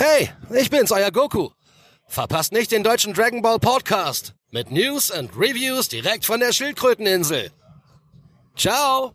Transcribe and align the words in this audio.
Hey, 0.00 0.30
ich 0.58 0.70
bin's, 0.70 0.92
euer 0.92 1.10
Goku. 1.10 1.50
Verpasst 2.06 2.52
nicht 2.52 2.72
den 2.72 2.82
deutschen 2.82 3.12
Dragon 3.12 3.42
Ball 3.42 3.58
Podcast 3.58 4.32
mit 4.50 4.70
News 4.70 5.10
und 5.10 5.36
Reviews 5.36 5.88
direkt 5.88 6.24
von 6.24 6.40
der 6.40 6.54
Schildkröteninsel. 6.54 7.50
Ciao. 8.56 9.12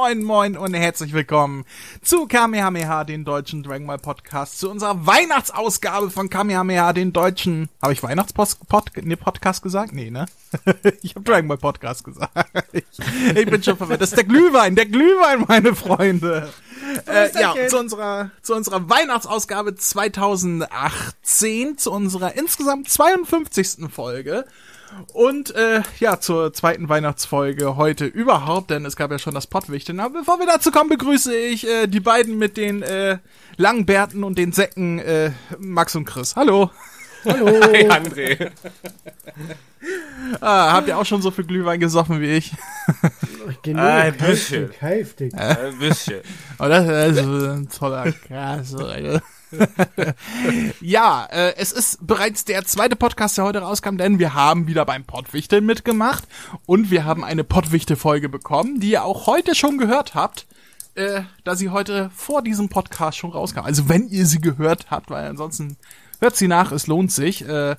Moin, 0.00 0.22
moin 0.22 0.56
und 0.56 0.72
herzlich 0.72 1.12
willkommen 1.12 1.66
zu 2.00 2.26
Kamehameha, 2.26 3.04
den 3.04 3.26
deutschen 3.26 3.62
Dragon 3.62 3.86
Ball 3.86 3.98
Podcast, 3.98 4.58
zu 4.58 4.70
unserer 4.70 5.06
Weihnachtsausgabe 5.06 6.08
von 6.08 6.30
Kamehameha, 6.30 6.94
den 6.94 7.12
deutschen. 7.12 7.68
Habe 7.82 7.92
ich 7.92 8.02
Weihnachtspost 8.02 8.66
Pod, 8.66 8.90
nee, 9.02 9.16
Podcast 9.16 9.62
gesagt? 9.62 9.92
Nee, 9.92 10.10
ne? 10.10 10.24
ich 11.02 11.14
habe 11.14 11.26
Dragon 11.26 11.48
Ball 11.48 11.58
Podcast 11.58 12.02
gesagt. 12.02 12.32
ich, 12.72 12.84
ich 13.34 13.44
bin 13.44 13.62
schon 13.62 13.76
verwirrt. 13.76 14.00
Das 14.00 14.08
ist 14.08 14.16
der 14.16 14.24
Glühwein, 14.24 14.74
der 14.74 14.86
Glühwein, 14.86 15.44
meine 15.46 15.74
Freunde. 15.74 16.48
Äh, 17.06 17.38
ja, 17.38 17.54
zu 17.68 17.78
unserer, 17.78 18.30
zu 18.40 18.54
unserer 18.54 18.88
Weihnachtsausgabe 18.88 19.74
2018, 19.74 21.76
zu 21.76 21.92
unserer 21.92 22.38
insgesamt 22.38 22.88
52. 22.88 23.92
Folge. 23.92 24.46
Und 25.12 25.54
äh, 25.54 25.82
ja, 25.98 26.20
zur 26.20 26.52
zweiten 26.52 26.88
Weihnachtsfolge 26.88 27.76
heute 27.76 28.06
überhaupt, 28.06 28.70
denn 28.70 28.84
es 28.84 28.96
gab 28.96 29.10
ja 29.10 29.18
schon 29.18 29.34
das 29.34 29.46
Pottwichteln. 29.46 30.00
Aber 30.00 30.20
bevor 30.20 30.38
wir 30.38 30.46
dazu 30.46 30.70
kommen, 30.70 30.90
begrüße 30.90 31.34
ich 31.36 31.66
äh, 31.66 31.86
die 31.86 32.00
beiden 32.00 32.38
mit 32.38 32.56
den 32.56 32.82
äh, 32.82 33.18
langen 33.56 33.86
Bärten 33.86 34.24
und 34.24 34.38
den 34.38 34.52
Säcken, 34.52 34.98
äh, 34.98 35.32
Max 35.58 35.94
und 35.94 36.04
Chris. 36.04 36.36
Hallo. 36.36 36.70
Hallo. 37.24 37.46
Hey, 37.70 37.88
André. 37.88 38.50
ah, 40.40 40.72
habt 40.72 40.88
ihr 40.88 40.96
auch 40.96 41.04
schon 41.04 41.22
so 41.22 41.30
viel 41.30 41.44
Glühwein 41.44 41.78
gesoffen 41.78 42.20
wie 42.20 42.32
ich? 42.32 42.52
Genug, 43.62 43.82
ah, 43.82 43.98
ein 44.00 44.16
bisschen. 44.16 44.70
Heftig. 44.78 45.34
Ein 45.34 45.78
bisschen. 45.78 46.20
Oh, 46.58 46.66
das, 46.66 46.86
das 46.86 47.16
ist 47.18 47.48
ein 47.48 47.68
toller 47.68 48.12
Krass. 48.12 48.74
ja, 50.80 51.26
äh, 51.30 51.54
es 51.56 51.72
ist 51.72 52.06
bereits 52.06 52.44
der 52.44 52.64
zweite 52.64 52.96
Podcast, 52.96 53.36
der 53.36 53.44
heute 53.44 53.60
rauskam, 53.60 53.96
denn 53.96 54.18
wir 54.18 54.34
haben 54.34 54.66
wieder 54.66 54.84
beim 54.84 55.04
Pottwichteln 55.04 55.64
mitgemacht 55.66 56.24
und 56.66 56.90
wir 56.90 57.04
haben 57.04 57.24
eine 57.24 57.44
Pottwichtel-Folge 57.44 58.28
bekommen, 58.28 58.80
die 58.80 58.92
ihr 58.92 59.04
auch 59.04 59.26
heute 59.26 59.54
schon 59.54 59.78
gehört 59.78 60.14
habt, 60.14 60.46
äh, 60.94 61.22
da 61.44 61.54
sie 61.54 61.70
heute 61.70 62.10
vor 62.14 62.42
diesem 62.42 62.68
Podcast 62.68 63.18
schon 63.18 63.30
rauskam. 63.30 63.60
Also 63.60 63.88
wenn 63.88 64.08
ihr 64.08 64.26
sie 64.26 64.40
gehört 64.40 64.90
habt, 64.90 65.10
weil 65.10 65.26
ansonsten 65.26 65.76
hört 66.20 66.36
sie 66.36 66.48
nach, 66.48 66.72
es 66.72 66.86
lohnt 66.86 67.12
sich. 67.12 67.46
Äh, 67.46 67.76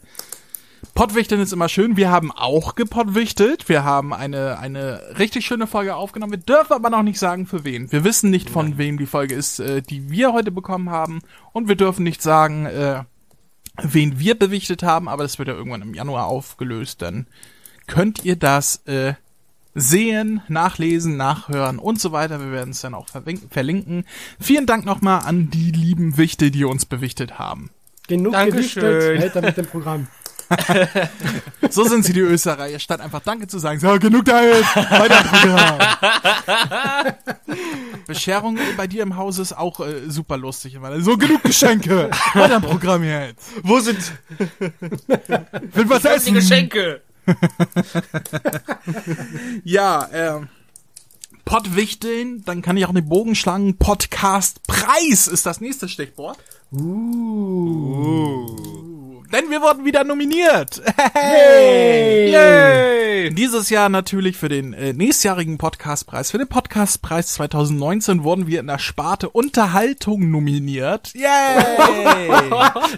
Pottwichteln 0.93 1.41
ist 1.41 1.53
immer 1.53 1.69
schön. 1.69 1.95
Wir 1.95 2.11
haben 2.11 2.31
auch 2.31 2.75
gepottwichtelt. 2.75 3.69
Wir 3.69 3.83
haben 3.83 4.13
eine, 4.13 4.57
eine 4.59 5.01
richtig 5.17 5.45
schöne 5.45 5.67
Folge 5.67 5.95
aufgenommen. 5.95 6.31
Wir 6.33 6.39
dürfen 6.39 6.73
aber 6.73 6.89
noch 6.89 7.03
nicht 7.03 7.19
sagen, 7.19 7.45
für 7.45 7.63
wen. 7.63 7.91
Wir 7.91 8.03
wissen 8.03 8.29
nicht, 8.29 8.49
von 8.49 8.69
Nein. 8.69 8.77
wem 8.77 8.97
die 8.97 9.05
Folge 9.05 9.35
ist, 9.35 9.59
äh, 9.59 9.81
die 9.81 10.09
wir 10.09 10.33
heute 10.33 10.51
bekommen 10.51 10.89
haben. 10.89 11.21
Und 11.53 11.67
wir 11.67 11.75
dürfen 11.75 12.03
nicht 12.03 12.21
sagen, 12.21 12.65
äh, 12.65 13.03
wen 13.81 14.19
wir 14.19 14.37
bewichtet 14.37 14.83
haben. 14.83 15.07
Aber 15.07 15.23
das 15.23 15.39
wird 15.39 15.47
ja 15.47 15.55
irgendwann 15.55 15.81
im 15.81 15.93
Januar 15.93 16.25
aufgelöst. 16.25 17.01
Dann 17.01 17.27
könnt 17.87 18.25
ihr 18.25 18.35
das 18.35 18.83
äh, 18.85 19.13
sehen, 19.73 20.41
nachlesen, 20.47 21.15
nachhören 21.15 21.79
und 21.79 22.01
so 22.01 22.11
weiter. 22.11 22.39
Wir 22.39 22.51
werden 22.51 22.71
es 22.71 22.81
dann 22.81 22.93
auch 22.95 23.07
verlinken. 23.07 24.05
Vielen 24.39 24.65
Dank 24.65 24.85
nochmal 24.85 25.21
an 25.21 25.49
die 25.49 25.71
lieben 25.71 26.17
Wichte, 26.17 26.51
die 26.51 26.65
uns 26.65 26.85
bewichtet 26.85 27.39
haben. 27.39 27.69
Genug 28.07 28.33
Dankeschön. 28.33 28.83
gewichtet, 28.83 29.23
weiter 29.23 29.41
mit 29.41 29.57
dem 29.57 29.67
Programm. 29.67 30.07
so 31.69 31.83
sind 31.85 32.05
sie 32.05 32.13
die 32.13 32.19
Österreicher, 32.19 32.79
statt 32.79 33.01
einfach 33.01 33.21
Danke 33.21 33.47
zu 33.47 33.59
sagen. 33.59 33.79
So, 33.79 33.97
genug 33.99 34.25
damit, 34.25 34.63
weiter 34.75 35.23
Programm. 35.23 35.79
Bescherung 38.07 38.57
bei 38.77 38.87
dir 38.87 39.03
im 39.03 39.15
Haus 39.15 39.39
ist 39.39 39.53
auch 39.53 39.79
äh, 39.79 40.09
super 40.09 40.37
lustig. 40.37 40.77
So, 40.99 41.17
genug 41.17 41.43
Geschenke, 41.43 42.09
weiter 42.33 42.59
Programm 42.59 43.03
jetzt. 43.03 43.51
Wo 43.63 43.79
sind... 43.79 43.99
Will 44.59 45.89
was 45.89 46.05
essen? 46.05 46.33
Die 46.33 46.39
Geschenke. 46.39 47.01
ja, 49.63 50.09
ähm... 50.11 50.49
Pottwichteln, 51.43 52.43
dann 52.45 52.61
kann 52.61 52.77
ich 52.77 52.85
auch 52.85 52.93
den 52.93 53.09
Bogen 53.09 53.35
schlagen. 53.35 53.75
Podcast 53.75 54.65
Preis 54.67 55.27
ist 55.27 55.45
das 55.45 55.59
nächste 55.59 55.89
Stichwort. 55.89 56.37
Uh. 56.71 58.45
uh 58.47 58.90
denn 59.31 59.49
wir 59.49 59.61
wurden 59.61 59.85
wieder 59.85 60.03
nominiert. 60.03 60.81
Hey! 61.13 62.31
Yay! 62.31 63.33
Dieses 63.33 63.69
Jahr 63.69 63.89
natürlich 63.89 64.37
für 64.37 64.49
den 64.49 64.73
äh, 64.73 64.93
nächstjährigen 64.93 65.57
Podcastpreis. 65.57 66.31
Für 66.31 66.37
den 66.37 66.47
Podcastpreis 66.47 67.33
2019 67.33 68.23
wurden 68.23 68.47
wir 68.47 68.59
in 68.59 68.67
der 68.67 68.79
Sparte 68.79 69.29
Unterhaltung 69.29 70.31
nominiert. 70.31 71.13
Yay! 71.13 71.27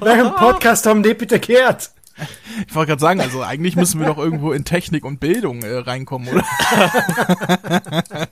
Welchen 0.01 0.35
Podcast 0.35 0.85
haben 0.85 1.03
die 1.03 1.13
bitte 1.13 1.39
gehört? 1.39 1.91
Ich 2.67 2.75
wollte 2.75 2.89
gerade 2.89 3.01
sagen, 3.01 3.21
also 3.21 3.41
eigentlich 3.41 3.75
müssen 3.75 3.99
wir 3.99 4.07
doch 4.07 4.17
irgendwo 4.17 4.51
in 4.51 4.65
Technik 4.65 5.03
und 5.05 5.19
Bildung 5.19 5.63
äh, 5.63 5.77
reinkommen, 5.77 6.27
oder? 6.27 6.43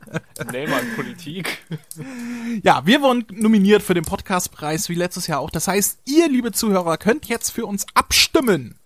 nee, 0.52 0.68
mal 0.68 0.82
Politik. 0.96 1.60
Ja, 2.64 2.86
wir 2.86 3.02
wurden 3.02 3.26
nominiert 3.32 3.82
für 3.82 3.94
den 3.94 4.04
Podcastpreis 4.04 4.90
wie 4.90 4.96
letztes 4.96 5.28
Jahr 5.28 5.40
auch. 5.40 5.50
Das 5.50 5.68
heißt, 5.68 6.02
ihr, 6.06 6.30
liebe 6.30 6.52
Zuhörer, 6.52 6.98
könnt 6.98 7.26
jetzt 7.26 7.50
für 7.50 7.66
uns 7.66 7.86
abstimmen. 7.94 8.81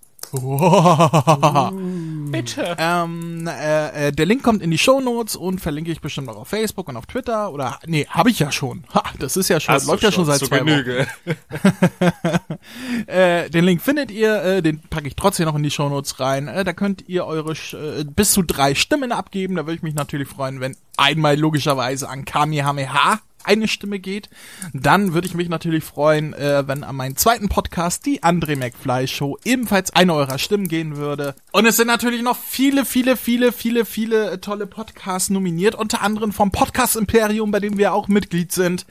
Bitte. 2.31 2.75
Ähm, 2.77 3.47
äh, 3.47 4.07
äh, 4.07 4.11
der 4.11 4.25
Link 4.25 4.43
kommt 4.43 4.61
in 4.61 4.71
die 4.71 4.77
Show 4.77 4.99
Notes 4.99 5.35
und 5.35 5.59
verlinke 5.61 5.91
ich 5.91 6.01
bestimmt 6.01 6.29
auch 6.29 6.37
auf 6.37 6.47
Facebook 6.47 6.89
und 6.89 6.97
auf 6.97 7.05
Twitter 7.05 7.51
oder 7.51 7.79
nee, 7.85 8.05
habe 8.09 8.29
ich 8.29 8.39
ja 8.39 8.51
schon. 8.51 8.83
Ha, 8.93 9.03
das 9.19 9.37
ist 9.37 9.49
ja 9.49 9.59
schon, 9.59 9.75
Hast 9.75 9.87
läuft 9.87 10.03
ja 10.03 10.11
schon 10.11 10.25
seit 10.25 10.39
zwei 10.39 10.59
Genüge. 10.59 11.07
Wochen. 11.25 13.07
äh, 13.07 13.49
den 13.49 13.65
Link 13.65 13.81
findet 13.81 14.11
ihr, 14.11 14.43
äh, 14.43 14.61
den 14.61 14.81
packe 14.81 15.07
ich 15.07 15.15
trotzdem 15.15 15.45
noch 15.45 15.55
in 15.55 15.63
die 15.63 15.71
Show 15.71 15.89
Notes 15.89 16.19
rein. 16.19 16.47
Äh, 16.47 16.63
da 16.63 16.73
könnt 16.73 17.07
ihr 17.07 17.25
eure 17.25 17.53
äh, 17.53 18.03
bis 18.03 18.31
zu 18.31 18.41
drei 18.41 18.75
Stimmen 18.75 19.11
abgeben. 19.11 19.55
Da 19.55 19.65
würde 19.65 19.75
ich 19.75 19.83
mich 19.83 19.95
natürlich 19.95 20.27
freuen, 20.27 20.59
wenn 20.59 20.75
einmal 20.97 21.37
logischerweise 21.37 22.09
an 22.09 22.25
Kamehameha 22.25 23.19
eine 23.45 23.67
Stimme 23.67 23.99
geht. 23.99 24.29
Dann 24.73 25.13
würde 25.13 25.27
ich 25.27 25.33
mich 25.33 25.49
natürlich 25.49 25.83
freuen, 25.83 26.33
äh, 26.33 26.67
wenn 26.67 26.83
an 26.83 26.95
meinen 26.95 27.15
zweiten 27.15 27.49
Podcast, 27.49 28.05
die 28.05 28.23
André 28.23 28.55
McFly 28.57 29.07
Show, 29.07 29.37
ebenfalls 29.43 29.91
eine 29.91 30.13
eurer 30.13 30.37
Stimmen 30.37 30.67
gehen 30.67 30.97
würde. 30.97 31.35
Und 31.51 31.65
es 31.65 31.77
sind 31.77 31.87
natürlich 31.87 32.21
noch 32.21 32.37
viele, 32.37 32.85
viele, 32.85 33.17
viele, 33.17 33.51
viele, 33.51 33.85
viele 33.85 34.31
äh, 34.31 34.37
tolle 34.39 34.67
Podcasts 34.67 35.29
nominiert, 35.29 35.75
unter 35.75 36.01
anderem 36.01 36.31
vom 36.31 36.51
Podcast 36.51 36.95
Imperium, 36.95 37.51
bei 37.51 37.59
dem 37.59 37.77
wir 37.77 37.93
auch 37.93 38.07
Mitglied 38.07 38.51
sind. 38.51 38.85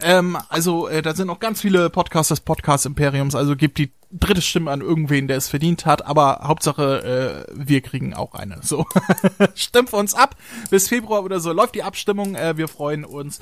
Ähm, 0.00 0.38
also 0.48 0.88
äh, 0.88 1.02
da 1.02 1.14
sind 1.14 1.26
noch 1.26 1.40
ganz 1.40 1.60
viele 1.60 1.90
Podcasts 1.90 2.28
des 2.28 2.40
Podcast 2.40 2.86
Imperiums, 2.86 3.34
also 3.34 3.56
gebt 3.56 3.78
die 3.78 3.92
dritte 4.10 4.42
Stimme 4.42 4.70
an 4.70 4.80
irgendwen, 4.80 5.28
der 5.28 5.36
es 5.36 5.48
verdient 5.48 5.84
hat, 5.84 6.06
aber 6.06 6.40
Hauptsache, 6.44 7.46
äh, 7.48 7.52
wir 7.54 7.80
kriegen 7.80 8.14
auch 8.14 8.34
eine. 8.34 8.60
So, 8.62 8.86
stimmt 9.54 9.92
uns 9.92 10.14
ab. 10.14 10.36
Bis 10.70 10.88
Februar 10.88 11.24
oder 11.24 11.40
so 11.40 11.52
läuft 11.52 11.74
die 11.74 11.82
Abstimmung. 11.82 12.34
Äh, 12.34 12.56
wir 12.56 12.68
freuen 12.68 13.04
uns 13.04 13.40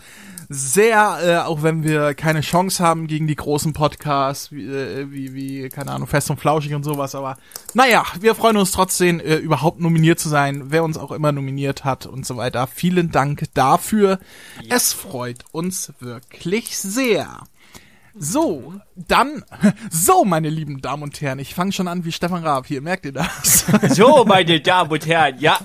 sehr, 0.49 1.19
äh, 1.23 1.37
auch 1.38 1.62
wenn 1.62 1.85
wir 1.85 2.14
keine 2.14 2.41
Chance 2.41 2.82
haben 2.82 3.06
gegen 3.06 3.26
die 3.26 3.37
großen 3.37 3.73
Podcasts, 3.73 4.52
wie, 4.52 4.64
äh, 4.67 5.11
wie, 5.11 5.35
wie, 5.35 5.69
keine 5.69 5.93
Ahnung, 5.93 6.06
Fest 6.06 6.31
und 6.31 6.41
Flauschig 6.41 6.75
und 6.75 6.85
sowas. 6.85 7.14
Aber 7.14 7.37
naja, 7.75 8.05
wir 8.20 8.35
freuen 8.35 8.56
uns 8.56 8.73
trotzdem, 8.73 9.20
äh, 9.20 9.37
überhaupt 9.37 9.81
nominiert 9.81 10.19
zu 10.19 10.29
sein, 10.29 10.70
wer 10.70 10.85
uns 10.85 10.99
auch 10.99 11.12
immer 11.12 11.32
nominiert 11.32 11.85
hat 11.85 12.06
und 12.06 12.26
so 12.26 12.37
weiter. 12.37 12.67
Vielen 12.67 13.11
Dank 13.11 13.44
dafür. 13.55 14.19
Ja. 14.62 14.76
Es 14.76 14.93
freut 14.93 15.44
uns 15.52 15.93
wirklich 16.00 16.76
sehr. 16.79 17.44
So, 18.17 18.75
dann, 18.94 19.44
so, 19.91 20.25
meine 20.25 20.49
lieben 20.49 20.81
Damen 20.81 21.02
und 21.02 21.20
Herren, 21.20 21.41
ich 21.41 21.55
fange 21.55 21.73
schon 21.73 21.88
an 21.88 22.05
wie 22.05 22.12
Stefan 22.12 22.44
Raab 22.44 22.67
hier, 22.67 22.81
merkt 22.81 23.06
ihr 23.06 23.12
das? 23.12 23.67
So, 23.91 24.25
meine 24.25 24.61
Damen 24.61 24.91
und 24.91 25.06
Herren, 25.06 25.38
ja. 25.41 25.58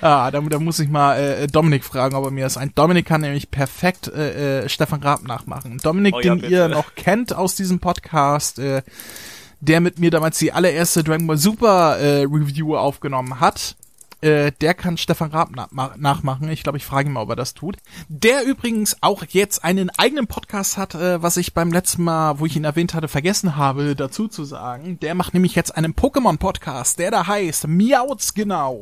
Ah, 0.00 0.30
da, 0.30 0.40
da 0.40 0.58
muss 0.58 0.78
ich 0.78 0.88
mal 0.88 1.18
äh, 1.18 1.46
Dominik 1.46 1.84
fragen, 1.84 2.14
ob 2.16 2.24
er 2.24 2.30
mir 2.30 2.44
das 2.44 2.56
ein. 2.56 2.72
Dominik 2.74 3.06
kann 3.06 3.20
nämlich 3.20 3.50
perfekt 3.50 4.08
äh, 4.08 4.64
äh, 4.64 4.68
Stefan 4.68 5.02
Raab 5.02 5.22
nachmachen. 5.22 5.78
Dominik, 5.78 6.14
Oh 6.14 6.20
ja, 6.20 6.34
den 6.34 6.40
bitte. 6.42 6.52
ihr 6.52 6.68
noch 6.68 6.94
kennt 6.94 7.34
aus 7.34 7.54
diesem 7.54 7.78
Podcast, 7.80 8.58
äh, 8.58 8.82
der 9.60 9.80
mit 9.80 9.98
mir 9.98 10.10
damals 10.10 10.38
die 10.38 10.52
allererste 10.52 11.02
Dragon 11.02 11.26
Ball 11.26 11.38
Super 11.38 11.98
äh, 11.98 12.22
Review 12.22 12.76
aufgenommen 12.76 13.40
hat. 13.40 13.76
Äh, 14.22 14.52
der 14.62 14.72
kann 14.72 14.96
Stefan 14.96 15.30
Raab 15.30 15.50
na 15.54 15.68
ma- 15.70 15.94
nachmachen. 15.98 16.48
Ich 16.50 16.62
glaube, 16.62 16.78
ich 16.78 16.86
frage 16.86 17.08
ihn 17.08 17.12
mal, 17.12 17.20
ob 17.20 17.28
er 17.30 17.36
das 17.36 17.52
tut. 17.52 17.76
Der 18.08 18.44
übrigens 18.46 18.96
auch 19.02 19.22
jetzt 19.28 19.62
einen 19.62 19.90
eigenen 19.98 20.26
Podcast 20.26 20.78
hat, 20.78 20.94
äh, 20.94 21.22
was 21.22 21.36
ich 21.36 21.52
beim 21.52 21.70
letzten 21.70 22.02
Mal, 22.04 22.38
wo 22.40 22.46
ich 22.46 22.56
ihn 22.56 22.64
erwähnt 22.64 22.94
hatte, 22.94 23.08
vergessen 23.08 23.56
habe, 23.56 23.94
dazu 23.94 24.26
zu 24.26 24.44
sagen. 24.44 24.98
Der 25.00 25.14
macht 25.14 25.34
nämlich 25.34 25.54
jetzt 25.54 25.76
einen 25.76 25.94
Pokémon-Podcast, 25.94 26.98
der 26.98 27.10
da 27.10 27.26
heißt 27.26 27.68
Miauts 27.68 28.32
genau. 28.32 28.80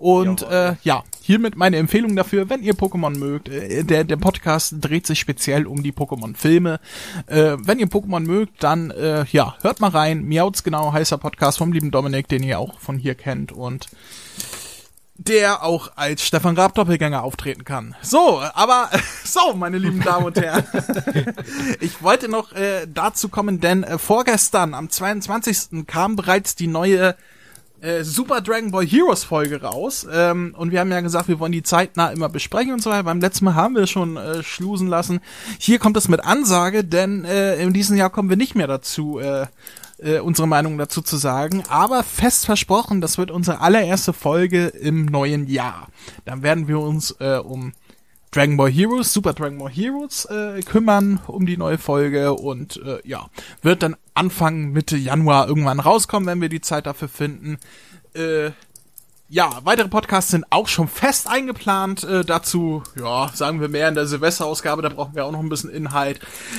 Und 0.00 0.40
äh, 0.44 0.76
ja, 0.82 1.04
hiermit 1.20 1.56
meine 1.56 1.76
Empfehlung 1.76 2.16
dafür, 2.16 2.48
wenn 2.48 2.62
ihr 2.62 2.72
Pokémon 2.72 3.18
mögt. 3.18 3.50
Äh, 3.50 3.84
der, 3.84 4.04
der 4.04 4.16
Podcast 4.16 4.76
dreht 4.80 5.06
sich 5.06 5.20
speziell 5.20 5.66
um 5.66 5.82
die 5.82 5.92
Pokémon-Filme. 5.92 6.80
Äh, 7.26 7.58
wenn 7.58 7.78
ihr 7.78 7.86
Pokémon 7.86 8.20
mögt, 8.20 8.64
dann 8.64 8.90
äh, 8.92 9.26
ja, 9.30 9.58
hört 9.60 9.80
mal 9.80 9.90
rein. 9.90 10.24
Miauts 10.24 10.64
genau 10.64 10.94
heißer 10.94 11.18
Podcast 11.18 11.58
vom 11.58 11.74
lieben 11.74 11.90
Dominik, 11.90 12.28
den 12.28 12.42
ihr 12.42 12.58
auch 12.58 12.80
von 12.80 12.96
hier 12.96 13.14
kennt 13.14 13.52
und 13.52 13.88
der 15.18 15.62
auch 15.62 15.90
als 15.96 16.26
Stefan 16.26 16.56
Raab 16.56 16.74
Doppelgänger 16.74 17.22
auftreten 17.22 17.64
kann. 17.64 17.94
So, 18.00 18.40
aber 18.54 18.88
so, 19.24 19.52
meine 19.52 19.76
lieben 19.76 20.00
Damen 20.00 20.24
und 20.24 20.40
Herren. 20.40 20.64
ich 21.80 22.02
wollte 22.02 22.30
noch 22.30 22.52
äh, 22.52 22.86
dazu 22.88 23.28
kommen, 23.28 23.60
denn 23.60 23.82
äh, 23.82 23.98
vorgestern 23.98 24.72
am 24.72 24.88
22. 24.88 25.86
kam 25.86 26.16
bereits 26.16 26.56
die 26.56 26.68
neue 26.68 27.16
äh, 27.80 28.04
Super 28.04 28.40
Dragon 28.40 28.70
Ball 28.70 28.86
Heroes 28.86 29.24
Folge 29.24 29.62
raus. 29.62 30.06
Ähm, 30.10 30.54
und 30.56 30.70
wir 30.70 30.80
haben 30.80 30.90
ja 30.90 31.00
gesagt, 31.00 31.28
wir 31.28 31.38
wollen 31.38 31.52
die 31.52 31.62
zeitnah 31.62 32.10
immer 32.10 32.28
besprechen 32.28 32.72
und 32.72 32.82
so 32.82 32.90
weiter. 32.90 33.04
Beim 33.04 33.20
letzten 33.20 33.44
Mal 33.46 33.54
haben 33.54 33.74
wir 33.74 33.86
schon 33.86 34.16
äh, 34.16 34.42
schlusen 34.42 34.88
lassen. 34.88 35.20
Hier 35.58 35.78
kommt 35.78 35.96
es 35.96 36.08
mit 36.08 36.24
Ansage, 36.24 36.84
denn 36.84 37.24
äh, 37.24 37.56
in 37.56 37.72
diesem 37.72 37.96
Jahr 37.96 38.10
kommen 38.10 38.28
wir 38.28 38.36
nicht 38.36 38.54
mehr 38.54 38.66
dazu, 38.66 39.18
äh, 39.18 39.46
äh, 39.98 40.18
unsere 40.18 40.48
Meinung 40.48 40.78
dazu 40.78 41.02
zu 41.02 41.16
sagen. 41.16 41.62
Aber 41.68 42.02
fest 42.02 42.46
versprochen, 42.46 43.00
das 43.00 43.18
wird 43.18 43.30
unsere 43.30 43.60
allererste 43.60 44.12
Folge 44.12 44.66
im 44.66 45.06
neuen 45.06 45.48
Jahr. 45.48 45.88
Dann 46.24 46.42
werden 46.42 46.68
wir 46.68 46.80
uns 46.80 47.16
äh, 47.20 47.36
um 47.36 47.72
Dragon 48.32 48.56
Ball 48.56 48.70
Heroes, 48.70 49.12
Super 49.12 49.32
Dragon 49.32 49.58
Ball 49.58 49.70
Heroes 49.70 50.24
äh, 50.26 50.60
kümmern 50.62 51.20
um 51.26 51.46
die 51.46 51.56
neue 51.56 51.78
Folge 51.78 52.32
und 52.34 52.80
äh, 52.84 53.00
ja, 53.04 53.28
wird 53.62 53.82
dann 53.82 53.96
Anfang 54.14 54.70
Mitte 54.70 54.96
Januar 54.96 55.48
irgendwann 55.48 55.80
rauskommen, 55.80 56.28
wenn 56.28 56.40
wir 56.40 56.48
die 56.48 56.60
Zeit 56.60 56.86
dafür 56.86 57.08
finden. 57.08 57.58
Äh, 58.14 58.50
ja, 59.32 59.60
weitere 59.62 59.88
Podcasts 59.88 60.32
sind 60.32 60.44
auch 60.50 60.66
schon 60.66 60.88
fest 60.88 61.28
eingeplant. 61.28 62.02
Äh, 62.02 62.24
dazu, 62.24 62.82
ja, 62.98 63.30
sagen 63.32 63.60
wir 63.60 63.68
mehr 63.68 63.88
in 63.88 63.94
der 63.94 64.06
Silvesterausgabe, 64.06 64.82
da 64.82 64.88
brauchen 64.88 65.14
wir 65.14 65.24
auch 65.24 65.30
noch 65.30 65.38
ein 65.38 65.48
bisschen 65.48 65.70
Inhalt. 65.70 66.18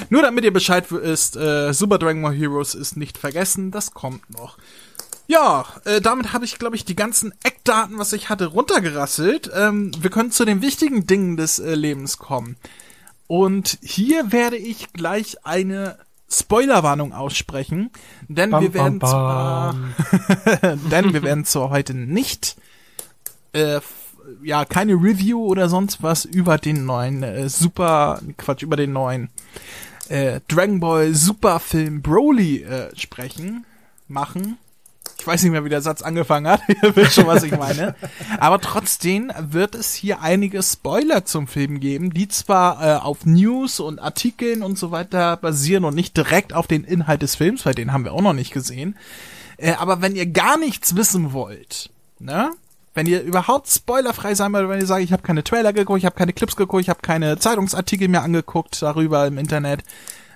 Nur 0.10 0.22
damit 0.22 0.46
ihr 0.46 0.54
Bescheid 0.54 0.86
wisst, 0.90 1.36
äh, 1.36 1.74
Super 1.74 2.00
Dragon 2.00 2.22
Ball 2.22 2.34
Heroes 2.34 2.74
ist 2.74 2.96
nicht 2.96 3.18
vergessen, 3.18 3.72
das 3.72 3.94
kommt 3.94 4.30
noch. 4.30 4.58
Ja, 5.32 5.66
äh, 5.86 6.02
damit 6.02 6.34
habe 6.34 6.44
ich, 6.44 6.60
glaube 6.60 6.76
ich, 6.76 6.84
die 6.84 6.96
ganzen 6.96 7.34
Eckdaten, 7.42 7.98
was 7.98 8.12
ich 8.12 8.28
hatte, 8.28 8.48
runtergerasselt. 8.48 9.50
Ähm, 9.56 9.94
wir 9.98 10.10
können 10.10 10.30
zu 10.30 10.44
den 10.44 10.62
wichtigen 10.62 11.08
Dingen 11.08 11.38
des 11.38 11.58
äh, 11.58 11.74
Lebens 11.74 12.18
kommen. 12.18 12.58
Und 13.28 13.78
hier 13.82 14.34
werde 14.34 14.58
ich 14.58 14.92
gleich 14.92 15.46
eine 15.46 15.98
Spoilerwarnung 16.30 17.14
aussprechen, 17.14 17.92
denn 18.28 18.50
Bam, 18.50 18.62
wir 18.62 18.74
werden 18.74 19.00
bam, 19.00 19.10
zwar, 19.10 19.76
denn 20.92 21.14
wir 21.14 21.24
werden 21.24 21.46
zwar 21.46 21.70
heute 21.70 21.94
nicht, 21.94 22.58
äh, 23.54 23.80
ja, 24.44 24.66
keine 24.66 24.96
Review 24.96 25.46
oder 25.46 25.70
sonst 25.70 26.04
was 26.04 26.26
über 26.26 26.58
den 26.58 26.86
neuen 26.86 27.24
äh, 27.24 27.48
Super, 27.48 28.20
Quatsch, 28.36 28.64
über 28.64 28.76
den 28.76 28.92
neuen 28.92 29.30
äh, 30.10 30.42
Dragon 30.50 30.82
Ball 30.82 31.16
Super 31.16 31.62
Film 31.62 32.02
Broly 32.02 32.64
äh, 32.64 32.94
sprechen, 32.98 33.66
machen. 34.10 34.58
Ich 35.22 35.28
weiß 35.28 35.44
nicht 35.44 35.52
mehr, 35.52 35.64
wie 35.64 35.70
der 35.70 35.84
Satz 35.84 36.02
angefangen 36.02 36.48
hat. 36.48 36.62
Ihr 36.82 36.96
wisst 36.96 37.14
schon, 37.14 37.28
was 37.28 37.44
ich 37.44 37.56
meine. 37.56 37.94
Aber 38.40 38.60
trotzdem 38.60 39.32
wird 39.40 39.76
es 39.76 39.94
hier 39.94 40.22
einige 40.22 40.64
Spoiler 40.64 41.26
zum 41.26 41.48
Film 41.48 41.80
geben, 41.80 42.12
die 42.12 42.28
zwar 42.28 42.84
äh, 42.84 43.00
auf 43.00 43.24
News 43.26 43.80
und 43.80 44.00
Artikeln 44.00 44.64
und 44.64 44.80
so 44.80 44.90
weiter 44.90 45.38
basieren 45.38 45.86
und 45.86 45.94
nicht 45.94 46.18
direkt 46.18 46.54
auf 46.54 46.66
den 46.66 46.84
Inhalt 46.84 47.22
des 47.22 47.36
Films, 47.36 47.68
weil 47.68 47.76
den 47.76 47.94
haben 47.94 48.04
wir 48.04 48.14
auch 48.14 48.22
noch 48.24 48.34
nicht 48.34 48.52
gesehen. 48.52 48.98
Äh, 49.58 49.74
aber 49.74 50.02
wenn 50.02 50.16
ihr 50.16 50.26
gar 50.26 50.58
nichts 50.58 50.96
wissen 50.96 51.34
wollt, 51.34 51.92
ne? 52.18 52.52
Wenn 52.94 53.06
ihr 53.06 53.22
überhaupt 53.22 53.70
spoilerfrei 53.70 54.36
sein 54.36 54.52
wollt, 54.52 54.68
wenn 54.68 54.82
ihr 54.82 54.88
sagt, 54.88 55.04
ich 55.04 55.14
habe 55.14 55.22
keine 55.24 55.44
Trailer 55.44 55.72
geguckt, 55.72 56.00
ich 56.00 56.06
habe 56.06 56.16
keine 56.16 56.34
Clips 56.34 56.56
geguckt, 56.58 56.82
ich 56.82 56.90
habe 56.90 57.00
keine 57.02 57.38
Zeitungsartikel 57.38 58.08
mehr 58.10 58.24
angeguckt 58.24 58.82
darüber 58.82 59.26
im 59.28 59.38
Internet, 59.38 59.84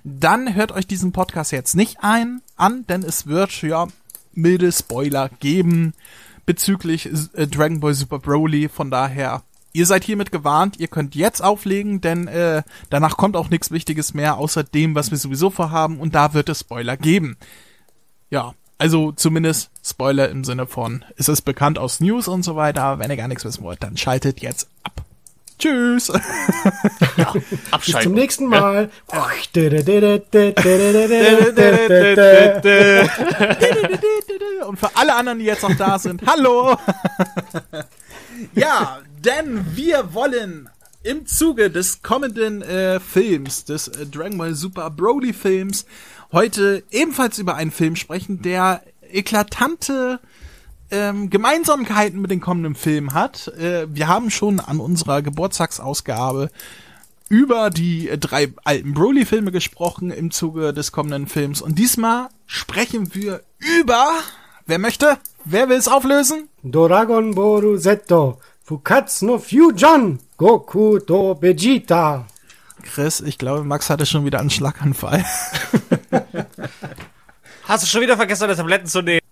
dann 0.05 0.53
hört 0.53 0.71
euch 0.71 0.85
diesen 0.87 1.11
Podcast 1.11 1.51
jetzt 1.51 1.75
nicht 1.75 1.97
ein 2.01 2.41
an, 2.55 2.85
denn 2.87 3.03
es 3.03 3.27
wird 3.27 3.61
ja 3.63 3.87
milde 4.35 4.71
Spoiler 4.71 5.29
geben 5.39 5.93
bezüglich 6.45 7.09
äh, 7.33 7.47
Dragon 7.47 7.79
Ball 7.79 7.93
Super 7.93 8.19
Broly. 8.19 8.69
Von 8.69 8.91
daher, 8.91 9.43
ihr 9.73 9.85
seid 9.85 10.03
hiermit 10.03 10.31
gewarnt. 10.31 10.79
Ihr 10.79 10.87
könnt 10.87 11.15
jetzt 11.15 11.41
auflegen, 11.41 12.01
denn 12.01 12.27
äh, 12.27 12.63
danach 12.89 13.17
kommt 13.17 13.35
auch 13.35 13.49
nichts 13.49 13.71
Wichtiges 13.71 14.13
mehr 14.13 14.37
außer 14.37 14.63
dem, 14.63 14.95
was 14.95 15.11
wir 15.11 15.17
sowieso 15.17 15.49
vorhaben. 15.49 15.99
Und 15.99 16.15
da 16.15 16.33
wird 16.33 16.49
es 16.49 16.61
Spoiler 16.61 16.97
geben. 16.97 17.37
Ja, 18.29 18.53
also 18.77 19.11
zumindest 19.11 19.71
Spoiler 19.83 20.29
im 20.29 20.43
Sinne 20.43 20.67
von, 20.67 21.05
es 21.15 21.29
ist 21.29 21.43
bekannt 21.43 21.79
aus 21.79 21.99
News 21.99 22.27
und 22.27 22.43
so 22.43 22.55
weiter. 22.55 22.99
Wenn 22.99 23.09
ihr 23.09 23.17
gar 23.17 23.27
nichts 23.27 23.45
wissen 23.45 23.63
wollt, 23.63 23.81
dann 23.83 23.97
schaltet 23.97 24.41
jetzt 24.41 24.69
ab. 24.83 25.05
Tschüss. 25.57 26.11
Bis 27.85 28.03
zum 28.03 28.13
nächsten 28.13 28.47
Mal. 28.47 28.89
Und 34.67 34.77
für 34.79 34.95
alle 34.95 35.15
anderen, 35.15 35.39
die 35.39 35.45
jetzt 35.45 35.63
noch 35.63 35.75
da 35.77 35.97
sind, 35.99 36.21
hallo! 36.25 36.77
ja, 38.53 38.99
denn 39.23 39.65
wir 39.75 40.13
wollen 40.13 40.69
im 41.03 41.25
Zuge 41.27 41.69
des 41.69 42.01
kommenden 42.01 42.61
äh, 42.63 42.99
Films, 42.99 43.63
des 43.65 43.87
äh, 43.87 44.05
Dragon 44.07 44.37
Ball 44.37 44.55
Super 44.55 44.89
Broly 44.89 45.33
Films, 45.33 45.85
heute 46.31 46.83
ebenfalls 46.89 47.37
über 47.37 47.55
einen 47.55 47.71
Film 47.71 47.95
sprechen, 47.95 48.41
der 48.41 48.81
eklatante 49.11 50.19
ähm, 50.95 51.29
Gemeinsamkeiten 51.29 52.21
mit 52.21 52.31
dem 52.31 52.39
kommenden 52.39 52.75
Film 52.75 53.13
hat. 53.13 53.49
Äh, 53.59 53.87
wir 53.93 54.07
haben 54.07 54.31
schon 54.31 54.59
an 54.59 54.79
unserer 54.79 55.21
Geburtstagsausgabe 55.21 56.49
über 57.27 57.69
die 57.69 58.09
äh, 58.09 58.17
drei 58.17 58.53
alten 58.63 58.93
Broly-Filme 58.93 59.51
gesprochen 59.51 60.11
im 60.11 60.31
Zuge 60.31 60.73
des 60.73 60.91
kommenden 60.91 61.27
Films. 61.27 61.61
Und 61.61 61.77
diesmal 61.77 62.29
sprechen 62.45 63.13
wir 63.13 63.41
über. 63.57 64.07
Wer 64.65 64.79
möchte? 64.79 65.17
Wer 65.43 65.69
will 65.69 65.77
es 65.77 65.87
auflösen? 65.87 66.49
Dragon 66.63 67.35
Ball 67.35 67.79
Z. 67.79 68.11
Fukatsu 68.63 69.25
no 69.25 69.37
Fusion. 69.37 70.19
Goku 70.37 70.99
to 70.99 71.37
Vegeta. 71.41 72.25
Chris, 72.81 73.19
ich 73.19 73.37
glaube, 73.37 73.63
Max 73.63 73.89
hatte 73.89 74.05
schon 74.05 74.25
wieder 74.25 74.39
einen 74.39 74.49
Schlaganfall. 74.49 75.25
Hast 77.67 77.83
du 77.83 77.87
schon 77.87 78.01
wieder 78.01 78.15
vergessen, 78.15 78.41
deine 78.41 78.55
Tabletten 78.55 78.87
zu 78.87 79.01
nehmen? 79.01 79.24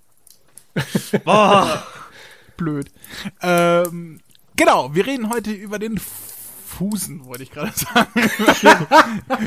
Boah. 1.23 1.85
Blöd. 2.57 2.91
Ähm, 3.41 4.19
genau, 4.55 4.93
wir 4.93 5.05
reden 5.05 5.29
heute 5.29 5.51
über 5.51 5.79
den 5.79 5.99
Fusen, 6.73 7.25
wollte 7.25 7.43
ich 7.43 7.51
gerade 7.51 7.71
sagen. 7.75 8.11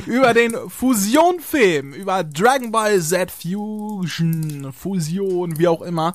über 0.07 0.33
den 0.33 0.55
Fusion-Film, 0.69 1.93
über 1.93 2.23
Dragon 2.23 2.71
Ball 2.71 3.01
Z 3.01 3.31
Fusion, 3.31 4.73
Fusion, 4.73 5.59
wie 5.59 5.67
auch 5.69 5.83
immer, 5.83 6.15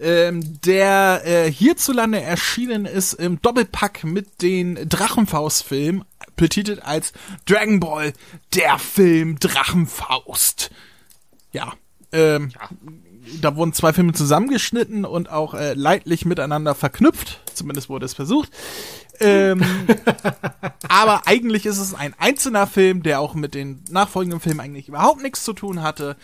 ähm, 0.00 0.60
der 0.62 1.22
äh, 1.24 1.50
hierzulande 1.50 2.20
erschienen 2.20 2.86
ist 2.86 3.12
im 3.14 3.40
Doppelpack 3.42 4.04
mit 4.04 4.40
den 4.40 4.88
Drachenfaust-Film, 4.88 6.04
betitelt 6.36 6.82
als 6.82 7.12
Dragon 7.44 7.80
Ball, 7.80 8.12
der 8.54 8.78
Film 8.78 9.38
Drachenfaust. 9.38 10.70
Ja, 11.52 11.74
ähm, 12.12 12.52
da 13.40 13.56
wurden 13.56 13.72
zwei 13.72 13.92
Filme 13.92 14.12
zusammengeschnitten 14.12 15.04
und 15.04 15.30
auch 15.30 15.54
äh, 15.54 15.74
leidlich 15.74 16.24
miteinander 16.24 16.74
verknüpft. 16.74 17.40
Zumindest 17.54 17.88
wurde 17.88 18.06
es 18.06 18.14
versucht. 18.14 18.50
Ähm, 19.20 19.64
aber 20.88 21.26
eigentlich 21.26 21.66
ist 21.66 21.78
es 21.78 21.94
ein 21.94 22.14
einzelner 22.18 22.66
Film, 22.66 23.02
der 23.02 23.20
auch 23.20 23.34
mit 23.34 23.54
den 23.54 23.84
nachfolgenden 23.90 24.40
Filmen 24.40 24.60
eigentlich 24.60 24.88
überhaupt 24.88 25.22
nichts 25.22 25.44
zu 25.44 25.52
tun 25.52 25.82
hatte. 25.82 26.16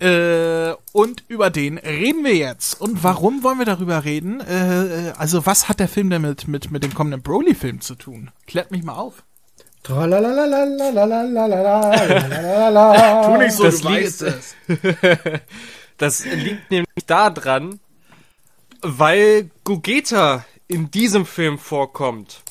Äh, 0.00 0.74
und 0.92 1.24
über 1.28 1.50
den 1.50 1.78
reden 1.78 2.24
wir 2.24 2.34
jetzt. 2.34 2.80
Und 2.80 3.04
warum 3.04 3.42
wollen 3.42 3.58
wir 3.58 3.66
darüber 3.66 4.04
reden? 4.04 4.40
Äh, 4.40 5.08
äh 5.08 5.12
also 5.16 5.46
was 5.46 5.68
hat 5.68 5.80
der 5.80 5.88
Film 5.88 6.10
denn 6.10 6.22
mit, 6.22 6.48
mit, 6.48 6.70
mit 6.70 6.82
dem 6.82 6.94
kommenden 6.94 7.22
Broly-Film 7.22 7.80
zu 7.80 7.94
tun? 7.94 8.30
Klärt 8.46 8.70
mich 8.70 8.82
mal 8.82 8.94
auf. 8.94 9.22
Tu 13.26 13.36
nicht 13.36 13.52
so, 13.52 13.64
das 13.64 13.80
du 13.82 13.88
weißt 13.88 14.22
es. 14.22 14.54
Das 16.04 16.22
liegt 16.22 16.70
nämlich 16.70 17.06
daran, 17.06 17.80
weil 18.82 19.48
Gogeta 19.64 20.44
in 20.68 20.90
diesem 20.90 21.24
Film 21.24 21.58
vorkommt. 21.58 22.42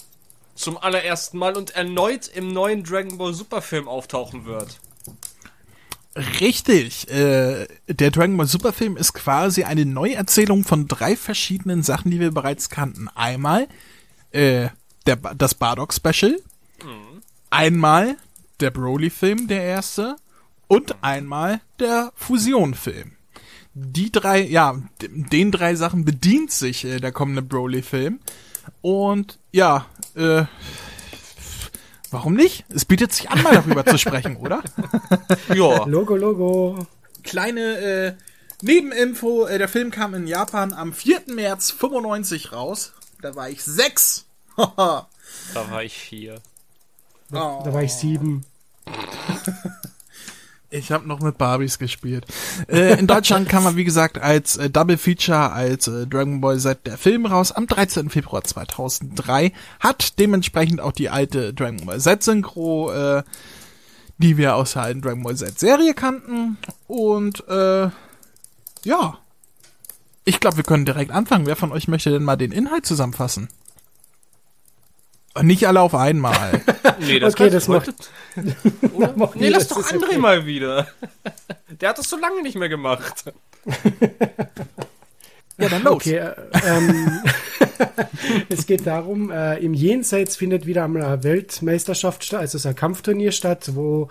Zum 0.55 0.75
allerersten 0.75 1.37
Mal 1.37 1.55
und 1.55 1.69
erneut 1.75 2.27
im 2.33 2.51
neuen 2.51 2.83
Dragon 2.83 3.19
Ball 3.19 3.31
Super 3.35 3.61
Film 3.61 3.87
auftauchen 3.87 4.45
wird. 4.45 4.79
Richtig. 6.39 7.07
Äh, 7.11 7.67
der 7.87 8.09
Dragon 8.09 8.37
Ball 8.37 8.47
Super 8.47 8.73
Film 8.73 8.97
ist 8.97 9.13
quasi 9.13 9.65
eine 9.65 9.85
Neuerzählung 9.85 10.63
von 10.63 10.87
drei 10.87 11.15
verschiedenen 11.15 11.83
Sachen, 11.83 12.09
die 12.09 12.19
wir 12.19 12.31
bereits 12.31 12.71
kannten. 12.71 13.07
Einmal 13.09 13.67
äh, 14.31 14.69
der, 15.05 15.17
das 15.17 15.53
Bardock 15.53 15.93
Special, 15.93 16.41
einmal 17.51 18.17
der 18.59 18.71
Broly 18.71 19.11
Film, 19.11 19.47
der 19.47 19.61
erste, 19.61 20.15
und 20.67 21.03
einmal 21.03 21.61
der 21.79 22.11
Fusion 22.15 22.73
Film. 22.73 23.15
Die 23.75 24.11
drei, 24.11 24.41
ja, 24.41 24.79
den 25.01 25.51
drei 25.51 25.75
Sachen 25.75 26.05
bedient 26.05 26.51
sich 26.51 26.85
äh, 26.85 26.99
der 26.99 27.11
kommende 27.11 27.41
Broly 27.41 27.81
Film. 27.81 28.19
Und 28.81 29.39
ja, 29.51 29.87
äh, 30.15 30.43
warum 32.11 32.35
nicht? 32.35 32.65
Es 32.69 32.85
bietet 32.85 33.13
sich 33.13 33.29
an, 33.31 33.41
mal 33.41 33.55
darüber 33.55 33.85
zu 33.85 33.97
sprechen, 33.97 34.37
oder? 34.37 34.61
Ja. 35.53 35.85
Logo, 35.85 36.15
Logo. 36.15 36.85
kleine 37.23 37.61
äh, 37.77 38.13
Nebeninfo, 38.61 39.45
äh, 39.47 39.57
der 39.57 39.67
Film 39.67 39.91
kam 39.91 40.13
in 40.13 40.27
Japan 40.27 40.73
am 40.73 40.93
4. 40.93 41.23
März 41.27 41.71
95 41.71 42.51
raus. 42.51 42.93
Da 43.21 43.35
war 43.35 43.49
ich 43.49 43.63
sechs. 43.63 44.25
Haha. 44.57 45.07
Da 45.55 45.71
war 45.71 45.83
ich 45.83 45.97
vier. 45.97 46.35
Oh. 47.31 47.61
Da 47.65 47.73
war 47.73 47.81
ich 47.81 47.93
sieben. 47.93 48.45
Ich 50.73 50.91
habe 50.91 51.07
noch 51.07 51.19
mit 51.19 51.37
Barbies 51.37 51.77
gespielt. 51.77 52.25
Äh, 52.67 52.97
in 52.97 53.05
Deutschland 53.05 53.47
kam 53.47 53.65
er, 53.65 53.75
wie 53.75 53.83
gesagt, 53.83 54.17
als 54.17 54.57
äh, 54.57 54.71
Double 54.71 54.97
Feature, 54.97 55.51
als 55.51 55.87
äh, 55.87 56.07
Dragon 56.07 56.41
Ball 56.41 56.57
Z 56.57 56.87
der 56.87 56.97
Film 56.97 57.27
raus 57.27 57.51
am 57.51 57.67
13. 57.67 58.09
Februar 58.09 58.43
2003. 58.43 59.53
Hat 59.79 60.17
dementsprechend 60.17 60.81
auch 60.81 60.91
die 60.91 61.09
alte 61.09 61.53
Dragon 61.53 61.85
Ball 61.85 61.99
Z 61.99 62.23
Synchro, 62.23 62.91
äh, 62.91 63.21
die 64.17 64.37
wir 64.37 64.55
aus 64.55 64.73
der 64.73 64.81
alten 64.81 65.03
Dragon 65.03 65.21
Ball 65.21 65.35
Z 65.35 65.59
Serie 65.59 65.93
kannten. 65.93 66.57
Und 66.87 67.47
äh, 67.47 67.89
ja, 68.83 69.19
ich 70.25 70.39
glaube, 70.39 70.57
wir 70.57 70.63
können 70.63 70.85
direkt 70.85 71.11
anfangen. 71.11 71.45
Wer 71.45 71.55
von 71.55 71.71
euch 71.71 71.87
möchte 71.87 72.09
denn 72.09 72.23
mal 72.23 72.35
den 72.35 72.51
Inhalt 72.51 72.87
zusammenfassen? 72.87 73.47
Und 75.35 75.47
Nicht 75.47 75.67
alle 75.67 75.81
auf 75.81 75.95
einmal. 75.95 76.61
Nee, 76.99 77.19
das 77.19 77.33
Okay, 77.33 77.49
das 77.49 77.67
macht- 77.67 77.91
Oder? 78.93 79.13
Macht 79.17 79.35
Nee, 79.35 79.49
lass 79.49 79.67
das 79.67 79.77
doch 79.77 79.85
ist 79.85 79.93
André 79.93 80.09
okay. 80.09 80.17
mal 80.19 80.45
wieder. 80.45 80.87
Der 81.81 81.89
hat 81.89 81.97
das 81.97 82.07
so 82.09 82.17
lange 82.17 82.41
nicht 82.43 82.55
mehr 82.55 82.69
gemacht. 82.69 83.25
ja, 85.57 85.69
dann 85.69 85.83
los. 85.83 85.93
Okay, 85.95 86.17
äh, 86.17 86.33
ähm, 86.65 87.21
es 88.49 88.65
geht 88.67 88.85
darum, 88.87 89.31
äh, 89.31 89.57
im 89.57 89.73
Jenseits 89.73 90.35
findet 90.35 90.65
wieder 90.65 90.83
einmal 90.85 91.03
eine 91.03 91.23
Weltmeisterschaft 91.23 92.23
statt, 92.23 92.41
also 92.41 92.57
es 92.57 92.63
ist 92.65 92.69
ein 92.69 92.75
Kampfturnier 92.75 93.31
statt, 93.31 93.71
wo 93.73 94.09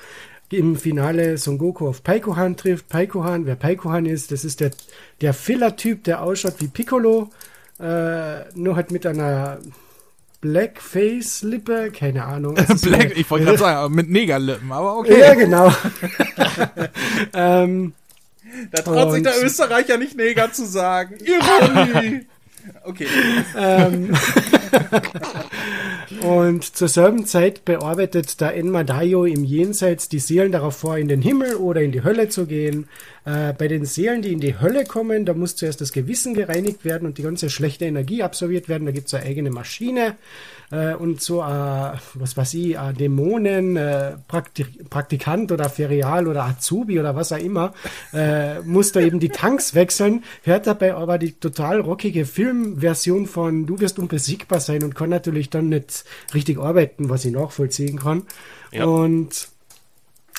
im 0.50 0.76
Finale 0.76 1.38
Son 1.38 1.56
Goku 1.56 1.88
auf 1.88 2.02
Paikohan 2.02 2.56
trifft. 2.56 2.88
Paikohan, 2.88 3.46
wer 3.46 3.56
Paikohan 3.56 4.06
ist, 4.06 4.32
das 4.32 4.44
ist 4.44 4.60
der, 4.60 4.72
der 5.20 5.32
Filler-Typ, 5.34 6.04
der 6.04 6.20
ausschaut 6.22 6.56
wie 6.58 6.68
Piccolo, 6.68 7.30
äh, 7.80 8.40
nur 8.54 8.76
halt 8.76 8.90
mit 8.90 9.06
einer 9.06 9.58
Blackface-Lippe, 10.42 11.92
keine 11.92 12.24
Ahnung. 12.24 12.54
Black, 12.82 13.16
ich 13.16 13.30
wollte 13.30 13.46
gerade 13.46 13.58
sagen, 13.58 13.94
mit 13.94 14.10
Negerlippen, 14.10 14.72
aber 14.72 14.98
okay. 14.98 15.20
Ja, 15.20 15.34
genau. 15.34 15.72
ähm, 17.32 17.94
Da 18.72 18.82
traut 18.82 19.12
sich 19.12 19.22
der 19.22 19.40
Österreicher 19.42 19.96
nicht 19.98 20.16
Neger 20.16 20.52
zu 20.52 20.66
sagen. 20.66 21.16
Ironie. 21.24 22.26
Okay. 22.84 23.06
Ähm, 23.56 24.14
und 26.22 26.64
zur 26.64 26.88
selben 26.88 27.26
Zeit 27.26 27.64
bearbeitet 27.64 28.40
der 28.40 28.56
Enma 28.56 28.84
Daio 28.84 29.24
im 29.24 29.44
Jenseits 29.44 30.08
die 30.08 30.18
Seelen 30.18 30.52
darauf 30.52 30.76
vor, 30.76 30.96
in 30.96 31.08
den 31.08 31.22
Himmel 31.22 31.56
oder 31.56 31.80
in 31.80 31.92
die 31.92 32.04
Hölle 32.04 32.28
zu 32.28 32.46
gehen. 32.46 32.88
Äh, 33.24 33.52
bei 33.52 33.68
den 33.68 33.84
Seelen, 33.84 34.22
die 34.22 34.32
in 34.32 34.40
die 34.40 34.60
Hölle 34.60 34.84
kommen, 34.84 35.24
da 35.24 35.34
muss 35.34 35.56
zuerst 35.56 35.80
das 35.80 35.92
Gewissen 35.92 36.34
gereinigt 36.34 36.84
werden 36.84 37.06
und 37.06 37.18
die 37.18 37.22
ganze 37.22 37.50
schlechte 37.50 37.84
Energie 37.84 38.22
absorbiert 38.22 38.68
werden. 38.68 38.86
Da 38.86 38.92
gibt 38.92 39.08
es 39.08 39.14
eine 39.14 39.24
eigene 39.24 39.50
Maschine 39.50 40.16
äh, 40.72 40.94
und 40.94 41.20
so, 41.20 41.42
äh, 41.42 41.44
was 42.14 42.36
weiß 42.36 42.54
ich, 42.54 42.76
äh, 42.76 42.92
Dämonen, 42.92 43.76
äh, 43.76 44.14
Praktik 44.26 44.88
Praktikant 44.90 45.52
oder 45.52 45.68
Ferial 45.68 46.26
oder 46.26 46.44
Azubi 46.44 46.98
oder 46.98 47.14
was 47.14 47.30
auch 47.32 47.38
immer, 47.38 47.74
äh, 48.12 48.60
muss 48.62 48.92
da 48.92 49.00
eben 49.00 49.20
die 49.20 49.28
Tanks 49.28 49.74
wechseln, 49.74 50.24
hört 50.42 50.66
dabei 50.66 50.94
aber 50.94 51.18
die 51.18 51.32
total 51.32 51.80
rockige 51.80 52.24
Filmversion 52.24 53.26
von 53.26 53.66
Du 53.66 53.78
wirst 53.80 53.98
unbesiegbar 53.98 54.60
sein 54.60 54.82
und 54.82 54.94
kann 54.94 55.10
natürlich 55.10 55.50
dann 55.50 55.68
nicht 55.68 56.04
richtig 56.32 56.58
arbeiten, 56.58 57.10
was 57.10 57.24
ich 57.26 57.32
nachvollziehen 57.32 57.98
kann. 57.98 58.22
Ja. 58.72 58.86
Und 58.86 59.48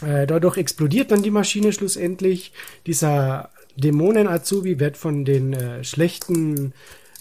äh, 0.01 0.25
dadurch 0.25 0.57
explodiert 0.57 1.11
dann 1.11 1.21
die 1.21 1.31
Maschine 1.31 1.71
schlussendlich. 1.73 2.53
Dieser 2.87 3.49
Dämonen-Azubi 3.75 4.79
wird 4.79 4.97
von 4.97 5.25
den 5.25 5.53
äh, 5.53 5.83
schlechten, 5.83 6.73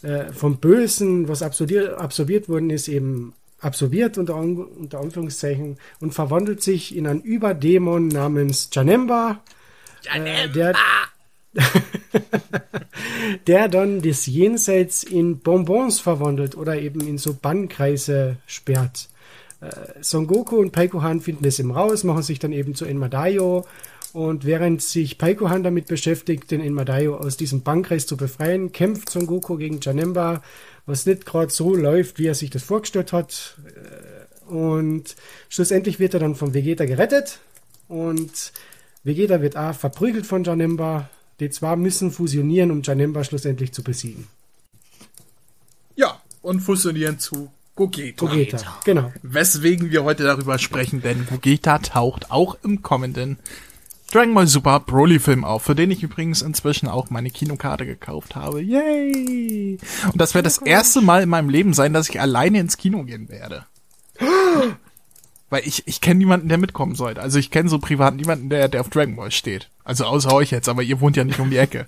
äh, 0.03 0.33
vom 0.33 0.59
Bösen, 0.59 1.29
was 1.29 1.43
absorbiert, 1.43 1.99
absorbiert 1.99 2.49
worden 2.49 2.71
ist, 2.71 2.89
eben 2.89 3.35
absorbiert 3.61 4.19
unter, 4.19 4.37
unter 4.37 5.01
Anführungszeichen 5.01 5.79
und 6.01 6.13
verwandelt 6.13 6.63
sich 6.63 6.97
in 6.97 7.07
einen 7.07 7.21
Überdämon 7.21 8.09
namens 8.09 8.69
Janemba. 8.73 9.41
Äh, 10.13 10.49
der, 10.49 10.75
der 13.47 13.69
dann 13.69 14.03
das 14.03 14.27
Jenseits 14.27 15.05
in 15.05 15.39
Bonbons 15.39 16.01
verwandelt 16.01 16.57
oder 16.57 16.79
eben 16.81 17.01
in 17.01 17.19
so 17.19 17.35
Bannkreise 17.35 18.37
sperrt. 18.47 19.09
Äh, 19.61 19.71
Son 20.01 20.27
Goku 20.27 20.57
und 20.57 20.73
Paikohan 20.73 21.21
finden 21.21 21.45
es 21.45 21.61
eben 21.61 21.71
raus, 21.71 22.05
machen 22.05 22.23
sich 22.23 22.41
dann 22.41 22.53
eben 22.53 22.75
zu 22.75 22.85
Enmadayo 22.85 23.65
und 24.13 24.45
während 24.45 24.83
sich 24.83 25.19
Paikohan 25.19 25.63
damit 25.63 25.87
beschäftigt, 25.87 26.51
den 26.51 26.61
Enmadayo 26.61 27.17
aus 27.17 27.37
diesem 27.37 27.63
Bannkreis 27.63 28.07
zu 28.07 28.17
befreien, 28.17 28.73
kämpft 28.73 29.09
Son 29.09 29.27
Goku 29.27 29.57
gegen 29.57 29.81
Janemba, 29.81 30.43
was 30.85 31.07
nicht 31.07 31.25
gerade 31.25 31.51
so 31.51 31.75
läuft, 31.75 32.19
wie 32.19 32.27
er 32.27 32.35
sich 32.35 32.51
das 32.51 32.63
vorgestellt 32.63 33.13
hat. 33.13 33.57
Äh, 33.65 34.53
Und 34.53 35.17
schlussendlich 35.49 35.99
wird 35.99 36.15
er 36.15 36.21
dann 36.21 36.35
von 36.35 36.53
Vegeta 36.53 36.85
gerettet 36.85 37.39
und 37.89 38.53
Vegeta 39.05 39.41
wird 39.41 39.57
auch 39.57 39.75
verprügelt 39.75 40.27
von 40.27 40.45
Janemba. 40.45 41.09
Die 41.41 41.51
zwei 41.51 41.77
müssen 41.77 42.13
fusionieren, 42.13 42.71
um 42.71 42.83
Janemba 42.83 43.25
schlussendlich 43.25 43.73
zu 43.73 43.83
besiegen. 43.83 44.27
Ja, 45.97 46.21
und 46.43 46.61
fusionieren 46.61 47.19
zu 47.19 47.51
Gogeta. 47.77 48.31
Vegeta, 48.31 48.81
genau. 48.85 49.13
Weswegen 49.23 49.91
wir 49.91 50.05
heute 50.05 50.25
darüber 50.25 50.59
sprechen, 50.59 51.01
denn 51.01 51.27
Gogeta 51.27 51.79
taucht 51.79 52.31
auch 52.31 52.59
im 52.63 52.83
kommenden 52.83 53.39
Dragon 54.13 54.35
Ball 54.35 54.47
Super 54.47 54.81
Broly 54.81 55.19
Film 55.19 55.43
auf, 55.43 55.63
für 55.63 55.75
den 55.75 55.91
ich 55.91 56.03
übrigens 56.03 56.43
inzwischen 56.43 56.87
auch 56.87 57.09
meine 57.09 57.31
Kinokarte 57.31 57.87
gekauft 57.87 58.37
habe. 58.37 58.61
Yay! 58.61 59.79
Und 60.05 60.21
das 60.21 60.35
wird 60.35 60.45
das 60.45 60.59
erste 60.59 61.01
Mal 61.01 61.23
in 61.23 61.31
meinem 61.31 61.49
Leben 61.49 61.73
sein, 61.73 61.95
dass 61.95 62.11
ich 62.11 62.21
alleine 62.21 62.61
ins 62.61 62.77
Kino 62.77 63.05
gehen 63.05 63.31
werde. 63.31 63.65
Weil 65.49 65.63
ich, 65.67 65.87
ich 65.87 66.03
kenne 66.03 66.19
niemanden, 66.19 66.51
der 66.51 66.59
mitkommen 66.59 66.95
sollte. 66.95 67.23
Also 67.23 67.39
ich 67.39 67.51
kenne 67.51 67.71
so 67.71 67.79
privat 67.79 68.15
niemanden, 68.15 68.51
der, 68.51 68.69
der 68.69 68.83
auf 68.83 68.91
Dragon 68.91 69.17
Ball 69.17 69.31
steht. 69.31 69.71
Also 69.83 70.05
außer 70.05 70.33
euch 70.35 70.51
jetzt, 70.51 70.69
aber 70.69 70.83
ihr 70.83 71.01
wohnt 71.01 71.17
ja 71.17 71.25
nicht 71.25 71.41
um 71.41 71.49
die 71.49 71.57
Ecke. 71.57 71.87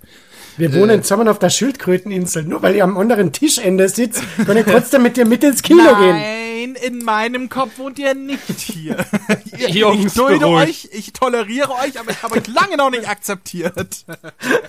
Wir 0.57 0.73
wohnen 0.75 1.03
zusammen 1.03 1.29
auf 1.29 1.39
der 1.39 1.51
Schildkröteninsel. 1.51 2.45
Nur 2.45 2.63
weil 2.63 2.77
ihr 2.77 2.85
am 2.85 2.97
anderen 2.97 3.33
Tischende 3.33 3.89
sitzt, 3.89 4.23
kann 4.47 4.57
ich 4.57 4.65
trotzdem 4.67 5.03
mit 5.03 5.17
dir 5.17 5.25
mit 5.25 5.43
ins 5.43 5.63
Kino 5.63 5.83
gehen. 5.97 6.17
Nein, 6.17 6.77
in 6.81 7.05
meinem 7.05 7.49
Kopf 7.49 7.79
wohnt 7.79 7.99
ihr 7.99 8.15
nicht 8.15 8.59
hier. 8.59 9.05
ihr, 9.59 9.71
Jungs, 9.71 10.07
ich 10.07 10.13
dulde 10.15 10.47
euch, 10.49 10.89
ich 10.93 11.13
toleriere 11.13 11.71
euch, 11.73 11.99
aber 11.99 12.11
ich 12.11 12.23
habe 12.23 12.37
euch 12.37 12.47
lange 12.47 12.77
noch 12.77 12.91
nicht 12.91 13.09
akzeptiert. 13.09 14.05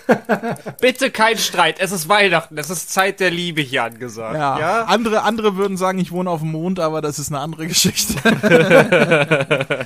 Bitte 0.82 1.12
kein 1.12 1.38
Streit. 1.38 1.80
Es 1.80 1.92
ist 1.92 2.10
Weihnachten. 2.10 2.58
Es 2.58 2.70
ist 2.70 2.92
Zeit 2.92 3.20
der 3.20 3.32
Liebe 3.32 3.62
hier 3.62 3.84
angesagt. 3.84 4.36
Ja, 4.36 4.60
Ja. 4.60 4.84
Andere, 4.86 5.22
andere 5.24 5.56
würden 5.56 5.78
sagen, 5.78 6.00
ich 6.00 6.12
wohne 6.12 6.30
auf 6.30 6.42
dem 6.42 6.52
Mond, 6.52 6.80
aber 6.80 7.02
das 7.02 7.20
ist 7.20 7.30
eine 7.30 7.40
andere 7.40 7.68
Geschichte. 7.68 8.16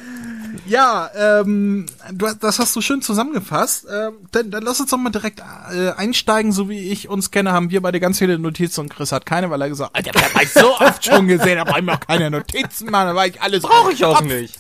ja, 0.70 1.10
ähm, 1.16 1.88
du, 2.12 2.28
das 2.40 2.60
hast 2.60 2.76
du 2.76 2.82
schön 2.82 3.02
zusammengefasst. 3.02 3.88
Ähm, 3.92 4.14
dann, 4.32 4.52
dann 4.52 4.64
lass 4.64 4.80
uns 4.80 4.92
doch 4.92 4.98
mal 4.98 5.10
direkt 5.10 5.42
äh, 5.74 5.92
einsteigen, 5.92 6.52
so 6.52 6.70
wie 6.70 6.92
ich 6.92 7.10
uns 7.10 7.32
kenne, 7.32 7.52
haben 7.52 7.72
wir 7.72 7.82
beide 7.82 8.00
ganz 8.00 8.20
viele 8.20 8.40
Notizen 8.40 8.82
und 8.82 8.90
Chris 8.90 9.12
hat 9.12 9.26
keine, 9.26 9.50
weil 9.50 9.62
er 9.62 9.70
gesagt 9.70 9.98
hat, 9.98 9.98
Alter, 9.98 10.12
das 10.12 10.34
hab 10.34 10.42
ich 10.42 10.54
so 10.54 10.80
oft 10.80 11.04
schon 11.04 11.28
gesehen, 11.28 11.60
mir 11.82 11.94
auch 11.94 12.00
keine 12.00 12.32
Notizen 12.32 12.90
machen, 12.90 13.08
da 13.08 13.16
war 13.16 13.28
ich 13.28 13.42
alles 13.42 13.64
Brauche 13.64 13.92
ich 13.92 14.06
auch 14.06 14.22
nicht. 14.22 14.60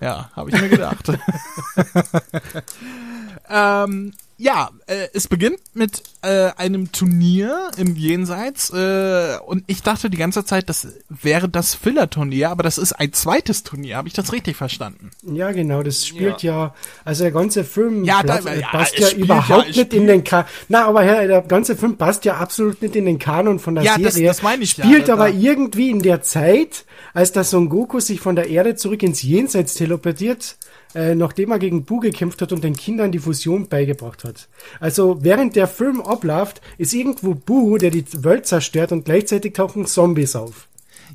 Ja, 0.00 0.30
habe 0.36 0.50
ich 0.50 0.60
mir 0.60 0.68
gedacht. 0.68 1.04
ähm, 3.48 4.12
ja, 4.40 4.70
äh, 4.86 5.08
es 5.14 5.26
beginnt 5.26 5.58
mit 5.74 6.02
äh, 6.22 6.50
einem 6.56 6.92
Turnier 6.92 7.70
im 7.76 7.96
Jenseits 7.96 8.70
äh, 8.70 9.36
und 9.44 9.64
ich 9.66 9.82
dachte 9.82 10.10
die 10.10 10.16
ganze 10.16 10.44
Zeit, 10.44 10.68
das 10.68 10.86
wäre 11.08 11.48
das 11.48 11.74
Filler-Turnier, 11.74 12.50
aber 12.50 12.62
das 12.62 12.78
ist 12.78 12.92
ein 12.92 13.12
zweites 13.12 13.64
Turnier. 13.64 13.96
Habe 13.96 14.06
ich 14.06 14.14
das 14.14 14.32
richtig 14.32 14.56
verstanden? 14.56 15.10
Ja, 15.22 15.50
genau, 15.50 15.82
das 15.82 16.06
spielt 16.06 16.42
ja, 16.44 16.72
also 17.04 17.24
der 17.24 17.32
ganze 17.32 17.64
Film 17.64 18.04
Ja, 18.04 18.22
da- 18.22 18.34
passt- 18.36 18.46
ja, 18.60 18.68
passt 18.68 18.98
ja 18.98 19.06
spielt 19.08 19.24
überhaupt 19.24 19.70
ja, 19.70 19.82
nicht 19.82 19.92
in 19.92 20.06
den 20.06 20.22
Kanon. 20.24 20.46
Na, 20.68 20.86
aber 20.86 21.02
Herr, 21.02 21.26
der 21.26 21.42
ganze 21.42 21.76
Film 21.76 21.96
passt 21.96 22.24
ja 22.24 22.36
absolut 22.36 22.80
nicht 22.80 22.94
in 22.94 23.06
den 23.06 23.18
Kanon 23.18 23.58
von 23.58 23.74
der 23.74 23.82
Ja, 23.84 23.98
das- 23.98 24.14
Serie. 24.14 24.28
das 24.28 24.42
meine 24.42 24.62
ich 24.62 24.76
ja, 24.76 24.84
Spielt 24.84 25.10
aber 25.10 25.30
da- 25.30 25.36
irgendwie 25.36 25.90
in 25.90 26.00
der 26.00 26.22
Zeit, 26.22 26.84
als 27.12 27.32
der 27.32 27.42
Son 27.44 27.68
Goku 27.68 27.98
sich 27.98 28.20
von 28.20 28.36
der 28.36 28.48
Erde 28.48 28.76
zurück 28.76 29.02
ins 29.02 29.20
Jenseits 29.22 29.74
teleportiert, 29.74 30.56
äh, 30.94 31.14
nachdem 31.14 31.50
er 31.50 31.58
gegen 31.58 31.84
Bu 31.84 32.00
gekämpft 32.00 32.42
hat 32.42 32.52
und 32.52 32.64
den 32.64 32.76
Kindern 32.76 33.12
die 33.12 33.18
Fusion 33.18 33.68
beigebracht 33.68 34.24
hat. 34.24 34.48
Also 34.80 35.18
während 35.22 35.56
der 35.56 35.68
Film 35.68 36.00
abläuft, 36.00 36.60
ist 36.78 36.94
irgendwo 36.94 37.34
Bu, 37.34 37.78
der 37.78 37.90
die 37.90 38.04
Welt 38.24 38.46
zerstört 38.46 38.92
und 38.92 39.04
gleichzeitig 39.04 39.54
tauchen 39.54 39.86
Zombies 39.86 40.36
auf. 40.36 40.68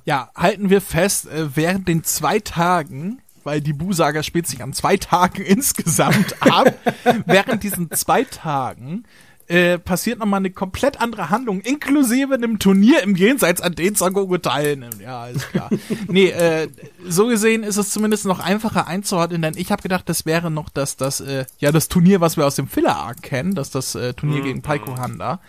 Ja, 0.06 0.30
halten 0.36 0.70
wir 0.70 0.82
fest, 0.82 1.28
äh, 1.28 1.56
während 1.56 1.88
den 1.88 2.04
zwei 2.04 2.40
Tagen, 2.40 3.22
weil 3.44 3.62
die 3.62 3.74
Bu-Saga 3.74 4.24
spielt 4.24 4.48
sich 4.48 4.62
an 4.62 4.74
zwei 4.74 4.98
Tagen 4.98 5.42
insgesamt 5.46 6.42
ab, 6.42 6.74
während 7.26 7.64
diesen 7.64 7.92
zwei 7.92 8.24
Tagen 8.24 9.06
äh, 9.54 9.78
passiert 9.78 10.18
nochmal 10.18 10.40
eine 10.40 10.50
komplett 10.50 11.00
andere 11.00 11.30
Handlung, 11.30 11.62
inklusive 11.62 12.34
einem 12.34 12.58
Turnier 12.58 13.04
im 13.04 13.16
Jenseits, 13.16 13.62
an 13.62 13.76
dem 13.76 13.94
Son 13.94 14.12
Goku 14.12 14.40
teilnimmt. 14.40 15.00
Ja, 15.00 15.22
alles 15.22 15.48
klar. 15.48 15.70
nee, 16.08 16.30
äh, 16.30 16.68
so 17.08 17.28
gesehen 17.28 17.62
ist 17.62 17.78
es 17.78 17.92
zumindest 17.92 18.26
noch 18.26 18.40
einfacher 18.40 18.88
einzuordnen, 18.88 19.44
denn 19.44 19.54
ich 19.56 19.72
habe 19.72 19.84
gedacht, 19.84 20.10
das 20.10 20.26
wäre 20.26 20.50
noch 20.50 20.70
das, 20.70 20.98
das, 20.98 21.22
äh, 21.22 21.46
ja, 21.60 21.72
das 21.72 21.88
Turnier, 21.88 22.20
was 22.20 22.36
wir 22.36 22.48
aus 22.48 22.56
dem 22.56 22.68
Filler-Arc 22.68 23.22
kennen, 23.22 23.54
das 23.54 23.70
das 23.70 23.94
äh, 23.94 24.16
Turnier 24.16 24.42
gegen 24.42 24.64
Paiko 24.64 24.98
Handa. 24.98 25.40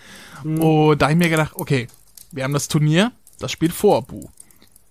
Und 0.43 1.01
da 1.01 1.07
hab 1.07 1.11
ich 1.11 1.17
mir 1.17 1.29
gedacht, 1.29 1.53
okay, 1.55 1.87
wir 2.31 2.43
haben 2.43 2.53
das 2.53 2.67
Turnier, 2.67 3.11
das 3.39 3.51
spielt 3.51 3.73
vor 3.73 4.03
Bu. 4.03 4.27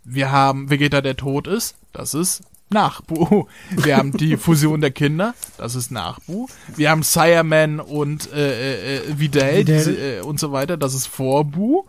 Wir 0.02 0.32
haben 0.32 0.70
Vegeta, 0.70 1.00
der 1.00 1.16
tot 1.16 1.46
ist. 1.46 1.76
Das 1.92 2.14
ist 2.14 2.42
nach 2.70 3.00
Bu. 3.02 3.46
Wir 3.70 3.96
haben 3.96 4.12
die 4.12 4.36
Fusion 4.36 4.80
der 4.80 4.90
Kinder. 4.90 5.34
Das 5.58 5.74
ist 5.74 5.90
nach 5.90 6.18
Bu. 6.20 6.46
Wir 6.76 6.90
haben 6.90 7.02
Sireman 7.02 7.80
und 7.80 8.32
äh, 8.32 8.96
äh, 8.96 8.96
äh, 8.96 9.18
Videl, 9.18 9.58
Videl. 9.58 10.18
Äh, 10.18 10.20
und 10.22 10.40
so 10.40 10.52
weiter. 10.52 10.76
Das 10.76 10.94
ist 10.94 11.06
vor 11.06 11.44
Bu. 11.44 11.84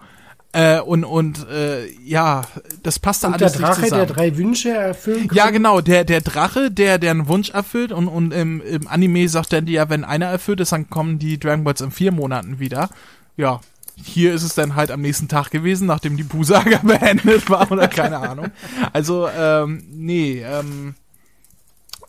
Äh, 0.53 0.79
und 0.79 1.03
und 1.03 1.45
äh, 1.49 1.85
ja, 2.01 2.43
das 2.81 2.97
passt 2.99 3.23
da 3.25 3.27
Und 3.27 3.41
der 3.41 3.47
alles 3.47 3.59
nicht 3.59 3.67
Drache, 3.67 3.81
der 3.81 3.89
zusammen. 3.89 4.07
drei 4.07 4.37
Wünsche 4.37 4.69
erfüllen 4.69 5.27
kann. 5.27 5.35
Ja, 5.35 5.49
genau, 5.49 5.81
der, 5.81 6.05
der 6.05 6.21
Drache, 6.21 6.71
der, 6.71 6.97
der 6.97 7.11
einen 7.11 7.27
Wunsch 7.27 7.49
erfüllt 7.49 7.91
und, 7.91 8.07
und 8.07 8.31
im, 8.31 8.61
im 8.61 8.87
Anime 8.87 9.27
sagt 9.27 9.51
er 9.51 9.63
ja, 9.63 9.89
wenn 9.89 10.05
einer 10.05 10.27
erfüllt 10.27 10.61
ist, 10.61 10.71
dann 10.71 10.89
kommen 10.89 11.19
die 11.19 11.37
Dragon 11.39 11.65
Balls 11.65 11.81
in 11.81 11.91
vier 11.91 12.13
Monaten 12.13 12.59
wieder. 12.59 12.89
Ja, 13.35 13.59
hier 13.95 14.33
ist 14.33 14.43
es 14.43 14.55
dann 14.55 14.75
halt 14.75 14.91
am 14.91 15.01
nächsten 15.01 15.27
Tag 15.27 15.51
gewesen, 15.51 15.87
nachdem 15.87 16.17
die 16.17 16.23
Bu-Saga 16.23 16.77
beendet 16.83 17.49
war 17.49 17.71
oder 17.71 17.87
keine 17.87 18.17
Ahnung. 18.19 18.47
Also, 18.93 19.27
ähm, 19.29 19.83
nee, 19.91 20.41
ähm, 20.43 20.95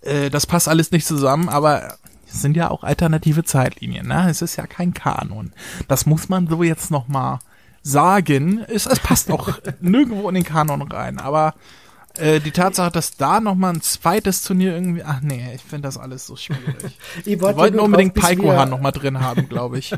äh, 0.03 0.31
das 0.31 0.47
passt 0.47 0.69
alles 0.69 0.91
nicht 0.91 1.07
zusammen, 1.07 1.49
aber 1.49 1.97
es 2.29 2.43
sind 2.43 2.57
ja 2.57 2.71
auch 2.71 2.83
alternative 2.83 3.45
Zeitlinien, 3.45 4.07
ne? 4.09 4.29
Es 4.29 4.43
ist 4.43 4.57
ja 4.57 4.67
kein 4.67 4.95
Kanon. 4.95 5.53
Das 5.89 6.07
muss 6.07 6.29
man 6.29 6.49
so 6.49 6.63
jetzt 6.63 6.91
noch 6.91 7.09
mal 7.09 7.39
sagen. 7.83 8.65
Es, 8.69 8.87
es 8.87 8.99
passt 8.99 9.31
auch 9.31 9.59
nirgendwo 9.81 10.29
in 10.29 10.35
den 10.35 10.45
Kanon 10.45 10.83
rein, 10.83 11.19
aber 11.21 11.55
äh, 12.19 12.41
die 12.41 12.51
Tatsache, 12.51 12.91
dass 12.91 13.17
da 13.17 13.41
noch 13.41 13.55
mal 13.55 13.75
ein 13.75 13.81
zweites 13.81 14.43
Turnier 14.43 14.73
irgendwie, 14.75 15.05
ach 15.05 15.21
nee, 15.21 15.53
ich 15.55 15.63
finde 15.63 15.87
das 15.87 15.99
alles 15.99 16.27
so 16.27 16.35
schwierig. 16.37 16.65
Ich 17.21 17.27
Wir 17.27 17.41
warte 17.43 17.59
wollten 17.59 17.79
unbedingt 17.79 18.15
wir- 18.17 18.23
Paikohan 18.23 18.71
noch 18.71 18.81
mal 18.81 18.91
drin 18.93 19.21
haben, 19.21 19.49
glaube 19.49 19.79
ich. 19.79 19.95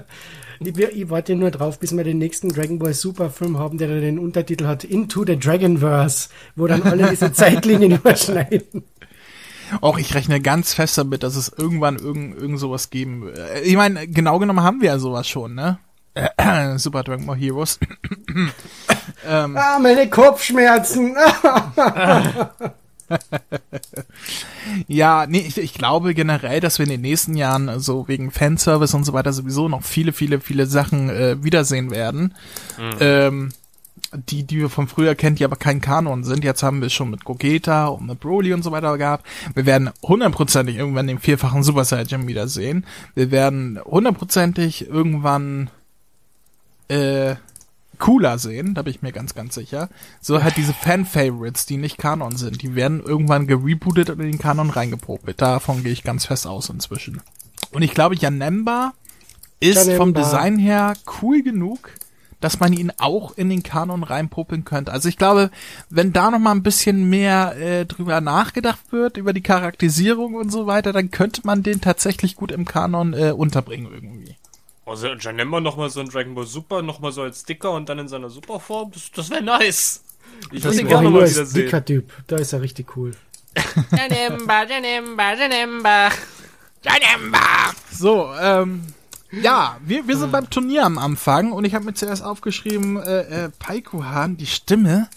Ich, 0.61 1.11
warte 1.11 1.37
nur 1.37 1.51
drauf, 1.51 1.79
bis 1.79 1.97
wir 1.97 2.05
den 2.05 2.19
nächsten 2.19 2.49
Dragon 2.49 2.79
Ball 2.79 2.95
Super 2.95 3.31
Film 3.31 3.59
haben, 3.59 3.79
der 3.79 3.89
dann 3.89 4.01
den 4.01 4.19
Untertitel 4.19 4.67
hat 4.67 4.85
Into 4.85 5.25
the 5.25 5.39
Dragonverse, 5.39 6.29
wo 6.57 6.67
dann 6.67 6.83
alle 6.83 7.09
diese 7.11 7.33
Zeitlinien 7.39 7.93
überschneiden. 7.93 8.85
Auch 9.81 9.99
ich 9.99 10.15
rechne 10.15 10.41
ganz 10.41 10.75
fest 10.75 10.97
damit, 10.99 11.23
dass 11.23 11.37
es 11.37 11.53
irgendwann 11.57 11.97
irgend, 11.97 12.37
irgend 12.37 12.59
sowas 12.59 12.91
geben 12.91 13.23
wird. 13.23 13.39
Äh, 13.39 13.61
Ich 13.61 13.77
meine, 13.77 14.09
genau 14.09 14.39
genommen 14.39 14.63
haben 14.63 14.81
wir 14.81 14.89
ja 14.89 14.99
sowas 14.99 15.29
schon, 15.29 15.55
ne? 15.55 15.79
Super 16.77 17.05
Dragon 17.05 17.27
Ball 17.27 17.37
Heroes. 17.37 17.79
Ah, 19.27 19.79
meine 19.81 20.09
Kopfschmerzen. 20.09 21.15
Ja, 24.87 25.27
nee, 25.27 25.45
ich, 25.47 25.59
ich 25.59 25.75
glaube 25.75 26.15
generell, 26.15 26.61
dass 26.61 26.79
wir 26.79 26.85
in 26.85 26.91
den 26.91 27.01
nächsten 27.01 27.37
Jahren 27.37 27.81
so 27.81 28.07
wegen 28.07 28.31
Fanservice 28.31 28.95
und 28.95 29.05
so 29.05 29.13
weiter 29.13 29.33
sowieso 29.33 29.69
noch 29.69 29.83
viele, 29.83 30.13
viele, 30.13 30.41
viele 30.41 30.67
Sachen 30.67 31.09
äh, 31.09 31.43
wiedersehen 31.43 31.91
werden. 31.91 32.35
Ähm, 33.01 33.51
die, 34.13 34.45
die 34.45 34.59
wir 34.59 34.71
von 34.71 34.89
früher 34.89 35.15
kennt, 35.15 35.39
die 35.39 35.45
aber 35.45 35.57
kein 35.57 35.81
Kanon 35.81 36.25
sind. 36.25 36.45
Jetzt 36.45 36.63
haben 36.63 36.81
wir 36.81 36.87
es 36.87 36.93
schon 36.93 37.11
mit 37.11 37.25
Gogeta 37.25 37.89
und 37.89 38.07
mit 38.07 38.21
Broly 38.21 38.55
und 38.55 38.63
so 38.63 38.73
weiter 38.73 38.97
gehabt. 38.97 39.27
Wir 39.55 39.67
werden 39.67 39.91
hundertprozentig 40.03 40.77
irgendwann 40.77 41.07
den 41.07 41.19
vierfachen 41.19 41.63
Super 41.63 41.85
Saiyan 41.85 42.27
wiedersehen. 42.27 42.87
Wir 43.15 43.31
werden 43.31 43.79
hundertprozentig 43.85 44.89
irgendwann 44.89 45.71
äh, 46.89 47.35
cooler 47.99 48.39
sehen, 48.39 48.75
da 48.75 48.83
bin 48.83 48.93
ich 48.93 49.03
mir 49.03 49.13
ganz, 49.13 49.35
ganz 49.35 49.55
sicher. 49.55 49.89
So 50.21 50.43
halt 50.43 50.57
diese 50.57 50.73
Fan-Favorites, 50.73 51.67
die 51.67 51.77
nicht 51.77 51.99
Kanon 51.99 52.37
sind, 52.37 52.63
die 52.63 52.75
werden 52.75 53.03
irgendwann 53.03 53.47
gerebootet 53.47 54.11
und 54.11 54.21
in 54.21 54.31
den 54.31 54.39
Kanon 54.39 54.71
reingepopelt. 54.71 55.41
Davon 55.41 55.83
gehe 55.83 55.93
ich 55.93 56.05
ganz 56.05 56.27
fest 56.27 56.47
aus 56.47 56.69
inzwischen. 56.69 57.21
Und 57.73 57.83
ich 57.83 57.93
glaube, 57.93 58.17
Janemba 58.17 58.93
ist 59.61 59.77
Janemba. 59.77 59.97
vom 59.97 60.15
Design 60.15 60.59
her 60.59 60.95
cool 61.21 61.43
genug, 61.43 61.91
dass 62.41 62.61
man 62.61 62.73
ihn 62.73 62.93
auch 62.99 63.37
in 63.37 63.51
den 63.51 63.63
Kanon 63.63 64.05
reinpopeln 64.05 64.65
könnte. 64.65 64.93
Also 64.93 65.09
ich 65.09 65.17
glaube, 65.17 65.51
wenn 65.91 66.13
da 66.13 66.31
noch 66.31 66.39
mal 66.39 66.53
ein 66.53 66.63
bisschen 66.63 67.11
mehr 67.11 67.57
äh, 67.57 67.85
drüber 67.85 68.21
nachgedacht 68.21 68.93
wird, 68.93 69.17
über 69.17 69.33
die 69.33 69.43
Charakterisierung 69.43 70.35
und 70.35 70.51
so 70.51 70.67
weiter, 70.67 70.93
dann 70.93 71.11
könnte 71.11 71.43
man 71.45 71.63
den 71.63 71.81
tatsächlich 71.81 72.37
gut 72.37 72.53
im 72.53 72.65
Kanon 72.65 73.13
äh, 73.13 73.33
unterbringen 73.33 73.93
irgendwie. 73.93 74.37
Also 74.89 75.09
Janemba 75.09 75.61
nochmal 75.61 75.91
so 75.91 76.01
ein 76.01 76.09
Dragon 76.09 76.35
Ball 76.35 76.47
Super, 76.47 76.83
nochmal 76.83 77.13
so 77.13 77.23
als 77.23 77.41
Sticker 77.41 77.73
und 77.73 77.89
dann 77.89 77.99
in 77.99 78.09
seiner 78.09 78.31
Superform, 78.31 78.91
das, 78.93 79.11
das 79.15 79.31
wäre 79.31 79.43
nice. 79.43 80.03
Ich 80.53 80.63
würde 80.63 80.81
ihn 80.81 80.89
gerne 80.89 81.11
mal 81.11 81.29
wieder 81.29 81.45
sehen. 81.45 81.65
dicker 81.65 81.85
Typ. 81.85 82.13
Da 82.27 82.37
ist 82.37 82.53
er 82.53 82.63
richtig 82.63 82.97
cool. 82.97 83.13
Janemba, 83.97 84.65
Janemba, 84.65 85.35
Janemba. 85.35 86.11
Janemba. 86.83 87.73
So, 87.91 88.33
ähm, 88.41 88.83
ja, 89.31 89.77
wir, 89.85 90.07
wir 90.07 90.17
sind 90.17 90.33
beim 90.33 90.49
Turnier 90.49 90.85
am 90.85 90.97
Anfang 90.99 91.53
und 91.53 91.65
ich 91.65 91.75
habe 91.75 91.85
mir 91.85 91.95
zuerst 91.95 92.23
aufgeschrieben, 92.23 92.97
äh, 92.97 93.47
äh, 93.47 93.51
Paikuhan, 93.59 94.37
die 94.37 94.47
Stimme, 94.47 95.09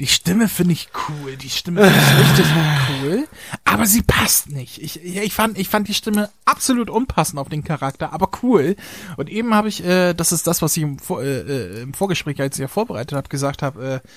die 0.00 0.06
Stimme 0.06 0.48
finde 0.48 0.72
ich 0.72 0.88
cool, 1.08 1.36
die 1.36 1.50
Stimme 1.50 1.82
finde 1.84 2.00
ich 2.00 2.28
richtig 2.30 2.46
cool, 3.02 3.28
aber 3.64 3.86
sie 3.86 4.02
passt 4.02 4.50
nicht. 4.50 4.82
Ich, 4.82 5.04
ich, 5.04 5.32
fand, 5.32 5.58
ich 5.58 5.68
fand 5.68 5.86
die 5.88 5.94
Stimme 5.94 6.30
absolut 6.44 6.90
unpassend 6.90 7.38
auf 7.38 7.48
den 7.48 7.62
Charakter, 7.62 8.12
aber 8.12 8.30
cool. 8.42 8.74
Und 9.16 9.30
eben 9.30 9.54
habe 9.54 9.68
ich, 9.68 9.84
äh, 9.84 10.14
das 10.14 10.32
ist 10.32 10.46
das, 10.46 10.60
was 10.62 10.76
ich 10.76 10.82
im, 10.82 10.98
Vor 10.98 11.22
äh, 11.22 11.40
äh, 11.40 11.82
im 11.82 11.94
Vorgespräch, 11.94 12.40
als 12.40 12.56
ich 12.56 12.62
ja 12.62 12.68
vorbereitet 12.68 13.16
habe, 13.16 13.28
gesagt 13.28 13.62
habe, 13.62 14.02
äh, 14.02 14.08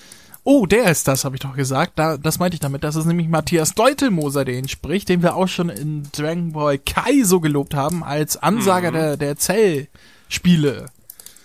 Oh, 0.48 0.64
der 0.64 0.92
ist 0.92 1.08
das, 1.08 1.24
habe 1.24 1.34
ich 1.34 1.40
doch 1.40 1.56
gesagt. 1.56 1.94
Da, 1.98 2.16
das 2.16 2.38
meinte 2.38 2.54
ich 2.54 2.60
damit. 2.60 2.84
Das 2.84 2.94
ist 2.94 3.04
nämlich 3.04 3.26
Matthias 3.26 3.74
Deutelmoser, 3.74 4.44
der 4.44 4.54
ihn 4.54 4.68
spricht, 4.68 5.08
den 5.08 5.20
wir 5.20 5.34
auch 5.34 5.48
schon 5.48 5.70
in 5.70 6.04
Dragon 6.12 6.52
Ball 6.52 6.78
Kai 6.78 7.22
so 7.24 7.40
gelobt 7.40 7.74
haben, 7.74 8.04
als 8.04 8.36
Ansager 8.36 8.92
der, 8.92 9.16
der 9.16 9.36
Zell-Spiele. 9.36 10.86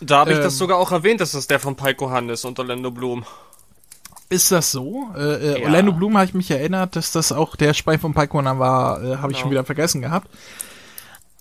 Da 0.02 0.20
habe 0.20 0.34
ich 0.34 0.38
das 0.38 0.54
Ähm. 0.54 0.60
sogar 0.60 0.78
auch 0.78 0.91
erwähnt, 0.91 1.20
dass 1.20 1.32
das 1.32 1.48
der 1.48 1.60
von 1.60 1.76
Paiko 1.76 2.12
Han 2.12 2.30
ist 2.30 2.46
und 2.46 2.60
Orlando 2.60 2.91
Bloom. 2.91 3.26
Ist 4.32 4.52
das 4.52 4.72
so? 4.72 5.10
Äh, 5.15 5.20
äh, 5.20 5.60
Ja. 5.60 5.65
Orlando 5.65 5.91
Bloom 5.91 6.15
habe 6.17 6.26
ich 6.26 6.34
mich 6.34 6.50
erinnert, 6.50 6.96
dass 6.96 7.12
das 7.12 7.32
auch 7.32 7.56
der 7.56 7.74
Sprecher 7.74 8.00
von 8.00 8.13
Paikona 8.13 8.58
war, 8.58 9.04
äh, 9.04 9.17
habe 9.17 9.32
ich 9.32 9.38
Genau. 9.38 9.39
schon 9.39 9.52
wieder 9.52 9.65
vergessen 9.65 10.02
gehabt. 10.02 10.30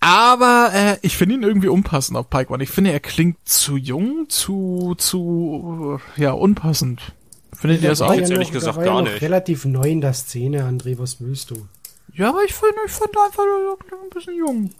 Aber 0.01 0.71
äh, 0.73 0.97
ich 1.03 1.17
finde 1.17 1.35
ihn 1.37 1.43
irgendwie 1.43 1.69
unpassend 1.69 2.17
auf 2.17 2.31
Paikon. 2.31 2.61
Ich 2.61 2.71
finde, 2.71 2.91
er 2.93 3.01
klingt 3.01 3.37
zu 3.47 3.77
jung, 3.77 4.27
zu, 4.29 4.95
zu, 4.97 6.01
ja, 6.17 6.33
unpassend. 6.33 7.13
Findet 7.53 7.83
ihr 7.83 7.91
das 7.91 8.01
auch? 8.01 8.15
jetzt 8.15 8.31
ja 8.31 8.37
ehrlich 8.37 8.49
noch, 8.49 8.55
gesagt 8.55 8.83
gar 8.83 9.03
nicht. 9.03 9.21
relativ 9.21 9.67
neu 9.67 9.91
in 9.91 10.01
der 10.01 10.15
Szene, 10.15 10.65
André, 10.65 10.99
was 10.99 11.21
willst 11.21 11.51
du? 11.51 11.67
Ja, 12.15 12.31
aber 12.31 12.43
ich 12.45 12.55
finde, 12.55 12.75
ich 12.87 12.93
fand 12.93 13.11
einfach 13.25 13.43
ein 13.45 14.11
bisschen 14.13 14.37
jung. 14.37 14.71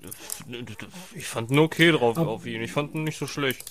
Ich 1.15 1.27
fand 1.27 1.51
ihn 1.51 1.59
okay 1.59 1.93
drauf 1.93 2.17
auf 2.17 2.47
ihn. 2.47 2.63
Ich 2.63 2.73
fand 2.73 2.95
ihn 2.95 3.05
nicht 3.05 3.19
so 3.19 3.27
schlecht. 3.27 3.63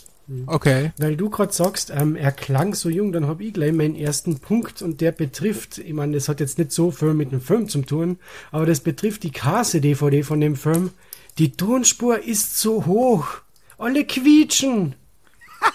Okay. 0.45 0.91
Weil 0.97 1.15
du 1.15 1.29
gerade 1.29 1.53
sagst, 1.53 1.91
ähm, 1.95 2.15
er 2.15 2.31
klang 2.31 2.75
so 2.75 2.89
jung, 2.89 3.11
dann 3.11 3.27
habe 3.27 3.43
ich 3.43 3.53
gleich 3.53 3.71
meinen 3.71 3.95
ersten 3.95 4.39
Punkt 4.39 4.81
und 4.81 5.01
der 5.01 5.11
betrifft, 5.11 5.79
ich 5.79 5.93
meine, 5.93 6.13
das 6.13 6.29
hat 6.29 6.39
jetzt 6.39 6.57
nicht 6.59 6.71
so 6.71 6.91
viel 6.91 7.13
mit 7.13 7.31
dem 7.31 7.41
Film 7.41 7.67
zu 7.67 7.81
tun, 7.81 8.19
aber 8.51 8.65
das 8.65 8.81
betrifft 8.81 9.23
die 9.23 9.31
Kase-DVD 9.31 10.23
von 10.23 10.39
dem 10.39 10.55
Film. 10.55 10.91
Die 11.37 11.51
Tonspur 11.53 12.23
ist 12.23 12.59
zu 12.59 12.85
hoch. 12.85 13.27
Alle 13.77 14.05
quietschen. 14.05 14.95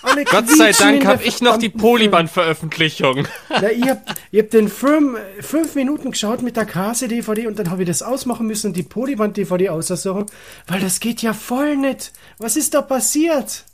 Alle 0.02 0.24
Gott 0.24 0.48
sei 0.48 0.72
Dank 0.72 1.04
habe 1.04 1.24
ich 1.24 1.40
noch 1.40 1.56
die 1.56 1.68
Polyband-Veröffentlichung. 1.68 3.26
Na, 3.48 3.70
ich 3.70 3.88
hab, 3.88 4.14
ich 4.30 4.40
hab 4.40 4.50
den 4.50 4.68
Film 4.68 5.16
äh, 5.16 5.42
fünf 5.42 5.74
Minuten 5.74 6.12
geschaut 6.12 6.42
mit 6.42 6.56
der 6.56 6.66
Kase-DVD 6.66 7.46
und 7.46 7.58
dann 7.58 7.70
habe 7.70 7.82
ich 7.82 7.88
das 7.88 8.02
ausmachen 8.02 8.46
müssen 8.46 8.68
und 8.68 8.76
die 8.76 8.82
Polyband-DVD 8.82 9.70
aussuchen, 9.70 10.26
weil 10.68 10.80
das 10.80 11.00
geht 11.00 11.22
ja 11.22 11.32
voll 11.32 11.76
nicht. 11.76 12.12
Was 12.38 12.56
ist 12.56 12.74
da 12.74 12.82
passiert? 12.82 13.64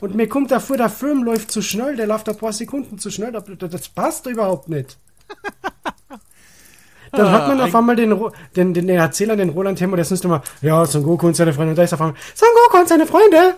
Und 0.00 0.14
mir 0.14 0.28
kommt 0.28 0.50
davor, 0.50 0.76
der 0.76 0.88
Film 0.90 1.22
läuft 1.22 1.50
zu 1.50 1.62
schnell, 1.62 1.96
der 1.96 2.06
läuft 2.06 2.28
ein 2.28 2.36
paar 2.36 2.52
Sekunden 2.52 2.98
zu 2.98 3.10
schnell, 3.10 3.32
das, 3.32 3.44
das 3.70 3.88
passt 3.88 4.26
überhaupt 4.26 4.68
nicht. 4.68 4.98
Dann 7.12 7.30
hat 7.30 7.46
man 7.46 7.60
auf 7.60 7.74
einmal 7.74 7.94
den, 7.94 8.10
den, 8.56 8.74
den, 8.74 8.86
den 8.88 8.98
Erzähler, 8.98 9.36
den 9.36 9.50
Roland 9.50 9.80
Hemmer, 9.80 9.96
der 9.96 10.04
sonst 10.04 10.24
immer, 10.24 10.42
ja, 10.62 10.84
Son 10.84 11.04
Goku 11.04 11.28
und 11.28 11.36
seine 11.36 11.52
Freunde, 11.52 11.70
und 11.70 11.76
da 11.76 11.84
ist 11.84 11.94
auf 11.94 12.00
einmal, 12.00 12.16
Son 12.34 12.48
Goku 12.64 12.80
und 12.80 12.88
seine 12.88 13.06
Freunde! 13.06 13.54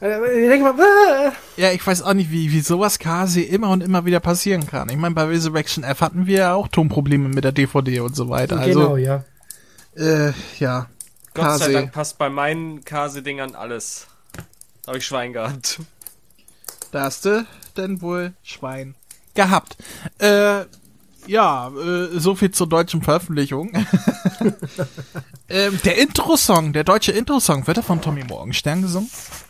Äh, 0.00 0.44
Ich 0.44 0.48
denke 0.48 0.72
mal, 0.72 0.74
äh, 0.80 1.60
Ja, 1.60 1.70
ich 1.72 1.86
weiß 1.86 2.02
auch 2.02 2.14
nicht, 2.14 2.30
wie, 2.30 2.50
wie 2.50 2.60
sowas 2.60 2.98
quasi 2.98 3.42
immer 3.42 3.68
und 3.68 3.82
immer 3.82 4.06
wieder 4.06 4.20
passieren 4.20 4.66
kann. 4.66 4.88
Ich 4.88 4.96
meine, 4.96 5.14
bei 5.14 5.24
Resurrection 5.24 5.84
F 5.84 6.00
hatten 6.00 6.26
wir 6.26 6.38
ja 6.38 6.54
auch 6.54 6.68
Tonprobleme 6.68 7.28
mit 7.28 7.44
der 7.44 7.52
DVD 7.52 8.00
und 8.00 8.16
so 8.16 8.30
weiter. 8.30 8.56
genau, 8.64 8.94
Also, 8.94 8.96
ja. 8.96 9.24
äh, 9.96 10.32
ja. 10.58 10.86
Gott 11.34 11.58
sei. 11.58 11.72
Dank 11.72 11.92
passt 11.92 12.16
bei 12.16 12.30
meinen 12.30 12.84
Kase-Dingern 12.84 13.54
alles. 13.54 14.06
Habe 14.90 14.98
ich 14.98 15.06
Schwein 15.06 15.32
gehabt. 15.32 15.78
Da 16.90 17.02
hast 17.04 17.24
du 17.24 17.46
denn 17.76 18.02
wohl 18.02 18.32
Schwein 18.42 18.96
gehabt. 19.34 19.76
Äh, 20.18 20.64
ja, 21.28 21.68
äh, 21.68 22.18
so 22.18 22.34
viel 22.34 22.50
zur 22.50 22.68
deutschen 22.68 23.00
Veröffentlichung. 23.00 23.70
ähm, 25.48 25.78
der 25.84 25.96
Intro-Song, 25.98 26.72
der 26.72 26.82
deutsche 26.82 27.12
Intro-Song, 27.12 27.68
wird 27.68 27.76
er 27.76 27.82
von 27.84 28.00
Tommy 28.00 28.24
Morgenstern 28.24 28.82
gesungen? 28.82 29.08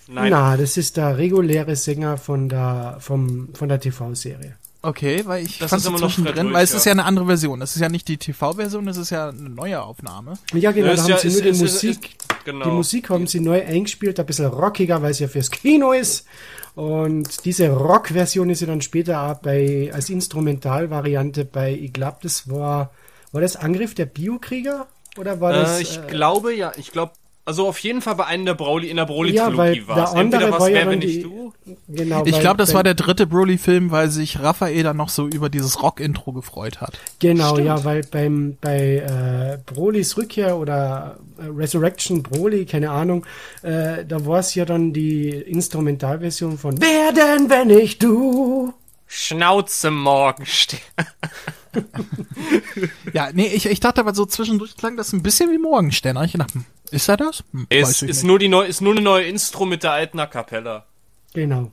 Nein. 0.09 0.29
Na, 0.31 0.59
das 0.59 0.77
ist 0.77 0.99
der 0.99 1.17
reguläre 1.17 1.75
Sänger 1.75 2.19
von 2.19 2.51
der, 2.51 2.99
vom, 3.01 3.49
von 3.55 3.71
der 3.71 3.81
TV-Serie. 3.81 4.57
Okay, 4.83 5.23
weil 5.25 5.47
ich 5.47 5.57
Das 5.59 5.71
fand 5.71 5.81
ist 5.81 5.85
es 5.87 5.89
immer 5.89 6.01
noch 6.01 6.09
zwischendrin, 6.09 6.35
Fred 6.49 6.53
weil 6.55 6.65
es 6.65 6.71
Rösch, 6.73 6.77
ist 6.81 6.85
ja. 6.85 6.91
ja 6.91 6.93
eine 6.97 7.05
andere 7.07 7.25
Version. 7.25 7.61
Das 7.61 7.75
ist 7.77 7.81
ja 7.81 7.89
nicht 7.89 8.09
die 8.09 8.19
TV-Version, 8.19 8.85
das 8.85 8.99
ist 8.99 9.09
ja 9.09 9.31
eine 9.31 9.49
neue 9.49 9.81
Aufnahme. 9.83 10.35
Ja, 10.53 10.73
genau, 10.73 10.89
Ja, 10.89 10.97
da 10.97 11.03
haben 11.05 11.09
ja- 11.13 11.19
sie 11.19 11.29
ist- 11.29 11.33
nur 11.35 11.43
die 11.45 11.49
ist- 11.49 11.61
Musik. 11.63 12.05
ist- 12.19 12.30
genau. 12.45 12.65
Die 12.65 12.71
Musik 12.71 13.11
haben 13.11 13.27
sie 13.27 13.41
neu 13.41 13.65
eingespielt, 13.65 14.19
ein 14.19 14.27
bisschen 14.27 14.47
rockiger, 14.47 15.03
weil 15.03 15.11
es 15.13 15.19
ja 15.19 15.29
fürs 15.29 15.51
Kino 15.51 15.93
ist. 15.93 16.27
Und 16.75 17.45
diese 17.45 17.71
Rock-Version 17.71 18.49
ist 18.51 18.61
ja 18.61 18.67
dann 18.67 18.81
später 18.81 19.23
auch 19.23 19.39
bei, 19.39 19.91
als 19.93 20.09
Instrumentalvariante 20.09 21.45
bei, 21.45 21.73
ich 21.73 21.93
glaube, 21.93 22.19
das 22.23 22.49
war, 22.49 22.93
war 23.33 23.41
das 23.41 23.57
Angriff 23.57 23.95
der 23.95 24.07
Biokrieger? 24.07 24.87
Oder 25.19 25.41
war 25.41 25.53
das, 25.53 25.79
Äh, 25.79 25.83
ich 25.83 25.99
äh, 25.99 26.07
glaube 26.07 26.55
ja, 26.55 26.73
ich 26.77 26.93
glaube, 26.93 27.13
also 27.45 27.67
auf 27.67 27.79
jeden 27.81 28.01
Fall 28.03 28.15
bei 28.15 28.27
einem 28.27 28.45
der 28.45 28.55
Broly, 28.55 28.89
in 28.89 28.97
der 28.97 29.07
Ja, 29.07 29.13
Broly-Trilogie 29.13 29.57
weil 29.57 29.89
war 29.89 30.05
es. 30.05 30.13
Entweder 30.15 30.51
was 30.53 30.61
war 30.61 30.69
ja 30.69 30.75
wer, 30.75 30.85
dann 30.85 30.91
wenn 30.93 30.99
nicht 31.01 31.25
du. 31.25 31.53
genau, 31.89 32.25
Ich 32.25 32.39
glaube, 32.41 32.59
das 32.59 32.75
war 32.75 32.83
der 32.83 32.95
dritte 32.95 33.27
Broly-Film, 33.27 33.91
weil 33.91 34.09
sich 34.11 34.41
Raphael 34.41 34.83
dann 34.83 34.97
noch 34.97 35.09
so 35.09 35.27
über 35.27 35.49
dieses 35.49 35.83
Rock-Intro 35.83 36.33
gefreut 36.33 36.81
hat. 36.81 36.99
Genau, 37.19 37.59
ja, 37.59 37.83
weil 37.85 38.03
beim 38.03 38.57
bei 38.61 38.97
äh, 38.99 39.59
Brolys 39.73 40.17
Rückkehr 40.17 40.57
oder 40.59 41.19
äh, 41.39 41.47
Resurrection 41.47 42.23
Broly, 42.23 42.67
keine 42.67 42.91
Ahnung, 42.91 43.25
äh, 43.63 44.05
da 44.07 44.25
war 44.27 44.41
es 44.41 44.55
ja 44.55 44.65
dann 44.65 44.93
die 44.93 45.31
Instrumentalversion 45.31 46.59
von 46.59 46.81
Wer 46.81 47.13
denn, 47.13 47.51
wenn 47.51 47.71
ich 47.71 47.99
du? 47.99 48.73
Schnauze 49.07 49.91
Morgenstern. 49.91 50.79
Ja, 53.13 53.31
nee, 53.33 53.47
ich, 53.47 53.67
ich 53.67 53.81
dachte 53.81 54.01
aber 54.01 54.15
so 54.15 54.27
zwischendurch 54.27 54.77
klang 54.77 54.97
das 54.97 55.13
ein 55.13 55.23
bisschen 55.23 55.51
wie 55.51 55.59
Morgenstern. 55.59 56.23
Ich 56.25 56.33
gedacht, 56.33 56.55
hm, 56.55 56.65
ist 56.91 57.09
er 57.09 57.17
das? 57.17 57.45
Hm, 57.53 57.67
ich 57.69 58.03
ist, 58.03 58.25
nur 58.25 58.39
die 58.39 58.49
neu, 58.49 58.65
ist 58.65 58.81
nur 58.81 58.93
eine 58.93 59.03
neue 59.03 59.25
Instro 59.27 59.67
mit 59.67 59.83
der 59.83 59.93
alten 59.93 60.19
A 60.21 60.27
Cappella. 60.27 60.87
Genau. 61.33 61.71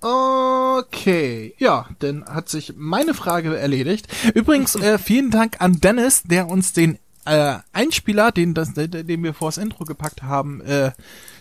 Okay, 0.00 1.54
ja, 1.58 1.88
dann 2.00 2.26
hat 2.26 2.48
sich 2.48 2.74
meine 2.76 3.14
Frage 3.14 3.56
erledigt. 3.56 4.06
Übrigens, 4.34 4.74
äh, 4.74 4.98
vielen 4.98 5.30
Dank 5.30 5.60
an 5.60 5.80
Dennis, 5.80 6.22
der 6.24 6.48
uns 6.48 6.74
den 6.74 6.98
äh, 7.24 7.56
Einspieler, 7.72 8.30
den, 8.30 8.52
das, 8.52 8.74
den 8.74 8.90
den 8.90 9.22
wir 9.22 9.32
vors 9.32 9.56
Intro 9.56 9.84
gepackt 9.84 10.22
haben, 10.22 10.60
äh, 10.60 10.92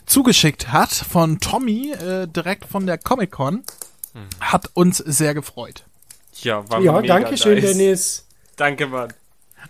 zugeschickt 0.06 0.72
hat 0.72 0.92
von 0.92 1.40
Tommy, 1.40 1.92
äh, 1.92 2.28
direkt 2.28 2.66
von 2.66 2.86
der 2.86 2.98
Comic-Con. 2.98 3.64
Hat 4.40 4.70
uns 4.74 4.98
sehr 4.98 5.34
gefreut. 5.34 5.86
Ja, 6.42 6.70
war 6.70 6.82
Ja, 6.82 7.00
mega 7.00 7.20
danke 7.20 7.38
schön, 7.38 7.56
nice. 7.56 7.78
Dennis. 7.78 8.28
Danke, 8.56 8.88
Mann. 8.88 9.14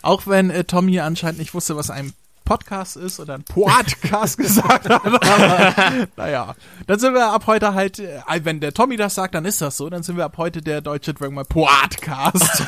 Auch 0.02 0.28
wenn 0.28 0.50
äh, 0.50 0.64
Tommy 0.64 1.00
anscheinend 1.00 1.40
nicht 1.40 1.54
wusste, 1.54 1.76
was 1.76 1.90
ein 1.90 2.14
Podcast 2.46 2.98
ist 2.98 3.20
oder 3.20 3.36
ein 3.36 3.44
Podcast 3.44 4.38
gesagt 4.40 4.90
hat. 4.90 5.06
Aber 5.06 6.08
naja, 6.18 6.56
dann 6.88 7.00
sind 7.00 7.14
wir 7.14 7.32
ab 7.32 7.48
heute 7.48 7.74
halt, 7.74 8.00
äh, 8.00 8.22
wenn 8.44 8.60
der 8.60 8.74
Tommy 8.74 8.98
das 8.98 9.16
sagt, 9.16 9.36
dann 9.36 9.46
ist 9.46 9.62
das 9.62 9.78
so. 9.78 9.90
Dann 9.90 10.04
sind 10.04 10.18
wir 10.18 10.26
ab 10.26 10.38
heute 10.38 10.62
der 10.62 10.82
deutsche 10.82 11.14
Dragon 11.14 11.36
Ball 11.36 11.46
Podcast. 11.46 12.68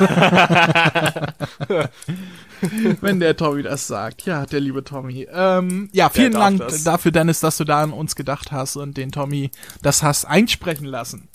wenn 3.00 3.20
der 3.20 3.36
Tommy 3.36 3.62
das 3.62 3.86
sagt. 3.86 4.22
Ja, 4.22 4.46
der 4.46 4.60
liebe 4.60 4.82
Tommy. 4.82 5.28
Ähm, 5.30 5.90
ja, 5.92 6.08
vielen 6.08 6.32
Dank 6.32 6.60
das. 6.60 6.84
dafür, 6.84 7.12
Dennis, 7.12 7.40
dass 7.40 7.58
du 7.58 7.64
da 7.64 7.82
an 7.82 7.92
uns 7.92 8.16
gedacht 8.16 8.52
hast 8.52 8.76
und 8.76 8.96
den 8.96 9.12
Tommy 9.12 9.50
das 9.82 10.02
hast 10.02 10.24
einsprechen 10.24 10.86
lassen. 10.86 11.28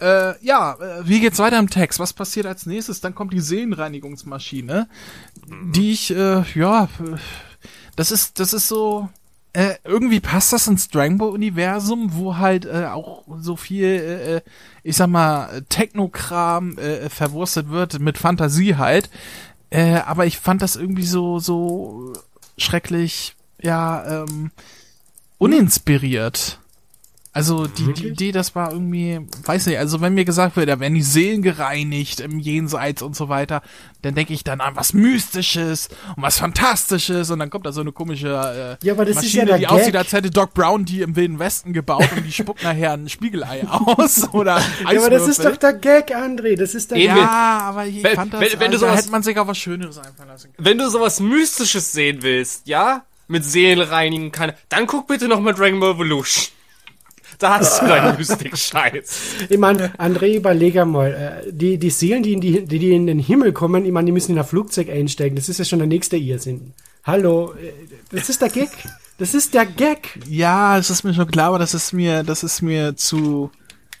Äh, 0.00 0.34
ja, 0.44 0.74
äh, 0.74 1.06
wie 1.06 1.20
geht's 1.20 1.38
weiter 1.38 1.58
im 1.58 1.70
Text? 1.70 1.98
Was 1.98 2.12
passiert 2.12 2.46
als 2.46 2.66
nächstes? 2.66 3.00
Dann 3.00 3.14
kommt 3.14 3.32
die 3.32 3.40
Seelenreinigungsmaschine, 3.40 4.88
die 5.72 5.92
ich, 5.92 6.10
äh, 6.10 6.42
ja, 6.54 6.84
äh, 6.84 7.16
das 7.96 8.10
ist, 8.10 8.40
das 8.40 8.52
ist 8.52 8.68
so, 8.68 9.08
äh, 9.54 9.76
irgendwie 9.84 10.20
passt 10.20 10.52
das 10.52 10.66
ins 10.66 10.88
Dragon 10.88 11.16
Ball 11.16 11.30
Universum, 11.30 12.14
wo 12.14 12.36
halt 12.36 12.66
äh, 12.66 12.86
auch 12.86 13.24
so 13.40 13.56
viel, 13.56 13.84
äh, 13.84 14.36
äh, 14.36 14.40
ich 14.82 14.96
sag 14.96 15.06
mal, 15.06 15.62
Technokram 15.68 16.76
äh, 16.76 17.08
verwurstet 17.08 17.70
wird 17.70 18.00
mit 18.00 18.18
Fantasie 18.18 18.76
halt. 18.76 19.10
Äh, 19.70 20.00
aber 20.06 20.26
ich 20.26 20.38
fand 20.38 20.60
das 20.60 20.76
irgendwie 20.76 21.06
so, 21.06 21.38
so 21.38 22.12
schrecklich, 22.58 23.36
ja, 23.62 24.24
ähm, 24.24 24.50
uninspiriert. 25.38 26.58
Also 27.36 27.66
die, 27.66 27.92
die 27.92 28.06
Idee, 28.08 28.30
das 28.30 28.54
war 28.54 28.70
irgendwie, 28.70 29.18
weiß 29.44 29.66
nicht, 29.66 29.76
also 29.78 30.00
wenn 30.00 30.14
mir 30.14 30.24
gesagt 30.24 30.54
wird, 30.54 30.68
da 30.68 30.78
werden 30.78 30.94
die 30.94 31.02
Seelen 31.02 31.42
gereinigt 31.42 32.20
im 32.20 32.38
Jenseits 32.38 33.02
und 33.02 33.16
so 33.16 33.28
weiter, 33.28 33.60
dann 34.02 34.14
denke 34.14 34.32
ich 34.32 34.44
dann 34.44 34.60
an 34.60 34.76
was 34.76 34.92
Mystisches 34.92 35.88
und 36.16 36.22
was 36.22 36.38
Fantastisches 36.38 37.30
und 37.30 37.40
dann 37.40 37.50
kommt 37.50 37.66
da 37.66 37.72
so 37.72 37.80
eine 37.80 37.90
komische 37.90 38.78
äh, 38.80 38.86
Ja, 38.86 38.92
aber 38.92 39.04
das 39.04 39.16
ist 39.16 39.22
Maschine, 39.24 39.42
ja 39.42 39.46
der 39.46 39.58
die 39.58 39.66
aussieht, 39.66 39.86
Gag. 39.94 39.96
als 39.96 40.12
hätte 40.12 40.30
Doc 40.30 40.54
Brown 40.54 40.84
die 40.84 41.02
im 41.02 41.16
Wilden 41.16 41.40
Westen 41.40 41.72
gebaut 41.72 42.08
und 42.16 42.24
die 42.24 42.30
spuckt 42.30 42.62
nachher 42.62 42.92
ein 42.92 43.08
Spiegelei 43.08 43.66
aus 43.68 44.28
oder 44.32 44.58
Ja, 44.90 44.98
aber 45.00 45.10
das 45.10 45.26
ist 45.26 45.40
Eiswürfel. 45.40 45.52
doch 45.52 45.56
der 45.58 45.72
Gag, 45.72 46.14
André. 46.16 46.56
Das 46.56 46.74
ist 46.76 46.92
der. 46.92 46.98
Gag. 46.98 47.06
Ja, 47.08 47.58
aber 47.64 47.86
ich 47.86 48.00
Wenn- 48.04 48.14
fand 48.14 48.32
das, 48.32 48.40
wenn- 48.42 48.60
wenn 48.60 48.70
du 48.70 48.76
also, 48.76 48.86
da 48.86 48.92
sowas- 48.92 49.00
hätte 49.02 49.10
man 49.10 49.22
sich 49.24 49.38
auch 49.40 49.46
was 49.48 49.58
Schöneres 49.58 49.98
einfallen 49.98 50.28
lassen 50.28 50.52
können. 50.52 50.64
Wenn 50.68 50.78
du 50.78 50.88
sowas 50.88 51.18
Mystisches 51.18 51.90
sehen 51.92 52.18
willst, 52.22 52.68
ja, 52.68 53.02
mit 53.26 53.44
Seelen 53.44 53.80
reinigen 53.80 54.30
kann, 54.30 54.52
dann 54.68 54.86
guck 54.86 55.08
bitte 55.08 55.26
noch 55.26 55.40
mal 55.40 55.52
Dragon 55.52 55.80
Ball 55.80 55.92
Evolution. 55.94 56.44
Da 57.44 57.58
hast 57.58 57.82
du 57.82 57.86
deinen 57.86 58.16
Mystik-Scheiß. 58.16 59.20
Ich 59.50 59.58
meine, 59.58 59.94
André, 59.98 60.36
überleg 60.36 60.78
einmal. 60.78 61.42
Äh, 61.46 61.52
die, 61.52 61.76
die 61.76 61.90
Seelen, 61.90 62.22
die 62.22 62.32
in, 62.32 62.40
die, 62.40 62.64
die, 62.64 62.92
in 62.94 63.06
den 63.06 63.18
Himmel 63.18 63.52
kommen, 63.52 63.84
ich 63.84 63.92
meine, 63.92 64.06
die 64.06 64.12
müssen 64.12 64.32
in 64.32 64.38
ein 64.38 64.46
Flugzeug 64.46 64.88
einsteigen. 64.88 65.36
Das 65.36 65.50
ist 65.50 65.58
ja 65.58 65.66
schon 65.66 65.78
der 65.80 65.88
nächste 65.88 66.16
Irrsinn. 66.16 66.72
Hallo, 67.04 67.52
äh, 67.52 67.72
das 68.10 68.30
ist 68.30 68.40
der 68.40 68.48
Gag. 68.48 68.70
Das 69.18 69.34
ist 69.34 69.52
der 69.52 69.66
Gag. 69.66 70.18
Ja, 70.26 70.78
es 70.78 70.88
ist 70.88 71.04
mir 71.04 71.12
schon 71.12 71.26
klar, 71.26 71.48
aber 71.48 71.58
das 71.58 71.74
ist 71.74 71.92
mir, 71.92 72.22
das 72.22 72.42
ist 72.44 72.62
mir 72.62 72.96
zu, 72.96 73.50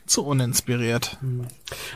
zu 0.06 0.24
uninspiriert. 0.24 1.18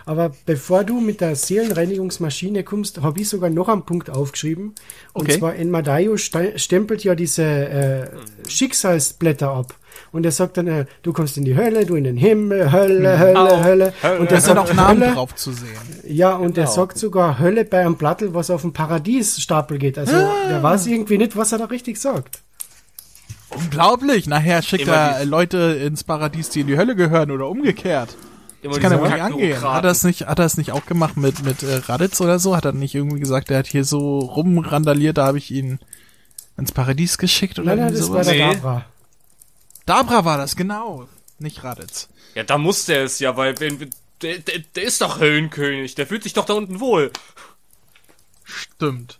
Aber 0.04 0.34
bevor 0.44 0.84
du 0.84 1.00
mit 1.00 1.22
der 1.22 1.34
Seelenreinigungsmaschine 1.34 2.62
kommst, 2.62 3.00
habe 3.00 3.20
ich 3.22 3.28
sogar 3.30 3.48
noch 3.48 3.68
einen 3.68 3.86
Punkt 3.86 4.10
aufgeschrieben. 4.10 4.74
Und 5.14 5.22
Okay. 5.28 5.38
zwar 5.38 5.56
Enmadayo 5.56 6.18
ste- 6.18 6.58
stempelt 6.58 7.04
ja 7.04 7.14
diese 7.14 7.42
äh, 7.44 8.06
Schicksalsblätter 8.46 9.48
ab. 9.50 9.74
Und 10.12 10.24
er 10.24 10.32
sagt 10.32 10.56
dann, 10.56 10.66
äh, 10.66 10.86
du 11.02 11.12
kommst 11.12 11.36
in 11.36 11.44
die 11.44 11.56
Hölle, 11.56 11.86
du 11.86 11.94
in 11.94 12.04
den 12.04 12.16
Himmel, 12.16 12.72
Hölle, 12.72 13.18
Hölle, 13.18 13.38
Au, 13.38 13.62
Hölle. 13.64 13.92
Hölle. 14.02 14.20
Und 14.20 14.30
Da 14.30 14.40
sind 14.40 14.58
auch 14.58 14.66
sagt 14.66 14.76
Namen 14.76 15.00
Hölle, 15.02 15.14
drauf 15.14 15.34
zu 15.34 15.52
sehen. 15.52 15.68
Ja, 16.06 16.34
und 16.34 16.56
er 16.58 16.66
sagt 16.66 16.98
sogar 16.98 17.38
Hölle 17.38 17.64
bei 17.64 17.80
einem 17.80 17.96
Plattel, 17.96 18.34
was 18.34 18.50
auf 18.50 18.62
dem 18.62 18.72
Paradiesstapel 18.72 19.78
geht. 19.78 19.98
Also 19.98 20.12
der 20.48 20.62
weiß 20.62 20.86
irgendwie 20.86 21.18
nicht, 21.18 21.36
was 21.36 21.52
er 21.52 21.58
da 21.58 21.66
richtig 21.66 22.00
sagt. 22.00 22.40
Unglaublich. 23.50 24.26
Nachher 24.26 24.62
schickt 24.62 24.84
Immer 24.84 24.94
er 24.94 25.24
Leute 25.24 25.58
ins 25.82 26.04
Paradies, 26.04 26.50
die 26.50 26.60
in 26.60 26.66
die 26.66 26.76
Hölle 26.76 26.94
gehören 26.96 27.30
oder 27.30 27.48
umgekehrt. 27.48 28.16
Immer 28.60 28.74
Das 28.74 28.82
kann 28.82 28.92
er 28.92 29.00
wohl 29.00 29.08
nicht 29.08 29.22
angehen. 29.22 29.62
Hat 29.62 29.84
er 29.84 29.90
es 29.90 30.02
nicht, 30.04 30.26
hat 30.26 30.38
er 30.38 30.44
es 30.44 30.56
nicht 30.56 30.72
auch 30.72 30.84
gemacht 30.84 31.16
mit, 31.16 31.44
mit 31.44 31.62
äh, 31.62 31.76
Raditz 31.86 32.20
oder 32.20 32.38
so? 32.38 32.56
Hat 32.56 32.64
er 32.64 32.72
nicht 32.72 32.94
irgendwie 32.94 33.20
gesagt, 33.20 33.50
er 33.50 33.58
hat 33.58 33.66
hier 33.66 33.84
so 33.84 34.18
rumrandaliert, 34.18 35.16
da 35.18 35.26
habe 35.26 35.38
ich 35.38 35.50
ihn 35.50 35.78
ins 36.56 36.72
Paradies 36.72 37.18
geschickt 37.18 37.58
oder 37.58 37.76
Nein, 37.76 37.84
nein, 37.86 37.92
das 37.92 38.00
war 38.10 38.24
sowas? 38.24 38.26
der 38.26 38.48
Nee. 38.48 38.54
Dabra. 38.54 38.84
Dabra 39.88 40.26
war 40.26 40.36
das, 40.36 40.54
genau. 40.54 41.08
Nicht 41.38 41.64
Raditz. 41.64 42.08
Ja, 42.34 42.44
da 42.44 42.58
muss 42.58 42.84
der 42.84 43.04
es 43.04 43.20
ja, 43.20 43.38
weil 43.38 43.58
wenn, 43.58 43.90
der, 44.20 44.38
der, 44.38 44.58
der 44.58 44.82
ist 44.82 45.00
doch 45.00 45.18
Höllenkönig, 45.18 45.94
der 45.94 46.06
fühlt 46.06 46.24
sich 46.24 46.34
doch 46.34 46.44
da 46.44 46.52
unten 46.52 46.78
wohl. 46.78 47.10
Stimmt. 48.44 49.18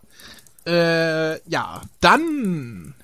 Äh, 0.67 1.41
ja, 1.49 1.81
dann, 2.01 2.95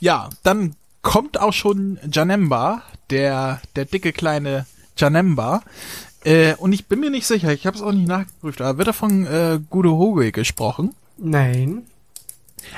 ja, 0.00 0.28
dann 0.42 0.74
kommt 1.02 1.38
auch 1.38 1.52
schon 1.52 2.00
Janemba, 2.10 2.82
der, 3.10 3.62
der 3.76 3.84
dicke 3.84 4.12
kleine 4.12 4.66
Janemba. 4.96 5.62
Äh, 6.24 6.54
und 6.56 6.72
ich 6.72 6.86
bin 6.86 6.98
mir 6.98 7.10
nicht 7.10 7.28
sicher, 7.28 7.52
ich 7.52 7.64
habe 7.64 7.76
es 7.76 7.82
auch 7.82 7.92
nicht 7.92 8.08
nachgeprüft, 8.08 8.60
aber 8.60 8.78
wird 8.78 8.88
er 8.88 8.94
von 8.94 9.24
äh, 9.26 9.60
Gudo 9.70 9.98
Hoge 9.98 10.32
gesprochen? 10.32 10.96
Nein. 11.16 11.86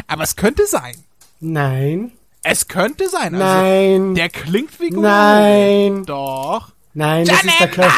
Aber 0.08 0.24
es 0.24 0.36
könnte 0.36 0.66
sein. 0.66 0.96
Nein. 1.40 2.12
Es 2.48 2.68
könnte 2.68 3.08
sein. 3.08 3.34
Also, 3.34 3.44
Nein. 3.44 4.14
Der 4.14 4.28
klingt 4.28 4.78
wie 4.78 4.90
Gudo 4.90 5.02
Nein. 5.02 6.04
Doch. 6.04 6.68
Nein, 6.94 7.26
das 7.26 7.42
ist 7.42 7.58
der 7.60 7.68
Klaus. 7.68 7.92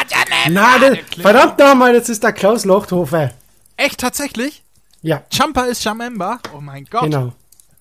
Na, 0.48 0.78
das, 0.78 0.98
verdammt 1.20 1.58
nochmal, 1.58 1.92
das 1.92 2.08
ist 2.08 2.22
der 2.22 2.32
Klaus 2.32 2.64
Lochthofer. 2.64 3.32
Echt, 3.76 4.00
tatsächlich? 4.00 4.64
Ja, 5.02 5.22
Champa 5.30 5.64
ist 5.64 5.84
Jamemba? 5.84 6.40
Oh 6.56 6.60
mein 6.62 6.86
Gott. 6.86 7.02
genau. 7.02 7.32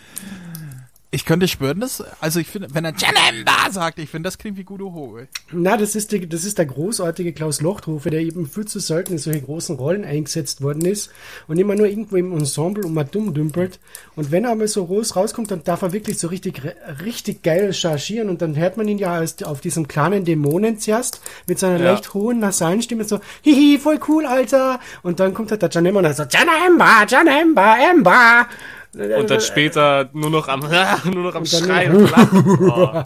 Ich 1.13 1.25
könnte 1.25 1.49
schwören, 1.49 1.81
dass, 1.81 2.01
also 2.21 2.39
ich 2.39 2.47
finde, 2.47 2.69
wenn 2.73 2.85
er 2.85 2.93
Janemba 2.95 3.69
sagt, 3.69 3.99
ich 3.99 4.09
finde, 4.09 4.27
das 4.27 4.37
klingt 4.37 4.57
wie 4.57 4.63
Gudo 4.63 4.93
Hoge. 4.93 5.27
Na, 5.51 5.75
das 5.75 5.93
ist, 5.93 6.13
der, 6.13 6.21
das 6.25 6.45
ist 6.45 6.57
der 6.57 6.65
großartige 6.65 7.33
Klaus 7.33 7.59
Lochthofer, 7.59 8.09
der 8.09 8.21
eben 8.21 8.47
viel 8.47 8.63
zu 8.65 8.79
selten 8.79 9.11
in 9.13 9.17
solche 9.17 9.41
großen 9.41 9.75
Rollen 9.75 10.05
eingesetzt 10.05 10.61
worden 10.61 10.85
ist 10.85 11.11
und 11.49 11.57
immer 11.57 11.75
nur 11.75 11.87
irgendwo 11.87 12.15
im 12.15 12.31
Ensemble 12.31 12.85
und 12.85 12.93
mal 12.93 13.03
dumm 13.03 13.33
dümpelt. 13.33 13.79
Und 14.15 14.31
wenn 14.31 14.45
er 14.45 14.55
mal 14.55 14.69
so 14.69 14.85
groß 14.85 15.17
rauskommt, 15.17 15.51
dann 15.51 15.65
darf 15.65 15.81
er 15.81 15.91
wirklich 15.91 16.17
so 16.17 16.29
richtig, 16.29 16.61
richtig 17.03 17.43
geil 17.43 17.73
chargieren 17.73 18.29
und 18.29 18.41
dann 18.41 18.55
hört 18.55 18.77
man 18.77 18.87
ihn 18.87 18.97
ja 18.97 19.11
als, 19.15 19.43
auf 19.43 19.59
diesem 19.59 19.89
kleinen 19.89 20.23
Dämonen 20.23 20.79
zuerst 20.79 21.19
mit 21.45 21.59
seiner 21.59 21.77
Ja. 21.77 21.91
leicht 21.91 22.13
hohen 22.13 22.39
nasalen 22.39 22.81
Stimme 22.81 23.03
so, 23.03 23.19
hihi, 23.41 23.79
voll 23.79 23.99
cool, 24.07 24.25
Alter. 24.25 24.79
Und 25.03 25.19
dann 25.19 25.33
kommt 25.33 25.51
halt 25.51 25.61
der 25.61 25.69
Janemba 25.69 25.97
und 25.99 26.03
dann 26.05 26.15
so, 26.15 26.23
Janemba, 26.23 27.05
Janemba, 27.05 27.75
Emba. 27.91 28.47
Und 28.93 29.29
dann 29.29 29.41
später 29.41 30.09
nur 30.13 30.29
noch 30.29 30.47
am, 30.47 30.59
nur 31.05 31.23
noch 31.23 31.35
am 31.35 31.45
Schreien 31.45 31.95
und 31.95 32.11
Lachen. 32.11 32.59
Oh. 32.71 33.03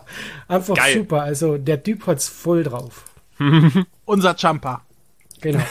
Einfach 0.48 0.76
Geil. 0.76 0.94
super. 0.96 1.22
Also 1.22 1.58
der 1.58 1.84
Typ 1.84 2.08
hat's 2.08 2.28
voll 2.28 2.64
drauf. 2.64 3.06
Unser 4.06 4.36
Champa. 4.36 4.82
Genau. 5.42 5.64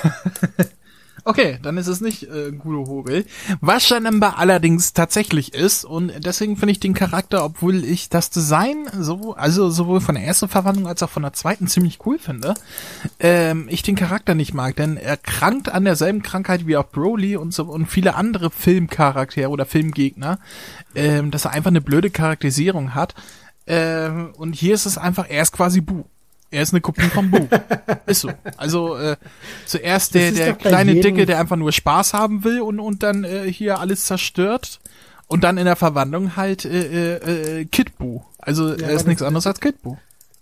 Okay, 1.26 1.58
dann 1.62 1.78
ist 1.78 1.86
es 1.86 2.02
nicht 2.02 2.24
äh, 2.24 2.52
Gudo 2.52 2.86
Hogel. 2.86 3.24
Was 3.62 3.88
Janemba 3.88 4.34
allerdings 4.36 4.92
tatsächlich 4.92 5.54
ist, 5.54 5.86
und 5.86 6.12
deswegen 6.18 6.58
finde 6.58 6.72
ich 6.72 6.80
den 6.80 6.92
Charakter, 6.92 7.42
obwohl 7.44 7.82
ich 7.82 8.10
das 8.10 8.28
Design 8.28 8.86
so, 8.92 9.34
also 9.34 9.70
sowohl 9.70 10.02
von 10.02 10.16
der 10.16 10.24
ersten 10.24 10.48
Verwandlung 10.48 10.86
als 10.86 11.02
auch 11.02 11.08
von 11.08 11.22
der 11.22 11.32
zweiten 11.32 11.66
ziemlich 11.66 11.98
cool 12.04 12.18
finde, 12.18 12.54
ähm, 13.20 13.68
ich 13.70 13.82
den 13.82 13.96
Charakter 13.96 14.34
nicht 14.34 14.52
mag, 14.52 14.76
denn 14.76 14.98
er 14.98 15.16
krankt 15.16 15.70
an 15.70 15.86
derselben 15.86 16.22
Krankheit 16.22 16.66
wie 16.66 16.76
auch 16.76 16.90
Broly 16.90 17.36
und 17.36 17.54
so 17.54 17.64
und 17.64 17.86
viele 17.86 18.16
andere 18.16 18.50
Filmcharaktere 18.50 19.48
oder 19.48 19.64
Filmgegner, 19.64 20.38
ähm, 20.94 21.30
dass 21.30 21.46
er 21.46 21.52
einfach 21.52 21.70
eine 21.70 21.80
blöde 21.80 22.10
Charakterisierung 22.10 22.94
hat. 22.94 23.14
Ähm, 23.66 24.34
und 24.36 24.54
hier 24.54 24.74
ist 24.74 24.84
es 24.84 24.98
einfach, 24.98 25.26
er 25.28 25.40
ist 25.40 25.52
quasi 25.52 25.80
Bu. 25.80 26.04
Er 26.54 26.62
ist 26.62 26.72
eine 26.72 26.80
Kopie 26.80 27.02
von 27.02 27.30
Bu. 27.30 27.48
ist 28.06 28.20
so. 28.20 28.30
Also 28.56 28.96
äh, 28.96 29.16
zuerst 29.66 30.14
der, 30.14 30.30
der 30.30 30.54
kleine 30.54 30.94
Dicke, 31.00 31.26
der 31.26 31.40
einfach 31.40 31.56
nur 31.56 31.72
Spaß 31.72 32.14
haben 32.14 32.44
will 32.44 32.60
und, 32.60 32.78
und 32.78 33.02
dann 33.02 33.24
äh, 33.24 33.50
hier 33.50 33.80
alles 33.80 34.04
zerstört. 34.04 34.80
Und 35.26 35.42
dann 35.42 35.58
in 35.58 35.64
der 35.64 35.74
Verwandlung 35.74 36.36
halt 36.36 36.64
äh, 36.64 37.16
äh, 37.16 37.60
äh, 37.60 37.64
Kid 37.64 37.98
Bu. 37.98 38.20
Also 38.38 38.68
er 38.68 38.84
aber 38.84 38.92
ist 38.92 39.06
nichts 39.06 39.22
anderes 39.22 39.46
als 39.46 39.58
Kid 39.58 39.82
Bu. 39.82 39.96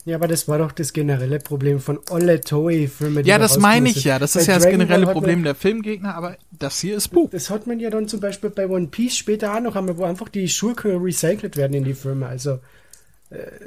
Ja, 0.04 0.16
aber 0.16 0.26
das 0.26 0.48
war 0.48 0.58
doch 0.58 0.72
das 0.72 0.92
generelle 0.92 1.38
Problem 1.38 1.78
von 1.78 2.00
alle 2.10 2.40
Toei-Filme. 2.40 3.22
die 3.22 3.28
Ja, 3.30 3.38
da 3.38 3.44
das 3.44 3.58
meine 3.58 3.88
ich 3.88 4.02
ja. 4.02 4.18
Das 4.18 4.34
Bei 4.34 4.40
ist 4.40 4.48
ja 4.48 4.54
das 4.54 4.64
Dragon 4.64 4.80
generelle 4.80 5.06
Problem 5.06 5.44
der 5.44 5.54
Filmgegner, 5.54 6.16
aber 6.16 6.36
das 6.50 6.80
hier 6.80 6.96
ist 6.96 7.08
Bu. 7.08 7.28
das 7.30 7.50
hat 7.50 7.66
man 7.66 7.78
ja 7.78 7.88
dann 7.88 8.08
zum 8.08 8.18
Beispiel 8.18 8.50
bei 8.50 8.68
One 8.68 8.88
Piece 8.88 9.16
später 9.16 9.54
auch 9.54 9.60
noch 9.60 9.76
einmal, 9.76 9.96
wo 9.96 10.04
einfach 10.04 10.28
die 10.28 10.48
Schurken 10.48 11.00
recycelt 11.00 11.56
werden 11.56 11.74
in 11.74 11.84
die 11.84 11.94
Filme. 11.94 12.26
Also, 12.26 12.58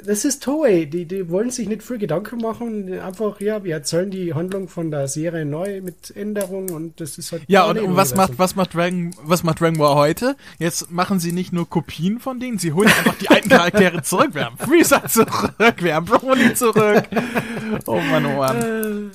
das 0.04 0.24
ist 0.24 0.42
Toei. 0.42 0.84
Die, 0.84 1.06
die 1.06 1.28
wollen 1.30 1.50
sich 1.50 1.68
nicht 1.68 1.82
viel 1.82 1.98
Gedanken 1.98 2.38
machen. 2.38 2.98
Einfach, 3.00 3.40
ja, 3.40 3.64
wir 3.64 3.74
erzählen 3.74 4.10
die 4.10 4.34
Handlung 4.34 4.68
von 4.68 4.90
der 4.90 5.08
Serie 5.08 5.44
neu 5.44 5.80
mit 5.80 6.14
Änderungen 6.16 6.70
und 6.70 7.00
das 7.00 7.18
ist 7.18 7.32
halt. 7.32 7.42
Ja, 7.48 7.64
und, 7.64 7.96
was 7.96 8.14
macht, 8.14 8.38
was 8.38 8.56
macht 8.56 8.74
Dragon, 8.74 9.14
was 9.22 9.42
macht 9.42 9.60
Dragon 9.60 9.78
Ball 9.78 9.94
heute? 9.94 10.36
Jetzt 10.58 10.90
machen 10.90 11.20
sie 11.20 11.32
nicht 11.32 11.52
nur 11.52 11.68
Kopien 11.68 12.20
von 12.20 12.40
denen, 12.40 12.58
sie 12.58 12.72
holen 12.72 12.88
einfach 12.88 13.16
die 13.16 13.28
alten 13.28 13.48
Charaktere 13.48 14.02
zurück. 14.02 14.30
Wir 14.32 14.46
haben 14.46 14.58
Freezer 14.58 15.04
zurück, 15.06 15.74
wir 15.78 15.94
haben 15.94 16.06
Broly 16.06 16.54
zurück. 16.54 17.04
Oh 17.86 18.00
Mann, 18.00 18.26
oh 18.26 18.36
Mann. 18.36 19.10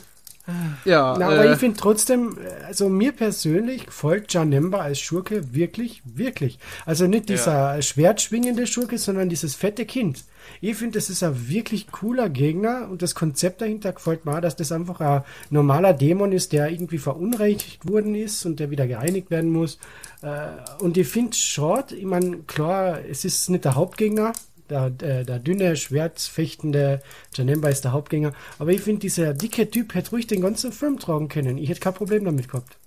Ja, 0.86 1.16
Na, 1.18 1.28
aber 1.28 1.46
äh, 1.46 1.54
ich 1.54 1.60
finde 1.60 1.80
trotzdem, 1.80 2.38
äh, 2.38 2.66
also 2.66 2.90
mir 2.90 3.12
persönlich 3.12 3.86
gefällt 3.86 4.34
Janemba 4.34 4.80
als 4.80 5.00
Schurke 5.00 5.54
wirklich, 5.54 6.02
wirklich. 6.04 6.58
Also 6.86 7.08
nicht 7.08 7.30
dieser 7.30 7.82
schwertschwingende 7.82 8.66
Schurke, 8.68 8.98
sondern 8.98 9.30
dieses 9.30 9.56
fette 9.56 9.86
Kind. 9.86 10.24
Ich 10.62 10.76
finde, 10.76 11.00
das 11.00 11.10
ist 11.10 11.24
ein 11.24 11.50
wirklich 11.50 11.88
cooler 11.92 12.30
Gegner 12.30 12.88
und 12.90 13.02
das 13.02 13.16
Konzept 13.16 13.62
dahinter 13.62 13.94
gefällt 13.94 14.26
mir, 14.26 14.42
dass 14.42 14.56
das 14.56 14.72
einfach 14.72 15.00
ein 15.00 15.24
normaler 15.50 15.94
Dämon 15.94 16.32
ist, 16.32 16.54
der 16.54 16.70
irgendwie 16.70 16.98
verunreinigt 16.98 17.88
worden 17.88 18.16
ist 18.16 18.46
und 18.46 18.60
der 18.60 18.70
wieder 18.72 18.88
gereinigt 18.88 19.32
werden 19.32 19.52
muss. 19.52 19.78
Äh, 20.22 20.48
Und 20.84 20.98
ich 20.98 21.08
finde 21.08 21.36
Short, 21.36 21.92
ich 21.92 22.06
meine, 22.06 22.38
klar, 22.48 23.00
es 23.10 23.26
ist 23.26 23.50
nicht 23.50 23.66
der 23.66 23.76
Hauptgegner, 23.76 24.34
der, 24.70 24.90
der, 24.90 25.24
der 25.26 25.40
dünne, 25.40 25.76
schwertfechtende 25.76 27.02
Janemba 27.36 27.70
ist 27.70 27.84
der 27.84 27.92
Hauptgänger. 27.92 28.34
Aber 28.58 28.72
ich 28.72 28.82
finde, 28.82 29.02
dieser 29.02 29.34
dicke 29.34 29.70
Typ 29.70 29.94
hätte 29.96 30.12
ruhig 30.12 30.28
den 30.28 30.42
ganzen 30.42 30.72
Film 30.72 30.98
tragen 30.98 31.28
können. 31.28 31.58
Ich 31.58 31.70
hätte 31.70 31.82
kein 31.82 31.94
Problem 31.94 32.26
damit 32.26 32.48
gehabt. 32.48 32.78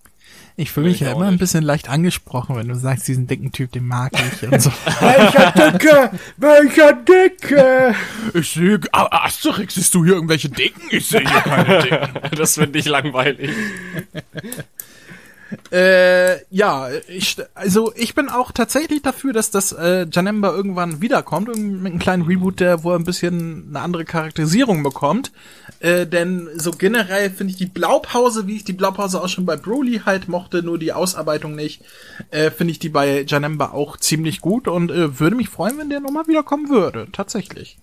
Ich 0.56 0.70
fühle 0.70 0.86
mich 0.86 0.96
ich 0.96 1.00
ja 1.00 1.12
immer 1.12 1.24
ein 1.24 1.32
nicht. 1.32 1.40
bisschen 1.40 1.64
leicht 1.64 1.88
angesprochen, 1.88 2.54
wenn 2.56 2.68
du 2.68 2.74
sagst, 2.76 3.08
diesen 3.08 3.26
dicken 3.26 3.50
Typ, 3.50 3.72
den 3.72 3.86
mag 3.88 4.12
ich 4.14 4.48
und 4.48 4.60
so. 4.60 4.70
Welcher 5.00 5.50
Dicke! 5.52 6.10
Welcher 6.36 6.92
Dicke! 6.92 7.94
ich 8.34 8.50
sehe, 8.50 8.78
Asterix, 8.92 9.74
siehst 9.74 9.94
du 9.94 10.04
hier 10.04 10.14
irgendwelche 10.14 10.48
Dicken? 10.48 10.82
Ich 10.90 11.08
sehe 11.08 11.20
hier 11.28 11.40
keine 11.40 11.82
Dicken. 11.82 12.08
Das 12.36 12.54
finde 12.54 12.78
ich 12.78 12.86
langweilig. 12.86 13.50
Äh, 15.72 16.44
ja, 16.50 16.88
ich, 17.08 17.36
also 17.54 17.92
ich 17.96 18.14
bin 18.14 18.28
auch 18.28 18.52
tatsächlich 18.52 19.02
dafür, 19.02 19.32
dass 19.32 19.50
das 19.50 19.72
äh, 19.72 20.06
Janemba 20.10 20.54
irgendwann 20.54 21.00
wiederkommt 21.00 21.48
mit 21.48 21.92
einem 21.92 21.98
kleinen 21.98 22.22
Reboot, 22.22 22.60
der 22.60 22.84
wo 22.84 22.92
er 22.92 22.98
ein 22.98 23.04
bisschen 23.04 23.66
eine 23.70 23.80
andere 23.80 24.04
Charakterisierung 24.04 24.82
bekommt. 24.82 25.32
Äh, 25.80 26.06
denn 26.06 26.48
so 26.56 26.70
generell 26.70 27.30
finde 27.30 27.52
ich 27.52 27.56
die 27.56 27.66
Blaupause, 27.66 28.46
wie 28.46 28.56
ich 28.56 28.64
die 28.64 28.72
Blaupause 28.72 29.22
auch 29.22 29.28
schon 29.28 29.46
bei 29.46 29.56
Broly 29.56 30.02
halt 30.04 30.28
mochte, 30.28 30.62
nur 30.62 30.78
die 30.78 30.92
Ausarbeitung 30.92 31.54
nicht, 31.54 31.82
äh, 32.30 32.50
finde 32.50 32.72
ich 32.72 32.78
die 32.78 32.90
bei 32.90 33.24
Janemba 33.26 33.70
auch 33.72 33.96
ziemlich 33.96 34.40
gut 34.40 34.68
und 34.68 34.90
äh, 34.90 35.18
würde 35.18 35.36
mich 35.36 35.48
freuen, 35.48 35.78
wenn 35.78 35.90
der 35.90 36.00
nochmal 36.00 36.26
wiederkommen 36.26 36.68
würde. 36.68 37.08
Tatsächlich. 37.10 37.78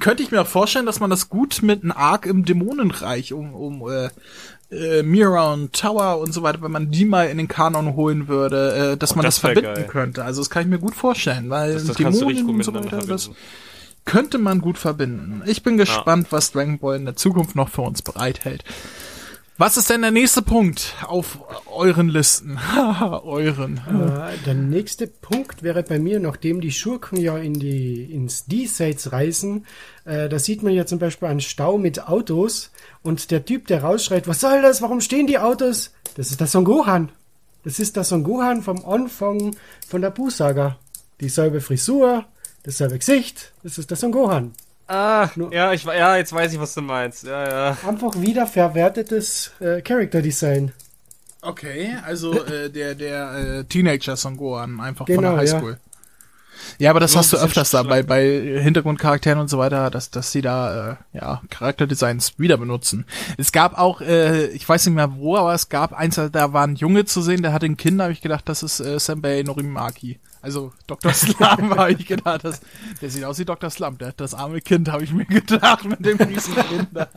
Könnte 0.00 0.22
ich 0.22 0.30
mir 0.30 0.42
auch 0.42 0.46
vorstellen, 0.46 0.86
dass 0.86 1.00
man 1.00 1.10
das 1.10 1.28
gut 1.28 1.60
mit 1.62 1.82
einem 1.82 1.92
Arc 1.92 2.26
im 2.26 2.44
Dämonenreich 2.44 3.32
um, 3.32 3.52
um 3.54 3.90
äh, 3.90 4.08
äh, 4.74 5.02
Mira 5.02 5.52
und 5.52 5.72
Tower 5.72 6.18
und 6.18 6.32
so 6.32 6.42
weiter, 6.42 6.62
wenn 6.62 6.72
man 6.72 6.90
die 6.90 7.04
mal 7.04 7.28
in 7.28 7.38
den 7.38 7.48
Kanon 7.48 7.94
holen 7.96 8.28
würde, 8.28 8.92
äh, 8.92 8.96
dass 8.96 9.14
man 9.14 9.24
das, 9.24 9.36
das 9.36 9.40
verbinden 9.40 9.74
geil. 9.74 9.86
könnte. 9.86 10.24
Also 10.24 10.40
das 10.40 10.50
kann 10.50 10.62
ich 10.62 10.68
mir 10.68 10.78
gut 10.78 10.94
vorstellen, 10.94 11.50
weil 11.50 11.74
Das, 11.74 11.84
das 11.84 11.96
Dämonen 11.96 12.48
und 12.48 12.64
so 12.64 12.74
weiter, 12.74 12.98
das 13.06 13.30
könnte 14.04 14.38
man 14.38 14.60
gut 14.60 14.78
verbinden. 14.78 15.42
Ich 15.46 15.62
bin 15.62 15.78
gespannt, 15.78 16.28
was 16.30 16.52
Dragon 16.52 16.78
Ball 16.78 16.96
in 16.96 17.04
der 17.04 17.16
Zukunft 17.16 17.56
noch 17.56 17.68
für 17.70 17.82
uns 17.82 18.02
bereithält. 18.02 18.64
Was 19.56 19.76
ist 19.76 19.88
denn 19.88 20.02
der 20.02 20.10
nächste 20.10 20.42
Punkt 20.42 20.96
auf 21.06 21.38
euren 21.70 22.08
Listen? 22.08 22.58
euren. 23.22 23.76
Äh, 23.76 24.36
der 24.44 24.54
nächste 24.54 25.06
Punkt 25.06 25.62
wäre 25.62 25.84
bei 25.84 26.00
mir, 26.00 26.18
nachdem 26.18 26.60
die 26.60 26.72
Schurken 26.72 27.20
ja 27.20 27.38
in 27.38 27.54
die, 27.54 28.02
ins 28.02 28.46
Diesseits 28.46 29.12
reisen, 29.12 29.64
äh, 30.06 30.28
da 30.28 30.40
sieht 30.40 30.64
man 30.64 30.72
ja 30.72 30.86
zum 30.86 30.98
Beispiel 30.98 31.28
einen 31.28 31.40
Stau 31.40 31.78
mit 31.78 32.08
Autos 32.08 32.72
und 33.02 33.30
der 33.30 33.44
Typ, 33.44 33.68
der 33.68 33.84
rausschreit, 33.84 34.26
was 34.26 34.40
soll 34.40 34.60
das, 34.60 34.82
warum 34.82 35.00
stehen 35.00 35.28
die 35.28 35.38
Autos? 35.38 35.92
Das 36.16 36.32
ist 36.32 36.40
der 36.40 36.48
Son 36.48 36.64
Gohan. 36.64 37.12
Das 37.62 37.78
ist 37.78 37.94
der 37.94 38.02
Son 38.02 38.24
Gohan 38.24 38.60
vom 38.60 38.84
Anfang 38.84 39.54
von 39.86 40.02
der 40.02 40.10
Buu-Saga. 40.10 40.80
Dieselbe 41.20 41.60
Frisur, 41.60 42.24
dasselbe 42.64 42.98
Gesicht, 42.98 43.52
das 43.62 43.78
ist 43.78 43.88
der 43.88 43.96
Son 43.96 44.10
Gohan. 44.10 44.52
Ah, 44.86 45.28
ja, 45.50 45.72
ich, 45.72 45.84
ja, 45.84 46.16
jetzt 46.16 46.32
weiß 46.32 46.52
ich, 46.52 46.60
was 46.60 46.74
du 46.74 46.82
meinst. 46.82 47.24
Ja, 47.24 47.48
ja. 47.48 47.76
Einfach 47.88 48.20
wieder 48.20 48.46
verwertetes 48.46 49.52
äh, 49.60 49.80
Character 49.80 50.20
Design. 50.20 50.72
Okay, 51.40 51.94
also 52.04 52.44
äh, 52.44 52.70
der 52.70 52.94
der 52.94 53.32
äh, 53.32 53.64
Teenager 53.64 54.16
Son 54.16 54.36
Gohan 54.36 54.80
einfach 54.80 55.06
Genau, 55.06 55.16
von 55.16 55.36
der 55.36 55.44
ja. 55.44 55.52
Highschool. 55.54 55.78
Ja, 56.78 56.90
aber 56.90 57.00
das 57.00 57.12
So 57.12 57.18
hast 57.18 57.32
du 57.32 57.36
öfters 57.36 57.70
da 57.70 57.82
bei, 57.82 58.02
bei 58.02 58.60
Hintergrundcharakteren 58.62 59.38
und 59.40 59.48
so 59.48 59.58
weiter, 59.58 59.90
dass, 59.90 60.10
dass 60.10 60.32
sie 60.32 60.40
da 60.40 60.92
äh, 60.92 60.96
ja 61.12 61.42
Charakterdesigns 61.50 62.38
wieder 62.38 62.56
benutzen. 62.56 63.06
Es 63.36 63.52
gab 63.52 63.76
auch, 63.78 64.00
äh, 64.00 64.46
ich 64.46 64.68
weiß 64.68 64.86
nicht 64.86 64.94
mehr 64.94 65.16
wo, 65.16 65.36
aber 65.36 65.52
es 65.54 65.68
gab 65.68 65.92
eins, 65.92 66.14
da 66.14 66.52
war 66.52 66.66
ein 66.66 66.76
Junge 66.76 67.04
zu 67.04 67.22
sehen, 67.22 67.42
der 67.42 67.52
hatte 67.52 67.66
ein 67.66 67.76
Kind, 67.76 67.98
da 67.98 68.04
habe 68.04 68.12
ich 68.12 68.22
gedacht, 68.22 68.48
das 68.48 68.62
ist 68.62 68.80
äh, 68.80 68.98
Senbei 68.98 69.42
Norimaki. 69.42 70.18
Also 70.44 70.72
Dr. 70.86 71.14
Slum 71.14 71.38
habe 71.76 71.92
ich 71.92 72.06
gedacht, 72.06 72.44
das, 72.44 72.60
der 73.00 73.08
sieht 73.08 73.24
aus 73.24 73.38
wie 73.38 73.46
Dr. 73.46 73.70
Slum, 73.70 73.96
der, 73.96 74.12
das 74.12 74.34
arme 74.34 74.60
Kind 74.60 74.92
habe 74.92 75.02
ich 75.02 75.10
mir 75.10 75.24
gedacht 75.24 75.86
mit 75.86 76.04
dem 76.04 76.18
riesen 76.18 76.54
Kind 76.54 76.88
da. 76.92 77.08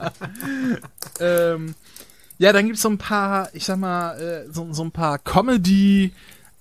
ähm, 1.19 1.75
ja, 2.37 2.53
dann 2.53 2.67
gibt's 2.67 2.83
so 2.83 2.89
ein 2.89 2.97
paar, 2.97 3.49
ich 3.51 3.65
sag 3.65 3.79
mal, 3.79 4.17
äh, 4.17 4.53
so, 4.53 4.71
so 4.71 4.81
ein 4.81 4.91
paar 4.91 5.19
Comedy 5.19 6.13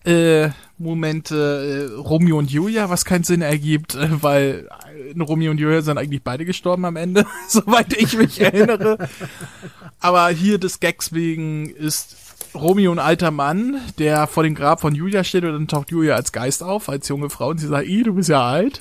äh, 0.05 0.51
Momente 0.79 1.91
äh, 1.95 2.01
Romeo 2.01 2.37
und 2.37 2.51
Julia, 2.51 2.91
was 2.91 3.05
keinen 3.05 3.23
Sinn 3.23 3.43
ergibt, 3.43 3.95
äh, 3.95 4.23
weil 4.23 4.69
äh, 5.15 5.21
Romeo 5.21 5.53
und 5.53 5.59
Julia 5.59 5.83
sind 5.83 5.99
eigentlich 5.99 6.25
beide 6.25 6.45
gestorben 6.45 6.85
am 6.85 6.97
Ende, 6.97 7.27
soweit 7.49 7.93
ich 7.93 8.17
mich 8.17 8.41
erinnere. 8.41 9.09
Aber 10.01 10.29
hier 10.31 10.59
des 10.59 10.81
Gags 10.81 11.13
wegen 11.13 11.71
ist 11.71 12.26
Romeo 12.55 12.93
ein 12.93 12.99
alter 12.99 13.31
Mann, 13.31 13.81
der 13.99 14.27
vor 14.27 14.43
dem 14.43 14.55
Grab 14.55 14.81
von 14.81 14.95
Julia 14.95 15.25
steht 15.25 15.45
und 15.45 15.53
dann 15.53 15.69
taucht 15.69 15.91
Julia 15.91 16.15
als 16.15 16.33
Geist 16.33 16.63
auf, 16.63 16.89
als 16.89 17.09
junge 17.09 17.31
Frau 17.31 17.49
und 17.51 17.59
sie 17.59 17.67
sagt, 17.69 17.87
"Ih, 17.89 18.03
du 18.03 18.15
bist 18.15 18.29
ja 18.29 18.43
alt. 18.45 18.81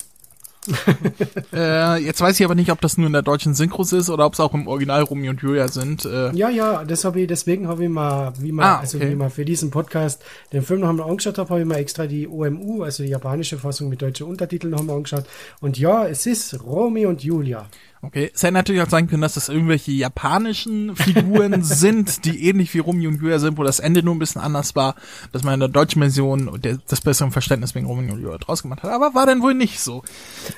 äh, 1.52 1.96
jetzt 2.02 2.20
weiß 2.20 2.38
ich 2.40 2.44
aber 2.44 2.56
nicht, 2.56 2.72
ob 2.72 2.80
das 2.80 2.98
nur 2.98 3.06
in 3.06 3.12
der 3.12 3.22
deutschen 3.22 3.54
Synchros 3.54 3.92
ist 3.92 4.10
oder 4.10 4.26
ob 4.26 4.32
es 4.34 4.40
auch 4.40 4.52
im 4.52 4.66
Original 4.66 5.02
Romeo 5.02 5.30
und 5.30 5.40
Julia 5.40 5.68
sind. 5.68 6.04
Äh, 6.04 6.32
Ja, 6.34 6.48
ja, 6.50 6.84
das 6.84 7.04
habe 7.04 7.20
ich, 7.20 7.28
deswegen 7.28 7.68
habe 7.68 7.84
ich 7.84 7.88
mal, 7.90 8.32
wie 8.40 8.52
man, 8.52 8.66
Ah, 8.66 8.78
also 8.80 8.98
okay. 8.98 9.10
wie 9.10 9.14
man 9.14 9.30
für 9.30 9.44
diesen 9.44 9.70
Podcast 9.70 10.22
den 10.52 10.62
Film 10.62 10.80
noch 10.80 10.88
einmal 10.88 11.08
angeschaut 11.08 11.38
habe, 11.38 11.50
habe 11.50 11.60
ich 11.60 11.66
mal 11.66 11.76
extra 11.76 12.06
die 12.06 12.26
OMU, 12.26 12.82
also 12.82 13.02
die 13.04 13.10
japanische 13.10 13.58
Fassung 13.58 13.88
mit 13.88 14.02
deutschen 14.02 14.26
Untertiteln 14.26 14.72
noch 14.72 14.80
einmal 14.80 14.96
angeschaut. 14.96 15.26
Und 15.60 15.78
ja, 15.78 16.06
es 16.06 16.26
ist 16.26 16.60
Romeo 16.64 17.08
und 17.10 17.22
Julia. 17.22 17.66
Okay, 18.02 18.30
es 18.32 18.42
hätte 18.42 18.52
natürlich 18.52 18.82
auch 18.82 18.88
sein 18.90 19.08
können, 19.08 19.22
dass 19.22 19.34
das 19.34 19.48
irgendwelche 19.48 19.90
japanischen 19.90 20.94
Figuren 20.94 21.62
sind, 21.64 22.24
die 22.24 22.46
ähnlich 22.48 22.72
wie 22.74 22.78
Romeo 22.78 23.08
und 23.10 23.20
Julia 23.20 23.38
sind, 23.38 23.58
wo 23.58 23.64
das 23.64 23.80
Ende 23.80 24.02
nur 24.02 24.14
ein 24.14 24.18
bisschen 24.18 24.40
anders 24.40 24.76
war, 24.76 24.94
dass 25.32 25.42
man 25.42 25.54
in 25.54 25.60
der 25.60 25.68
deutschen 25.70 26.02
Version 26.02 26.60
das 26.88 27.00
bessere 27.00 27.30
Verständnis 27.30 27.74
wegen 27.74 27.86
Romeo 27.86 28.12
und 28.14 28.20
Julia 28.20 28.38
draus 28.38 28.62
gemacht 28.62 28.82
hat. 28.82 28.92
Aber 28.92 29.14
war 29.14 29.26
dann 29.26 29.42
wohl 29.42 29.54
nicht 29.54 29.80
so. 29.80 30.02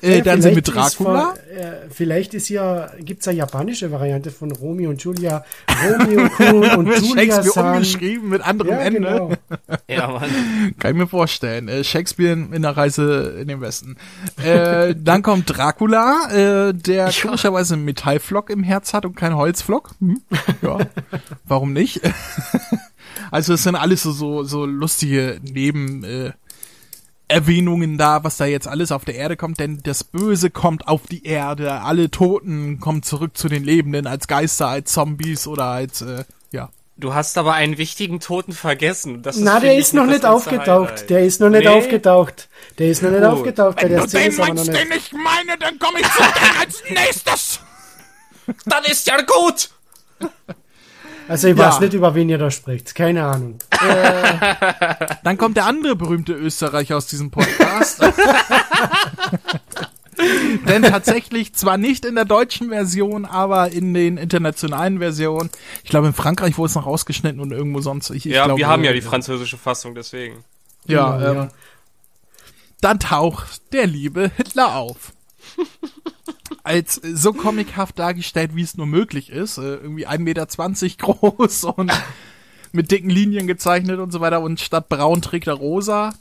Äh, 0.02 0.18
Ja, 0.18 0.24
dann 0.24 0.42
sind 0.42 0.56
wir 0.56 0.62
Dracula. 0.62 1.34
Von, 1.34 1.56
äh, 1.56 1.72
vielleicht 1.90 2.34
ist 2.34 2.48
ja, 2.50 2.90
gibt's 3.00 3.26
eine 3.28 3.38
japanische 3.38 3.90
Variante 3.92 4.30
von 4.30 4.50
Romeo 4.52 4.90
und 4.90 5.00
Julia. 5.02 5.44
Romeo 5.82 6.28
Kun 6.30 6.64
und 6.76 6.86
Julia 6.88 7.14
Shakespeare 7.42 7.70
umgeschrieben 7.72 8.28
mit 8.28 8.42
anderem 8.42 8.72
Ja, 8.72 8.78
Ende. 8.78 8.98
genau. 9.00 9.32
Ja, 9.88 10.08
Mann. 10.08 10.74
Kann 10.78 10.90
ich 10.92 10.96
mir 10.98 11.06
vorstellen. 11.06 11.68
Äh, 11.68 11.82
Shakespeare 11.82 12.32
in 12.32 12.62
der 12.62 12.76
Reise 12.76 13.38
in 13.40 13.48
den 13.48 13.60
Westen. 13.62 13.96
Äh, 14.44 14.94
dann 14.98 15.22
kommt 15.22 15.56
Dracula, 15.56 16.68
äh, 16.68 16.74
der 16.74 17.10
komischerweise 17.28 17.74
einen 17.74 17.84
Metallflock 17.84 18.50
im 18.50 18.62
Herz 18.62 18.94
hat 18.94 19.04
und 19.04 19.14
keinen 19.14 19.36
Holzflock. 19.36 19.90
Hm, 20.00 20.20
ja, 20.62 20.78
warum 21.44 21.72
nicht? 21.72 22.00
also 23.30 23.54
es 23.54 23.62
sind 23.62 23.76
alles 23.76 24.02
so, 24.02 24.12
so, 24.12 24.44
so 24.44 24.66
lustige 24.66 25.40
Neben... 25.42 26.04
Äh, 26.04 26.32
Erwähnungen 27.28 27.98
da, 27.98 28.24
was 28.24 28.38
da 28.38 28.46
jetzt 28.46 28.66
alles 28.66 28.90
auf 28.90 29.04
der 29.04 29.14
Erde 29.14 29.36
kommt, 29.36 29.60
denn 29.60 29.80
das 29.82 30.02
Böse 30.02 30.48
kommt 30.48 30.88
auf 30.88 31.06
die 31.06 31.24
Erde, 31.24 31.82
alle 31.82 32.10
Toten 32.10 32.80
kommen 32.80 33.02
zurück 33.02 33.36
zu 33.36 33.48
den 33.48 33.64
Lebenden 33.64 34.06
als 34.06 34.28
Geister, 34.28 34.68
als 34.68 34.92
Zombies 34.94 35.46
oder 35.46 35.66
als, 35.66 36.00
äh, 36.00 36.24
ja. 36.52 36.70
Du 37.00 37.14
hast 37.14 37.38
aber 37.38 37.54
einen 37.54 37.78
wichtigen 37.78 38.18
Toten 38.18 38.52
vergessen. 38.52 39.22
Das 39.22 39.36
Na, 39.36 39.52
finde 39.60 39.66
der 39.68 39.78
ist 39.78 39.94
noch 39.94 40.02
das 40.02 40.10
nicht 40.14 40.22
ganze 40.22 40.34
aufgetaucht. 40.36 40.88
Highlight. 40.90 41.10
Der 41.10 41.24
ist 41.24 41.40
noch 41.40 41.48
nicht 41.48 41.60
Nee? 41.64 41.68
aufgetaucht. 41.68 42.48
Der 42.78 42.88
ist 42.88 43.02
noch 43.02 43.10
nicht 43.10 43.20
Gut. 43.22 43.28
aufgetaucht. 43.30 43.76
Bei 43.76 43.88
der 43.88 44.04
ist 44.04 44.14
aber 44.40 44.54
noch 44.54 44.64
nicht. 44.66 44.96
ich 44.96 45.12
meine, 45.12 45.56
dann 45.60 45.78
komme 45.78 46.00
ich 46.00 46.06
zu 46.10 46.18
dir 46.22 46.60
als 46.60 46.82
nächstes. 46.90 47.60
Dann 48.66 48.82
ist 48.84 49.06
ja 49.06 49.16
gut! 49.20 49.70
Also 51.28 51.48
ich 51.48 51.56
Ja. 51.56 51.68
weiß 51.68 51.80
nicht, 51.80 51.92
über 51.92 52.14
wen 52.14 52.28
ihr 52.30 52.38
da 52.38 52.50
spricht. 52.50 52.94
Keine 52.94 53.24
Ahnung. 53.26 53.58
Dann 55.22 55.36
kommt 55.36 55.58
der 55.58 55.66
andere 55.66 55.94
berühmte 55.94 56.32
Österreicher 56.32 56.96
aus 56.96 57.06
diesem 57.06 57.30
Podcast. 57.30 58.00
Denn 60.68 60.82
tatsächlich 60.82 61.54
zwar 61.54 61.78
nicht 61.78 62.04
in 62.04 62.14
der 62.14 62.24
deutschen 62.24 62.68
Version, 62.70 63.24
aber 63.24 63.70
in 63.70 63.94
den 63.94 64.16
internationalen 64.16 64.98
Versionen. 64.98 65.50
Ich 65.84 65.90
glaube 65.90 66.08
in 66.08 66.12
Frankreich 66.12 66.58
wurde 66.58 66.70
es 66.70 66.74
noch 66.74 66.86
rausgeschnitten 66.86 67.40
und 67.40 67.52
irgendwo 67.52 67.80
sonst. 67.80 68.10
Ich, 68.10 68.26
ich 68.26 68.32
Ja, 68.32 68.44
glaube, 68.46 68.58
wir 68.58 68.68
haben 68.68 68.84
ja 68.84 68.92
die 68.92 68.98
äh, 68.98 69.02
französische 69.02 69.56
Fassung, 69.58 69.94
deswegen. 69.94 70.44
Ja, 70.86 71.16
Genau, 71.16 71.42
ähm, 71.42 71.48
dann 72.80 73.00
taucht 73.00 73.72
der 73.72 73.86
liebe 73.86 74.30
Hitler 74.36 74.76
auf. 74.76 75.12
Als 76.62 76.94
so 76.96 77.32
comichaft 77.32 77.98
dargestellt, 77.98 78.54
wie 78.54 78.62
es 78.62 78.76
nur 78.76 78.86
möglich 78.86 79.30
ist. 79.30 79.58
Äh, 79.58 79.76
irgendwie 79.76 80.06
1,20 80.06 80.18
Meter 80.18 80.46
groß 80.98 81.64
und 81.64 81.92
mit 82.72 82.90
dicken 82.90 83.10
Linien 83.10 83.46
gezeichnet 83.46 83.98
und 83.98 84.12
so 84.12 84.20
weiter. 84.20 84.40
Und 84.40 84.60
statt 84.60 84.88
braun 84.88 85.22
trägt 85.22 85.46
er 85.46 85.54
rosa. 85.54 86.14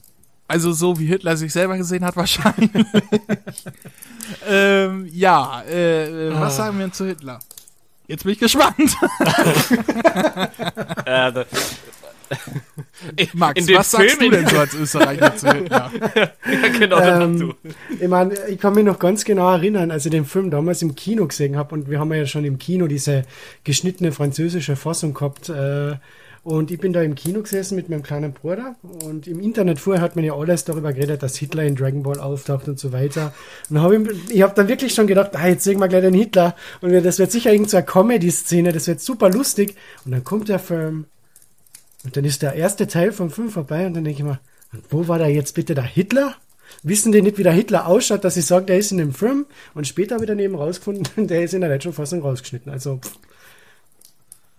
Also 0.48 0.72
so, 0.72 0.98
wie 1.00 1.06
Hitler 1.06 1.36
sich 1.36 1.52
selber 1.52 1.78
gesehen 1.78 2.06
hat, 2.06 2.16
wahrscheinlich. 2.16 2.72
ähm, 4.48 5.10
ja, 5.12 5.62
äh, 5.70 6.30
äh, 6.30 6.34
was 6.34 6.56
sagen 6.58 6.78
wir 6.78 6.86
denn 6.86 6.94
zu 6.94 7.06
Hitler? 7.06 7.40
Jetzt 8.08 8.24
bin 8.24 8.34
ich 8.34 8.40
gespannt. 8.40 8.96
Äh, 11.06 11.32
Max, 13.34 13.66
In 13.68 13.76
was 13.76 13.92
sagst 13.92 14.22
du 14.22 14.30
denn 14.30 14.48
so 14.48 14.58
als 14.58 14.74
Österreicher 14.74 15.36
zu 15.36 15.52
Hitler? 15.52 15.92
ja, 16.16 16.68
genau, 16.78 17.00
dann 17.00 17.22
Ähm, 17.22 17.40
du. 17.40 17.54
Ich 18.00 18.08
meine, 18.08 18.34
ich 18.48 18.60
kann 18.60 18.74
mich 18.74 18.84
noch 18.84 19.00
ganz 19.00 19.24
genau 19.24 19.50
erinnern, 19.52 19.92
als 19.92 20.06
ich 20.06 20.12
den 20.12 20.26
Film 20.26 20.52
damals 20.52 20.82
im 20.82 20.96
Kino 20.96 21.26
gesehen 21.28 21.56
habe 21.56 21.74
und 21.76 21.90
wir 21.90 22.00
haben 22.00 22.12
ja 22.14 22.26
schon 22.26 22.44
im 22.44 22.58
Kino 22.58 22.88
diese 22.88 23.24
geschnittene 23.64 24.12
französische 24.12 24.76
Fassung 24.76 25.14
gehabt. 25.14 25.50
Äh, 25.50 25.96
und 26.48 26.72
ich 26.72 26.80
bin 26.80 26.94
da 26.94 27.02
im 27.02 27.14
Kino 27.14 27.42
gesessen 27.42 27.76
mit 27.76 27.90
meinem 27.90 28.04
kleinen 28.04 28.32
Bruder 28.32 28.78
und 29.04 29.28
im 29.28 29.42
Internet 29.42 29.80
vorher 29.80 30.02
hat 30.02 30.16
man 30.16 30.24
ja 30.24 30.34
alles 30.34 30.64
darüber 30.64 30.94
geredet, 30.94 31.22
dass 31.22 31.36
Hitler 31.36 31.64
in 31.64 31.76
Dragon 31.76 32.04
Ball 32.04 32.22
auftaucht 32.22 32.70
und 32.70 32.80
so 32.80 32.94
weiter. 32.94 33.34
Und 33.70 33.82
hab 33.82 33.92
ich, 33.92 34.30
ich 34.30 34.42
habe 34.44 34.56
dann 34.56 34.70
wirklich 34.70 34.94
schon 34.94 35.08
gedacht, 35.08 35.32
ah, 35.36 35.46
jetzt 35.46 35.66
sehen 35.66 35.78
wir 35.78 35.90
gleich 35.90 36.04
den 36.04 36.14
Hitler 36.14 36.56
und 36.80 36.94
das 36.94 37.20
wird 37.20 37.34
sicher 37.34 37.52
irgendeine 37.52 37.84
Comedy-Szene, 37.84 38.72
das 38.72 38.88
wird 38.88 39.02
super 39.02 39.30
lustig. 39.30 39.76
Und 40.06 40.14
dann 40.14 40.24
kommt 40.24 40.48
der 40.48 40.60
Film 40.60 41.08
und 42.06 42.16
dann 42.16 42.24
ist 42.24 42.42
der 42.42 42.54
erste 42.54 42.88
Teil 42.88 43.12
vom 43.12 43.30
Film 43.30 43.50
vorbei 43.50 43.86
und 43.86 43.94
dann 43.96 44.06
denke 44.06 44.22
ich 44.22 44.26
mir, 44.26 44.40
wo 44.90 45.10
war 45.10 45.20
da 45.20 45.28
jetzt 45.28 45.54
bitte 45.54 45.76
der 45.76 45.84
Hitler? 45.84 46.34
Wissen 46.82 47.12
die 47.12 47.22
nicht, 47.22 47.38
wie 47.38 47.44
der 47.44 47.52
Hitler 47.52 47.88
ausschaut, 47.88 48.24
dass 48.24 48.36
sie 48.36 48.42
sagen, 48.42 48.68
der 48.68 48.78
ist 48.78 48.94
in 48.94 49.00
dem 49.00 49.14
Film? 49.14 49.48
Und 49.74 49.86
später 49.86 50.16
habe 50.16 50.24
ich 50.24 50.30
daneben 50.30 50.56
rausgefunden, 50.56 51.28
der 51.28 51.44
ist 51.44 51.54
in 51.54 51.60
der 51.60 51.70
deutschen 51.72 51.92
Fassung 51.92 52.22
rausgeschnitten. 52.22 52.72
Also, 52.72 53.00
pff, 53.00 53.18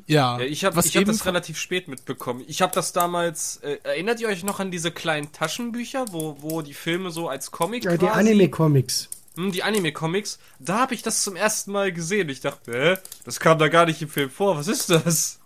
Ja, 0.08 0.38
Ja, 0.38 0.44
ich 0.44 0.64
habe 0.64 0.74
hab 0.76 1.04
das 1.04 1.26
relativ 1.26 1.58
spät 1.58 1.86
mitbekommen. 1.86 2.42
Ich 2.48 2.60
habe 2.62 2.74
das 2.74 2.92
damals. 2.92 3.58
Äh, 3.58 3.76
erinnert 3.84 4.18
ihr 4.20 4.28
euch 4.28 4.42
noch 4.42 4.58
an 4.58 4.70
diese 4.70 4.90
kleinen 4.90 5.30
Taschenbücher, 5.32 6.06
wo, 6.10 6.36
wo 6.40 6.62
die 6.62 6.74
Filme 6.74 7.10
so 7.10 7.28
als 7.28 7.50
Comic 7.50 7.84
ja, 7.84 7.96
die 7.96 8.08
Anime-Comics. 8.08 9.10
Hm, 9.36 9.52
die 9.52 9.62
Anime-Comics. 9.62 10.38
Da 10.58 10.78
habe 10.80 10.94
ich 10.94 11.02
das 11.02 11.22
zum 11.22 11.36
ersten 11.36 11.70
Mal 11.72 11.92
gesehen. 11.92 12.28
Ich 12.30 12.40
dachte, 12.40 12.72
hä, 12.72 12.96
das 13.24 13.38
kam 13.38 13.58
da 13.58 13.68
gar 13.68 13.86
nicht 13.86 14.02
im 14.02 14.08
Film 14.08 14.30
vor. 14.30 14.56
Was 14.56 14.66
ist 14.66 14.90
das? 14.90 15.38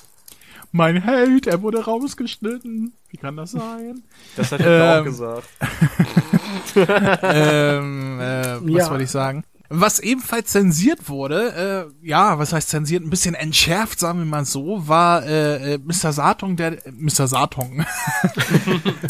Mein 0.74 1.02
Held, 1.02 1.46
er 1.48 1.60
wurde 1.60 1.84
rausgeschnitten. 1.84 2.94
Wie 3.10 3.16
kann 3.18 3.36
das 3.36 3.50
sein? 3.50 4.02
Das 4.36 4.52
hat 4.52 4.60
er 4.60 4.94
auch 4.94 4.98
Ähm, 5.00 5.04
gesagt. 5.04 5.48
ähm, 6.76 8.20
äh, 8.20 8.60
was 8.60 8.70
Ja. 8.70 8.90
wollte 8.90 9.04
ich 9.04 9.10
sagen? 9.10 9.44
Was 9.74 10.00
ebenfalls 10.00 10.50
zensiert 10.50 11.08
wurde, 11.08 11.88
äh, 12.02 12.06
ja, 12.06 12.38
was 12.38 12.52
heißt 12.52 12.68
zensiert, 12.68 13.02
ein 13.02 13.08
bisschen 13.08 13.34
entschärft, 13.34 13.98
sagen 13.98 14.18
wir 14.18 14.26
mal 14.26 14.44
so, 14.44 14.86
war 14.86 15.24
äh, 15.24 15.74
äh, 15.74 15.78
Mr. 15.78 16.12
Satan, 16.12 16.56
der 16.56 16.86
äh, 16.86 16.92
Mr. 16.92 17.26
Satan 17.26 17.86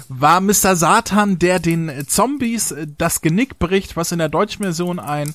war 0.08 0.40
Mr. 0.40 0.76
Satan, 0.76 1.40
der 1.40 1.58
den 1.58 1.88
äh, 1.88 2.06
Zombies 2.06 2.70
äh, 2.70 2.86
das 2.96 3.22
Genick 3.22 3.58
bricht, 3.58 3.96
was 3.96 4.12
in 4.12 4.20
der 4.20 4.28
deutschen 4.28 4.62
Version 4.62 5.00
ein 5.00 5.34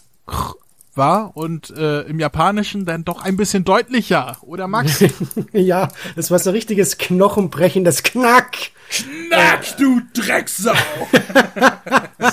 war 0.96 1.36
und 1.36 1.72
äh, 1.72 2.04
im 2.04 2.22
Japanischen 2.22 2.86
dann 2.86 3.04
doch 3.04 3.22
ein 3.22 3.36
bisschen 3.36 3.66
deutlicher, 3.66 4.38
oder 4.42 4.70
Max? 4.70 5.04
ja, 5.52 5.90
das 6.16 6.32
war 6.32 6.40
so 6.40 6.52
richtiges 6.52 6.98
knochenbrechendes 6.98 8.04
Knack. 8.04 8.56
Knack, 8.90 9.78
du 9.78 10.02
Drecksau! 10.14 10.74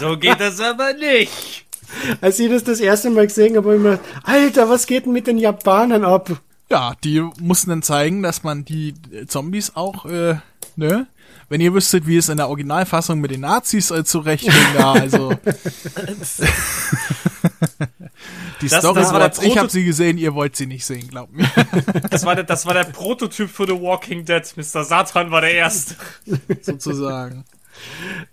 So 0.01 0.17
geht 0.17 0.41
das 0.41 0.61
aber 0.61 0.95
nicht. 0.95 1.64
Als 2.21 2.39
ich 2.39 2.51
das 2.51 2.65
das 2.65 2.81
erste 2.81 3.11
Mal 3.11 3.27
gesehen 3.27 3.57
habe, 3.57 3.69
habe 3.69 3.77
ich 3.77 3.83
mir 3.83 3.91
gedacht, 3.99 4.09
Alter, 4.25 4.69
was 4.69 4.87
geht 4.87 5.07
denn 5.07 5.13
mit 5.13 5.27
den 5.27 5.39
Japanern 5.39 6.05
ab? 6.05 6.31
Ja, 6.71 6.95
die 7.05 7.21
mussten 7.41 7.71
dann 7.71 7.83
zeigen, 7.83 8.23
dass 8.23 8.43
man 8.43 8.65
die 8.65 8.95
Zombies 9.29 9.73
auch, 9.77 10.07
äh, 10.07 10.37
ne? 10.77 11.07
Wenn 11.51 11.61
ihr 11.61 11.75
wüsstet, 11.75 12.07
wie 12.07 12.17
es 12.17 12.31
in 12.31 12.39
der 12.39 12.49
Originalfassung 12.49 13.21
mit 13.21 13.31
den 13.31 13.43
Nazis 13.43 13.91
äh, 13.91 14.03
zurechtging, 14.03 14.53
da, 14.77 14.93
also. 14.95 15.35
die 18.61 18.69
Das- 18.69 18.79
Story 18.81 19.01
das 19.01 19.13
war 19.13 19.29
der 19.29 19.43
ich 19.43 19.59
habe 19.59 19.69
sie 19.69 19.85
gesehen, 19.85 20.17
ihr 20.19 20.35
wollt 20.35 20.57
sie 20.57 20.67
nicht 20.67 20.85
sehen, 20.87 21.09
glaubt 21.09 21.33
mir. 21.35 21.47
Das 22.11 22.25
war, 22.25 22.35
der, 22.35 22.45
das 22.45 22.65
war 22.67 22.75
der 22.75 22.85
Prototyp 22.85 23.51
für 23.51 23.67
The 23.67 23.73
Walking 23.81 24.25
Dead. 24.25 24.43
Mr. 24.57 24.85
Satan 24.85 25.31
war 25.31 25.41
der 25.43 25.53
Erste. 25.53 25.97
sozusagen. 26.63 27.45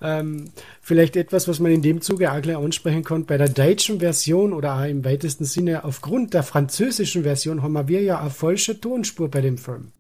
Ähm, 0.02 0.52
vielleicht 0.82 1.16
etwas, 1.16 1.48
was 1.48 1.60
man 1.60 1.72
in 1.72 1.82
dem 1.82 2.02
Zuge 2.02 2.32
auch 2.32 2.42
gleich 2.42 2.58
ansprechen 2.58 3.04
kann. 3.04 3.26
Bei 3.26 3.38
der 3.38 3.50
deutschen 3.50 4.00
Version 4.00 4.54
oder 4.54 4.76
auch 4.80 4.86
im 4.86 5.04
weitesten 5.06 5.46
Sinne 5.46 5.84
aufgrund 5.84 6.34
der 6.34 6.44
französischen 6.44 7.24
Version 7.24 7.62
haben 7.64 7.88
wir 7.88 8.02
ja 8.02 8.20
eine 8.20 8.30
falsche 8.30 8.80
Tonspur 8.80 9.30
bei 9.30 9.42
dem 9.42 9.58
Film. 9.58 9.92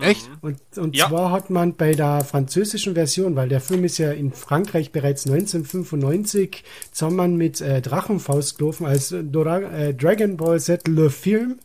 Echt? 0.00 0.30
Und, 0.42 0.58
und 0.76 0.94
Ja. 0.96 1.08
zwar 1.08 1.32
hat 1.32 1.50
man 1.50 1.74
bei 1.74 1.92
der 1.92 2.22
französischen 2.24 2.94
Version, 2.94 3.34
weil 3.34 3.48
der 3.48 3.60
Film 3.60 3.84
ist 3.84 3.98
ja 3.98 4.12
in 4.12 4.32
Frankreich 4.32 4.92
bereits 4.92 5.26
1995 5.26 6.62
zusammen 6.92 7.36
mit 7.36 7.60
äh, 7.60 7.80
Drachenfaust 7.82 8.58
gelaufen 8.58 8.86
als 8.86 9.12
Dora 9.22 9.58
äh, 9.60 9.94
Dragon 9.94 10.36
Ball 10.36 10.60
Z 10.60 10.86
Le 10.86 11.10
Film 11.10 11.58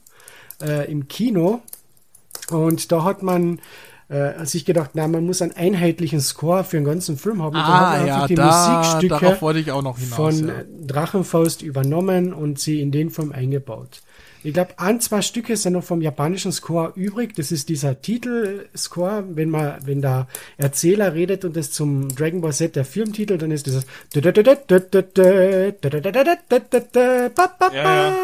äh, 0.61 0.91
im 0.91 1.07
Kino. 1.07 1.61
Und 2.49 2.91
da 2.91 3.03
hat 3.03 3.23
man 3.23 3.59
äh, 4.13 4.45
sich 4.45 4.65
gedacht, 4.65 4.91
na, 4.93 5.07
man 5.07 5.25
muss 5.25 5.41
einen 5.41 5.53
einheitlichen 5.53 6.19
Score 6.21 6.63
für 6.63 6.77
den 6.77 6.85
ganzen 6.85 7.17
Film 7.17 7.41
haben. 7.41 7.55
Und 7.55 7.61
dann 7.61 7.71
Ah, 7.71 7.97
man 7.97 8.07
ja, 8.07 8.27
die 8.27 8.35
da, 8.35 8.77
Musikstücke 8.77 9.07
darauf 9.19 9.41
wollte 9.41 9.59
ich 9.59 9.71
auch 9.71 9.81
noch 9.81 9.97
hinaus. 9.97 10.15
von 10.15 10.47
ja. 10.47 10.53
äh, 10.55 10.65
Drachenfaust 10.85 11.61
übernommen 11.61 12.33
und 12.33 12.59
sie 12.59 12.81
in 12.81 12.91
den 12.91 13.09
Film 13.09 13.31
eingebaut. 13.31 14.01
Ich 14.45 14.53
glaube, 14.53 14.71
ein, 14.77 14.99
zwei 14.99 15.21
Stücke 15.21 15.55
sind 15.55 15.71
noch 15.71 15.85
vom 15.85 16.01
japanischen 16.01 16.51
Score 16.51 16.91
übrig. 16.97 17.33
Das 17.33 17.49
ist 17.53 17.69
dieser 17.69 18.01
Titelscore. 18.01 19.23
Wenn 19.29 19.49
man, 19.49 19.75
wenn 19.85 20.01
der 20.01 20.27
Erzähler 20.57 21.13
redet 21.13 21.45
und 21.45 21.55
das 21.55 21.71
zum 21.71 22.13
Dragon 22.13 22.41
Ball 22.41 22.51
Z 22.51 22.75
der 22.75 22.83
Filmtitel, 22.83 23.37
dann 23.37 23.51
ist 23.51 23.65
dieses 23.67 23.85
Ja, 27.73 27.73
ja. 27.73 28.15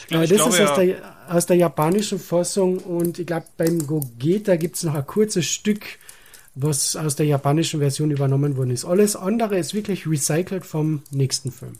Ich 0.00 0.06
glaub- 0.06 0.20
Äh, 0.20 0.24
ich 0.24 0.30
Das 0.30 0.38
glaube, 0.38 0.54
ist 0.56 0.60
aus 0.70 0.76
der, 0.76 0.86
aus 1.28 1.46
der 1.46 1.56
japanischen 1.56 2.18
Fassung 2.18 2.78
und 2.78 3.18
ich 3.18 3.26
glaube, 3.26 3.46
beim 3.56 3.86
Gogeta 3.86 4.56
gibt's 4.56 4.82
noch 4.82 4.94
ein 4.94 5.06
kurzes 5.06 5.46
Stück, 5.46 5.84
was 6.54 6.96
aus 6.96 7.16
der 7.16 7.26
japanischen 7.26 7.80
Version 7.80 8.10
übernommen 8.10 8.56
worden 8.56 8.70
ist. 8.70 8.84
Alles 8.84 9.16
andere 9.16 9.58
ist 9.58 9.74
wirklich 9.74 10.06
recycelt 10.06 10.66
vom 10.66 11.02
nächsten 11.10 11.52
Film. 11.52 11.78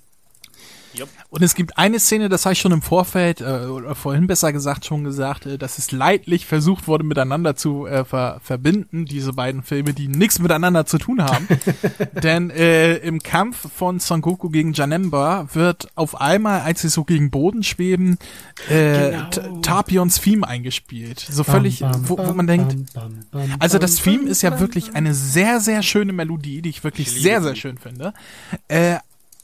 Und 1.31 1.43
es 1.43 1.55
gibt 1.55 1.79
eine 1.79 1.99
Szene, 1.99 2.29
das 2.29 2.45
habe 2.45 2.55
ich 2.55 2.61
schon 2.61 2.73
im 2.73 2.83
Vorfeld, 2.83 3.41
äh, 3.41 3.67
oder 3.67 3.95
vorhin 3.95 4.27
besser 4.27 4.53
gesagt, 4.53 4.85
schon 4.85 5.05
gesagt, 5.05 5.47
äh, 5.47 5.59
dass 5.59 5.79
es 5.79 5.93
leidlich 5.93 6.47
versucht 6.47 6.87
wurde, 6.89 7.05
miteinander 7.05 7.57
zu 7.57 7.87
äh, 7.87 8.05
ver 8.05 8.41
verbinden, 8.43 9.05
diese 9.05 9.33
beiden 9.33 9.63
Filme, 9.63 9.93
die 9.93 10.09
nichts 10.09 10.39
miteinander 10.39 10.87
zu 10.87 10.99
tun 10.99 11.23
haben. 11.23 11.49
Denn 12.23 12.51
äh, 12.51 12.97
im 12.97 13.21
Kampf 13.23 13.71
von 13.75 14.01
Son 14.01 14.21
Goku 14.21 14.49
gegen 14.51 14.73
Janemba 14.73 15.49
wird 15.53 15.89
auf 15.95 16.21
einmal, 16.21 16.61
als 16.63 16.83
sie 16.83 16.89
so 16.89 17.05
gegen 17.05 17.31
Boden 17.31 17.63
schweben, 17.63 18.19
äh, 18.69 19.09
Genau. 19.09 19.61
Tapions 19.61 20.21
Theme 20.21 20.47
eingespielt. 20.47 21.21
So 21.31 21.45
völlig, 21.45 21.81
Bam, 21.81 21.93
bam, 21.93 22.09
wo, 22.09 22.19
wo 22.19 22.33
man 22.33 22.47
denkt, 22.47 22.93
bam, 22.95 23.25
bam, 23.31 23.49
bam, 23.49 23.57
also 23.59 23.79
das 23.79 23.97
Theme 23.97 24.19
bam, 24.25 24.29
ist 24.29 24.43
ja 24.43 24.51
bam, 24.51 24.61
wirklich 24.61 24.87
bam. 24.87 24.97
eine 24.97 25.15
sehr, 25.15 25.61
sehr 25.61 25.83
schöne 25.83 26.13
Melodie, 26.13 26.63
die 26.63 26.71
ich 26.71 26.85
wirklich 26.85 27.11
sehr, 27.11 27.43
sehr 27.43 27.55
schön 27.57 27.79
finde. 27.79 28.13
Äh, 28.69 28.97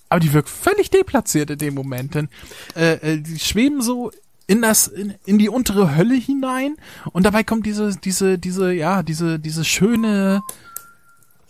aber 0.08 0.20
die 0.20 0.32
wirkt 0.32 0.48
völlig 0.48 0.90
deplatziert 0.90 1.50
in 1.50 1.58
dem 1.58 1.74
Moment, 1.74 2.14
denn 2.14 2.28
äh, 2.76 3.14
äh, 3.14 3.20
die 3.20 3.38
schweben 3.38 3.82
so 3.82 4.10
in 4.46 4.60
das 4.62 4.86
in, 4.88 5.14
in 5.24 5.38
die 5.38 5.48
untere 5.48 5.96
Hölle 5.96 6.14
hinein 6.14 6.76
und 7.12 7.24
dabei 7.24 7.42
kommt 7.44 7.64
diese 7.66 7.96
diese 7.96 8.38
diese 8.38 8.72
ja 8.72 9.02
diese 9.02 9.38
diese 9.38 9.64
schöne 9.64 10.42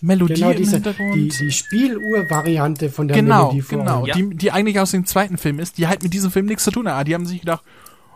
Melodie 0.00 0.34
Genau, 0.34 0.50
im 0.50 0.56
diese, 0.58 0.72
Hintergrund. 0.76 1.14
die, 1.14 1.28
die 1.28 1.50
Spieluhr-Variante 1.50 2.90
von 2.90 3.08
der 3.08 3.16
genau, 3.16 3.46
Melodie 3.52 3.62
vorher. 3.62 3.84
genau, 3.86 4.06
Ja. 4.06 4.14
die 4.14 4.36
die 4.36 4.50
eigentlich 4.52 4.78
aus 4.78 4.90
dem 4.90 5.06
zweiten 5.06 5.38
Film 5.38 5.58
ist, 5.58 5.78
die 5.78 5.88
halt 5.88 6.02
mit 6.02 6.12
diesem 6.12 6.30
Film 6.30 6.46
nichts 6.46 6.64
zu 6.64 6.70
tun 6.70 6.88
hat. 6.88 7.08
Die 7.08 7.14
haben 7.14 7.26
sich 7.26 7.40
gedacht, 7.40 7.64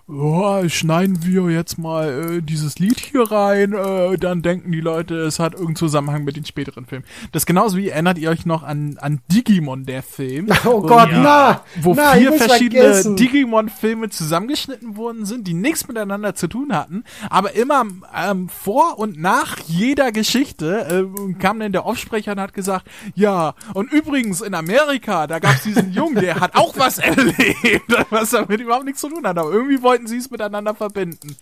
oh, 0.08 0.66
schneiden 0.68 1.24
wir 1.24 1.50
jetzt 1.50 1.78
mal 1.78 2.36
äh, 2.38 2.42
dieses 2.42 2.78
Lied 2.78 2.98
hier 2.98 3.30
rein, 3.30 3.74
äh, 3.74 4.16
dann 4.16 4.40
denken 4.42 4.72
die 4.72 4.80
Leute, 4.80 5.16
es 5.16 5.38
hat 5.38 5.52
irgendeinen 5.52 5.76
Zusammenhang 5.76 6.24
mit 6.24 6.36
den 6.36 6.46
späteren 6.46 6.86
Filmen. 6.86 7.04
Das 7.32 7.44
genauso 7.44 7.76
wie, 7.76 7.90
erinnert 7.90 8.16
ihr 8.16 8.30
euch 8.30 8.46
noch 8.46 8.62
an, 8.62 8.96
an 9.00 9.20
Digimon, 9.30 9.84
der 9.84 10.02
Film? 10.02 10.48
Oh 10.64 10.82
wo, 10.82 10.86
Gott, 10.86 11.08
na! 11.12 11.62
Wo 11.80 11.94
na, 11.94 12.12
vier 12.12 12.32
verschiedene. 12.32 13.14
Digimon-Filme 13.14 14.10
zusammengeschnitten 14.10 14.96
worden 14.96 15.24
sind, 15.24 15.46
die 15.46 15.54
nichts 15.54 15.86
miteinander 15.88 16.34
zu 16.34 16.48
tun 16.48 16.74
hatten, 16.74 17.04
aber 17.30 17.54
immer 17.54 17.86
ähm, 18.14 18.48
vor 18.48 18.98
und 18.98 19.18
nach 19.18 19.56
jeder 19.66 20.12
Geschichte 20.12 21.06
äh, 21.08 21.32
kam 21.34 21.60
dann 21.60 21.72
der 21.72 21.86
Aufsprecher 21.86 22.32
und 22.32 22.40
hat 22.40 22.54
gesagt, 22.54 22.86
ja, 23.14 23.54
und 23.72 23.90
übrigens 23.92 24.40
in 24.40 24.54
Amerika, 24.54 25.26
da 25.26 25.38
gab's 25.38 25.62
diesen 25.62 25.92
Jungen, 25.92 26.16
der 26.16 26.40
hat 26.40 26.54
auch 26.54 26.76
was 26.76 26.98
erlebt, 26.98 27.94
was 28.10 28.30
damit 28.30 28.60
überhaupt 28.60 28.84
nichts 28.84 29.00
zu 29.00 29.08
tun 29.08 29.26
hat, 29.26 29.38
aber 29.38 29.50
irgendwie 29.50 29.80
wollten 29.98 30.06
sie 30.06 30.16
es 30.18 30.30
miteinander 30.30 30.74
verbinden. 30.74 31.36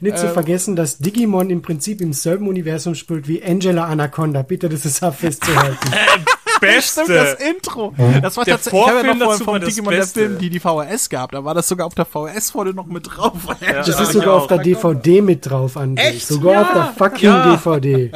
Nicht 0.00 0.16
Äh, 0.16 0.20
zu 0.20 0.28
vergessen, 0.28 0.76
dass 0.76 0.98
Digimon 0.98 1.50
im 1.50 1.60
Prinzip 1.62 2.00
im 2.00 2.12
selben 2.12 2.46
Universum 2.48 2.94
spielt 2.94 3.26
wie 3.26 3.42
Angela 3.42 3.84
Anaconda. 3.86 4.42
Bitte, 4.42 4.68
das 4.68 4.84
ist 4.84 5.02
auch 5.02 5.14
festzuhalten. 5.14 5.76
Stimmt, 6.56 7.08
das 7.08 7.08
Beste. 7.08 7.36
Intro. 7.44 7.94
Das 8.22 8.36
war 8.36 8.44
Der 8.44 8.54
tatsächlich, 8.54 8.80
ich 8.82 8.88
habe 8.88 8.96
ja 8.96 9.14
Vorfilm 9.14 9.18
noch 9.18 9.46
war 9.46 9.58
das 9.58 9.68
Digimon 9.68 9.90
der 9.92 9.98
Beste. 10.00 10.20
Film, 10.20 10.38
die 10.38 10.48
die 10.50 10.60
VHS 10.60 11.10
gab, 11.10 11.32
da 11.32 11.44
war 11.44 11.52
das 11.54 11.68
sogar 11.68 11.86
auf 11.86 11.94
der 11.94 12.06
VHS 12.06 12.50
vorne 12.52 12.72
noch 12.72 12.86
mit 12.86 13.06
drauf. 13.08 13.32
Das 13.60 13.60
Ja, 13.60 13.80
ist 13.80 14.00
ich 14.00 14.08
sogar 14.08 14.34
auf 14.36 14.46
der 14.46 14.58
DVD 14.58 15.20
mit 15.20 15.44
drauf, 15.50 15.76
André. 15.76 15.98
Echt? 15.98 16.28
Sogar 16.28 16.62
auf 16.62 16.72
der 16.72 16.94
fucking 16.96 17.28
Ja. 17.28 17.50
DVD. 17.56 18.12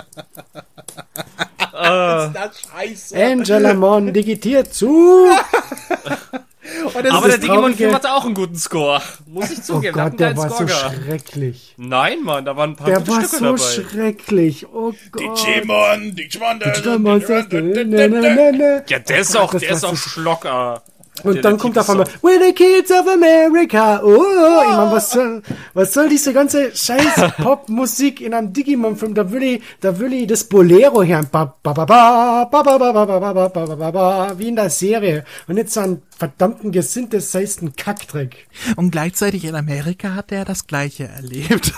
das 1.72 2.60
scheiße. 2.62 3.16
Angela 3.22 3.74
Mon 3.74 4.12
digitiert 4.12 4.72
zu. 4.72 5.26
Und 6.84 7.04
das 7.04 7.12
Aber 7.12 7.26
ist 7.26 7.32
der 7.32 7.38
Digimon-Film 7.38 7.90
Traurige- 7.90 7.94
hatte 7.94 8.12
auch 8.12 8.24
einen 8.24 8.34
guten 8.34 8.56
Score. 8.56 9.00
Muss 9.26 9.50
ich 9.50 9.58
Oh 9.58 9.62
zugeben. 9.62 9.94
der 9.96 10.04
hat 10.04 10.10
Gott, 10.12 10.20
der 10.20 10.36
war 10.36 10.48
so 10.48 10.54
Score 10.54 10.66
gehabt. 10.66 10.94
schrecklich. 11.04 11.74
Nein, 11.76 12.22
Mann, 12.22 12.44
da 12.44 12.56
waren 12.56 12.70
ein 12.70 12.76
paar 12.76 12.86
Der 12.86 12.98
gute 12.98 13.10
war 13.10 13.20
Stücke 13.20 13.36
so 13.36 13.44
dabei. 13.44 13.58
schrecklich. 13.58 14.66
Oh 14.72 14.92
Gott. 15.12 15.22
Digimon, 15.46 16.14
Digimon, 16.14 16.60
Digimon 16.60 17.20
sagt. 17.20 17.52
Ja, 17.52 18.98
der 18.98 19.18
ist 19.20 19.36
Oh 19.36 19.38
Gott, 19.40 19.54
auch, 19.54 19.58
der 19.60 19.70
ist 19.70 19.84
auch 19.84 19.90
so- 19.90 19.96
Schlocker. 19.96 20.82
Und 21.24 21.34
Der- 21.34 21.42
dann 21.42 21.52
der 21.54 21.60
kommt 21.60 21.78
auf 21.78 21.88
einmal. 21.90 22.06
We're 22.22 22.44
the 22.44 22.52
Kids 22.52 22.90
of 22.90 23.06
America. 23.08 24.00
Oh, 24.02 24.22
ich 24.62 24.76
mein, 24.76 24.90
was 24.92 25.10
soll, 25.10 25.42
was 25.74 25.92
soll 25.92 26.08
diese 26.08 26.32
ganze 26.32 26.74
scheiß 26.74 27.32
Popmusik 27.38 28.20
in 28.20 28.34
einem 28.34 28.52
Digimon-Film? 28.52 29.14
Da 29.14 29.30
will 29.30 29.42
ich, 29.42 29.62
da 29.80 29.98
will 29.98 30.12
ich 30.12 30.26
das 30.26 30.44
Bolero 30.44 31.02
hören. 31.02 31.26
Ba, 31.30 31.54
ba, 31.62 31.72
ba, 31.72 31.84
ba, 31.84 32.44
ba, 32.50 32.62
ba, 32.62 32.78
ba, 32.78 32.92
ba, 32.92 33.06
ba, 33.06 33.20
ba, 33.20 33.32
ba, 33.32 33.48
ba, 33.48 33.66
ba, 33.66 33.76
ba, 33.76 33.90
ba, 33.90 34.38
wie 34.38 34.48
in 34.48 34.56
der 34.56 34.70
Serie. 34.70 35.24
Und 35.48 35.54
nicht 35.56 35.70
so 35.70 35.80
einen 35.80 36.02
verdammten 36.18 36.70
gesynthesizeden 36.72 37.74
Kackdreck. 37.76 38.46
Und 38.76 38.90
gleichzeitig 38.90 39.44
in 39.44 39.54
Amerika 39.54 40.14
hat 40.14 40.32
er 40.32 40.44
das 40.44 40.66
Gleiche 40.66 41.08
erlebt. 41.08 41.72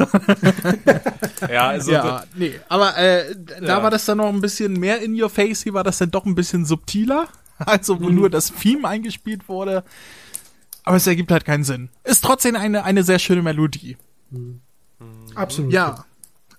Ja, 1.51 1.69
also, 1.69 1.93
ja, 1.93 2.25
nee, 2.37 2.55
aber 2.69 2.97
äh, 2.97 3.35
da 3.61 3.67
Ja. 3.79 3.83
war 3.83 3.91
das 3.91 4.05
dann 4.05 4.19
noch 4.19 4.29
ein 4.29 4.41
bisschen 4.41 4.75
mehr 4.75 5.01
in 5.03 5.21
your 5.21 5.29
face, 5.31 5.63
hier 5.63 5.75
war 5.75 5.85
das 5.85 5.99
dann 5.99 6.11
doch 6.11 6.25
ein 6.25 6.35
bisschen 6.35 6.65
subtiler. 6.65 7.29
Also, 7.67 8.01
wo 8.01 8.09
nur 8.09 8.31
das 8.31 8.53
Theme 8.53 8.89
eingespielt 8.89 9.49
wurde. 9.49 9.85
Aber 10.85 10.97
es 10.97 11.07
ergibt 11.07 11.31
halt 11.31 11.45
keinen 11.45 11.65
Sinn. 11.65 11.91
Ist 12.05 12.25
trotzdem 12.25 12.57
eine, 12.57 12.85
eine 12.85 13.05
sehr 13.05 13.19
schöne 13.19 13.43
Melodie. 13.43 13.97
Absolut. 15.35 15.73
Ja. 15.73 16.05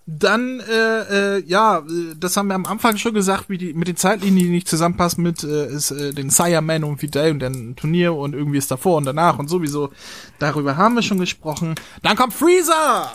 Dann, 0.05 0.59
äh, 0.59 1.37
äh, 1.37 1.43
ja, 1.45 1.81
das 2.17 2.35
haben 2.35 2.47
wir 2.47 2.55
am 2.55 2.65
Anfang 2.65 2.97
schon 2.97 3.13
gesagt, 3.13 3.47
wie 3.47 3.57
die 3.57 3.73
mit 3.73 3.87
den 3.87 3.95
Zeitlinien, 3.95 4.47
die 4.47 4.51
nicht 4.51 4.67
zusammenpassen 4.67 5.23
mit 5.23 5.45
äh, 5.45 5.67
ist, 5.67 5.91
äh, 5.91 6.13
den 6.13 6.29
Sireman 6.29 6.83
und 6.83 6.97
Fidel 6.97 7.31
und 7.31 7.39
dann 7.39 7.77
Turnier 7.77 8.13
und 8.13 8.33
irgendwie 8.33 8.57
ist 8.57 8.69
davor 8.69 8.97
und 8.97 9.05
danach 9.05 9.39
und 9.39 9.49
sowieso. 9.49 9.91
Darüber 10.39 10.75
haben 10.75 10.95
wir 10.95 11.03
schon 11.03 11.19
gesprochen. 11.19 11.75
Dann 12.01 12.17
kommt 12.17 12.33
Freezer! 12.33 13.13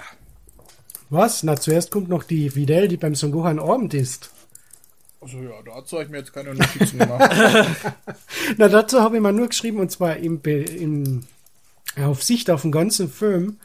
Was? 1.10 1.42
Na, 1.42 1.56
zuerst 1.56 1.90
kommt 1.90 2.08
noch 2.08 2.22
die 2.22 2.54
Videl, 2.54 2.88
die 2.88 2.96
beim 2.96 3.14
Son 3.14 3.32
Gohan 3.32 3.58
Abend 3.58 3.92
ist. 3.92 4.30
Also 5.20 5.38
ja, 5.38 5.50
dazu 5.64 5.96
habe 5.96 6.04
ich 6.04 6.10
mir 6.10 6.18
jetzt 6.18 6.32
keine 6.32 6.54
Notizen 6.54 6.98
gemacht. 6.98 7.30
Na, 8.56 8.68
dazu 8.68 9.00
habe 9.00 9.16
ich 9.16 9.22
mal 9.22 9.32
nur 9.32 9.48
geschrieben, 9.48 9.80
und 9.80 9.90
zwar 9.90 10.16
im, 10.16 10.40
im, 10.44 11.24
auf 11.96 12.22
Sicht 12.22 12.50
auf 12.50 12.62
den 12.62 12.70
ganzen 12.70 13.10
Film, 13.10 13.58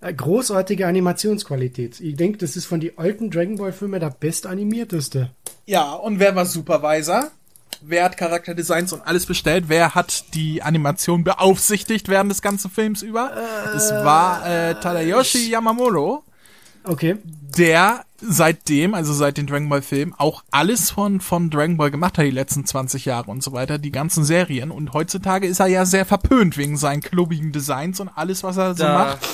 äh, 0.00 0.12
großartige 0.12 0.86
Animationsqualität. 0.86 2.00
Ich 2.00 2.16
denke, 2.16 2.38
das 2.38 2.56
ist 2.56 2.66
von 2.66 2.80
den 2.80 2.98
alten 2.98 3.30
Dragon 3.30 3.56
Ball 3.56 3.72
Filmen 3.72 4.00
der 4.00 4.10
bestanimierteste. 4.10 5.30
ja, 5.66 5.92
und 5.94 6.18
wer 6.20 6.36
war 6.36 6.44
Supervisor? 6.44 7.30
Wer 7.80 8.04
hat 8.04 8.16
Charakterdesigns 8.16 8.92
und 8.92 9.02
alles 9.02 9.24
bestellt? 9.24 9.64
Wer 9.68 9.94
hat 9.94 10.34
die 10.34 10.62
Animation 10.62 11.22
beaufsichtigt 11.24 12.08
während 12.08 12.30
des 12.30 12.42
ganzen 12.42 12.70
Films 12.70 13.02
über? 13.02 13.32
Es 13.74 13.90
war 13.90 14.44
äh, 14.46 14.74
Tadayoshi 14.74 15.50
Yamamoto. 15.50 16.24
Okay. 16.84 17.18
der 17.56 18.04
seitdem, 18.20 18.94
also 18.94 19.12
seit 19.12 19.36
den 19.38 19.46
Dragon 19.46 19.68
Ball 19.68 19.82
Filmen, 19.82 20.14
auch 20.16 20.42
alles 20.50 20.90
von, 20.90 21.20
von 21.20 21.50
Dragon 21.50 21.76
Ball 21.76 21.90
gemacht 21.90 22.18
hat, 22.18 22.24
die 22.24 22.30
letzten 22.30 22.64
20 22.66 23.04
Jahre 23.04 23.30
und 23.30 23.42
so 23.42 23.52
weiter, 23.52 23.78
die 23.78 23.92
ganzen 23.92 24.24
Serien. 24.24 24.70
Und 24.70 24.92
heutzutage 24.92 25.46
ist 25.46 25.60
er 25.60 25.66
ja 25.66 25.84
sehr 25.86 26.04
verpönt 26.04 26.56
wegen 26.56 26.76
seinen 26.76 27.00
klobigen 27.00 27.52
Designs 27.52 28.00
und 28.00 28.08
alles, 28.08 28.42
was 28.42 28.56
er 28.56 28.74
so 28.74 28.82
Da- 28.82 28.98
macht. 28.98 29.28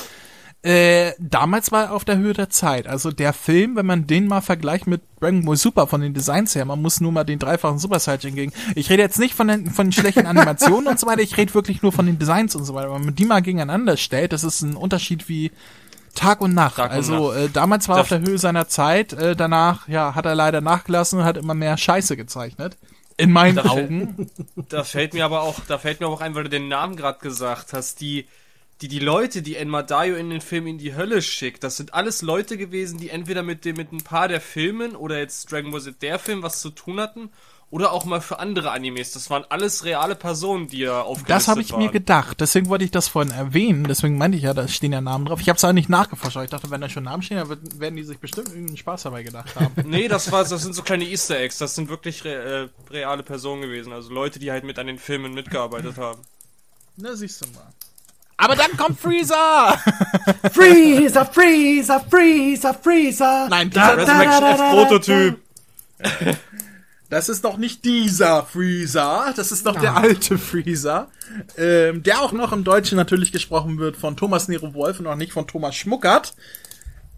Äh, 0.62 1.12
damals 1.18 1.72
war 1.72 1.84
er 1.84 1.92
auf 1.92 2.06
der 2.06 2.16
Höhe 2.16 2.32
der 2.32 2.48
Zeit. 2.48 2.86
Also 2.86 3.10
der 3.10 3.34
Film, 3.34 3.76
wenn 3.76 3.84
man 3.84 4.06
den 4.06 4.26
mal 4.26 4.40
vergleicht 4.40 4.86
mit 4.86 5.02
Dragon 5.20 5.44
Ball 5.44 5.56
Super 5.58 5.86
von 5.86 6.00
den 6.00 6.14
Designs 6.14 6.54
her, 6.54 6.64
man 6.64 6.80
muss 6.80 7.02
nur 7.02 7.12
mal 7.12 7.24
den 7.24 7.38
dreifachen 7.38 7.78
Super 7.78 7.98
Saiyan 7.98 8.34
gegen. 8.34 8.52
Ich 8.74 8.88
rede 8.88 9.02
jetzt 9.02 9.18
nicht 9.18 9.34
von 9.34 9.48
den, 9.48 9.66
von 9.70 9.88
den 9.88 9.92
schlechten 9.92 10.24
Animationen 10.26 10.86
und 10.86 10.98
so 10.98 11.06
weiter, 11.06 11.20
ich 11.20 11.36
rede 11.36 11.52
wirklich 11.52 11.82
nur 11.82 11.92
von 11.92 12.06
den 12.06 12.18
Designs 12.18 12.54
und 12.56 12.64
so 12.64 12.72
weiter. 12.74 12.94
Wenn 12.94 13.04
man 13.04 13.14
die 13.14 13.26
mal 13.26 13.42
gegeneinander 13.42 13.98
stellt, 13.98 14.32
das 14.32 14.42
ist 14.42 14.62
ein 14.62 14.74
Unterschied 14.74 15.28
wie 15.28 15.50
Tag 16.14 16.40
und 16.40 16.54
Nacht. 16.54 16.76
Tag 16.76 16.90
und 16.90 16.96
also 16.96 17.32
Nacht. 17.32 17.38
Äh, 17.44 17.48
damals 17.50 17.88
war 17.88 17.96
er 17.98 18.00
auf 18.02 18.08
der 18.08 18.20
Höhe 18.20 18.38
seiner 18.38 18.68
Zeit, 18.68 19.12
äh, 19.12 19.34
danach 19.36 19.88
ja 19.88 20.14
hat 20.14 20.26
er 20.26 20.34
leider 20.34 20.60
nachgelassen 20.60 21.18
und 21.20 21.24
hat 21.24 21.36
immer 21.36 21.54
mehr 21.54 21.76
Scheiße 21.76 22.16
gezeichnet. 22.16 22.76
In 23.16 23.30
meinen 23.30 23.56
Da- 23.56 23.64
Augen. 23.66 24.28
Da 24.68 24.82
fällt 24.84 25.14
mir 25.14 25.24
aber 25.24 25.42
auch, 25.42 25.60
da 25.68 25.78
fällt 25.78 26.00
mir 26.00 26.08
auch 26.08 26.20
ein, 26.20 26.34
weil 26.34 26.44
du 26.44 26.50
den 26.50 26.68
Namen 26.68 26.96
gerade 26.96 27.18
gesagt 27.20 27.72
hast, 27.72 28.00
die, 28.00 28.26
die, 28.80 28.88
die 28.88 28.98
Leute, 28.98 29.42
die 29.42 29.54
Enma 29.56 29.82
Dayo 29.82 30.16
in 30.16 30.30
den 30.30 30.40
Film 30.40 30.66
in 30.66 30.78
die 30.78 30.96
Hölle 30.96 31.22
schickt, 31.22 31.62
das 31.62 31.76
sind 31.76 31.94
alles 31.94 32.22
Leute 32.22 32.56
gewesen, 32.56 32.98
die 32.98 33.10
entweder 33.10 33.42
mit 33.44 33.64
dem, 33.64 33.76
mit 33.76 33.92
ein 33.92 34.02
paar 34.02 34.26
der 34.26 34.40
Filmen 34.40 34.96
oder 34.96 35.18
jetzt 35.18 35.52
Dragon 35.52 35.70
Ball 35.70 35.80
Z 35.80 36.02
der 36.02 36.18
Film 36.18 36.42
was 36.42 36.60
zu 36.60 36.70
tun 36.70 36.98
hatten 36.98 37.30
oder 37.74 37.90
auch 37.90 38.04
mal 38.04 38.20
für 38.20 38.38
andere 38.38 38.70
Animes. 38.70 39.10
Das 39.10 39.30
waren 39.30 39.44
alles 39.48 39.84
reale 39.84 40.14
Personen, 40.14 40.68
die 40.68 40.78
ja 40.78 41.02
aufgelistet 41.02 41.28
Das 41.30 41.48
habe 41.48 41.60
ich 41.60 41.72
waren. 41.72 41.82
mir 41.82 41.90
gedacht. 41.90 42.40
Deswegen 42.40 42.68
wollte 42.68 42.84
ich 42.84 42.92
das 42.92 43.08
vorhin 43.08 43.32
erwähnen. 43.32 43.82
Deswegen 43.82 44.16
meinte 44.16 44.38
ich 44.38 44.44
ja, 44.44 44.54
da 44.54 44.68
stehen 44.68 44.92
ja 44.92 45.00
Namen 45.00 45.24
drauf. 45.26 45.40
Ich 45.40 45.48
habe 45.48 45.56
es 45.56 45.64
auch 45.64 45.72
nicht 45.72 45.88
nachgeforscht. 45.88 46.36
aber 46.36 46.44
Ich 46.44 46.52
dachte, 46.52 46.70
wenn 46.70 46.80
da 46.80 46.88
schon 46.88 47.02
Namen 47.02 47.24
stehen, 47.24 47.36
dann 47.38 47.80
werden 47.80 47.96
die 47.96 48.04
sich 48.04 48.20
bestimmt 48.20 48.50
irgendeinen 48.50 48.76
Spaß 48.76 49.02
dabei 49.02 49.24
gedacht 49.24 49.56
haben. 49.56 49.74
Nee, 49.86 50.06
das 50.06 50.30
war, 50.30 50.44
das 50.44 50.62
sind 50.62 50.76
so 50.76 50.82
kleine 50.82 51.02
Easter 51.02 51.36
Eggs. 51.36 51.58
Das 51.58 51.74
sind 51.74 51.88
wirklich 51.88 52.24
re, 52.24 52.68
äh, 52.88 52.92
reale 52.92 53.24
Personen 53.24 53.62
gewesen. 53.62 53.92
Also 53.92 54.12
Leute, 54.12 54.38
die 54.38 54.52
halt 54.52 54.62
mit 54.62 54.78
an 54.78 54.86
den 54.86 55.00
Filmen 55.00 55.34
mitgearbeitet 55.34 55.98
haben. 55.98 56.20
Na, 56.96 57.16
siehst 57.16 57.42
du 57.44 57.46
mal. 57.56 57.72
Aber 58.36 58.54
dann 58.54 58.76
kommt 58.76 59.00
Freezer! 59.00 59.80
Freezer, 60.52 61.26
Freezer, 61.26 62.04
Freezer, 62.08 62.72
Freezer. 62.74 63.48
Nein, 63.48 63.70
dieser, 63.70 63.96
Resurrection 63.96 64.44
F 64.44 64.70
Prototyp. 64.70 65.40
das 67.14 67.28
ist 67.28 67.44
doch 67.44 67.58
nicht 67.58 67.84
dieser 67.84 68.42
Freezer. 68.44 69.32
Das 69.36 69.52
ist 69.52 69.66
doch 69.66 69.80
der 69.80 69.96
alte 69.96 70.36
Freezer. 70.36 71.08
Ähm, 71.56 72.02
der 72.02 72.20
auch 72.20 72.32
noch 72.32 72.52
im 72.52 72.64
Deutschen 72.64 72.96
natürlich 72.96 73.30
gesprochen 73.30 73.78
wird 73.78 73.96
von 73.96 74.16
Thomas 74.16 74.48
Nero 74.48 74.74
Wolf 74.74 74.98
und 74.98 75.06
auch 75.06 75.14
nicht 75.14 75.32
von 75.32 75.46
Thomas 75.46 75.76
Schmuckert. 75.76 76.34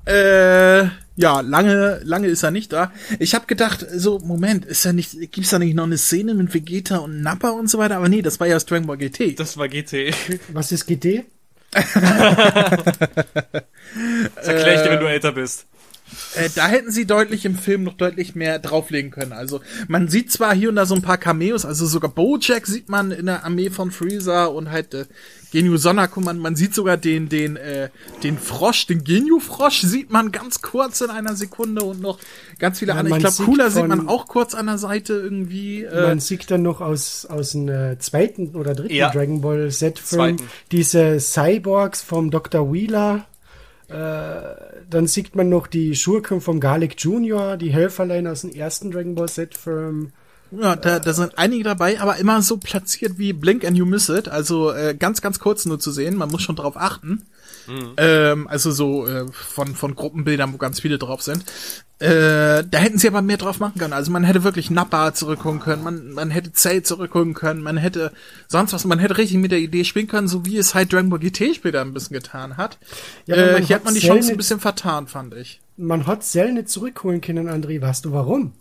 Äh, 0.05 0.85
ja, 1.17 1.41
lange, 1.41 2.01
lange 2.05 2.27
ist 2.29 2.43
er 2.43 2.51
nicht 2.51 2.75
da. 2.75 2.93
Ich 3.19 3.35
habe 3.35 3.47
gedacht, 3.47 3.87
so, 3.91 4.19
Moment, 4.19 4.67
ist 4.67 4.85
ja 4.85 4.93
nicht, 4.93 5.33
gibt's 5.33 5.49
da 5.49 5.59
nicht 5.59 5.75
noch 5.75 5.85
eine 5.85 5.97
Szene 5.97 6.35
mit 6.35 6.53
Vegeta 6.53 6.99
und 6.99 7.23
Nappa 7.23 7.49
und 7.49 7.71
so 7.71 7.79
weiter? 7.79 7.97
Aber 7.97 8.11
nee, 8.11 8.21
das 8.21 8.39
war 8.39 8.47
ja 8.47 8.57
aus 8.57 8.67
Dragon 8.67 8.87
Ball 8.87 8.99
GT. 8.99 9.41
Das 9.41 9.57
war 9.57 9.67
GT. 9.67 10.15
Was 10.53 10.73
ist 10.73 10.87
GT? 10.87 11.25
Das 14.35 14.49
erkläre 14.49 14.75
ich 14.75 14.83
dir, 14.83 14.91
wenn 14.91 15.01
du 15.01 15.07
älter 15.07 15.33
bist. 15.33 15.67
Äh, 16.35 16.49
da 16.55 16.69
hätten 16.69 16.91
sie 16.91 17.07
deutlich 17.07 17.45
im 17.45 17.57
Film 17.57 17.83
noch 17.85 17.95
deutlich 17.95 18.35
mehr 18.35 18.59
drauflegen 18.59 19.11
können. 19.11 19.33
Also 19.33 19.61
man 19.89 20.09
sieht 20.09 20.31
zwar 20.33 20.55
hier 20.55 20.69
und 20.69 20.77
da 20.77 20.87
so 20.87 20.95
ein 20.95 21.03
paar 21.03 21.19
Cameos, 21.19 21.65
also 21.65 21.87
sogar 21.87 22.11
Bojack 22.11 22.67
sieht 22.67 22.89
man 22.89 23.11
in 23.11 23.27
der 23.27 23.45
Armee 23.45 23.71
von 23.71 23.91
Freezer 23.91 24.53
und 24.53 24.71
halt 24.71 24.95
äh, 24.95 25.05
Genio 25.53 25.77
Sonaku, 25.77 26.21
man, 26.21 26.39
man 26.39 26.57
sieht 26.57 26.75
sogar 26.75 26.97
den 26.97 27.29
den 27.29 27.57
äh, 27.57 27.89
den 28.23 28.37
Frosch, 28.39 28.87
den 28.87 29.05
Genio 29.05 29.39
Frosch 29.39 29.81
sieht 29.83 30.11
man 30.11 30.33
ganz 30.33 30.61
kurz 30.61 31.01
in 31.01 31.11
einer 31.11 31.35
Sekunde 31.37 31.83
und 31.85 32.01
noch 32.01 32.19
ganz 32.59 32.79
viele 32.79 32.93
Ja, 32.93 32.99
andere. 32.99 33.17
Ich 33.19 33.25
glaube, 33.25 33.45
Cooler 33.45 33.71
sieht 33.71 33.87
man 33.87 34.09
auch 34.09 34.27
kurz 34.27 34.55
an 34.55 34.67
der 34.67 34.79
Seite 34.79 35.15
irgendwie. 35.15 35.85
Äh, 35.85 36.03
Man 36.03 36.21
sieht 36.21 36.51
dann 36.51 36.63
noch 36.63 36.81
aus, 36.81 37.27
aus 37.27 37.53
dem 37.53 37.69
äh, 37.69 37.99
zweiten 37.99 38.55
oder 38.55 38.75
dritten 38.75 38.95
Ja. 38.95 39.11
Dragon 39.11 39.41
Ball 39.41 39.71
Z-Film 39.71 40.37
diese 40.73 41.19
Cyborgs 41.21 42.03
vom 42.03 42.31
Dr. 42.31 42.73
Wheeler. 42.73 43.27
Äh, 43.89 44.83
dann 44.91 45.07
sieht 45.07 45.37
man 45.37 45.49
noch 45.49 45.67
die 45.67 45.95
Schurken 45.95 46.41
vom 46.41 46.61
Garlic 46.61 46.95
Jr., 46.99 47.57
die 47.57 47.73
Helferlein 47.73 48.27
aus 48.27 48.41
dem 48.43 48.51
ersten 48.51 48.91
Dragon 48.91 49.15
Ball 49.15 49.29
Z-Film. 49.29 50.13
Ja, 50.51 50.77
da, 50.77 50.99
da 50.99 51.13
sind 51.13 51.39
einige 51.39 51.65
dabei, 51.65 52.01
aber 52.01 52.17
immer 52.17 52.41
so 52.43 52.57
platziert 52.57 53.19
wie 53.19 53.33
Blink 53.33 53.65
and 53.65 53.77
You 53.77 53.85
Miss 53.85 54.09
It. 54.09 54.29
Also 54.29 54.73
äh, 54.73 54.95
ganz, 54.95 55.21
ganz 55.21 55.39
kurz 55.41 55.67
nur 55.67 55.81
zu 55.81 55.91
sehen. 55.91 56.17
Man 56.17 56.31
muss 56.31 56.43
schon 56.43 56.57
drauf 56.57 56.77
achten. 56.77 57.27
Ähm, 57.97 58.49
also 58.49 58.71
so 58.71 59.07
äh, 59.07 59.27
von, 59.33 59.75
von 59.75 59.95
Gruppenbildern, 59.95 60.53
wo 60.53 60.57
ganz 60.59 60.81
viele 60.81 60.99
drauf 60.99 61.23
sind. 61.23 61.45
Äh, 61.99 62.63
da 62.71 62.79
hätten 62.79 62.99
sie 62.99 63.09
aber 63.09 63.23
mehr 63.23 63.39
drauf 63.39 63.59
machen 63.59 63.79
können. 63.79 63.95
Also 63.95 64.11
man 64.11 64.23
hätte 64.23 64.45
wirklich 64.45 64.71
Nappa 64.71 65.15
zurückholen 65.15 65.61
können, 65.61 65.83
man, 65.83 66.11
man 66.13 66.31
hätte 66.31 66.53
Zell 66.53 66.83
zurückholen 66.83 67.33
können, 67.33 67.63
man 67.63 67.79
hätte 67.79 68.13
sonst 68.49 68.75
was, 68.75 68.85
man 68.85 68.99
hätte 68.99 69.17
richtig 69.17 69.39
mit 69.39 69.51
der 69.51 69.61
Idee 69.61 69.85
spielen 69.85 70.07
können, 70.07 70.29
so 70.29 70.45
wie 70.45 70.59
es 70.59 70.75
halt 70.75 70.93
Dragon 70.93 71.09
Ball 71.09 71.21
GT 71.21 71.55
später 71.55 71.81
ein 71.81 71.95
bisschen 71.95 72.15
getan 72.15 72.59
hat. 72.59 72.79
Ja, 73.25 73.37
äh, 73.37 73.53
man 73.55 73.63
hier 73.63 73.77
hat 73.77 73.85
man 73.87 73.95
die 73.95 74.01
Chance 74.01 74.31
ein 74.31 74.37
bisschen 74.37 74.61
vertan, 74.61 75.07
fand 75.07 75.35
ich. 75.35 75.61
Man 75.79 76.07
hat 76.07 76.23
Cell 76.23 76.53
nicht 76.53 76.69
zurückholen 76.69 77.23
können, 77.23 77.49
André. 77.49 77.81
Weißt 77.81 78.05
du 78.05 78.13
warum? 78.13 78.53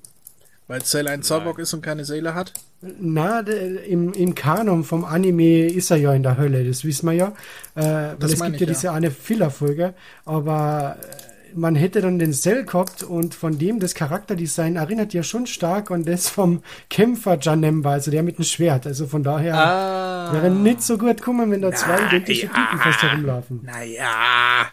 Weil 0.67 0.81
Cell 0.81 1.07
ein 1.07 1.21
Zorbock 1.21 1.59
ist 1.59 1.73
und 1.75 1.81
keine 1.81 2.05
Seele 2.05 2.33
hat. 2.33 2.53
Na, 2.81 3.43
de, 3.43 3.85
im, 3.87 4.13
im 4.13 4.33
Kanon 4.33 4.83
vom 4.83 5.05
Anime 5.05 5.67
ist 5.67 5.91
er 5.91 5.97
ja 5.97 6.13
in 6.13 6.23
der 6.23 6.37
Hölle, 6.37 6.63
das 6.63 6.83
wissen 6.83 7.05
wir 7.07 7.13
ja. 7.13 7.27
Äh, 7.75 7.81
weil 7.83 8.15
Das 8.19 8.33
es 8.33 8.41
gibt 8.41 8.59
ja 8.59 8.67
ich, 8.67 8.73
diese 8.73 8.91
eine 8.91 9.11
Filler-Folge, 9.11 9.93
aber 10.25 10.97
äh, 11.01 11.55
man 11.57 11.75
hätte 11.75 12.01
dann 12.01 12.17
den 12.19 12.33
Cell 12.33 12.65
gehabt 12.65 13.03
und 13.03 13.33
von 13.35 13.57
dem 13.59 13.79
das 13.79 13.93
Charakterdesign 13.95 14.75
erinnert 14.75 15.13
ja 15.13 15.21
schon 15.23 15.45
stark 15.47 15.89
an 15.91 16.03
das 16.03 16.29
vom 16.29 16.63
Kämpfer 16.89 17.37
Janemba, 17.39 17.91
also 17.91 18.09
der 18.11 18.23
mit 18.23 18.37
dem 18.39 18.43
Schwert. 18.45 18.87
Also 18.87 19.05
von 19.07 19.21
daher 19.23 19.55
Ah. 19.55 20.33
wäre 20.33 20.49
nicht 20.49 20.81
so 20.81 20.97
gut 20.97 21.21
kommen, 21.21 21.51
wenn 21.51 21.61
da 21.61 21.71
zwei 21.71 22.07
identische 22.07 22.47
Typen 22.47 22.79
fast 22.79 23.01
herumlaufen. 23.03 23.61
Naja, 23.63 24.65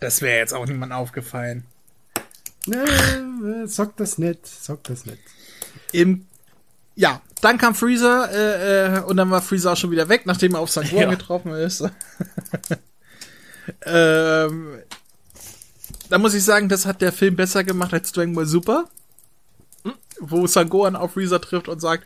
das 0.00 0.20
wäre 0.22 0.38
jetzt 0.38 0.52
auch 0.54 0.66
niemand 0.66 0.92
aufgefallen. 0.92 1.64
Na, 2.66 2.84
äh, 2.84 3.66
sag 3.66 3.96
das 3.96 4.18
nicht, 4.18 4.46
sag 4.46 4.84
das 4.84 5.06
nicht. 5.06 5.18
Im, 5.92 6.26
ja, 6.94 7.20
dann 7.40 7.58
kam 7.58 7.74
Freezer 7.74 8.30
äh, 8.30 8.98
äh, 8.98 9.00
und 9.02 9.16
dann 9.16 9.30
war 9.30 9.40
Freezer 9.42 9.72
auch 9.72 9.76
schon 9.76 9.90
wieder 9.90 10.08
weg, 10.08 10.26
nachdem 10.26 10.54
er 10.54 10.60
auf 10.60 10.70
Sangohan 10.70 11.04
Ja. 11.04 11.10
getroffen 11.10 11.52
ist. 11.52 11.82
ähm, 13.86 14.78
da 16.08 16.18
muss 16.18 16.34
ich 16.34 16.44
sagen, 16.44 16.68
das 16.68 16.86
hat 16.86 17.00
der 17.00 17.12
Film 17.12 17.36
besser 17.36 17.64
gemacht 17.64 17.92
als 17.94 18.12
Dragon 18.12 18.34
Ball 18.34 18.46
Super, 18.46 18.84
wo 20.20 20.46
Sangohan 20.46 20.96
auf 20.96 21.12
Freezer 21.12 21.40
trifft 21.40 21.68
und 21.68 21.80
sagt, 21.80 22.04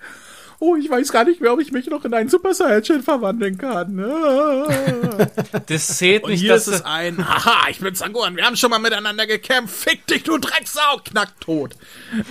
oh, 0.59 0.77
ich 0.77 0.89
weiß 0.91 1.13
gar 1.13 1.25
nicht 1.25 1.41
mehr, 1.41 1.53
ob 1.53 1.61
ich 1.61 1.73
mich 1.73 1.87
noch 1.87 2.05
in 2.05 2.15
einen 2.15 2.29
Super 2.29 2.55
Saiyajin 2.55 3.03
verwandeln 3.03 3.59
kann. 3.59 3.99
Ah. 4.01 4.67
Das 5.67 5.97
zählt 5.99 6.25
Und 6.25 6.31
nicht, 6.31 6.41
hier 6.41 6.55
dass 6.55 6.69
ist 6.69 6.75
es 6.75 6.85
ein, 6.85 7.27
haha, 7.27 7.69
ich 7.71 7.79
bin 7.79 7.95
Sangohan, 7.95 8.37
wir 8.37 8.45
haben 8.45 8.57
schon 8.57 8.71
mal 8.71 8.79
miteinander 8.79 9.27
gekämpft, 9.27 9.75
fick 9.75 10.07
dich, 10.07 10.25
du 10.25 10.37
Drecksau, 10.39 11.01
knackt 11.05 11.41
tot. 11.41 11.77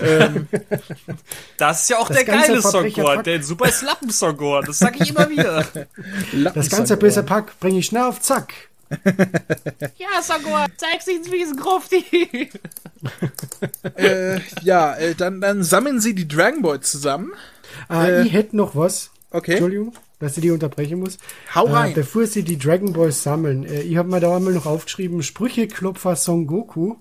das 1.57 1.83
ist 1.83 1.89
ja 1.89 1.97
auch 1.97 2.07
Das 2.07 2.17
der 2.17 2.25
ganze 2.25 2.47
geile 2.47 2.61
Songor, 2.61 3.23
der 3.23 3.41
super 3.41 3.67
ist 3.67 3.81
Lappensongor. 3.81 4.63
Das 4.63 4.79
sag 4.79 4.99
ich 4.99 5.09
immer 5.09 5.29
wieder. 5.29 5.65
Das 6.53 6.69
ganze 6.69 6.97
böse 6.97 7.23
Pack 7.23 7.59
bringe 7.59 7.79
ich 7.79 7.85
schnell 7.85 8.03
auf 8.03 8.19
Zack. 8.19 8.53
Ja, 9.97 10.21
Sagor, 10.21 10.65
zeig's 10.77 11.07
uns 11.07 11.31
wie 11.31 11.41
es 11.41 11.55
Grufti. 11.55 12.49
äh, 13.95 14.39
ja, 14.61 14.95
äh, 14.95 15.15
dann, 15.15 15.41
dann 15.41 15.63
sammeln 15.63 15.99
sie 15.99 16.13
die 16.13 16.27
Dragon 16.27 16.61
Balls 16.61 16.91
zusammen. 16.91 17.33
Äh, 17.89 18.21
Äh, 18.21 18.23
ich 18.27 18.33
hätte 18.33 18.55
noch 18.57 18.75
was. 18.75 19.11
okay. 19.31 19.51
Entschuldigung, 19.53 19.93
dass 20.19 20.37
ich 20.37 20.41
die 20.41 20.51
unterbrechen 20.51 20.99
muss. 20.99 21.17
Hau 21.53 21.65
Äh, 21.67 21.71
rein. 21.71 21.93
bevor 21.93 22.25
sie 22.27 22.43
die 22.43 22.57
Dragon 22.57 22.93
Balls 22.93 23.23
sammeln, 23.23 23.65
äh, 23.65 23.81
ich 23.81 23.97
habe 23.97 24.09
mir 24.09 24.19
da 24.19 24.35
einmal 24.35 24.53
noch 24.53 24.65
aufgeschrieben, 24.65 25.23
Sprücheklopfer 25.23 26.15
Son 26.15 26.47
Goku. 26.47 26.95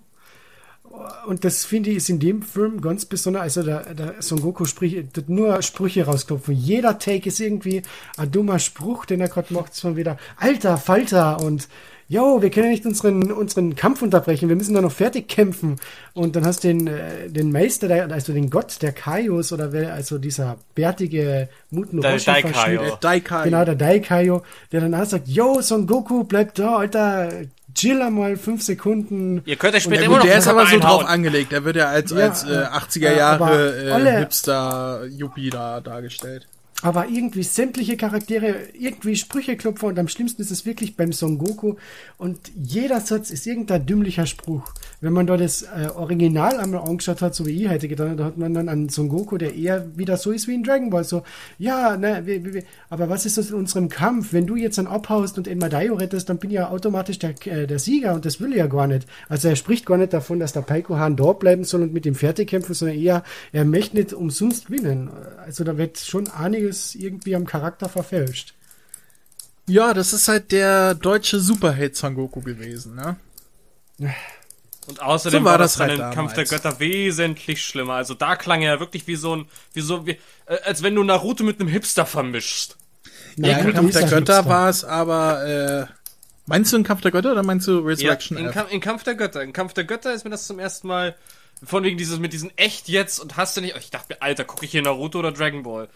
Und 1.26 1.44
das 1.44 1.64
finde 1.64 1.90
ich 1.90 1.96
ist 1.96 2.10
in 2.10 2.20
dem 2.20 2.42
Film 2.42 2.80
ganz 2.82 3.06
besonders, 3.06 3.42
also 3.42 3.62
der, 3.62 3.94
der 3.94 4.14
Son 4.20 4.40
Goku 4.42 4.66
spricht 4.66 5.28
nur 5.28 5.62
Sprüche 5.62 6.04
rausklopfen. 6.04 6.54
Jeder 6.54 6.98
Take 6.98 7.28
ist 7.28 7.40
irgendwie 7.40 7.82
ein 8.18 8.30
dummer 8.30 8.58
Spruch, 8.58 9.06
den 9.06 9.20
er 9.22 9.28
gerade 9.28 9.54
macht, 9.54 9.74
von 9.74 9.96
wieder 9.96 10.18
Alter, 10.36 10.76
Falter 10.76 11.40
und 11.40 11.68
Jo, 12.12 12.42
wir 12.42 12.50
können 12.50 12.68
nicht 12.68 12.84
unseren, 12.84 13.32
unseren 13.32 13.74
Kampf 13.74 14.02
unterbrechen, 14.02 14.50
wir 14.50 14.56
müssen 14.56 14.74
da 14.74 14.82
noch 14.82 14.92
fertig 14.92 15.28
kämpfen. 15.28 15.76
Und 16.12 16.36
dann 16.36 16.44
hast 16.44 16.62
du 16.62 16.68
den, 16.68 16.86
äh, 16.86 17.30
den 17.30 17.50
Meister, 17.50 17.88
der, 17.88 18.10
also 18.12 18.34
den 18.34 18.50
Gott 18.50 18.82
der 18.82 18.92
Kaios 18.92 19.50
oder 19.50 19.72
wer, 19.72 19.94
also 19.94 20.18
dieser 20.18 20.58
bärtige 20.74 21.48
Muten 21.70 22.02
Der 22.02 22.18
Daikaio. 22.18 22.52
verschnitt- 22.52 22.80
Der 22.82 22.96
Daikai. 23.00 23.44
Genau, 23.44 23.64
der 23.64 23.76
Daikaio, 23.76 24.42
der 24.72 24.82
dann 24.82 24.94
auch 24.94 25.06
sagt, 25.06 25.26
yo, 25.26 25.62
Son 25.62 25.86
Goku, 25.86 26.24
bleib 26.24 26.54
da, 26.54 26.76
Alter, 26.76 27.30
chill 27.74 28.02
einmal 28.02 28.36
fünf 28.36 28.62
Sekunden. 28.62 29.40
Ihr 29.46 29.56
könnt 29.56 29.74
euch 29.74 29.84
später 29.84 30.00
der- 30.00 30.06
immer 30.08 30.18
noch 30.18 30.24
Der 30.26 30.36
ist 30.36 30.48
aber 30.48 30.66
so 30.66 30.74
einhauen. 30.76 30.80
drauf 31.00 31.08
angelegt. 31.08 31.52
Der 31.52 31.64
wird 31.64 31.76
ja 31.76 31.86
als, 31.88 32.10
Ja, 32.10 32.16
als 32.28 32.44
äh, 32.44 32.52
äh, 32.52 32.64
80er 32.66 33.08
äh, 33.08 33.16
Jahre 33.16 33.90
äh, 34.14 34.18
Hipster 34.18 35.06
Yuppie 35.06 35.48
da 35.48 35.80
dargestellt. 35.80 36.46
Aber 36.82 37.08
irgendwie 37.08 37.44
sämtliche 37.44 37.96
Charaktere, 37.96 38.56
irgendwie 38.78 39.14
Sprücheklopfer 39.16 39.86
und 39.86 39.98
am 39.98 40.08
schlimmsten 40.08 40.42
ist 40.42 40.50
es 40.50 40.66
wirklich 40.66 40.96
beim 40.96 41.12
Son 41.12 41.38
Goku. 41.38 41.76
Und 42.18 42.38
jeder 42.60 43.00
Satz 43.00 43.30
ist 43.30 43.46
irgendein 43.46 43.86
dümmlicher 43.86 44.26
Spruch. 44.26 44.72
Wenn 45.00 45.12
man 45.12 45.26
da 45.28 45.36
das 45.36 45.62
äh, 45.62 45.88
Original 45.94 46.58
einmal 46.58 46.80
angeschaut 46.82 47.22
hat, 47.22 47.34
so 47.34 47.46
wie 47.46 47.62
ich 47.62 47.68
heute 47.68 47.86
getan 47.88 48.16
da 48.16 48.24
hat 48.24 48.36
man 48.36 48.52
dann 48.52 48.68
einen 48.68 48.88
Son 48.88 49.08
Goku, 49.08 49.38
der 49.38 49.54
eher 49.54 49.96
wieder 49.96 50.16
so 50.16 50.32
ist 50.32 50.48
wie 50.48 50.54
in 50.54 50.64
Dragon 50.64 50.90
Ball. 50.90 51.04
So, 51.04 51.22
ja, 51.58 51.96
ne, 51.96 52.22
wir, 52.24 52.52
wir- 52.52 52.62
aber 52.90 53.08
was 53.08 53.26
ist 53.26 53.38
das 53.38 53.50
in 53.50 53.56
unserem 53.56 53.88
Kampf? 53.88 54.32
Wenn 54.32 54.46
du 54.46 54.56
jetzt 54.56 54.76
dann 54.78 54.86
abhaust 54.88 55.38
und 55.38 55.46
Enmadayo 55.48 55.94
rettest, 55.94 56.28
dann 56.28 56.38
bin 56.38 56.50
ich 56.50 56.56
ja 56.56 56.68
automatisch 56.70 57.18
der, 57.20 57.34
äh, 57.46 57.66
der 57.68 57.78
Sieger 57.78 58.14
und 58.14 58.24
das 58.24 58.40
will 58.40 58.50
ich 58.50 58.58
ja 58.58 58.66
gar 58.66 58.88
nicht. 58.88 59.06
Also 59.28 59.48
er 59.48 59.56
spricht 59.56 59.86
gar 59.86 59.98
nicht 59.98 60.12
davon, 60.12 60.40
dass 60.40 60.52
der 60.52 60.62
Paiko 60.62 60.96
Han 60.96 61.14
dort 61.16 61.38
bleiben 61.38 61.62
soll 61.64 61.82
und 61.82 61.92
mit 61.92 62.04
dem 62.04 62.14
fertig 62.16 62.48
kämpfen, 62.50 62.74
sondern 62.74 62.98
eher, 62.98 63.22
er 63.52 63.64
möchte 63.64 63.96
nicht 63.96 64.12
umsonst 64.12 64.66
gewinnen. 64.66 65.10
Also 65.44 65.62
da 65.64 65.78
wird 65.78 65.98
schon 65.98 66.26
einiges 66.72 66.94
irgendwie 66.94 67.36
am 67.36 67.46
Charakter 67.46 67.88
verfälscht. 67.88 68.54
Ja, 69.66 69.94
das 69.94 70.12
ist 70.12 70.28
halt 70.28 70.50
der 70.52 70.94
deutsche 70.94 71.38
Superheld 71.38 71.96
Son 71.96 72.14
Goku 72.14 72.40
gewesen, 72.40 72.96
ne? 72.96 73.16
Und 74.88 75.00
außerdem 75.00 75.40
So 75.40 75.44
war 75.44 75.52
war 75.52 75.58
das 75.58 75.74
das 75.74 75.80
halt 75.80 75.98
im 76.00 76.10
Kampf 76.10 76.32
der. 76.34 76.44
Götter 76.44 76.80
wesentlich 76.80 77.64
schlimmer. 77.64 77.94
Also 77.94 78.14
da 78.14 78.34
klang 78.36 78.62
er 78.62 78.80
wirklich 78.80 79.06
wie 79.06 79.14
so 79.16 79.36
ein, 79.36 79.46
wie 79.72 79.80
so, 79.80 80.06
wie, 80.06 80.18
äh, 80.46 80.58
als 80.64 80.82
wenn 80.82 80.94
du 80.96 81.04
Naruto 81.04 81.44
mit 81.44 81.60
einem 81.60 81.68
Hipster 81.68 82.06
vermischst. 82.06 82.76
Ja, 83.36 83.58
Nein, 83.58 83.66
im 83.66 83.72
Kampf 83.72 83.90
ist 83.90 84.00
der 84.00 84.02
er 84.02 84.08
Götter 84.08 84.46
war 84.46 84.68
es 84.68 84.84
aber, 84.84 85.46
äh, 85.46 85.86
meinst 86.46 86.72
du 86.72 86.76
in 86.76 86.82
Kampf 86.84 87.00
der 87.02 87.12
Götter 87.12 87.32
oder 87.32 87.44
meinst 87.44 87.68
du 87.68 87.78
Ja, 87.78 87.86
Resurrection 87.86 88.36
in, 88.36 88.46
F? 88.46 88.54
Kam 88.54 88.68
in 88.68 88.80
Kampf 88.80 89.04
der 89.04 89.14
Götter. 89.14 89.42
In 89.42 89.52
Kampf 89.52 89.74
der 89.74 89.84
Götter 89.84 90.12
ist 90.12 90.24
mir 90.24 90.30
das 90.30 90.46
zum 90.46 90.58
ersten 90.58 90.88
Mal 90.88 91.16
Von 91.64 91.84
wegen 91.84 91.96
dieses 91.96 92.18
mit 92.18 92.32
diesen 92.32 92.56
echt 92.58 92.88
jetzt 92.88 93.20
und 93.20 93.36
hast 93.36 93.56
du 93.56 93.60
nicht. 93.60 93.76
Ich 93.76 93.90
dachte 93.90 94.14
mir, 94.14 94.22
Alter, 94.22 94.44
gucke 94.44 94.64
ich 94.64 94.72
hier 94.72 94.82
Naruto 94.82 95.20
oder 95.20 95.30
Dragon 95.30 95.62
Ball? 95.62 95.88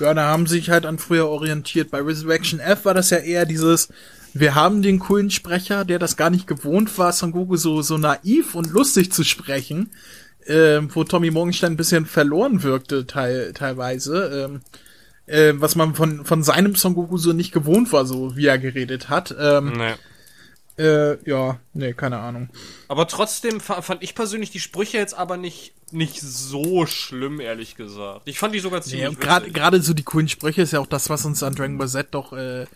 Ja, 0.00 0.14
da 0.14 0.22
haben 0.22 0.46
sie 0.46 0.56
sich 0.56 0.70
halt 0.70 0.86
an 0.86 0.98
früher 0.98 1.28
orientiert. 1.28 1.90
Bei 1.90 2.00
Resurrection 2.00 2.60
F 2.60 2.84
war 2.84 2.94
das 2.94 3.10
ja 3.10 3.18
eher 3.18 3.44
dieses, 3.44 3.88
wir 4.32 4.54
haben 4.54 4.82
den 4.82 4.98
coolen 4.98 5.30
Sprecher, 5.30 5.84
der 5.84 5.98
das 5.98 6.16
gar 6.16 6.30
nicht 6.30 6.46
gewohnt 6.46 6.96
war, 6.98 7.12
Son 7.12 7.32
Goku 7.32 7.56
so, 7.56 7.82
so 7.82 7.98
naiv 7.98 8.54
und 8.54 8.70
lustig 8.70 9.12
zu 9.12 9.24
sprechen, 9.24 9.90
ähm, 10.46 10.88
wo 10.94 11.04
Tommy 11.04 11.30
Morgenstein 11.30 11.72
ein 11.72 11.76
bisschen 11.76 12.06
verloren 12.06 12.62
wirkte 12.62 13.06
teil, 13.06 13.52
teilweise, 13.52 14.46
ähm, 14.46 14.60
äh, 15.26 15.52
was 15.56 15.76
man 15.76 15.94
von, 15.94 16.24
von 16.24 16.42
seinem 16.42 16.74
Son 16.74 16.94
Goku 16.94 17.18
so 17.18 17.32
nicht 17.32 17.52
gewohnt 17.52 17.92
war, 17.92 18.06
so 18.06 18.34
wie 18.34 18.46
er 18.46 18.58
geredet 18.58 19.10
hat. 19.10 19.34
Ähm, 19.38 19.72
Nee. 19.76 19.92
Äh, 20.78 21.28
ja, 21.28 21.58
nee, 21.74 21.92
keine 21.92 22.18
Ahnung. 22.18 22.48
Aber 22.88 23.06
trotzdem 23.06 23.60
fa- 23.60 23.82
fand 23.82 24.02
ich 24.02 24.14
persönlich 24.14 24.50
die 24.50 24.60
Sprüche 24.60 24.98
jetzt 24.98 25.14
aber 25.14 25.36
nicht, 25.36 25.74
nicht 25.92 26.20
so 26.20 26.86
schlimm, 26.86 27.40
ehrlich 27.40 27.76
gesagt. 27.76 28.22
Ich 28.26 28.38
fand 28.38 28.54
die 28.54 28.60
sogar 28.60 28.82
ziemlich 28.82 29.18
witzig. 29.20 29.52
gerade 29.54 29.82
so 29.82 29.92
die 29.94 30.02
coolen 30.02 30.28
Sprüche 30.28 30.62
ist 30.62 30.72
ja 30.72 30.80
auch 30.80 30.86
das, 30.86 31.10
was 31.10 31.24
uns 31.24 31.42
an 31.42 31.54
Dragon 31.54 31.76
Ball 31.78 31.88
Z 31.88 32.08
doch 32.12 32.32
äh, 32.32 32.66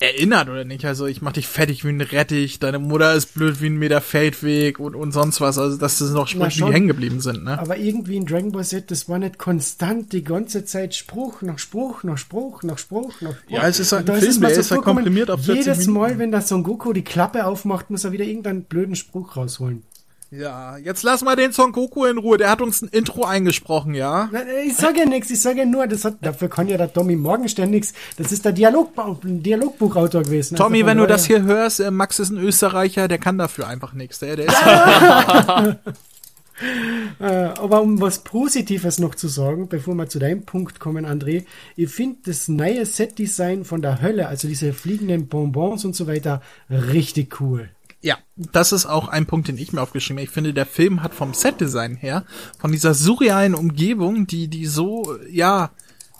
erinnert, 0.00 0.48
oder 0.48 0.64
nicht? 0.64 0.84
Also 0.84 1.06
ich 1.06 1.22
mach 1.22 1.32
dich 1.32 1.46
fertig 1.46 1.84
wie 1.84 1.90
ein 1.90 2.00
Rettich, 2.00 2.58
deine 2.58 2.78
Mutter 2.78 3.14
ist 3.14 3.34
blöd 3.34 3.60
wie 3.60 3.66
ein 3.66 3.76
Meter 3.76 4.00
Feldweg 4.00 4.78
und, 4.78 4.94
und 4.94 5.12
sonst 5.12 5.40
was. 5.40 5.58
Also 5.58 5.76
das 5.76 5.98
sind 5.98 6.12
noch 6.12 6.28
Sprüche, 6.28 6.64
die 6.64 6.72
hängen 6.72 6.88
geblieben 6.88 7.20
sind, 7.20 7.44
ne? 7.44 7.58
Aber 7.58 7.76
irgendwie 7.76 8.16
in 8.16 8.26
Dragon 8.26 8.52
Ball 8.52 8.64
Z, 8.64 8.90
das 8.90 9.08
war 9.08 9.18
nicht 9.18 9.38
konstant 9.38 10.12
die 10.12 10.24
ganze 10.24 10.64
Zeit 10.64 10.94
Spruch 10.94 11.42
nach 11.42 11.58
Spruch 11.58 12.02
nach 12.02 12.18
Spruch 12.18 12.62
nach 12.62 12.78
Spruch 12.78 13.20
nach 13.20 13.36
Spruch. 13.36 13.50
Ja, 13.50 13.68
es 13.68 13.80
ist 13.80 13.92
halt 13.92 14.10
ein 14.10 14.16
es 14.16 14.24
Film, 14.24 14.40
mal 14.40 14.48
der 14.48 14.58
ist 14.58 14.70
ja 14.70 14.76
vorgekommen, 14.76 15.04
komprimiert 15.04 15.30
auf 15.30 15.44
40 15.44 15.66
Jedes 15.66 15.86
Mal, 15.86 16.00
Minuten. 16.00 16.18
wenn 16.18 16.32
da 16.32 16.40
Son 16.40 16.62
Goku 16.62 16.92
die 16.92 17.04
Klappe 17.04 17.46
aufmacht, 17.46 17.90
muss 17.90 18.04
er 18.04 18.12
wieder 18.12 18.24
irgendeinen 18.24 18.64
blöden 18.64 18.96
Spruch 18.96 19.36
rausholen. 19.36 19.84
Ja, 20.36 20.76
jetzt 20.78 21.04
lass 21.04 21.22
mal 21.22 21.36
den 21.36 21.52
Son 21.52 21.70
Goku 21.70 22.06
in 22.06 22.18
Ruhe. 22.18 22.38
Der 22.38 22.50
hat 22.50 22.60
uns 22.60 22.82
ein 22.82 22.88
Intro 22.88 23.24
eingesprochen, 23.24 23.94
ja? 23.94 24.30
Ich 24.66 24.76
sage 24.76 25.00
ja 25.00 25.06
nichts, 25.06 25.30
ich 25.30 25.40
sage 25.40 25.60
ja 25.60 25.64
nur, 25.64 25.86
das 25.86 26.04
hat, 26.04 26.16
dafür 26.22 26.48
kann 26.48 26.66
ja 26.66 26.76
der 26.76 26.92
Tommy 26.92 27.14
Morgenstern 27.14 27.70
nichts. 27.70 27.92
Das 28.16 28.32
ist 28.32 28.44
der 28.44 28.52
Dialog, 28.52 28.90
Dialogbuchautor 29.22 30.22
gewesen. 30.22 30.56
Tommy, 30.56 30.78
Also 30.78 30.86
wenn 30.86 30.98
du 30.98 31.06
das 31.06 31.26
hier 31.26 31.42
hörst, 31.42 31.78
äh, 31.80 31.90
Max 31.90 32.18
ist 32.18 32.30
ein 32.30 32.38
Österreicher, 32.38 33.06
der 33.06 33.18
kann 33.18 33.38
dafür 33.38 33.68
einfach 33.68 33.92
nichts. 33.92 34.18
Der, 34.18 34.36
der 34.36 34.46
ist 34.46 34.56
Äh, 37.18 37.24
aber 37.26 37.82
um 37.82 38.00
was 38.00 38.20
Positives 38.20 39.00
noch 39.00 39.16
zu 39.16 39.26
sagen, 39.26 39.68
bevor 39.68 39.94
wir 39.94 40.08
zu 40.08 40.20
deinem 40.20 40.44
Punkt 40.44 40.78
kommen, 40.78 41.04
André, 41.04 41.44
ich 41.74 41.90
finde 41.90 42.18
das 42.26 42.46
neue 42.46 42.86
Set-Design 42.86 43.64
von 43.64 43.82
der 43.82 44.00
Hölle, 44.00 44.28
also 44.28 44.46
diese 44.46 44.72
fliegenden 44.72 45.26
Bonbons 45.26 45.84
und 45.84 45.96
so 45.96 46.06
weiter, 46.06 46.42
richtig 46.70 47.40
cool. 47.40 47.70
Ja, 48.04 48.18
das 48.36 48.72
ist 48.72 48.84
auch 48.84 49.08
ein 49.08 49.24
Punkt, 49.24 49.48
den 49.48 49.56
ich 49.56 49.72
mir 49.72 49.80
aufgeschrieben 49.80 50.18
habe. 50.18 50.26
Ich 50.26 50.30
finde, 50.30 50.52
der 50.52 50.66
Film 50.66 51.02
hat 51.02 51.14
vom 51.14 51.32
Setdesign 51.32 51.96
her, 51.96 52.26
von 52.58 52.70
dieser 52.70 52.92
surrealen 52.92 53.54
Umgebung, 53.54 54.26
die, 54.26 54.48
die 54.48 54.66
so, 54.66 55.16
ja, 55.30 55.70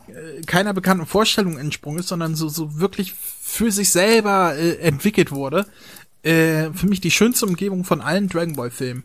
äh, 0.09 0.41
keiner 0.47 0.72
bekannten 0.72 1.05
Vorstellung 1.05 1.59
entsprungen 1.59 1.99
ist, 1.99 2.09
sondern 2.09 2.37
so, 2.37 2.49
so 2.49 2.80
wirklich 2.80 3.12
für 3.12 3.70
sich 3.70 3.91
selber 3.91 4.57
äh, 4.57 4.78
entwickelt 4.78 5.30
wurde, 5.30 5.66
äh, 6.22 6.70
für 6.72 6.87
mich 6.87 7.03
die 7.03 7.11
schönste 7.11 7.45
Umgebung 7.45 7.85
von 7.85 8.01
allen 8.01 8.30
Dragon 8.30 8.57
Ball 8.57 8.70
Filmen. 8.70 9.03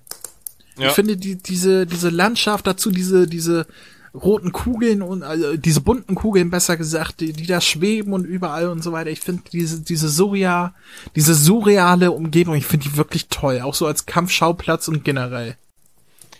Ja. 0.77 0.87
Ich 0.87 0.93
finde 0.93 1.17
die, 1.17 1.35
diese, 1.35 1.85
diese 1.85 2.07
Landschaft 2.07 2.65
dazu, 2.65 2.91
diese, 2.91 3.27
diese 3.27 3.67
roten 4.13 4.51
Kugeln 4.51 5.01
und 5.01 5.23
also 5.23 5.57
diese 5.57 5.81
bunten 5.81 6.15
Kugeln 6.15 6.49
besser 6.49 6.77
gesagt, 6.77 7.19
die, 7.19 7.33
die 7.33 7.45
da 7.45 7.61
schweben 7.61 8.13
und 8.13 8.25
überall 8.25 8.69
und 8.69 8.83
so 8.83 8.91
weiter. 8.91 9.09
Ich 9.09 9.21
finde 9.21 9.43
diese, 9.51 9.81
diese 9.81 10.09
surreal, 10.09 10.73
diese 11.15 11.35
surreale 11.35 12.11
Umgebung, 12.11 12.55
ich 12.55 12.65
finde 12.65 12.89
die 12.89 12.97
wirklich 12.97 13.27
toll. 13.27 13.61
Auch 13.61 13.75
so 13.75 13.85
als 13.85 14.05
Kampfschauplatz 14.05 14.87
und 14.87 15.03
generell. 15.03 15.57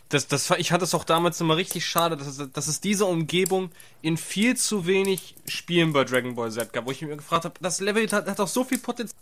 Das, 0.09 0.27
das, 0.27 0.49
ich 0.57 0.71
hatte 0.71 0.85
es 0.85 0.95
auch 0.95 1.03
damals 1.03 1.39
immer 1.39 1.55
richtig 1.55 1.85
schade, 1.85 2.17
dass 2.17 2.25
es, 2.25 2.51
dass 2.51 2.67
es 2.67 2.81
diese 2.81 3.05
Umgebung 3.05 3.69
in 4.01 4.17
viel 4.17 4.57
zu 4.57 4.87
wenig 4.87 5.35
Spielen 5.47 5.93
bei 5.93 6.03
Dragon 6.03 6.33
Ball 6.33 6.51
Z 6.51 6.73
gab, 6.73 6.87
wo 6.87 6.91
ich 6.91 7.01
mir 7.03 7.15
gefragt 7.15 7.45
habe, 7.45 7.53
das 7.61 7.79
Level 7.79 8.09
hat, 8.11 8.27
hat 8.27 8.39
doch 8.39 8.47
so 8.47 8.63
viel 8.63 8.79
Potenzial 8.79 9.15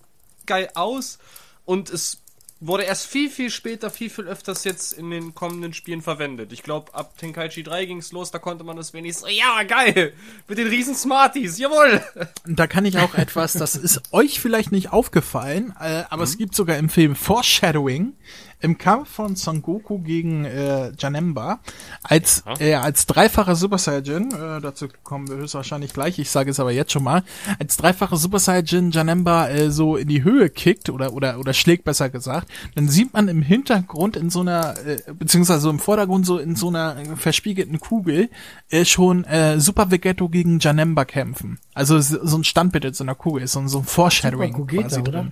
geil 0.45 0.69
aus 0.75 1.19
und 1.65 1.89
es 1.89 2.21
wurde 2.59 2.83
erst 2.83 3.05
viel, 3.07 3.29
viel 3.29 3.49
später, 3.49 3.89
viel, 3.89 4.09
viel 4.09 4.25
öfters 4.25 4.63
jetzt 4.63 4.93
in 4.93 5.11
den 5.11 5.35
kommenden 5.35 5.73
Spielen 5.73 6.01
verwendet. 6.01 6.51
Ich 6.51 6.63
glaube, 6.63 6.93
ab 6.93 7.17
Tenkaichi 7.17 7.63
3 7.63 7.85
ging's 7.85 8.11
los, 8.11 8.31
da 8.31 8.39
konnte 8.39 8.63
man 8.63 8.77
das 8.77 8.93
wenigstens, 8.93 9.29
ja, 9.31 9.63
geil, 9.63 10.13
mit 10.47 10.57
den 10.57 10.67
riesen 10.67 10.95
Smarties, 10.95 11.57
jawohl. 11.57 12.01
Da 12.45 12.67
kann 12.67 12.85
ich 12.85 12.97
auch 12.97 13.13
etwas, 13.15 13.53
das 13.53 13.75
ist 13.75 14.01
euch 14.11 14.39
vielleicht 14.39 14.71
nicht 14.71 14.91
aufgefallen, 14.91 15.73
äh, 15.79 16.03
aber 16.09 16.23
es 16.23 16.37
gibt 16.37 16.55
sogar 16.55 16.77
im 16.77 16.89
Film 16.89 17.15
Foreshadowing 17.15 18.13
im 18.59 18.77
Kampf 18.77 19.09
von 19.09 19.35
Son 19.35 19.61
Goku 19.61 19.99
gegen 19.99 20.45
äh, 20.45 20.91
Janemba 20.97 21.59
als 22.03 22.43
äh, 22.59 22.73
als 22.73 23.05
dreifacher 23.05 23.55
Super 23.55 23.77
Saiyan, 23.77 24.31
äh, 24.31 24.61
dazu 24.61 24.87
kommen 25.03 25.27
wir 25.29 25.37
höchstwahrscheinlich 25.37 25.93
gleich, 25.93 26.17
ich 26.19 26.29
sage 26.31 26.49
es 26.51 26.59
aber 26.59 26.71
jetzt 26.71 26.91
schon 26.91 27.03
mal, 27.03 27.23
als 27.59 27.77
dreifacher 27.77 28.17
Super 28.17 28.39
Saiyan 28.39 28.91
Janemba 28.91 29.49
äh, 29.49 29.69
so 29.71 29.95
in 29.95 30.07
die 30.07 30.23
Höhe 30.23 30.49
kickt 30.49 30.89
oder 30.89 31.13
oder 31.13 31.39
oder 31.39 31.53
schlägt 31.53 31.83
besser 31.83 32.09
gesagt, 32.09 32.49
dann 32.75 32.87
sieht 32.89 33.13
man 33.13 33.27
im 33.27 33.41
Hintergrund 33.43 34.15
in 34.17 34.29
so 34.29 34.41
einer 34.41 34.75
äh, 34.85 34.97
beziehungsweise 35.13 35.59
so 35.61 35.69
im 35.69 35.79
Vordergrund 35.79 36.25
so 36.25 36.39
in 36.39 36.55
so 36.55 36.69
einer 36.69 36.95
verspiegelten 37.15 37.79
Kugel 37.79 38.29
äh, 38.69 38.85
schon 38.85 39.23
äh, 39.25 39.59
Super 39.59 39.91
Vegetto 39.91 40.29
gegen 40.29 40.59
Janemba 40.59 41.05
kämpfen. 41.05 41.59
Also 41.75 41.99
so 41.99 42.37
ein 42.37 42.43
Standbild 42.43 42.85
in 42.85 42.93
so 42.93 43.03
einer 43.03 43.15
Kugel 43.15 43.43
ist 43.43 43.51
so, 43.51 43.59
ein- 43.59 43.67
so 43.67 43.79
ein 43.79 43.83
Foreshadowing 43.85 44.51
Super 44.53 44.57
Gogeta, 44.65 44.81
quasi 44.87 44.99
oder? 45.01 45.11
drin. 45.11 45.31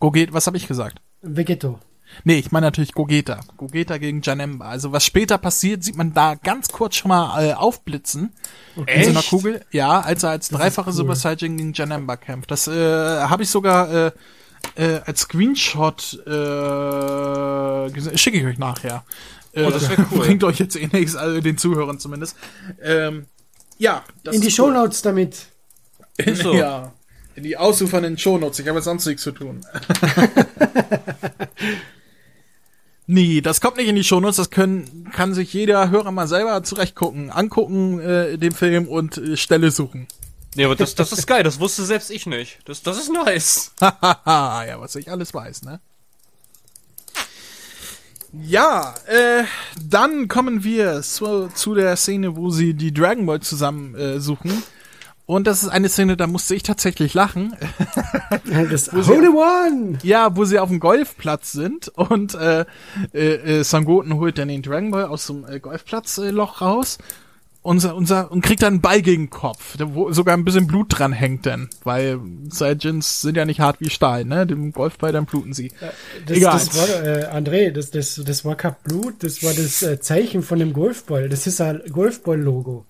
Gogeta, 0.00 0.32
was 0.32 0.46
habe 0.46 0.56
ich 0.56 0.66
gesagt? 0.66 1.00
Vegetto. 1.22 1.78
Nee, 2.22 2.38
ich 2.38 2.52
meine 2.52 2.66
natürlich 2.66 2.92
Gogeta. 2.92 3.40
Gogeta 3.56 3.98
gegen 3.98 4.22
Janemba. 4.22 4.66
Also 4.68 4.92
was 4.92 5.04
später 5.04 5.36
passiert, 5.38 5.82
sieht 5.82 5.96
man 5.96 6.14
da 6.14 6.34
ganz 6.36 6.68
kurz 6.68 6.96
schon 6.96 7.08
mal 7.08 7.44
äh, 7.44 7.52
aufblitzen. 7.54 8.32
In 8.76 9.04
so 9.04 9.10
einer 9.10 9.18
Echt? 9.20 9.30
Kugel. 9.30 9.64
Ja, 9.72 10.00
als 10.00 10.22
er 10.22 10.30
als 10.30 10.48
dreifache 10.48 10.90
cool. 10.90 10.94
Super 10.96 11.16
Saiyan 11.16 11.56
gegen 11.56 11.72
Janemba 11.72 12.16
kämpft. 12.16 12.50
Das 12.50 12.68
äh, 12.68 12.72
habe 13.22 13.42
ich 13.42 13.50
sogar 13.50 13.92
äh, 13.92 14.12
äh, 14.76 15.00
als 15.04 15.20
Screenshot 15.22 16.14
äh, 16.26 17.90
gesehen. 17.90 18.16
schicke 18.18 18.38
ich 18.38 18.44
euch 18.46 18.58
nachher. 18.58 19.04
Äh, 19.52 19.64
Oh, 19.66 19.70
das 19.70 19.88
wär 19.88 19.98
cool. 20.10 20.18
Bringt 20.26 20.42
euch 20.44 20.58
jetzt 20.58 20.74
eh 20.76 20.88
nichts, 20.90 21.14
also 21.14 21.40
den 21.40 21.56
Zuhörern 21.56 22.00
zumindest. 22.00 22.36
Ähm, 22.82 23.26
ja, 23.78 24.02
das 24.24 24.34
In 24.34 24.40
die 24.40 24.48
cool. 24.48 24.52
Shownotes 24.52 25.02
damit. 25.02 25.46
In, 26.16 26.34
so. 26.34 26.54
Ja. 26.54 26.92
In 27.36 27.42
die 27.44 27.56
ausufernden 27.56 28.18
Shownotes. 28.18 28.58
Ich 28.60 28.66
habe 28.68 28.78
jetzt 28.78 28.84
sonst 28.86 29.06
nichts 29.06 29.22
zu 29.22 29.32
tun. 29.32 29.64
nee, 33.14 33.40
das 33.40 33.60
kommt 33.60 33.76
nicht 33.76 33.88
in 33.88 33.96
die 33.96 34.04
Shownotes. 34.04 34.36
Das 34.36 34.50
können, 34.50 35.10
kann 35.12 35.32
sich 35.34 35.52
jeder 35.52 35.90
Hörer 35.90 36.10
mal 36.10 36.28
selber 36.28 36.62
zurechtgucken, 36.62 37.30
angucken, 37.30 38.00
äh, 38.00 38.36
den 38.36 38.52
Film 38.52 38.88
und 38.88 39.16
äh, 39.16 39.36
Stelle 39.36 39.70
suchen. 39.70 40.06
Nee, 40.56 40.64
aber 40.64 40.76
das, 40.76 40.94
das 40.94 41.12
ist 41.12 41.26
geil, 41.26 41.42
das 41.42 41.58
wusste 41.58 41.84
selbst 41.84 42.10
ich 42.10 42.26
nicht. 42.26 42.58
Das, 42.64 42.82
das 42.82 42.98
ist 42.98 43.10
nice. 43.10 43.72
Ja, 43.80 44.76
was 44.78 44.94
ich 44.96 45.10
alles 45.10 45.34
weiß, 45.34 45.62
ne? 45.62 45.80
Ja, 48.32 48.94
äh, 49.06 49.44
dann 49.80 50.26
kommen 50.26 50.64
wir 50.64 51.02
zu, 51.02 51.48
zu 51.54 51.74
der 51.74 51.96
Szene, 51.96 52.36
wo 52.36 52.50
sie 52.50 52.74
die 52.74 52.92
Dragon 52.92 53.26
Ball 53.26 53.40
zusammen 53.40 53.94
äh, 53.94 54.20
suchen. 54.20 54.62
Und 55.26 55.46
das 55.46 55.62
ist 55.62 55.70
eine 55.70 55.88
Szene, 55.88 56.16
da 56.16 56.26
musste 56.26 56.54
ich 56.54 56.62
tatsächlich 56.62 57.14
lachen. 57.14 57.56
Das 58.70 58.92
Holy 58.92 59.28
One! 59.28 59.98
Ja, 60.02 60.36
wo 60.36 60.44
sie 60.44 60.58
auf 60.58 60.68
dem 60.68 60.80
Golfplatz 60.80 61.52
sind 61.52 61.88
und 61.88 62.34
äh, 62.34 62.64
äh, 63.12 63.34
äh, 63.34 63.62
Sangoten 63.64 64.14
holt 64.14 64.38
dann 64.38 64.48
den 64.48 64.62
Dragon 64.62 64.90
Ball 64.90 65.04
aus 65.04 65.26
dem 65.26 65.46
äh, 65.46 65.60
Golfplatzloch 65.60 66.60
äh, 66.60 66.64
raus 66.64 66.98
unser, 67.64 67.96
unser, 67.96 68.30
und 68.30 68.42
kriegt 68.42 68.62
dann 68.62 68.74
einen 68.74 68.80
Ball 68.82 69.00
gegen 69.00 69.24
den 69.24 69.30
Kopf, 69.30 69.76
wo 69.78 70.12
sogar 70.12 70.36
ein 70.36 70.44
bisschen 70.44 70.66
Blut 70.66 70.98
dran 70.98 71.12
hängt 71.12 71.46
dann, 71.46 71.70
weil 71.82 72.20
Saiyajins 72.50 73.22
sind 73.22 73.38
ja 73.38 73.46
nicht 73.46 73.58
hart 73.60 73.80
wie 73.80 73.88
Stahl, 73.88 74.26
ne? 74.26 74.46
Dem 74.46 74.72
Golfball, 74.72 75.12
dann 75.12 75.24
bluten 75.24 75.54
sie. 75.54 75.72
Das, 76.26 76.36
Egal. 76.36 76.52
das 76.52 76.76
war, 76.76 77.04
äh, 77.04 77.24
André, 77.24 77.70
das, 77.70 77.90
das, 77.90 78.20
das 78.22 78.44
war 78.44 78.54
kein 78.56 78.76
Blut, 78.84 79.22
das 79.22 79.42
war 79.42 79.54
das 79.54 79.82
äh, 79.82 79.98
Zeichen 79.98 80.42
von 80.42 80.58
dem 80.58 80.74
Golfball. 80.74 81.30
Das 81.30 81.46
ist 81.46 81.58
ein 81.62 81.80
Golfball-Logo. 81.90 82.84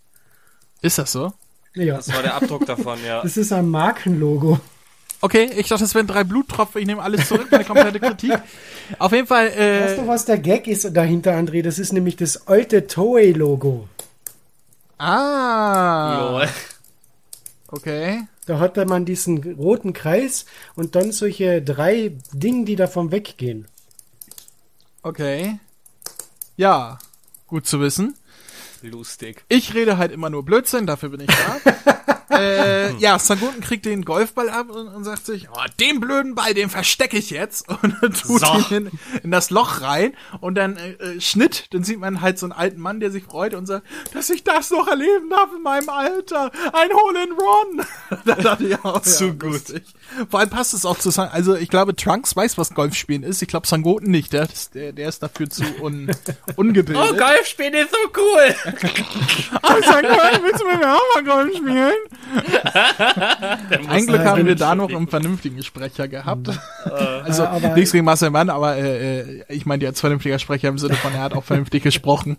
Ist 0.82 0.98
das 0.98 1.12
so? 1.12 1.32
Ja, 1.74 1.96
Das 1.96 2.12
war 2.12 2.22
der 2.22 2.34
Abdruck 2.34 2.66
davon, 2.66 2.98
ja. 3.04 3.22
das 3.22 3.36
ist 3.36 3.52
ein 3.52 3.68
Markenlogo. 3.68 4.60
Okay, 5.20 5.50
ich 5.56 5.68
dachte, 5.68 5.84
es 5.84 5.94
wären 5.94 6.06
drei 6.06 6.22
Bluttropfen, 6.22 6.80
ich 6.82 6.86
nehme 6.86 7.02
alles 7.02 7.28
zurück, 7.28 7.48
meine 7.50 7.64
komplette 7.64 7.98
Kritik. 7.98 8.38
Auf 8.98 9.12
jeden 9.12 9.26
Fall, 9.26 9.46
Weißt 9.46 9.58
äh, 9.58 9.96
du, 9.96 10.06
was 10.06 10.24
der 10.26 10.38
Gag 10.38 10.66
ist 10.68 10.94
dahinter, 10.94 11.32
André? 11.32 11.62
Das 11.62 11.78
ist 11.78 11.92
nämlich 11.92 12.16
das 12.16 12.46
alte 12.46 12.86
Toei-Logo. 12.86 13.88
ah, 14.98 16.30
Lol. 16.30 16.48
okay. 17.68 18.24
Da 18.46 18.58
hatte 18.58 18.84
man 18.84 19.06
diesen 19.06 19.54
roten 19.54 19.94
Kreis 19.94 20.44
und 20.76 20.94
dann 20.94 21.12
solche 21.12 21.62
drei 21.62 22.12
Dinge, 22.34 22.66
die 22.66 22.76
davon 22.76 23.10
weggehen. 23.10 23.66
Okay. 25.02 25.58
Ja, 26.56 26.98
gut 27.46 27.66
zu 27.66 27.80
wissen. 27.80 28.14
Lustig. 28.84 29.44
Ich 29.48 29.74
rede 29.74 29.96
halt 29.96 30.12
immer 30.12 30.28
nur 30.28 30.44
Blödsinn, 30.44 30.86
dafür 30.86 31.08
bin 31.08 31.20
ich 31.20 31.26
da. 31.26 32.13
äh, 32.30 32.94
ja, 32.96 33.18
Sangoten 33.18 33.60
kriegt 33.60 33.84
den 33.84 34.04
Golfball 34.04 34.48
ab 34.48 34.70
und, 34.70 34.88
und 34.88 35.04
sagt 35.04 35.26
sich, 35.26 35.48
oh, 35.50 35.64
den 35.80 36.00
blöden 36.00 36.34
Ball, 36.34 36.54
den 36.54 36.70
verstecke 36.70 37.16
ich 37.16 37.30
jetzt 37.30 37.68
und 37.82 37.96
dann 38.00 38.12
tut 38.12 38.40
So. 38.40 38.54
ihn 38.70 38.86
in, 38.86 38.90
in 39.24 39.30
das 39.30 39.50
Loch 39.50 39.80
rein 39.80 40.14
und 40.40 40.54
dann 40.56 40.76
äh, 40.76 40.92
äh, 40.92 41.20
Schnitt, 41.20 41.72
dann 41.74 41.84
sieht 41.84 41.98
man 41.98 42.20
halt 42.20 42.38
so 42.38 42.46
einen 42.46 42.52
alten 42.52 42.80
Mann, 42.80 43.00
der 43.00 43.10
sich 43.10 43.24
freut 43.24 43.54
und 43.54 43.66
sagt, 43.66 43.86
dass 44.12 44.30
ich 44.30 44.44
das 44.44 44.70
noch 44.70 44.88
erleben 44.88 45.30
darf 45.30 45.50
in 45.56 45.62
meinem 45.62 45.88
Alter, 45.88 46.50
ein 46.72 46.88
Hole 46.92 47.24
in 47.24 47.32
Run. 47.32 47.86
da 48.24 48.34
dachte 48.34 48.64
ich 48.64 48.84
auch, 48.84 49.02
Zu 49.02 49.26
ja, 49.26 49.32
gut. 49.32 49.42
lustig. 49.52 49.84
Vor 50.30 50.40
allem 50.40 50.50
passt 50.50 50.74
es 50.74 50.84
auch 50.84 50.98
zu 50.98 51.10
San 51.10 51.28
also 51.28 51.54
ich 51.56 51.68
glaube, 51.68 51.96
Trunks 51.96 52.36
weiß, 52.36 52.58
was 52.58 52.74
Golfspielen 52.74 53.22
ist, 53.22 53.42
ich 53.42 53.48
glaube 53.48 53.66
Sangoten 53.66 54.10
nicht, 54.10 54.32
der, 54.32 54.48
der, 54.74 54.92
der 54.92 55.08
ist 55.08 55.22
dafür 55.22 55.48
zu 55.48 55.64
un, 55.80 56.10
ungebildet. 56.56 57.02
Oh, 57.10 57.14
Golf 57.16 57.46
spielen 57.46 57.74
ist 57.74 57.90
so 57.90 58.20
cool. 58.20 58.54
Oh, 59.62 59.82
Sangoten, 59.82 60.42
willst 60.42 60.60
du 60.60 60.66
mit 60.66 60.78
mir 60.78 60.94
auch 60.94 61.14
mal 61.14 61.24
Golf 61.24 61.56
spielen? 61.56 61.94
Ein 63.88 64.06
Glück 64.06 64.24
haben 64.24 64.46
wir 64.46 64.54
da 64.54 64.74
noch 64.74 64.90
einen 64.90 65.08
vernünftigen 65.08 65.62
Sprecher 65.62 66.08
gehabt. 66.08 66.48
also 67.24 67.42
Ja, 67.44 67.50
aber- 67.50 67.74
nichts 67.74 67.92
gegen 67.92 68.04
Marcel 68.04 68.30
Mann, 68.30 68.50
aber 68.50 68.76
äh, 68.76 69.20
äh, 69.20 69.44
ich 69.48 69.66
meine, 69.66 69.86
als 69.86 70.00
vernünftiger 70.00 70.38
Sprecher 70.38 70.68
im 70.68 70.78
Sinne 70.78 70.94
von, 70.94 71.12
er 71.12 71.22
hat 71.22 71.34
auch 71.34 71.44
vernünftig 71.44 71.82
gesprochen. 71.84 72.36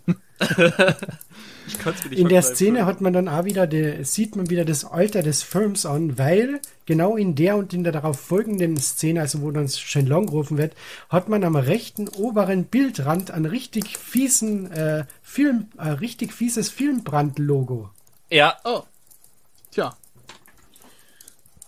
Ich 1.68 1.78
kann's 1.80 2.04
mir 2.04 2.10
nicht 2.10 2.18
In 2.20 2.28
der. 2.28 2.42
Szene 2.42 2.86
hat 2.86 3.00
man 3.00 3.12
dann 3.12 3.28
auch 3.28 3.44
wieder, 3.44 3.66
die, 3.66 4.04
sieht 4.04 4.36
man 4.36 4.50
wieder 4.50 4.64
das 4.64 4.84
Alter 4.84 5.22
des 5.22 5.42
Films 5.42 5.84
an, 5.86 6.16
weil 6.18 6.60
genau 6.84 7.16
in 7.16 7.34
der 7.34 7.56
und 7.56 7.72
in 7.74 7.82
der 7.82 7.92
darauf 7.92 8.20
folgenden 8.20 8.76
Szene, 8.76 9.20
also 9.22 9.42
wo 9.42 9.50
dann 9.50 9.68
Shenlong 9.68 10.26
gerufen 10.26 10.58
wird, 10.58 10.74
hat 11.08 11.28
man 11.28 11.42
am 11.42 11.56
rechten 11.56 12.08
oberen 12.08 12.66
Bildrand 12.66 13.30
ein 13.32 13.46
richtig 13.46 13.96
fiesen 13.98 14.70
äh, 14.70 15.04
Film, 15.22 15.66
äh, 15.78 15.88
richtig 15.88 16.32
fieses 16.32 16.68
Filmbrand-Logo. 16.70 17.90
Ja, 18.30 18.54
Tja. 18.62 18.82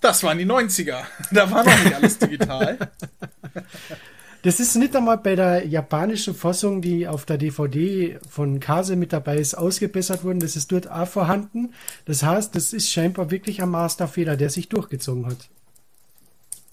Das 0.00 0.22
waren 0.22 0.38
die 0.38 0.46
90er. 0.46 1.02
Da 1.32 1.50
war 1.50 1.64
noch 1.64 1.84
nicht 1.84 1.94
alles 1.94 2.18
digital. 2.18 2.78
Das 4.42 4.60
ist 4.60 4.76
nicht 4.76 4.94
einmal 4.94 5.18
bei 5.18 5.34
der 5.34 5.66
japanischen 5.66 6.32
Fassung, 6.32 6.80
die 6.80 7.08
auf 7.08 7.26
der 7.26 7.38
DVD 7.38 8.20
von 8.30 8.60
Kase 8.60 8.94
mit 8.94 9.12
dabei 9.12 9.36
ist, 9.38 9.54
ausgebessert 9.54 10.22
worden. 10.22 10.38
Das 10.38 10.54
ist 10.54 10.70
dort 10.70 10.88
auch 10.88 11.08
vorhanden. 11.08 11.74
Das 12.04 12.22
heißt, 12.22 12.54
das 12.54 12.72
ist 12.72 12.88
scheinbar 12.88 13.32
wirklich 13.32 13.60
ein 13.62 13.68
Masterfehler, 13.68 14.36
der 14.36 14.50
sich 14.50 14.68
durchgezogen 14.68 15.26
hat. 15.26 15.48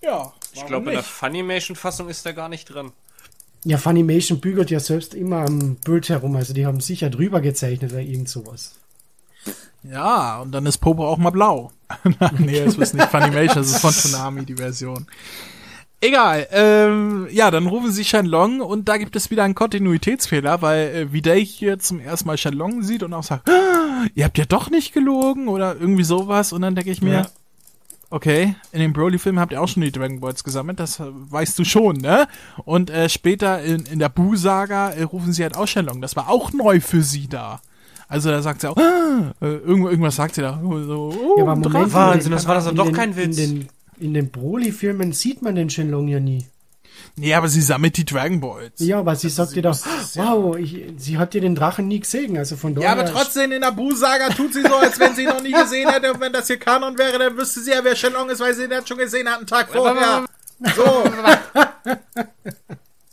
Ja, 0.03 0.31
ich 0.53 0.65
glaube, 0.67 0.91
in 0.91 0.95
der 0.95 1.03
Funimation-Fassung 1.03 2.07
ist 2.07 2.23
der 2.23 2.33
gar 2.33 2.49
nicht 2.49 2.65
drin. 2.65 2.91
Ja, 3.63 3.79
Funimation 3.79 4.39
bügelt 4.39 4.69
ja 4.69 4.79
selbst 4.79 5.15
immer 5.15 5.37
am 5.37 5.75
Bild 5.77 6.07
herum. 6.09 6.35
Also 6.35 6.53
die 6.53 6.67
haben 6.67 6.81
sicher 6.81 7.09
drüber 7.09 7.41
gezeichnet 7.41 7.93
oder 7.93 8.01
irgend 8.01 8.29
sowas. 8.29 8.75
Ja, 9.83 10.39
und 10.39 10.51
dann 10.51 10.65
ist 10.65 10.79
Popo 10.79 11.07
auch 11.07 11.17
mal 11.17 11.29
blau. 11.29 11.71
nee, 12.39 12.57
es 12.59 12.75
ist 12.77 12.93
nicht 12.95 13.07
Funimation, 13.09 13.57
das 13.63 13.67
ist 13.67 13.79
von 13.79 13.91
Tsunami, 13.91 14.45
die 14.45 14.55
Version. 14.55 15.05
Egal, 16.01 16.47
ähm, 16.51 17.27
ja, 17.31 17.49
dann 17.51 17.67
rufen 17.67 17.91
sie 17.91 18.03
Shenlong 18.03 18.61
und 18.61 18.89
da 18.89 18.97
gibt 18.97 19.15
es 19.15 19.31
wieder 19.31 19.43
einen 19.43 19.55
Kontinuitätsfehler, 19.55 20.61
weil 20.61 20.87
äh, 20.89 21.13
Videy 21.13 21.45
hier 21.45 21.79
zum 21.79 21.99
ersten 21.99 22.27
Mal 22.27 22.37
Shenlong 22.37 22.83
sieht 22.83 23.01
und 23.01 23.13
auch 23.13 23.23
sagt, 23.23 23.49
ah, 23.49 24.05
ihr 24.13 24.25
habt 24.25 24.37
ja 24.37 24.45
doch 24.45 24.69
nicht 24.69 24.93
gelogen 24.93 25.47
oder 25.47 25.75
irgendwie 25.79 26.03
sowas 26.03 26.51
und 26.51 26.61
dann 26.61 26.75
denke 26.75 26.91
ich 26.91 27.01
mir, 27.01 27.13
Ja. 27.13 27.27
okay, 28.09 28.55
in 28.71 28.81
dem 28.81 28.93
Broly-Film 28.93 29.39
habt 29.39 29.51
ihr 29.53 29.61
auch 29.61 29.67
schon 29.67 29.81
die 29.83 29.91
Dragon 29.91 30.19
Balls 30.19 30.43
gesammelt, 30.43 30.79
das 30.79 30.99
äh, 30.99 31.05
weißt 31.07 31.57
du 31.57 31.63
schon, 31.63 31.97
ne? 31.97 32.27
Und 32.65 32.89
äh, 32.89 33.07
später 33.09 33.63
in, 33.63 33.85
in 33.85 33.99
der 33.99 34.09
Buu-Saga 34.09 34.89
äh, 34.91 35.03
rufen 35.03 35.31
sie 35.33 35.43
halt 35.43 35.55
auch 35.55 35.67
Shenlong, 35.67 36.01
das 36.01 36.15
war 36.15 36.29
auch 36.29 36.51
neu 36.53 36.81
für 36.81 37.01
sie 37.03 37.27
da. 37.27 37.61
Also 38.07 38.29
da 38.29 38.41
sagt 38.41 38.61
sie 38.61 38.69
auch, 38.69 38.77
ah, 38.77 39.33
äh, 39.41 39.45
irgendwas 39.45 40.15
sagt 40.15 40.35
sie 40.35 40.41
da. 40.41 40.59
So, 40.61 41.13
oh, 41.13 41.35
Ja, 41.37 41.43
aber 41.43 41.55
Moment. 41.55 41.93
Wahnsinn, 41.93 42.31
das 42.31 42.47
war 42.47 42.55
das 42.55 42.67
in 42.67 42.75
doch 42.75 42.85
den, 42.85 42.95
kein 42.95 43.15
Witz. 43.15 43.37
In 43.37 43.59
den, 43.59 43.69
in 43.99 44.13
den 44.13 44.31
Broly-Filmen 44.31 45.11
sieht 45.13 45.41
man 45.41 45.55
den 45.55 45.69
Shenlong 45.69 46.07
ja 46.07 46.19
nie. 46.19 46.45
Nee, 47.17 47.33
aber 47.33 47.47
sie 47.47 47.61
sammelt 47.61 47.95
die 47.97 48.05
Dragon 48.05 48.41
Balls. 48.41 48.79
Ja, 48.79 48.99
aber 48.99 49.15
sie 49.15 49.29
sagt 49.29 49.55
dir 49.55 49.61
doch, 49.61 49.77
wow, 50.15 50.57
ich, 50.57 50.85
sie 50.97 51.17
hat 51.17 51.33
dir 51.33 51.41
den 51.41 51.55
Drachen 51.55 51.87
nie 51.87 52.01
gesehen. 52.01 52.37
Also 52.37 52.57
von 52.57 52.75
daher. 52.75 52.89
Ja, 52.89 52.93
aber 52.93 53.05
trotzdem 53.05 53.51
in 53.53 53.61
der 53.61 53.71
Bu-Saga 53.71 54.29
tut 54.29 54.53
sie 54.53 54.61
so, 54.61 54.75
als 54.75 54.99
wenn 54.99 55.15
sie 55.15 55.23
ihn 55.23 55.29
noch 55.29 55.41
nie 55.41 55.51
gesehen 55.51 55.89
hätte. 55.89 56.13
Und 56.13 56.19
wenn 56.19 56.33
das 56.33 56.47
hier 56.47 56.57
Kanon 56.57 56.97
wäre, 56.97 57.17
dann 57.17 57.37
wüsste 57.37 57.61
sie 57.61 57.71
ja, 57.71 57.83
wer 57.83 57.95
Shenlong 57.95 58.29
ist, 58.29 58.41
weil 58.41 58.53
sie 58.53 58.67
den 58.67 58.85
schon 58.85 58.97
gesehen 58.97 59.29
hat, 59.29 59.37
einen 59.37 59.47
Tag 59.47 59.69
vorher. 59.71 60.25
So. 60.75 61.03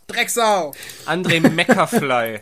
Drecksau. 0.08 0.72
André 1.06 1.40
Meckerfly. 1.48 2.40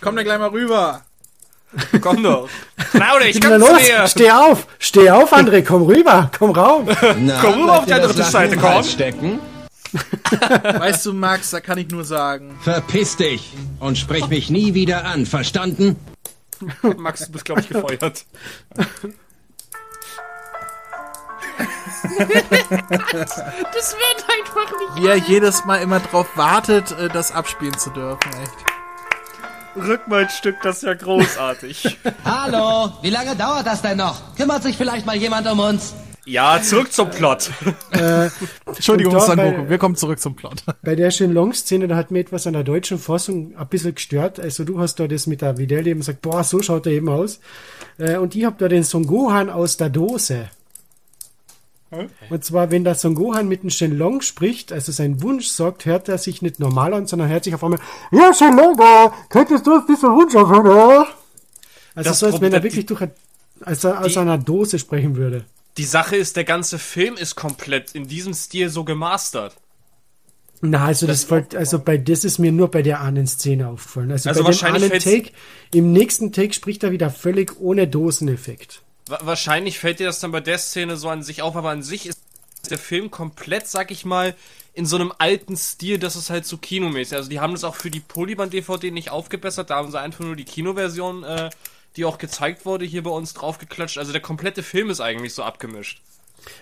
Komm 0.00 0.16
dann 0.16 0.24
gleich 0.24 0.38
mal 0.38 0.48
rüber. 0.48 1.02
Komm 2.00 2.22
doch. 2.22 2.48
Claudia, 2.90 3.28
ich 3.28 3.40
komm 3.40 3.60
los, 3.60 3.78
dir. 3.78 4.06
steh 4.08 4.30
auf, 4.30 4.66
steh 4.78 5.10
auf, 5.10 5.32
André, 5.32 5.62
komm 5.62 5.82
rüber, 5.82 6.30
komm 6.36 6.50
rauf. 6.50 6.84
Na, 7.18 7.40
Komm 7.40 7.60
rüber 7.60 7.78
auf 7.78 7.84
die 7.86 7.92
andere 7.92 8.12
Seite, 8.24 8.56
komm. 8.56 8.82
Stecken? 8.82 9.38
Weißt 10.62 11.06
du, 11.06 11.12
Max, 11.12 11.50
da 11.50 11.60
kann 11.60 11.78
ich 11.78 11.88
nur 11.90 12.04
sagen. 12.04 12.58
Verpiss 12.62 13.16
dich 13.16 13.52
und 13.78 13.98
sprich 13.98 14.26
mich 14.28 14.50
nie 14.50 14.74
wieder 14.74 15.04
an, 15.04 15.26
verstanden? 15.26 15.96
Max, 16.96 17.26
du 17.26 17.32
bist, 17.32 17.44
glaube 17.44 17.60
ich, 17.60 17.68
gefeuert. 17.68 18.24
Das 23.72 23.96
wird 23.96 24.24
einfach 24.28 24.78
nicht. 24.78 25.02
Wie 25.02 25.06
er 25.06 25.16
jedes 25.16 25.64
Mal 25.64 25.76
immer 25.82 26.00
drauf 26.00 26.26
wartet, 26.36 26.90
äh, 26.92 27.08
das 27.08 27.32
abspielen 27.32 27.76
zu 27.78 27.90
dürfen, 27.90 28.30
echt. 28.42 28.79
Rückmalstück, 29.76 30.56
das 30.62 30.76
ist 30.78 30.82
ja 30.82 30.94
großartig. 30.94 31.98
Hallo, 32.24 32.92
wie 33.02 33.10
lange 33.10 33.36
dauert 33.36 33.66
das 33.66 33.82
denn 33.82 33.98
noch? 33.98 34.34
Kümmert 34.36 34.62
sich 34.62 34.76
vielleicht 34.76 35.06
mal 35.06 35.16
jemand 35.16 35.46
um 35.50 35.60
uns? 35.60 35.94
ja, 36.26 36.60
zurück 36.62 36.92
zum 36.92 37.10
Plot. 37.10 37.50
Entschuldigung, 38.66 39.14
Und 39.14 39.20
da 39.20 39.26
Sangoku, 39.26 39.62
bei- 39.62 39.70
wir 39.70 39.78
kommen 39.78 39.96
zurück 39.96 40.20
zum 40.20 40.36
Plot. 40.36 40.62
Bei 40.82 40.94
der 40.94 41.10
Shenlong-Szene, 41.10 41.88
da 41.88 41.96
hat 41.96 42.10
mir 42.12 42.20
etwas 42.20 42.46
an 42.46 42.52
der 42.52 42.62
deutschen 42.62 42.98
Fassung 42.98 43.56
ein 43.56 43.66
bisschen 43.66 43.94
gestört. 43.96 44.38
Also 44.38 44.62
du 44.64 44.78
hast 44.78 45.00
da 45.00 45.08
das 45.08 45.26
mit 45.26 45.40
der 45.42 45.58
Videl 45.58 45.86
eben 45.88 46.00
gesagt, 46.00 46.20
boah, 46.22 46.44
so 46.44 46.62
schaut 46.62 46.86
er 46.86 46.92
eben 46.92 47.08
aus. 47.08 47.40
Äh, 47.98 48.16
Und 48.18 48.36
ich 48.36 48.44
habe 48.44 48.54
da 48.58 48.68
den 48.68 48.84
Son 48.84 49.06
Gohan 49.06 49.50
aus 49.50 49.76
der 49.76 49.88
Dose. 49.90 50.48
Und 52.30 52.44
zwar, 52.44 52.70
wenn 52.70 52.84
der 52.84 52.94
Son 52.94 53.14
Gohan 53.16 53.48
mit 53.48 53.62
dem 53.64 53.70
Shenlong 53.70 54.20
spricht, 54.20 54.72
also 54.72 54.92
seinen 54.92 55.22
Wunsch 55.22 55.46
sagt, 55.48 55.86
hört 55.86 56.08
er 56.08 56.18
sich 56.18 56.40
nicht 56.40 56.60
normal 56.60 56.94
an, 56.94 57.06
sondern 57.06 57.28
hört 57.28 57.42
sich 57.44 57.54
auf 57.54 57.64
einmal, 57.64 57.80
ja, 58.12 58.32
Shenlong, 58.32 58.76
da 58.76 59.12
könntest 59.28 59.66
du 59.66 59.74
uns 59.74 59.86
diesen 59.86 60.10
Wunsch 60.10 60.34
erfüllen, 60.34 60.66
oder? 60.66 61.06
Also 61.94 62.10
Das 62.10 62.18
so, 62.20 62.26
als 62.26 62.34
wenn 62.40 62.44
er 62.52 62.60
Problem- 62.60 62.62
wirklich 62.64 62.86
durch 62.86 63.00
ein, 63.02 63.10
als 63.62 63.82
er 63.84 64.00
aus 64.04 64.16
einer 64.16 64.38
Dose 64.38 64.78
sprechen 64.78 65.16
würde. 65.16 65.44
Die 65.76 65.84
Sache 65.84 66.14
ist, 66.16 66.36
der 66.36 66.44
ganze 66.44 66.78
Film 66.78 67.16
ist 67.16 67.34
komplett 67.34 67.92
in 67.94 68.06
diesem 68.06 68.34
Stil 68.34 68.68
so 68.68 68.84
gemastert. 68.84 69.56
Na, 70.62 70.84
also 70.84 71.06
das, 71.06 71.24
folgt, 71.24 71.56
also 71.56 71.78
bei 71.78 71.96
das 71.96 72.22
ist 72.24 72.38
mir 72.38 72.52
nur 72.52 72.70
bei 72.70 72.82
der 72.82 73.00
einen 73.00 73.26
Szene 73.26 73.66
aufgefallen. 73.68 74.12
Also, 74.12 74.28
Also 74.28 74.40
bei 74.40 74.44
dem 74.44 74.46
wahrscheinlich 74.48 74.82
einen 74.92 75.00
fällt's- 75.00 75.28
Take, 75.30 75.36
im 75.72 75.92
nächsten 75.92 76.32
Take 76.32 76.52
spricht 76.52 76.84
er 76.84 76.90
wieder 76.92 77.10
völlig 77.10 77.58
ohne 77.60 77.88
Doseneffekt. 77.88 78.82
Wa- 79.10 79.20
Wahrscheinlich 79.22 79.78
fällt 79.78 80.00
dir 80.00 80.06
das 80.06 80.20
dann 80.20 80.32
bei 80.32 80.40
der 80.40 80.58
Szene 80.58 80.96
so 80.96 81.08
an 81.08 81.22
sich 81.22 81.42
auf, 81.42 81.56
aber 81.56 81.70
an 81.70 81.82
sich 81.82 82.06
ist 82.06 82.20
der 82.70 82.78
Film 82.78 83.10
komplett, 83.10 83.66
sag 83.66 83.90
ich 83.90 84.04
mal, 84.04 84.34
in 84.74 84.86
so 84.86 84.96
einem 84.96 85.12
alten 85.18 85.56
Stil, 85.56 85.98
das 85.98 86.14
ist 86.16 86.30
halt 86.30 86.46
so 86.46 86.56
kinomäßig. 86.56 87.16
Also 87.16 87.28
die 87.28 87.40
haben 87.40 87.52
das 87.52 87.64
auch 87.64 87.74
für 87.74 87.90
die 87.90 88.00
Polyband-DVD 88.00 88.90
nicht 88.90 89.10
aufgebessert, 89.10 89.70
da 89.70 89.76
haben 89.76 89.90
sie 89.90 89.98
einfach 90.00 90.24
nur 90.24 90.36
die 90.36 90.44
Kinoversion, 90.44 91.24
äh, 91.24 91.50
die 91.96 92.04
auch 92.04 92.18
gezeigt 92.18 92.64
wurde, 92.66 92.84
hier 92.84 93.02
bei 93.02 93.10
uns 93.10 93.34
draufgeklatscht. 93.34 93.98
Also 93.98 94.12
der 94.12 94.20
komplette 94.20 94.62
Film 94.62 94.90
ist 94.90 95.00
eigentlich 95.00 95.34
so 95.34 95.42
abgemischt. 95.42 96.00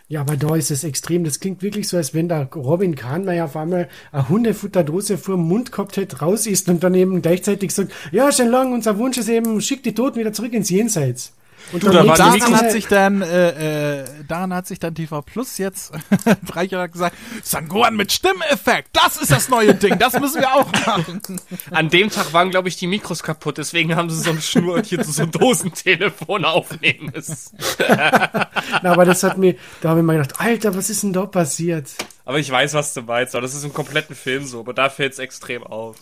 Ja, 0.08 0.22
aber 0.22 0.36
da 0.36 0.56
ist 0.56 0.70
es 0.70 0.82
extrem. 0.82 1.22
Das 1.22 1.38
klingt 1.38 1.62
wirklich 1.62 1.86
so, 1.86 1.96
als 1.98 2.14
wenn 2.14 2.28
der 2.28 2.46
Robin 2.54 2.96
Kahnmeier 2.96 3.44
auf 3.44 3.54
einmal 3.56 3.88
eine 4.10 4.28
Hundefutterdose 4.28 5.18
vor 5.18 5.36
dem 5.36 5.44
Mund 5.46 5.70
gehabt 5.70 5.96
hätte, 5.96 6.18
raus 6.20 6.46
ist 6.46 6.68
und 6.68 6.82
dann 6.82 6.94
eben 6.94 7.22
gleichzeitig 7.22 7.72
sagt, 7.72 7.92
ja, 8.10 8.32
schon 8.32 8.48
lang, 8.48 8.72
unser 8.72 8.98
Wunsch 8.98 9.18
ist 9.18 9.28
eben, 9.28 9.60
schick 9.60 9.82
die 9.84 9.94
Toten 9.94 10.18
wieder 10.18 10.32
zurück 10.32 10.52
ins 10.52 10.70
Jenseits. 10.70 11.32
Und 11.72 11.84
da 11.84 11.90
dann 11.90 12.06
war 12.08 12.32
nächste 12.32 12.32
die 12.32 12.38
Daran 12.38 12.56
hat 12.56 12.72
sich 12.72 12.86
dann, 12.86 13.22
äh, 13.22 14.00
äh, 14.00 14.04
daran 14.26 14.54
hat 14.54 14.66
sich 14.66 14.78
dann 14.78 14.94
TV 14.94 15.22
Plus 15.22 15.58
jetzt 15.58 15.92
Reicher 16.52 16.80
hat 16.80 16.92
gesagt, 16.92 17.16
Sangohan 17.42 17.96
mit 17.96 18.12
Stimmeffekt, 18.12 18.90
das 18.92 19.16
ist 19.16 19.30
das 19.30 19.48
neue 19.48 19.74
Ding, 19.74 19.98
das 19.98 20.18
müssen 20.18 20.40
wir 20.40 20.54
auch 20.54 20.70
machen. 20.86 21.20
An 21.70 21.90
dem 21.90 22.10
Tag 22.10 22.32
waren, 22.32 22.50
glaube 22.50 22.68
ich, 22.68 22.76
die 22.76 22.86
Mikros 22.86 23.22
kaputt, 23.22 23.58
deswegen 23.58 23.96
haben 23.96 24.10
sie 24.10 24.20
so 24.20 24.30
eine 24.30 24.40
Schnur 24.40 24.76
und 24.76 24.86
hier 24.86 25.04
so 25.04 25.22
ein 25.22 25.30
Dosentelefon 25.30 26.44
aufnehmen 26.44 27.12
müssen. 27.14 27.58
Na, 27.88 28.92
aber 28.92 29.04
das 29.04 29.22
hat 29.22 29.38
mir, 29.38 29.56
da 29.80 29.90
habe 29.90 30.00
ich 30.00 30.06
mir 30.06 30.14
gedacht, 30.14 30.40
Alter, 30.40 30.74
was 30.74 30.90
ist 30.90 31.02
denn 31.02 31.12
da 31.12 31.26
passiert? 31.26 31.90
Aber 32.24 32.38
ich 32.38 32.50
weiß, 32.50 32.74
was 32.74 32.94
du 32.94 33.02
meinst, 33.02 33.34
aber 33.34 33.42
das 33.42 33.54
ist 33.54 33.64
im 33.64 33.72
kompletten 33.72 34.14
Film 34.14 34.44
so, 34.44 34.60
aber 34.60 34.74
da 34.74 34.90
fällt 34.90 35.12
es 35.12 35.18
extrem 35.18 35.62
auf. 35.64 35.96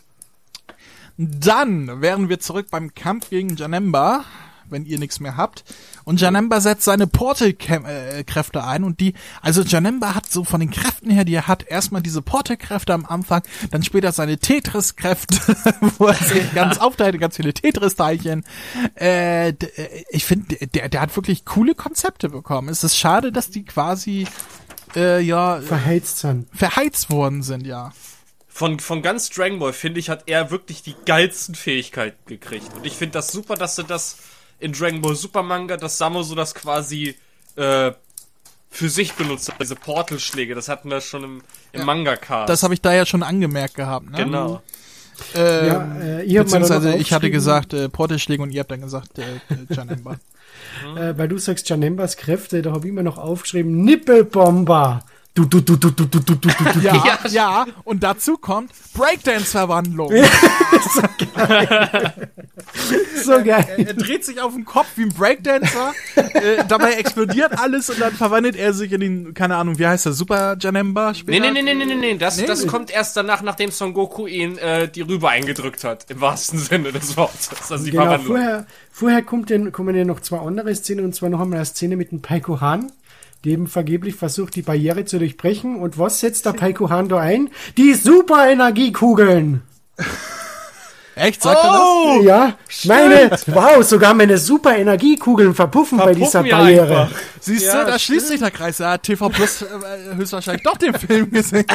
Dann 1.19 2.03
wären 2.03 2.29
wir 2.29 2.41
zurück 2.41 2.67
beim 2.71 2.95
Kampf 2.95 3.31
gegen 3.31 3.57
Janemba 3.57 4.25
wenn 4.71 4.85
ihr 4.85 4.99
nichts 4.99 5.21
mehr 5.21 5.37
habt. 5.37 5.65
Und 6.05 6.21
Janemba 6.21 6.61
setzt 6.61 6.85
seine 6.85 7.07
Portal-Kräfte 7.07 8.65
ein 8.65 8.85
und 8.85 9.01
die, 9.01 9.15
also 9.43 9.63
Janemba 9.63 10.15
hat 10.15 10.31
so 10.31 10.45
von 10.45 10.61
den 10.61 10.71
Kräften 10.71 11.11
her, 11.11 11.25
die 11.25 11.35
er 11.35 11.49
hat, 11.49 11.67
erstmal 11.67 12.03
diese 12.03 12.23
Portal-Kräfte 12.23 12.95
am 12.95 13.07
Anfang, 13.07 13.43
dann 13.71 13.83
später 13.83 14.13
seine 14.13 14.39
Tetris-Kräfte, 14.39 15.37
wo 15.99 16.07
er 16.07 16.15
sich 16.15 16.55
ganz 16.55 16.79
aufteilt, 16.79 17.19
ganz 17.21 17.37
viele 17.37 17.55
Tetris-Teilchen. 17.55 18.45
Äh, 18.99 19.49
äh, 19.49 19.55
ich 20.11 20.25
finde, 20.25 20.57
der, 20.67 20.89
der 20.89 21.01
hat 21.01 21.17
wirklich 21.17 21.45
coole 21.45 21.75
Konzepte 21.75 22.29
bekommen. 22.29 22.69
Es 22.69 22.85
ist 22.85 22.97
schade, 22.97 23.33
dass 23.33 23.51
die 23.51 23.65
quasi, 23.65 24.27
äh, 24.95 25.21
ja, 25.21 25.61
Verheizt 25.61 26.19
sind. 26.19 26.49
verheizt 26.53 27.11
worden 27.11 27.43
sind, 27.43 27.67
ja. 27.67 27.93
Von, 28.49 28.81
von 28.81 29.03
ganz 29.03 29.29
Dragon 29.29 29.59
Ball, 29.59 29.75
finde 29.75 30.01
ich, 30.01 30.09
hat 30.09 30.25
er 30.29 30.51
wirklich 30.51 30.83
die 30.83 30.97
geilsten 31.05 31.55
Fähigkeiten 31.55 32.17
gekriegt. 32.27 32.73
Und 32.75 32.87
ich 32.87 32.95
finde 32.95 33.13
das 33.13 33.29
super, 33.29 33.55
dass 33.55 33.77
sie 33.77 33.85
das 33.85 34.17
in 34.59 34.73
Dragon 34.73 35.01
Ball 35.01 35.15
Super 35.15 35.43
Manga, 35.43 35.77
dass 35.77 35.99
Samo 35.99 36.23
so 36.23 36.35
das 36.35 36.55
quasi 36.55 37.15
äh, 37.57 37.93
für 38.71 38.89
sich 38.89 39.15
benutzt 39.15 39.49
hat. 39.51 39.61
Diese 39.61 39.75
Portalschläge, 39.75 40.55
das 40.55 40.69
hatten 40.69 40.91
wir 40.91 41.01
schon 41.01 41.25
im, 41.25 41.43
im 41.73 41.85
Manga-Cast. 41.85 42.49
Das 42.49 42.63
habe 42.63 42.75
ich 42.75 42.81
da 42.81 42.93
ja 42.93 43.07
schon 43.07 43.23
angemerkt 43.23 43.75
gehabt, 43.75 44.11
ne? 44.11 44.19
Genau. 44.19 44.63
Ähm, 45.35 45.67
Ja, 45.67 45.97
äh, 46.01 46.25
ihr 46.25 46.43
beziehungsweise 46.43 46.95
ich 46.97 47.13
hatte 47.13 47.31
gesagt 47.31 47.73
äh, 47.73 47.89
Portalschläge 47.89 48.43
und 48.43 48.51
ihr 48.51 48.61
habt 48.61 48.71
dann 48.71 48.83
gesagt 48.83 49.19
äh, 49.19 49.25
Janemba. 49.75 50.17
Äh, 50.97 51.17
weil 51.17 51.29
du 51.29 51.39
sagst 51.39 51.69
Janembas 51.69 52.17
Kräfte, 52.17 52.61
da 52.63 52.73
habe 52.73 52.87
ich 52.87 52.93
mir 52.93 53.03
noch 53.03 53.19
aufgeschrieben, 53.19 53.83
Nippelbomber. 53.83 55.05
Du, 55.37 55.45
du, 55.45 55.61
du, 55.61 55.77
du, 55.77 55.91
du, 55.91 56.07
du, 56.07 56.19
du, 56.19 56.35
du, 56.35 56.49
du. 56.49 56.81
ja, 56.81 57.19
ja, 57.29 57.67
und 57.85 58.03
dazu 58.03 58.39
kommt 58.39 58.71
Breakdance-Verwandlung. 58.95 60.11
So 63.23 63.33
geil. 63.43 63.67
Er 63.79 63.95
dreht 63.95 64.25
sich 64.25 64.41
auf 64.41 64.55
den 64.55 64.65
Kopf 64.65 64.87
wie 64.97 65.03
ein 65.03 65.09
Breakdancer, 65.11 65.93
äh, 66.15 66.65
dabei 66.69 66.93
explodiert 66.95 67.59
alles 67.59 67.91
und 67.91 68.01
dann 68.01 68.13
verwandelt 68.13 68.57
er 68.57 68.73
sich 68.73 68.93
in 68.93 69.01
den, 69.01 69.35
keine 69.35 69.57
Ahnung, 69.57 69.79
wie 69.79 69.87
heißt 69.87 70.07
der, 70.07 70.13
Super 70.13 70.57
Janemba 70.59 71.13
Nee, 71.27 71.41
nee, 71.41 71.51
nee, 71.51 71.63
nee, 71.63 71.75
nee, 71.75 71.85
nee, 71.85 71.95
nee. 71.95 72.17
Das, 72.19 72.37
Nee? 72.39 72.47
das 72.47 72.67
kommt 72.67 72.91
erst 72.91 73.17
danach, 73.17 73.43
nachdem 73.43 73.71
Son 73.71 73.93
Goku 73.95 74.27
ihn 74.27 74.59
äh, 74.59 74.89
die 74.89 75.03
Rübe 75.03 75.29
eingedrückt 75.29 75.85
hat. 75.85 76.07
Im 76.11 76.21
wahrsten 76.21 76.59
Sinne 76.59 76.93
des 76.93 77.17
Wortes. 77.17 77.51
Also 77.71 77.85
die 77.85 77.91
Genau, 77.91 78.05
Verwandlung. 78.05 78.37
vorher, 78.37 78.67
vorher 78.91 79.23
kommt 79.23 79.51
denn, 79.51 79.73
kommen 79.73 79.95
ja 79.97 80.05
noch 80.05 80.21
zwei 80.21 80.39
andere 80.39 80.75
Szenen, 80.75 81.05
und 81.05 81.15
zwar 81.15 81.29
noch 81.29 81.41
einmal 81.41 81.59
eine 81.59 81.67
Szene 81.67 81.97
mit 81.97 82.11
dem 82.13 82.21
Paiko 82.23 82.61
Han, 82.61 82.91
die 83.47 83.53
eben 83.53 83.69
vergeblich 83.69 84.17
versucht, 84.17 84.57
die 84.57 84.63
Barriere 84.63 85.05
zu 85.05 85.19
durchbrechen. 85.19 85.77
Und 85.77 85.99
was 85.99 86.19
setzt 86.19 86.47
der 86.47 86.53
Paiko 86.53 86.91
Han 86.91 87.09
da 87.09 87.21
ein? 87.21 87.49
Die 87.77 87.95
Superenergiekugeln! 87.95 89.63
Echt, 91.15 91.43
sagt 91.43 91.57
er 91.65 91.81
Oh! 91.81 92.21
ja, 92.23 92.59
meine, 92.85 93.31
wow, 93.47 93.83
sogar 93.83 94.13
meine 94.13 94.37
Superenergiekugeln 94.37 95.55
verpuffen, 95.55 95.97
bei 95.97 96.13
dieser 96.13 96.45
ja 96.45 96.59
Barriere. 96.59 96.83
einfach. 96.83 97.11
das? 97.11 97.21
Siehst 97.41 97.65
Ja, 97.67 97.85
du, 97.85 97.91
da 97.93 97.99
schließt 97.99 98.29
sich 98.29 98.41
der 98.41 98.51
Kreis. 98.51 98.81
Er 98.81 98.91
hat 98.91 99.05
TV 99.05 99.31
Plus 99.31 99.63
äh, 99.63 100.15
höchstwahrscheinlich 100.15 100.63
doch 100.63 100.77
den 100.77 100.93
Film 100.93 101.31
gesehen. 101.31 101.65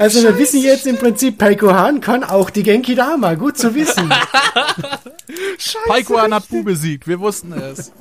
Also 0.00 0.20
wir 0.24 0.36
wissen 0.36 0.60
jetzt 0.60 0.86
im 0.88 0.96
Prinzip, 0.98 1.38
Paiko 1.38 1.72
Han 1.72 2.00
kann 2.00 2.24
auch 2.24 2.50
die 2.50 2.64
Genki 2.64 2.96
Dama, 2.96 3.34
gut 3.34 3.56
zu 3.56 3.72
wissen. 3.74 4.12
Paiko 5.86 6.20
hat 6.20 6.48
Bu 6.48 6.64
besiegt, 6.64 7.06
wir 7.06 7.20
wussten 7.20 7.52
es. 7.52 7.92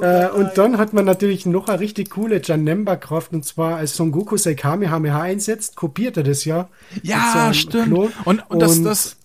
Äh, 0.00 0.28
und 0.30 0.50
dann 0.56 0.78
hat 0.78 0.92
man 0.92 1.04
natürlich 1.04 1.46
noch 1.46 1.68
eine 1.68 1.80
richtig 1.80 2.10
coole 2.10 2.40
Janemba-Kraft, 2.42 3.32
und 3.32 3.44
zwar 3.44 3.76
als 3.76 3.96
Son 3.96 4.12
Goku 4.12 4.36
sein 4.36 4.56
Kamehameha 4.56 5.20
einsetzt, 5.22 5.76
kopiert 5.76 6.16
er 6.16 6.22
das 6.22 6.44
ja. 6.44 6.68
Ja, 7.02 7.52
stimmt. 7.52 7.86
Klon. 7.88 8.12
Und, 8.24 8.42
und 8.50 8.60
das, 8.60 8.76
Und- 8.78 8.84
das, 8.84 9.16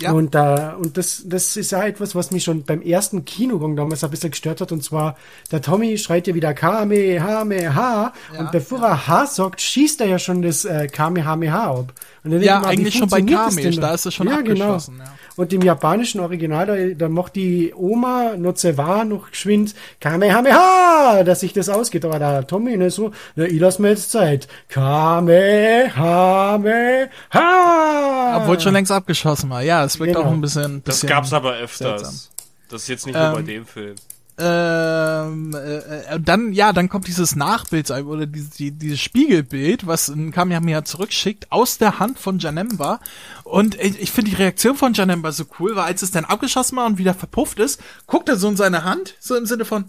Ja. 0.00 0.10
Und, 0.10 0.34
da, 0.34 0.72
und 0.74 0.96
das, 0.96 1.22
das 1.24 1.56
ist 1.56 1.72
auch 1.72 1.82
etwas, 1.84 2.16
was 2.16 2.32
mich 2.32 2.42
schon 2.42 2.64
beim 2.64 2.82
ersten 2.82 3.24
Kinogang 3.24 3.76
damals 3.76 4.02
ein 4.02 4.10
bisschen 4.10 4.32
gestört 4.32 4.60
hat. 4.60 4.72
Und 4.72 4.82
zwar, 4.82 5.16
der 5.52 5.62
Tommy 5.62 5.96
schreit 5.98 6.26
ja 6.26 6.34
wieder 6.34 6.52
Kamehameha. 6.52 8.12
Und 8.38 8.50
bevor 8.50 8.80
er 8.82 9.06
H 9.06 9.26
sagt, 9.26 9.60
schießt 9.60 10.00
er 10.00 10.08
ja 10.08 10.18
schon 10.18 10.42
das 10.42 10.64
äh, 10.64 10.88
Kamehameha 10.88 11.70
ab. 11.70 11.92
Und 12.24 12.30
dann 12.32 12.42
Ja, 12.42 12.60
ich 12.60 12.66
eigentlich 12.66 12.94
schon 12.94 13.08
bei 13.08 13.18
funktioniert 13.18 13.46
das 13.46 13.56
Kame, 13.56 13.70
denn? 13.70 13.80
da 13.80 13.94
ist 13.94 14.06
es 14.06 14.14
schon 14.14 14.26
ja, 14.28 14.34
abgeschlossen, 14.38 14.92
Genau. 14.94 15.04
ja. 15.04 15.12
Und 15.36 15.52
im 15.52 15.62
japanischen 15.62 16.20
Original, 16.20 16.66
da, 16.66 16.76
da 16.94 17.08
macht 17.08 17.34
die 17.34 17.72
Oma 17.74 18.36
Nozewa 18.36 19.04
noch 19.04 19.30
geschwind 19.32 19.74
Kamehameha, 20.00 21.24
dass 21.24 21.40
sich 21.40 21.52
das 21.52 21.68
ausgeht. 21.68 22.04
Aber 22.04 22.18
der 22.20 22.46
Tommy, 22.46 22.76
ne, 22.76 22.88
so, 22.90 23.10
na, 23.34 23.44
ich 23.44 23.58
lass 23.58 23.78
mir 23.80 23.88
jetzt 23.90 24.12
Zeit. 24.12 24.46
Kamehameha! 27.34 28.36
obwohl 28.36 28.60
schon 28.60 28.72
längst 28.74 28.92
abgeschossen 28.92 29.50
war. 29.50 29.62
Ja, 29.62 29.84
es 29.84 29.98
wirkt 29.98 30.14
Genau. 30.14 30.26
auch 30.28 30.32
ein 30.32 30.40
bisschen, 30.40 30.82
Das 30.84 30.96
bisschen 30.96 31.08
gab's 31.08 31.32
aber 31.32 31.54
öfters. 31.54 32.00
seltsam. 32.02 32.14
Das 32.70 32.82
ist 32.82 32.88
jetzt 32.88 33.06
nicht 33.06 33.14
nur 33.16 33.32
bei 33.32 33.40
Ähm, 33.40 33.46
dem 33.46 33.66
Film. 33.66 33.94
Ähm, 34.36 35.54
äh, 35.54 35.76
äh, 35.76 36.20
dann, 36.20 36.52
ja, 36.52 36.72
dann 36.72 36.88
kommt 36.88 37.06
dieses 37.06 37.36
Nachbild 37.36 37.90
oder 37.90 38.26
dieses, 38.26 38.50
die, 38.50 38.72
dieses 38.72 39.00
Spiegelbild, 39.00 39.86
was 39.86 40.08
ein 40.08 40.32
Kamehameha 40.32 40.84
zurückschickt, 40.84 41.52
aus 41.52 41.78
der 41.78 42.00
Hand 42.00 42.18
von 42.18 42.40
Janemba. 42.40 42.98
Und 43.44 43.80
ich, 43.80 44.00
ich 44.00 44.10
finde 44.10 44.32
die 44.32 44.36
Reaktion 44.36 44.76
von 44.76 44.92
Janemba 44.92 45.30
so 45.30 45.44
cool, 45.60 45.76
weil 45.76 45.84
als 45.84 46.02
es 46.02 46.10
dann 46.10 46.24
abgeschossen 46.24 46.76
war 46.76 46.86
und 46.86 46.98
wieder 46.98 47.14
verpufft 47.14 47.60
ist, 47.60 47.80
guckt 48.06 48.28
er 48.28 48.36
so 48.36 48.48
in 48.48 48.56
seine 48.56 48.82
Hand, 48.82 49.14
so 49.20 49.36
im 49.36 49.46
Sinne 49.46 49.64
von, 49.64 49.84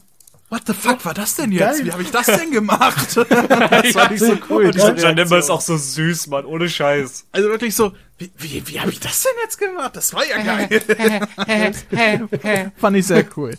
what 0.50 0.62
the 0.68 0.74
fuck 0.74 1.04
war 1.06 1.16
das 1.16 1.36
denn 1.36 1.52
jetzt? 1.52 1.78
Geil. 1.78 1.86
Wie 1.86 1.92
habe 1.92 2.04
ich 2.04 2.12
das 2.12 2.28
denn 2.28 2.52
gemacht? 2.52 3.18
das 3.30 3.92
fand 3.94 4.12
ich 4.12 4.20
so 4.20 4.38
cool. 4.50 4.70
diese 4.72 4.94
Dieser 4.94 5.10
Janemba 5.10 5.40
ist 5.40 5.50
auch 5.50 5.62
so 5.62 5.76
süß, 5.76 6.28
Mann, 6.28 6.46
ohne 6.46 6.70
Scheiß. 6.70 7.26
Also 7.32 7.50
wirklich 7.50 7.76
so, 7.76 7.94
wie, 8.20 8.32
wie, 8.38 8.68
wie 8.68 8.80
habe 8.80 8.92
ich 8.92 9.00
das 9.00 9.24
denn 9.24 9.34
jetzt 9.44 9.58
gemacht? 9.58 9.96
Das 9.96 10.14
war 10.14 10.24
ja 10.26 10.38
geil. 11.48 12.72
Fand 12.78 12.98
ich 12.98 13.08
sehr 13.08 13.26
cool. 13.36 13.58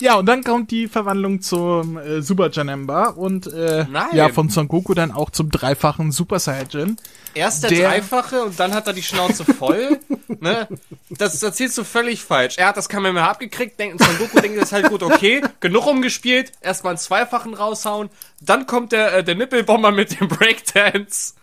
Ja, 0.00 0.14
und 0.14 0.26
dann 0.26 0.42
kommt 0.42 0.70
die 0.70 0.88
Verwandlung 0.88 1.42
zum 1.42 1.98
äh, 1.98 2.22
Super 2.22 2.50
Janemba 2.50 3.08
und 3.10 3.46
äh, 3.52 3.84
Nein. 3.90 4.08
ja, 4.12 4.28
von 4.30 4.48
Son 4.48 4.66
Goku 4.66 4.94
dann 4.94 5.12
auch 5.12 5.30
zum 5.30 5.50
dreifachen 5.50 6.10
Super 6.10 6.38
Saiyajin. 6.38 6.96
Erst 7.34 7.62
der, 7.64 7.70
Der- 7.70 7.88
Dreifache 7.90 8.42
und 8.42 8.58
dann 8.58 8.74
hat 8.74 8.86
er 8.86 8.92
die 8.92 9.02
Schnauze 9.02 9.44
voll. 9.44 10.00
ne? 10.40 10.66
Das, 11.10 11.40
erzählst 11.42 11.76
du 11.78 11.84
völlig 11.84 12.22
falsch. 12.24 12.56
Er 12.58 12.68
hat 12.68 12.76
das 12.76 12.88
Kamehameha 12.88 13.30
abgekriegt, 13.30 13.78
denkt 13.78 14.02
Son 14.02 14.18
Goku 14.18 14.40
denkt, 14.40 14.56
das 14.56 14.64
ist 14.68 14.72
halt 14.72 14.88
gut, 14.88 15.02
okay, 15.02 15.42
genug 15.60 15.86
umgespielt, 15.86 16.52
erstmal 16.60 16.92
einen 16.92 16.98
Zweifachen 16.98 17.54
raushauen, 17.54 18.08
dann 18.40 18.66
kommt 18.66 18.92
der, 18.92 19.18
äh, 19.18 19.24
der 19.24 19.34
Nippelbomber 19.34 19.92
mit 19.92 20.18
dem 20.18 20.28
Breakdance 20.28 21.34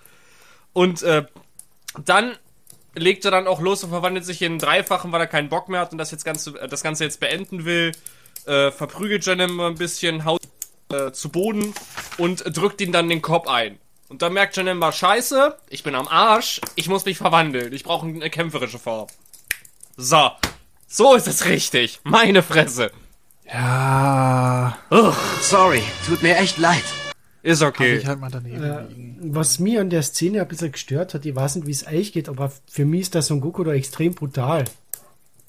und 0.73 1.03
äh, 1.03 1.25
dann 2.03 2.33
legt 2.95 3.25
er 3.25 3.31
dann 3.31 3.47
auch 3.47 3.61
los 3.61 3.83
und 3.83 3.91
verwandelt 3.91 4.25
sich 4.25 4.41
in 4.41 4.53
einen 4.53 4.59
Dreifachen, 4.59 5.11
weil 5.11 5.21
er 5.21 5.27
keinen 5.27 5.49
Bock 5.49 5.69
mehr 5.69 5.81
hat 5.81 5.91
und 5.91 5.99
das, 5.99 6.11
jetzt 6.11 6.25
Ganze, 6.25 6.53
das 6.53 6.81
Ganze 6.83 7.03
jetzt 7.03 7.19
beenden 7.19 7.63
will. 7.65 7.91
Äh, 8.47 8.71
verprügelt 8.71 9.25
Janem 9.25 9.59
ein 9.59 9.75
bisschen, 9.75 10.25
haut 10.25 10.41
äh, 10.91 11.11
zu 11.11 11.29
Boden 11.29 11.73
und 12.17 12.43
drückt 12.55 12.79
ihn 12.81 12.91
dann 12.91 13.09
den 13.09 13.21
Kopf 13.21 13.47
ein. 13.47 13.77
Und 14.09 14.21
dann 14.21 14.33
merkt 14.33 14.55
Janemba, 14.55 14.93
scheiße, 14.93 15.57
ich 15.69 15.83
bin 15.83 15.93
am 15.93 16.07
Arsch, 16.07 16.61
ich 16.75 16.87
muss 16.87 17.03
mich 17.03 17.17
verwandeln, 17.17 17.73
ich 17.73 17.83
brauche 17.83 18.07
eine 18.07 18.29
kämpferische 18.29 18.79
Form. 18.79 19.07
So, 19.97 20.31
so 20.87 21.13
ist 21.13 21.27
es 21.27 21.45
richtig, 21.45 21.99
meine 22.03 22.41
Fresse. 22.41 22.91
Ja, 23.51 24.77
Sorry, 25.41 25.83
tut 26.05 26.23
mir 26.23 26.37
echt 26.37 26.57
leid. 26.57 26.83
Ist 27.43 27.61
okay. 27.61 27.97
ich 27.97 28.05
halt 28.05 28.19
mal 28.19 28.31
daneben 28.31 28.87
liegen. 28.89 29.17
Was 29.33 29.59
mir 29.59 29.81
an 29.81 29.89
der 29.89 30.03
Szene 30.03 30.41
ein 30.41 30.47
bisschen 30.47 30.71
gestört 30.71 31.13
hat, 31.13 31.25
ich 31.25 31.35
weiß 31.35 31.57
nicht, 31.57 31.67
wie 31.67 31.71
es 31.71 31.87
euch 31.87 32.11
geht, 32.13 32.29
aber 32.29 32.51
für 32.69 32.85
mich 32.85 33.01
ist 33.01 33.15
der 33.15 33.21
Son 33.21 33.41
Goku 33.41 33.63
da 33.63 33.73
extrem 33.73 34.15
brutal. 34.15 34.65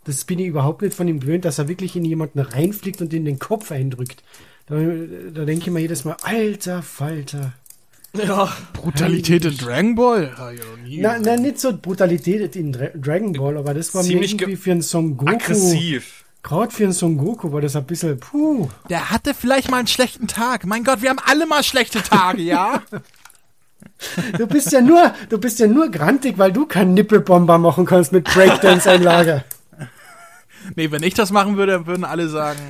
Das 0.09 0.25
bin 0.25 0.39
ich 0.39 0.47
überhaupt 0.47 0.81
nicht 0.81 0.95
von 0.95 1.07
ihm 1.07 1.21
gewöhnt, 1.21 1.45
dass 1.45 1.59
er 1.59 1.69
wirklich 1.69 1.95
in 1.95 2.05
jemanden 2.05 2.41
reinfliegt 2.41 3.03
und 3.03 3.13
in 3.13 3.27
den 3.27 3.39
Kopf 3.39 3.71
eindrückt. 3.71 4.23
Da, 4.67 4.77
da 4.77 5.45
denke 5.45 5.67
ich 5.67 5.71
mir 5.71 5.81
jedes 5.81 6.05
Mal, 6.07 6.17
alter 6.23 6.83
Falter. 6.83 7.53
Ja, 8.17 8.51
Brutalität 8.73 9.45
in 9.45 9.57
Dragon 9.59 9.95
Ball? 9.95 10.33
Nie 10.85 11.01
Na, 11.03 11.19
na, 11.19 11.37
nicht 11.37 11.61
so 11.61 11.77
Brutalität 11.77 12.57
in 12.57 12.73
Dra 12.73 12.87
Dragon 12.95 13.35
Ball, 13.35 13.59
aber 13.59 13.75
das 13.75 13.95
war 13.95 14.03
mir 14.03 14.09
Ziemlich 14.09 14.33
irgendwie 14.33 14.53
ge- 14.53 14.57
für 14.57 14.71
einen 14.73 14.81
Son 14.83 15.17
Goku. 15.19 15.31
aggressiv. 15.31 16.25
Gerade 16.43 16.73
für 16.73 16.85
einen 16.85 16.93
Son 16.95 17.19
Goku 17.19 17.53
war 17.53 17.61
das 17.61 17.77
ein 17.77 17.85
bisschen, 17.85 18.19
puh. 18.19 18.69
Der 18.89 19.11
hatte 19.11 19.35
vielleicht 19.35 19.71
mal 19.71 19.77
einen 19.77 19.89
schlechten 19.89 20.27
Tag. 20.27 20.65
Mein 20.65 20.85
Gott, 20.85 21.03
wir 21.03 21.11
haben 21.11 21.19
alle 21.27 21.47
mal 21.47 21.63
schlechte 21.63 22.03
Tage, 22.03 22.41
ja? 22.43 22.83
Du 24.39 24.47
bist 24.47 24.71
ja 24.73 24.81
nur, 24.81 25.13
du 25.29 25.39
bist 25.39 25.59
ja 25.59 25.67
nur 25.67 25.91
grantig, 25.91 26.39
weil 26.39 26.53
du 26.53 26.67
keinen 26.67 26.95
Nippelbomber 26.95 27.59
machen 27.59 27.85
kannst 27.85 28.13
mit 28.13 28.25
Breakdance-Einlage. 28.25 29.45
Nee, 30.77 30.91
wenn 30.91 31.03
ich 31.03 31.15
das 31.15 31.31
machen 31.31 31.57
würde, 31.57 31.73
dann 31.73 31.87
würden 31.87 32.05
alle 32.05 32.29
sagen, 32.29 32.61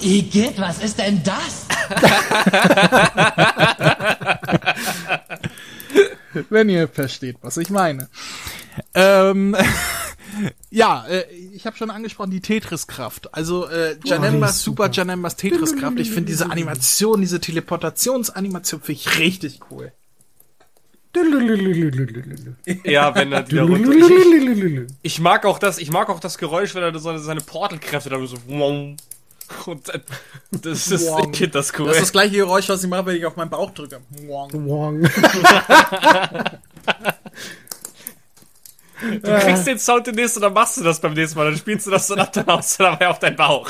Igitt, 0.00 0.60
was 0.60 0.82
ist 0.82 0.98
denn 0.98 1.22
das? 1.22 1.66
wenn 6.50 6.68
ihr 6.68 6.88
versteht, 6.88 7.36
was 7.40 7.56
ich 7.56 7.70
meine. 7.70 8.08
Ähm, 8.94 9.56
ja, 10.70 11.04
äh, 11.06 11.24
ich 11.54 11.66
habe 11.66 11.76
schon 11.76 11.90
angesprochen, 11.90 12.30
die 12.30 12.40
Tetris-Kraft. 12.40 13.34
Also 13.34 13.68
äh, 13.68 13.96
Janembas, 14.04 14.56
ist 14.56 14.62
Super 14.62 14.84
super. 14.84 14.94
Janembas 14.94 15.36
Tetris-Kraft. 15.36 15.98
Ich 15.98 16.10
finde 16.10 16.30
diese 16.30 16.50
Animation, 16.50 17.20
diese 17.20 17.40
Teleportationsanimation 17.40 18.80
finde 18.80 19.00
ich 19.00 19.18
richtig 19.18 19.60
cool. 19.70 19.92
Ja, 22.84 23.14
wenn 23.14 23.32
er 23.32 23.48
wieder 23.50 23.62
runter. 23.62 23.92
Ich, 23.92 24.10
ich, 24.10 24.86
ich 25.02 25.20
mag 25.20 25.44
auch 25.44 25.58
das, 25.58 25.78
ich 25.78 25.90
mag 25.90 26.08
auch 26.08 26.20
das 26.20 26.38
Geräusch, 26.38 26.74
wenn 26.74 26.82
er 26.82 26.98
so 26.98 27.16
seine 27.18 27.40
Portalkräfte 27.40 28.08
dann 28.10 28.26
so. 28.26 28.36
Und 28.48 29.82
das 30.50 30.88
ist, 30.88 31.02
ich 31.02 31.08
finde 31.36 31.48
das 31.48 31.72
cool. 31.78 31.86
Das 31.86 31.96
ist 31.96 32.02
das 32.02 32.12
gleiche 32.12 32.36
Geräusch, 32.36 32.68
was 32.68 32.82
ich 32.82 32.88
mache, 32.88 33.06
wenn 33.06 33.16
ich 33.16 33.26
auf 33.26 33.36
meinen 33.36 33.50
Bauch 33.50 33.70
drücke. 33.72 34.00
Wong. 34.26 34.50
Du 39.02 39.38
kriegst 39.40 39.66
den 39.66 39.78
Sound 39.80 40.06
demnächst 40.06 40.36
und 40.36 40.42
dann 40.42 40.52
machst 40.52 40.76
du 40.76 40.84
das 40.84 41.00
beim 41.00 41.12
nächsten 41.14 41.36
Mal. 41.36 41.46
Dann 41.46 41.56
spielst 41.58 41.86
du 41.86 41.90
das 41.90 42.06
so 42.06 42.14
nach 42.14 42.28
dann 42.30 42.48
aus 42.48 42.76
dabei 42.76 43.08
auf 43.08 43.18
deinen 43.18 43.36
Bauch. 43.36 43.68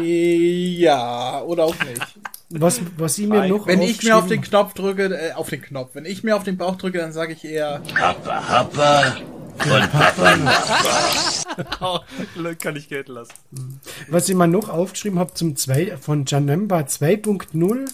Ja, 0.00 1.42
oder 1.42 1.64
auch 1.64 1.76
nicht. 1.84 2.00
Was, 2.48 2.80
was 2.96 3.18
ich 3.18 3.26
mir 3.26 3.48
noch 3.48 3.66
Wenn 3.66 3.82
ich 3.82 4.00
mir 4.04 4.16
auf 4.16 4.28
den 4.28 4.38
aufgeschrieben- 4.38 4.50
Knopf 4.50 4.74
drücke, 4.74 5.04
äh, 5.06 5.32
auf 5.32 5.48
den 5.50 5.62
Knopf, 5.62 5.90
wenn 5.94 6.04
ich 6.04 6.22
mir 6.22 6.36
auf 6.36 6.44
den 6.44 6.56
Bauch 6.56 6.76
drücke, 6.76 6.98
dann 6.98 7.12
sage 7.12 7.32
ich 7.32 7.44
eher, 7.44 7.82
Kann 12.60 12.76
ich 12.76 12.88
gelten 12.88 13.12
lassen. 13.12 13.32
Was 14.08 14.28
ich 14.28 14.34
mir 14.36 14.46
noch 14.46 14.68
aufgeschrieben 14.68 15.18
habe 15.18 15.34
zum 15.34 15.56
zwei, 15.56 15.96
von 15.96 16.24
Janemba 16.26 16.80
2.0, 16.80 17.90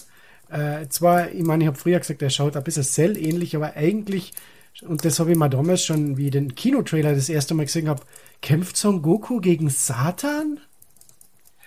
äh, 0.49 0.87
zwar, 0.89 1.31
ich 1.31 1.43
meine, 1.43 1.63
ich 1.63 1.67
habe 1.67 1.77
früher 1.77 1.99
gesagt, 1.99 2.21
er 2.21 2.29
schaut 2.29 2.55
ein 2.55 2.63
bisschen 2.63 2.83
Cell 2.83 3.17
ähnlich, 3.17 3.55
aber 3.55 3.73
eigentlich, 3.75 4.33
und 4.81 5.03
das 5.05 5.19
habe 5.19 5.31
ich 5.31 5.37
mir 5.37 5.49
damals 5.49 5.83
schon, 5.83 6.17
wie 6.17 6.29
den 6.29 6.55
Kinotrailer 6.55 7.15
das 7.15 7.29
erste 7.29 7.53
Mal 7.53 7.65
gesehen 7.65 7.89
habe, 7.89 8.03
kämpft 8.41 8.77
Son 8.77 9.01
Goku 9.01 9.39
gegen 9.39 9.69
Satan? 9.69 10.59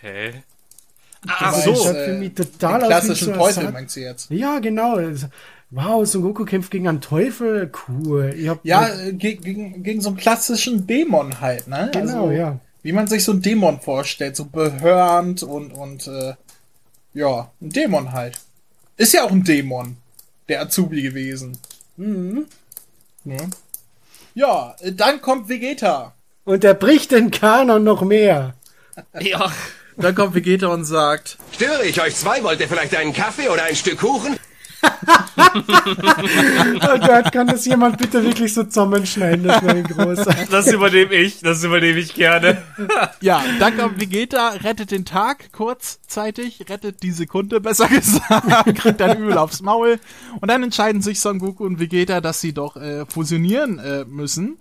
Hä? 0.00 0.42
Ach 1.26 1.42
Ach 1.42 1.52
Das 1.54 1.64
so. 1.64 1.90
äh, 1.90 2.04
für 2.06 2.12
mich 2.14 2.34
den 2.34 2.52
total 2.52 2.74
aus 2.76 2.82
wie 2.82 2.86
klassischen 2.86 3.24
so 3.26 3.32
ein 3.32 3.38
Teufel, 3.38 3.70
meinst 3.72 3.96
du 3.96 4.00
jetzt? 4.00 4.30
Ja, 4.30 4.58
genau. 4.58 4.98
Das- 4.98 5.26
Wow, 5.70 6.06
Son 6.06 6.22
Goku 6.22 6.44
kämpft 6.44 6.70
gegen 6.70 6.86
einen 6.86 7.00
Teufel, 7.00 7.72
cool. 7.88 8.32
Ja, 8.38 8.56
äh, 8.88 9.12
ge 9.12 9.34
gegen, 9.34 9.82
gegen 9.82 10.00
so 10.00 10.10
einen 10.10 10.16
klassischen 10.16 10.86
Dämon 10.86 11.40
halt, 11.40 11.66
ne? 11.66 11.90
Genau, 11.92 12.30
ja. 12.30 12.60
Wie 12.82 12.92
man 12.92 13.08
sich 13.08 13.24
so 13.24 13.32
einen 13.32 13.42
Dämon 13.42 13.80
vorstellt, 13.80 14.36
so 14.36 14.44
behörend 14.44 15.42
und, 15.42 15.72
und 15.72 16.06
äh, 16.06 16.34
ja, 17.14 17.50
ein 17.60 17.70
Dämon 17.70 18.12
halt. 18.12 18.38
Ist 18.96 19.12
ja 19.12 19.24
auch 19.24 19.32
ein 19.32 19.42
Dämon, 19.42 19.96
der 20.48 20.62
Azubi 20.62 21.02
gewesen. 21.02 21.58
Mhm. 21.96 22.46
Ja, 23.24 23.36
ja 24.34 24.76
äh, 24.82 24.92
dann 24.92 25.20
kommt 25.20 25.48
Vegeta. 25.48 26.14
Und 26.44 26.62
er 26.62 26.74
bricht 26.74 27.10
den 27.10 27.32
Kanon 27.32 27.82
noch 27.82 28.02
mehr. 28.02 28.54
Ja. 29.20 29.50
Dann 29.96 30.14
kommt 30.14 30.34
Vegeta 30.34 30.68
und 30.68 30.84
sagt, 30.84 31.38
Störe 31.52 31.84
ich 31.86 32.00
euch 32.00 32.14
zwei? 32.16 32.42
Wollt 32.42 32.60
ihr 32.60 32.68
vielleicht 32.68 32.94
einen 32.96 33.12
Kaffee 33.12 33.48
oder 33.48 33.64
ein 33.64 33.76
Stück 33.76 33.98
Kuchen? 33.98 34.36
Oh 35.56 36.98
Gott, 36.98 37.32
kann 37.32 37.46
das 37.46 37.64
jemand 37.64 37.98
bitte 37.98 38.22
wirklich 38.22 38.52
so 38.52 38.64
zusammenschneiden? 38.64 39.44
Das 39.44 39.62
wäre 39.62 39.76
ein 39.76 39.84
großer. 39.84 40.34
Das 40.50 40.70
übernehme 40.72 41.14
ich, 41.14 41.40
das 41.40 41.64
übernehme 41.64 41.98
ich 41.98 42.14
gerne. 42.14 42.62
ja, 43.20 43.42
dann 43.58 43.76
kommt 43.76 44.00
Vegeta, 44.00 44.50
rettet 44.50 44.90
den 44.90 45.04
Tag 45.04 45.52
kurzzeitig, 45.52 46.66
rettet 46.68 47.02
die 47.02 47.10
Sekunde, 47.10 47.60
besser 47.60 47.88
gesagt, 47.88 48.76
kriegt 48.76 49.00
dann 49.00 49.18
übel 49.18 49.38
aufs 49.38 49.62
Maul. 49.62 49.98
Und 50.40 50.50
dann 50.50 50.62
entscheiden 50.62 51.00
sich 51.02 51.20
Son 51.20 51.38
Goku 51.38 51.64
und 51.64 51.80
Vegeta, 51.80 52.20
dass 52.20 52.40
sie 52.40 52.52
doch 52.52 52.76
äh, 52.76 53.06
fusionieren 53.06 53.78
äh, 53.78 54.04
müssen. 54.04 54.58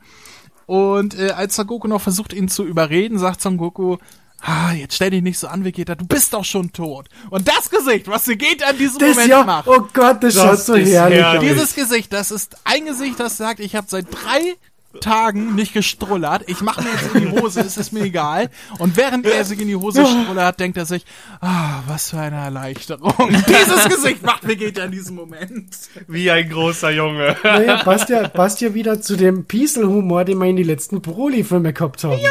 Und 0.65 1.19
äh, 1.19 1.31
als 1.31 1.55
Son 1.55 1.67
Goku 1.67 1.88
noch 1.88 2.01
versucht, 2.01 2.33
ihn 2.33 2.47
zu 2.47 2.63
überreden, 2.65 3.19
sagt 3.19 3.41
Son 3.41 3.57
Goku, 3.57 3.97
ah, 4.41 4.73
jetzt 4.73 4.95
stell 4.95 5.09
dich 5.09 5.21
nicht 5.21 5.39
so 5.39 5.47
an, 5.47 5.63
Vegeta, 5.63 5.95
du 5.95 6.05
bist 6.05 6.33
doch 6.33 6.45
schon 6.45 6.71
tot. 6.71 7.07
Und 7.29 7.47
das 7.47 7.69
Gesicht, 7.69 8.07
was 8.07 8.27
Vegeta 8.27 8.69
in 8.69 8.77
diesem 8.77 8.99
Das 8.99 9.09
Moment 9.09 9.29
ja, 9.29 9.43
macht, 9.43 9.67
oh 9.67 9.88
Gott, 9.93 10.23
das, 10.23 10.36
schaut 10.36 10.59
so 10.59 10.73
ist 10.75 10.91
herrlich 10.91 11.19
herrlich. 11.19 11.51
aus. 11.51 11.55
dieses 11.55 11.75
Gesicht, 11.75 12.13
das 12.13 12.31
ist 12.31 12.55
ein 12.63 12.86
Gesicht, 12.86 13.19
das 13.19 13.38
sagt, 13.38 13.59
ich 13.59 13.75
habe 13.75 13.88
seit 13.89 14.07
drei 14.11 14.55
Tagen 15.01 15.55
nicht 15.55 15.73
gestrullert. 15.73 16.43
Ich 16.47 16.61
mache 16.61 16.81
mir 16.81 16.89
jetzt 16.89 17.13
in 17.13 17.21
die 17.21 17.41
Hose, 17.41 17.61
es 17.61 17.77
ist 17.77 17.91
mir 17.91 18.03
egal. 18.03 18.49
Und 18.79 18.97
während 18.97 19.25
er 19.25 19.43
sich 19.43 19.59
in 19.59 19.67
die 19.67 19.75
Hose 19.75 20.05
strullert, 20.05 20.59
denkt 20.59 20.77
er 20.77 20.86
sich, 20.86 21.05
ah, 21.41 21.81
was 21.88 22.11
für 22.11 22.19
eine 22.19 22.38
Erleichterung. 22.38 23.13
Dieses 23.47 23.89
Gesicht 23.89 24.23
macht 24.23 24.47
Vegeta 24.47 24.86
in 24.86 24.91
diesem 24.91 25.15
Moment. 25.15 25.75
Wie 26.07 26.29
ein 26.31 26.49
großer 26.49 26.91
Junge. 26.91 27.36
Naja, 27.43 27.83
passt 27.83 28.09
ja, 28.09 28.27
passt 28.27 28.61
ja 28.61 28.73
wieder 28.73 29.01
zu 29.01 29.15
dem 29.15 29.45
Pieselhumor, 29.45 30.25
den 30.25 30.38
wir 30.38 30.47
in 30.47 30.55
die 30.55 30.63
letzten 30.63 31.01
Broly-Filme 31.01 31.73
gehabt 31.73 32.03
haben. 32.03 32.19
Ja. 32.19 32.29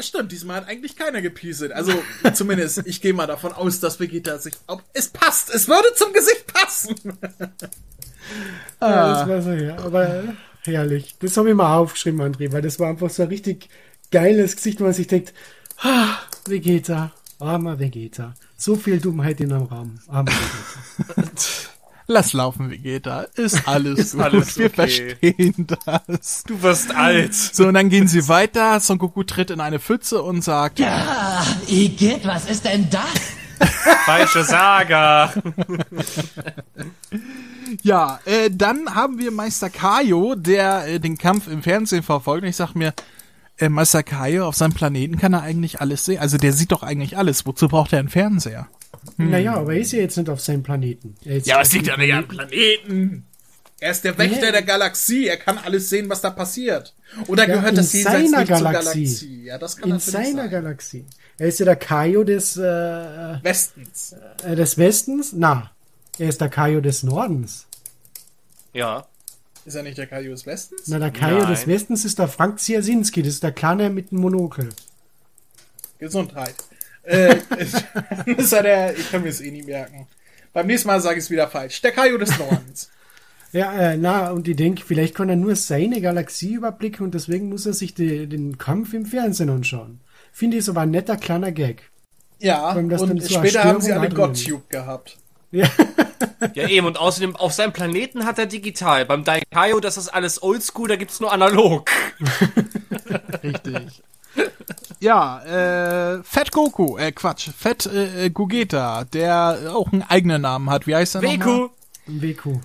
Stimmt, 0.00 0.32
diesmal 0.32 0.56
hat 0.58 0.68
eigentlich 0.68 0.96
keiner 0.96 1.20
gepieselt. 1.22 1.72
Also 1.72 1.92
zumindest, 2.34 2.82
ich 2.86 3.00
gehe 3.00 3.12
mal 3.12 3.26
davon 3.26 3.52
aus, 3.52 3.80
dass 3.80 3.98
Vegeta 3.98 4.38
sich... 4.38 4.54
Ob, 4.66 4.82
es 4.92 5.08
passt, 5.08 5.50
es 5.54 5.68
würde 5.68 5.92
zum 5.94 6.12
Gesicht 6.12 6.46
passen. 6.52 6.94
das 8.78 9.28
war 9.28 9.42
so, 9.42 9.50
ja, 9.50 9.76
aber 9.78 10.34
herrlich. 10.62 11.16
Das 11.20 11.36
habe 11.36 11.50
ich 11.50 11.54
mal 11.54 11.76
aufgeschrieben, 11.76 12.20
André, 12.20 12.52
weil 12.52 12.62
das 12.62 12.78
war 12.78 12.88
einfach 12.88 13.10
so 13.10 13.22
ein 13.22 13.28
richtig 13.28 13.68
geiles 14.10 14.56
Gesicht, 14.56 14.80
wo 14.80 14.84
man 14.84 14.92
sich 14.92 15.06
denkt, 15.06 15.34
ah, 15.78 16.18
Vegeta, 16.46 17.12
armer 17.38 17.78
Vegeta. 17.78 18.34
So 18.56 18.76
viel 18.76 19.00
Dummheit 19.00 19.40
in 19.40 19.52
einem 19.52 19.64
Raum. 19.64 19.98
Armer 20.08 20.30
Vegeta. 20.30 21.32
Lass 22.10 22.32
laufen, 22.32 22.70
Vegeta. 22.70 23.26
Ist 23.34 23.62
alles 23.68 24.12
gut. 24.12 24.22
alles 24.22 24.56
Wir 24.58 24.66
okay. 24.66 24.74
verstehen 24.74 25.66
das. 25.84 26.42
Du 26.46 26.62
wirst 26.62 26.94
alt. 26.94 27.34
So, 27.34 27.66
und 27.66 27.74
dann 27.74 27.90
gehen 27.90 28.08
sie 28.08 28.28
weiter. 28.28 28.80
Son 28.80 28.96
Goku 28.96 29.24
tritt 29.24 29.50
in 29.50 29.60
eine 29.60 29.78
Pfütze 29.78 30.22
und 30.22 30.42
sagt, 30.42 30.80
Ah, 30.80 31.44
Igitt, 31.68 32.26
was 32.26 32.48
ist 32.48 32.64
denn 32.64 32.88
das? 32.90 33.68
Falsche 34.06 34.42
Saga. 34.44 35.32
Ja, 37.82 38.18
äh, 38.24 38.50
dann 38.50 38.94
haben 38.94 39.18
wir 39.18 39.30
Meister 39.30 39.68
Kaio, 39.68 40.34
der 40.34 40.86
äh, 40.88 41.00
den 41.00 41.18
Kampf 41.18 41.48
im 41.48 41.62
Fernsehen 41.62 42.02
verfolgt. 42.02 42.42
Und 42.42 42.48
ich 42.48 42.56
sag 42.56 42.74
mir, 42.74 42.94
äh, 43.58 43.68
Meister 43.68 44.02
Kaio, 44.02 44.46
auf 44.48 44.56
seinem 44.56 44.72
Planeten 44.72 45.18
kann 45.18 45.34
er 45.34 45.42
eigentlich 45.42 45.80
alles 45.82 46.06
sehen. 46.06 46.18
Also 46.18 46.38
der 46.38 46.54
sieht 46.54 46.72
doch 46.72 46.82
eigentlich 46.82 47.18
alles. 47.18 47.44
Wozu 47.44 47.68
braucht 47.68 47.92
er 47.92 47.98
einen 47.98 48.08
Fernseher? 48.08 48.68
Naja, 49.16 49.54
aber 49.54 49.74
er 49.74 49.80
ist 49.80 49.92
ja 49.92 50.00
jetzt 50.00 50.16
nicht 50.16 50.28
auf 50.30 50.40
seinem 50.40 50.62
Planeten. 50.62 51.14
Er 51.24 51.36
ist 51.36 51.46
Ja, 51.46 51.58
was 51.58 51.68
auf 51.68 51.74
liegt 51.74 51.86
dem 51.86 51.90
ja 51.92 51.96
nicht 51.98 52.14
am 52.14 52.28
Planeten? 52.28 53.24
Er 53.80 53.90
ist 53.92 54.02
der 54.04 54.18
Wächter 54.18 54.46
Nee. 54.46 54.52
der 54.52 54.62
Galaxie. 54.62 55.26
Er 55.28 55.36
kann 55.36 55.56
alles 55.58 55.88
sehen, 55.88 56.08
was 56.08 56.20
da 56.20 56.30
passiert. 56.30 56.94
Oder 57.28 57.46
Ja, 57.48 57.54
gehört 57.56 57.76
das 57.76 57.92
jenseits 57.92 58.30
seiner 58.30 58.38
nicht 58.40 58.48
zur 58.48 58.56
Galaxie. 58.56 59.04
Galaxie? 59.04 59.42
Ja, 59.44 59.58
das 59.58 59.76
kann 59.76 59.90
in 59.90 59.98
seiner 60.00 60.42
sein. 60.42 60.50
Galaxie. 60.50 61.04
Er 61.38 61.46
ist 61.48 61.58
ja 61.60 61.64
der 61.64 61.76
Kaio 61.76 62.24
des, 62.24 62.56
äh, 62.56 62.62
Westens. 62.62 64.16
äh, 64.44 64.56
des 64.56 64.78
Westens. 64.78 65.32
Na, 65.32 65.70
er 66.18 66.28
ist 66.28 66.40
der 66.40 66.48
Kaio 66.48 66.80
des 66.80 67.04
Nordens. 67.04 67.66
Ja. 68.72 69.06
Ist 69.64 69.74
er 69.74 69.82
nicht 69.84 69.98
der 69.98 70.06
Kaio 70.08 70.32
des 70.32 70.44
Westens? 70.46 70.82
Na, 70.86 70.98
der 70.98 71.12
Kaio 71.12 71.38
Nein. 71.38 71.50
des 71.50 71.66
Westens 71.68 72.04
ist 72.04 72.18
der 72.18 72.26
Frank 72.28 72.58
Ziasinski. 72.58 73.22
Das 73.22 73.34
ist 73.34 73.42
der 73.44 73.52
Kleine 73.52 73.90
mit 73.90 74.10
dem 74.10 74.18
Monokel. 74.18 74.70
Gesundheit. 75.98 76.54
Äh, 77.08 77.36
ist 78.36 78.52
er 78.52 78.62
der, 78.62 78.96
ich 78.96 79.10
kann 79.10 79.22
mir 79.22 79.28
es 79.28 79.40
eh 79.40 79.50
nie 79.50 79.62
merken. 79.62 80.06
Beim 80.52 80.66
nächsten 80.66 80.88
Mal 80.88 81.00
sage 81.00 81.18
ich 81.18 81.24
es 81.24 81.30
wieder 81.30 81.48
falsch. 81.48 81.80
Der 81.82 81.92
Kaio 81.92 82.18
des 82.18 82.38
Nordens. 82.38 82.90
Ja, 83.50 83.72
äh, 83.72 83.96
na, 83.96 84.30
und 84.30 84.46
ich 84.46 84.56
denke, 84.56 84.84
vielleicht 84.86 85.14
kann 85.14 85.30
er 85.30 85.36
nur 85.36 85.56
seine 85.56 86.02
Galaxie 86.02 86.52
überblicken 86.52 87.06
und 87.06 87.14
deswegen 87.14 87.48
muss 87.48 87.64
er 87.64 87.72
sich 87.72 87.94
die, 87.94 88.26
den 88.26 88.58
Kampf 88.58 88.92
im 88.92 89.06
Fernsehen 89.06 89.48
anschauen. 89.48 90.00
Finde 90.32 90.58
ich 90.58 90.66
so 90.66 90.74
war 90.74 90.82
ein 90.82 90.90
netter 90.90 91.16
kleiner 91.16 91.50
Gag. 91.50 91.90
Ja, 92.40 92.72
und 92.72 93.22
später 93.24 93.64
haben 93.64 93.80
sie 93.80 93.90
alle 93.90 94.10
GodTube 94.10 94.68
gehabt. 94.68 95.16
Ja, 95.50 95.66
Ja, 96.54 96.68
eben. 96.68 96.86
Und 96.86 96.98
außerdem, 96.98 97.36
auf 97.36 97.52
seinem 97.52 97.72
Planeten 97.72 98.24
hat 98.24 98.38
er 98.38 98.46
digital. 98.46 99.04
Beim 99.04 99.24
Daikaio, 99.24 99.80
das 99.80 99.96
ist 99.96 100.08
alles 100.08 100.42
oldschool, 100.42 100.88
da 100.88 100.96
gibt's 100.96 101.20
nur 101.20 101.32
analog. 101.32 101.90
Richtig. 103.42 104.02
Ja, 105.00 105.42
äh, 105.44 106.22
Fett 106.24 106.50
Goku, 106.50 106.98
äh, 106.98 107.12
Quatsch, 107.12 107.50
Fett 107.56 107.86
äh, 107.86 108.30
Gogeta, 108.30 109.04
der 109.04 109.72
auch 109.72 109.92
einen 109.92 110.02
eigenen 110.02 110.42
Namen 110.42 110.70
hat. 110.70 110.86
Wie 110.86 110.94
heißt 110.94 111.14
er 111.14 111.22
nochmal? 111.22 111.38
Weku. 111.38 111.68
Weku. 112.06 112.58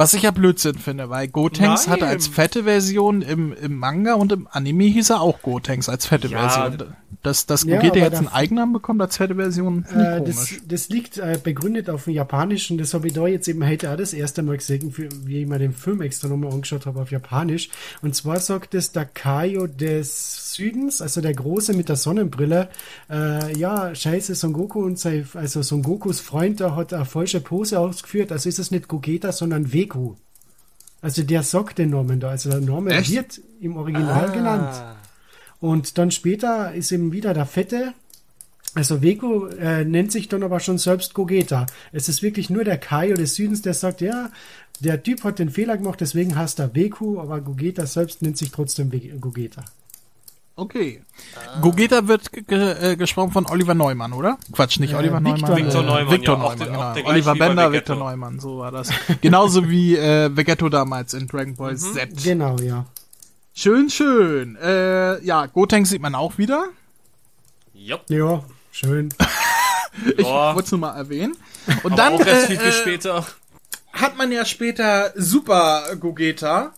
Was 0.00 0.14
ich 0.14 0.22
ja 0.22 0.30
Blödsinn 0.30 0.76
finde, 0.78 1.10
weil 1.10 1.28
Gotenks 1.28 1.86
Nein. 1.86 1.92
hatte 1.94 2.06
als 2.06 2.26
fette 2.26 2.64
Version 2.64 3.20
im, 3.20 3.52
im 3.52 3.76
Manga 3.76 4.14
und 4.14 4.32
im 4.32 4.48
Anime 4.50 4.84
hieß 4.84 5.10
er 5.10 5.20
auch 5.20 5.42
Gotenks 5.42 5.90
als 5.90 6.06
fette 6.06 6.28
Ja. 6.28 6.48
Version. 6.48 6.94
Dass, 7.22 7.44
dass 7.44 7.64
Ja, 7.64 7.76
Gogeta 7.76 7.96
jetzt 7.98 8.14
da- 8.14 8.18
einen 8.20 8.28
Eigennamen 8.28 8.72
bekommt 8.72 9.02
als 9.02 9.18
fette 9.18 9.34
Version, 9.34 9.84
finde 9.84 10.16
Äh, 10.16 10.24
das, 10.24 10.54
das 10.66 10.88
liegt 10.88 11.18
äh, 11.18 11.38
begründet 11.42 11.90
auf 11.90 12.04
dem 12.04 12.14
Japanischen. 12.14 12.78
Das 12.78 12.94
habe 12.94 13.08
ich 13.08 13.12
da 13.12 13.26
jetzt 13.26 13.46
eben 13.46 13.66
heute 13.66 13.90
auch 13.92 13.96
das 13.96 14.14
erste 14.14 14.42
Mal 14.42 14.56
gesehen, 14.56 14.90
für, 14.90 15.08
wie 15.26 15.42
ich 15.42 15.46
mir 15.46 15.58
den 15.58 15.74
Film 15.74 16.00
extra 16.00 16.28
nochmal 16.28 16.50
angeschaut 16.52 16.86
habe 16.86 17.02
auf 17.02 17.10
Japanisch. 17.10 17.68
Und 18.00 18.14
zwar 18.14 18.38
sagt 18.40 18.74
es 18.74 18.92
der 18.92 19.04
Kaio 19.04 19.66
des 19.66 20.54
Südens, 20.54 21.02
also 21.02 21.20
der 21.20 21.34
Große 21.34 21.74
mit 21.74 21.90
der 21.90 21.96
Sonnenbrille, 21.96 22.68
äh, 23.10 23.58
ja, 23.58 23.94
scheiße, 23.94 24.34
Son 24.34 24.54
Goku 24.54 24.82
und 24.82 24.98
sein, 24.98 25.28
also 25.34 25.60
Son 25.62 25.82
Gokus 25.82 26.20
Freund, 26.20 26.60
da 26.60 26.74
hat 26.74 26.94
eine 26.94 27.04
falsche 27.04 27.40
Pose 27.40 27.78
ausgeführt. 27.80 28.32
Also 28.32 28.48
ist 28.48 28.58
es 28.58 28.70
nicht 28.70 28.88
Gogeta, 28.88 29.32
sondern 29.32 29.72
Weku. 29.90 30.14
Also 31.02 31.22
der 31.22 31.42
sagt 31.42 31.78
den 31.78 31.90
Namen 31.90 32.20
da. 32.20 32.30
Also 32.30 32.50
der 32.50 32.60
Name 32.60 32.90
Echt? 32.90 33.10
wird 33.10 33.40
im 33.60 33.76
Original 33.76 34.30
genannt. 34.32 34.82
Und 35.60 35.98
dann 35.98 36.10
später 36.10 36.72
ist 36.74 36.92
eben 36.92 37.12
wieder 37.12 37.34
der 37.34 37.46
Fette. 37.46 37.94
Also 38.74 39.02
Weko 39.02 39.46
äh, 39.46 39.84
nennt 39.84 40.12
sich 40.12 40.28
dann 40.28 40.42
aber 40.42 40.60
schon 40.60 40.78
selbst 40.78 41.14
Gogeta. 41.14 41.66
Es 41.92 42.08
ist 42.08 42.22
wirklich 42.22 42.50
nur 42.50 42.64
der 42.64 42.78
Kaio 42.78 43.16
des 43.16 43.34
Südens, 43.34 43.62
der 43.62 43.74
sagt, 43.74 44.00
ja, 44.00 44.30
der 44.78 45.02
Typ 45.02 45.24
hat 45.24 45.38
den 45.38 45.50
Fehler 45.50 45.76
gemacht, 45.76 46.00
deswegen 46.00 46.36
heißt 46.36 46.60
er 46.60 46.74
Weku, 46.74 47.18
aber 47.18 47.40
Gogeta 47.40 47.84
selbst 47.86 48.22
nennt 48.22 48.38
sich 48.38 48.52
trotzdem 48.52 48.90
Gogeta. 49.20 49.64
Okay. 50.60 51.02
Gogeta 51.62 52.06
wird 52.06 52.32
ge 52.32 52.42
ge 52.42 52.92
äh, 52.92 52.96
gesprochen 52.96 53.32
von 53.32 53.46
Oliver 53.46 53.72
Neumann, 53.74 54.12
oder? 54.12 54.36
Quatsch, 54.52 54.78
nicht 54.78 54.92
Äh, 54.92 54.96
Oliver 54.96 55.18
Victor 55.24 55.48
Neumann. 55.48 55.64
Victor 55.64 55.82
äh, 55.82 55.86
Neumann, 55.86 56.10
Victor 56.10 56.34
ja, 56.36 56.42
Neumann, 56.42 56.60
auch 56.60 56.94
genau. 56.94 57.08
Oliver 57.08 57.34
Bender. 57.34 57.72
Victor 57.72 57.96
Neumann, 57.96 58.40
so 58.40 58.58
war 58.58 58.70
das. 58.70 58.90
Genauso 59.22 59.70
wie 59.70 59.96
äh, 59.96 60.36
Vegetto 60.36 60.68
damals 60.68 61.14
in 61.14 61.26
Dragon 61.28 61.56
Ball 61.56 61.76
Z. 61.78 62.10
Genau, 62.22 62.56
ja. 62.58 62.84
Schön, 63.54 63.88
schön. 63.88 64.56
Äh, 64.56 65.24
ja, 65.24 65.46
Gotenks 65.46 65.88
sieht 65.90 66.02
man 66.02 66.14
auch 66.14 66.36
wieder. 66.36 66.66
Jupp. 67.72 68.02
Ja, 68.08 68.44
schön. 68.70 69.08
Ich 70.16 70.24
Ja. 70.26 70.54
wollte 70.54 70.66
es 70.66 70.70
nur 70.70 70.80
mal 70.80 70.96
erwähnen. 70.96 71.36
Und 71.82 71.92
Aber 71.92 71.96
dann 71.96 72.12
auch 72.14 72.24
erst 72.24 72.44
äh, 72.44 72.46
viel, 72.46 72.58
viel 72.58 72.68
äh, 72.68 72.72
später. 72.72 73.26
hat 73.92 74.16
man 74.16 74.30
ja 74.30 74.44
später 74.44 75.12
Super 75.16 75.96
Gogeta. 75.98 76.74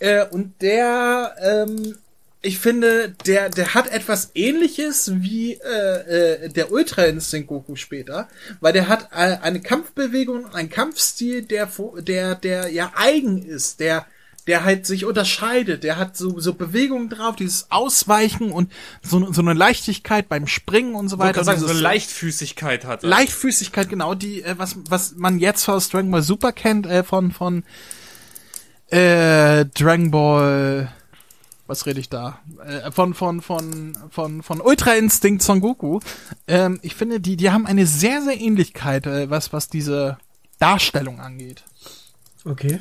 Äh, 0.00 0.26
und 0.26 0.60
der, 0.60 1.34
ähm, 1.42 1.96
ich 2.44 2.58
finde, 2.58 3.14
der, 3.26 3.48
der 3.50 3.74
hat 3.74 3.86
etwas 3.88 4.32
ähnliches 4.34 5.12
wie 5.14 5.54
äh, 5.54 6.44
äh, 6.44 6.48
der 6.48 6.72
Ultra 6.72 7.04
Instinct 7.04 7.46
Goku 7.48 7.76
später, 7.76 8.28
weil 8.60 8.72
der 8.72 8.88
hat 8.88 9.10
äh, 9.12 9.38
eine 9.40 9.60
Kampfbewegung 9.60 10.52
einen 10.52 10.68
Kampfstil, 10.68 11.42
der, 11.42 11.68
der, 11.98 12.34
der 12.34 12.68
ja 12.68 12.92
eigen 12.96 13.44
ist, 13.44 13.78
der, 13.78 14.06
der 14.48 14.64
halt 14.64 14.86
sich 14.86 15.04
unterscheidet, 15.04 15.84
der 15.84 15.98
hat 15.98 16.16
so, 16.16 16.40
so 16.40 16.54
Bewegungen 16.54 17.08
drauf, 17.08 17.36
dieses 17.36 17.70
Ausweichen 17.70 18.50
und 18.50 18.72
so, 19.02 19.32
so 19.32 19.40
eine 19.40 19.54
Leichtigkeit 19.54 20.28
beim 20.28 20.48
Springen 20.48 20.96
und 20.96 21.08
so 21.08 21.18
weiter. 21.18 21.36
wollte 21.36 21.44
sagen, 21.44 21.60
so 21.60 21.68
Dieses- 21.68 21.80
Leichtfüßigkeit 21.80 22.84
hat 22.84 23.04
er. 23.04 23.08
Leichtfüßigkeit, 23.08 23.88
genau, 23.88 24.16
die, 24.16 24.42
äh, 24.42 24.56
was, 24.58 24.76
was 24.88 25.14
man 25.14 25.38
jetzt 25.38 25.68
aus 25.68 25.90
Dragon 25.90 26.10
Ball 26.10 26.22
Super 26.22 26.50
kennt, 26.50 26.86
äh, 26.86 27.04
von, 27.04 27.30
von, 27.30 27.62
äh, 28.88 29.64
Dragon 29.66 30.10
Ball, 30.10 30.92
was 31.72 31.86
rede 31.86 32.00
ich 32.00 32.10
da? 32.10 32.38
Äh, 32.66 32.92
von, 32.92 33.14
von, 33.14 33.40
von, 33.40 33.96
von, 34.10 34.42
von 34.42 34.60
Ultra 34.60 34.92
Instinct 34.92 35.42
Son 35.42 35.60
Goku. 35.60 36.00
Ähm, 36.46 36.78
ich 36.82 36.94
finde, 36.94 37.18
die, 37.18 37.36
die 37.36 37.50
haben 37.50 37.66
eine 37.66 37.86
sehr, 37.86 38.20
sehr 38.20 38.38
Ähnlichkeit, 38.38 39.06
äh, 39.06 39.30
was, 39.30 39.54
was 39.54 39.68
diese 39.68 40.18
Darstellung 40.58 41.18
angeht. 41.18 41.64
Okay. 42.44 42.80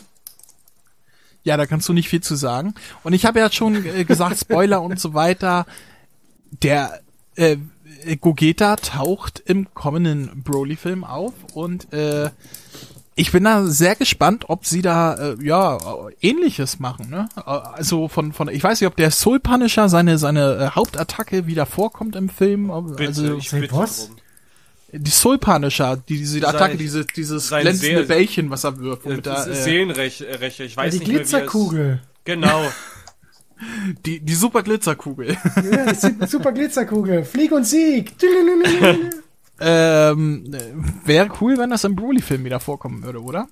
Ja, 1.44 1.56
da 1.56 1.66
kannst 1.66 1.88
du 1.88 1.94
nicht 1.94 2.10
viel 2.10 2.22
zu 2.22 2.36
sagen. 2.36 2.76
Und 3.04 3.14
ich 3.14 3.26
habe 3.26 3.40
ja 3.40 3.50
schon 3.50 3.86
äh, 3.86 4.04
gesagt, 4.04 4.38
Spoiler 4.38 4.82
und 4.82 5.00
so 5.00 5.14
weiter. 5.14 5.66
Der 6.62 7.00
äh, 7.36 7.56
Gogeta 8.20 8.76
taucht 8.76 9.40
im 9.40 9.74
kommenden 9.74 10.44
Broly-Film 10.44 11.06
auf 11.06 11.34
und 11.54 11.94
äh, 11.94 12.30
ich 13.16 13.32
bin 13.32 13.44
da 13.44 13.66
sehr 13.66 13.96
gespannt, 13.96 14.46
ob 14.48 14.66
sie 14.66 14.82
da 14.82 15.16
äh, 15.34 15.36
ja 15.44 15.78
ähnliches 16.22 16.80
machen. 16.80 17.10
Ne? 17.10 17.28
Äh, 17.38 17.42
Also 17.42 18.08
von 18.08 18.32
von 18.34 18.48
ich 18.50 18.64
weiß 18.64 18.80
nicht, 18.82 18.88
ob 18.88 18.96
der 18.96 19.12
Soul 19.12 19.40
Punisher 19.40 19.90
seine 19.90 20.18
seine 20.18 20.56
äh, 20.56 20.76
Hauptattacke 20.76 21.46
wieder 21.48 21.66
vorkommt 21.66 22.16
im 22.16 22.30
Film. 22.30 22.70
Ob, 22.70 22.96
Bitte, 22.98 23.08
also 23.08 23.36
ich 23.38 23.52
bitte 23.52 23.76
was? 23.76 24.10
die 24.94 25.12
Soul 25.12 25.38
Punisher, 25.38 25.98
die, 25.98 26.18
diese 26.18 26.46
Attacke, 26.48 26.72
Sein- 26.74 26.78
diese 26.78 27.06
dieses 27.06 27.48
glänzende 27.50 27.78
Seel- 28.04 28.06
Bällchen, 28.08 28.50
was 28.50 28.64
er 28.66 28.78
wirft, 28.80 29.06
Äh, 29.06 29.10
womit 29.12 29.26
das 29.26 29.48
er, 29.48 29.54
ist 29.54 29.68
äh, 29.68 30.66
ich 30.66 30.78
weiß 30.78 30.94
die 30.94 31.00
nicht 31.00 31.08
mehr, 31.08 31.18
wie 31.18 31.22
Glitzerkugel. 31.22 32.02
Genau. 32.26 32.62
die 34.06 34.20
die 34.20 34.34
super 34.34 34.64
Glitzerkugel. 34.64 35.38
Ja, 35.72 35.86
die 35.92 35.96
Su- 35.96 36.26
super 36.28 36.52
Glitzerkugel. 36.52 37.24
Flieg 37.26 37.52
und 37.52 37.66
Sieg. 37.66 38.14
Ähm, 39.62 40.54
äh, 40.54 41.08
wäre 41.08 41.30
cool, 41.40 41.58
wenn 41.58 41.70
das 41.70 41.84
im 41.84 41.96
Broly-Film 41.96 42.44
wieder 42.44 42.60
vorkommen 42.60 43.04
würde, 43.04 43.22
oder? 43.22 43.48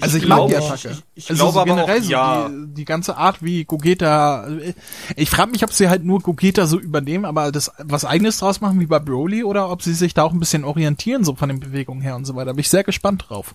Also 0.00 0.18
ich, 0.18 0.26
mag 0.26 0.48
die 0.48 0.56
Attacke. 0.56 0.90
ich- 0.90 1.02
ich 1.14 1.30
also 1.30 1.44
glaube 1.52 1.60
aber 1.60 1.70
generell 1.76 2.00
auch, 2.00 2.04
so 2.04 2.10
ja. 2.10 2.48
die, 2.48 2.74
die 2.74 2.84
ganze 2.84 3.16
Art, 3.16 3.42
wie 3.42 3.64
Gogeta. 3.64 4.48
äh, 4.48 4.74
Ich 5.16 5.30
frage 5.30 5.52
mich, 5.52 5.62
ob 5.62 5.72
sie 5.72 5.88
halt 5.88 6.04
nur 6.04 6.20
Gogeta 6.20 6.66
so 6.66 6.78
übernehmen, 6.80 7.24
aber 7.24 7.52
das 7.52 7.70
was 7.78 8.04
eigenes 8.04 8.38
draus 8.38 8.60
machen 8.60 8.80
wie 8.80 8.86
bei 8.86 8.98
Broly 8.98 9.44
oder 9.44 9.70
ob 9.70 9.82
sie 9.82 9.94
sich 9.94 10.12
da 10.12 10.24
auch 10.24 10.32
ein 10.32 10.40
bisschen 10.40 10.64
orientieren 10.64 11.24
so 11.24 11.36
von 11.36 11.48
den 11.48 11.60
Bewegungen 11.60 12.02
her 12.02 12.16
und 12.16 12.24
so 12.24 12.34
weiter. 12.34 12.52
Bin 12.52 12.60
ich 12.60 12.68
sehr 12.70 12.84
gespannt 12.84 13.26
drauf. 13.28 13.54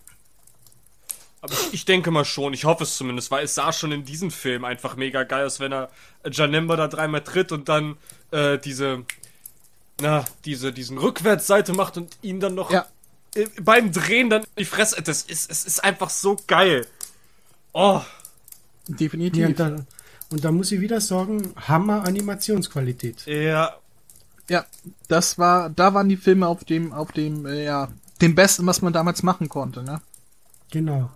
Aber 1.42 1.54
ich, 1.54 1.74
ich 1.74 1.86
denke 1.86 2.10
mal 2.10 2.26
schon, 2.26 2.54
ich 2.54 2.66
hoffe 2.66 2.84
es 2.84 2.96
zumindest, 2.98 3.32
weil 3.32 3.44
es 3.44 3.56
sah 3.56 3.72
schon 3.74 3.92
in 3.92 4.04
diesem 4.06 4.32
Film 4.32 4.64
einfach 4.66 4.96
mega 4.96 5.24
geil 5.24 5.46
aus, 5.46 5.60
wenn 5.60 5.72
er 5.74 5.90
Janemba 6.30 6.76
da 6.78 6.88
dreimal 6.88 7.22
tritt 7.22 7.52
und 7.52 7.70
dann 7.70 7.96
äh, 8.32 8.58
diese, 8.58 9.04
na, 10.02 10.26
diese, 10.46 10.72
diesen 10.74 10.98
Rückwärtsseite 10.98 11.74
macht 11.74 11.98
und 11.98 12.18
ihn 12.22 12.40
dann 12.40 12.56
noch 12.56 12.72
Ja. 12.72 12.86
äh, 13.36 13.48
beim 13.62 13.92
Drehen 13.92 14.30
dann 14.30 14.42
in 14.44 14.48
die 14.60 14.66
Fresse. 14.66 15.02
Das 15.02 15.24
ist, 15.24 15.50
es 15.52 15.66
ist 15.66 15.84
einfach 15.84 16.10
so 16.10 16.38
geil. 16.48 16.86
Oh, 17.74 18.02
Definitiv. 18.88 19.40
Ja, 19.42 19.48
und, 19.48 19.60
da, 19.60 19.76
und 20.32 20.44
da 20.44 20.52
muss 20.52 20.72
ich 20.72 20.82
wieder 20.82 21.00
sagen, 21.02 21.54
Hammer 21.68 22.04
Animationsqualität. 22.06 23.26
ja. 23.26 23.76
Ja, 24.50 24.66
das 25.08 25.38
war, 25.38 25.70
da 25.70 25.94
waren 25.94 26.10
die 26.10 26.18
Filme 26.18 26.48
auf 26.48 26.64
dem, 26.64 26.92
auf 26.92 27.12
dem, 27.12 27.46
äh, 27.46 27.66
ja, 27.66 27.88
dem 28.20 28.34
Besten, 28.34 28.66
was 28.66 28.82
man 28.82 28.92
damals 28.92 29.22
machen 29.22 29.48
konnte, 29.48 29.84
ne? 29.84 30.02
Genau. 30.72 31.12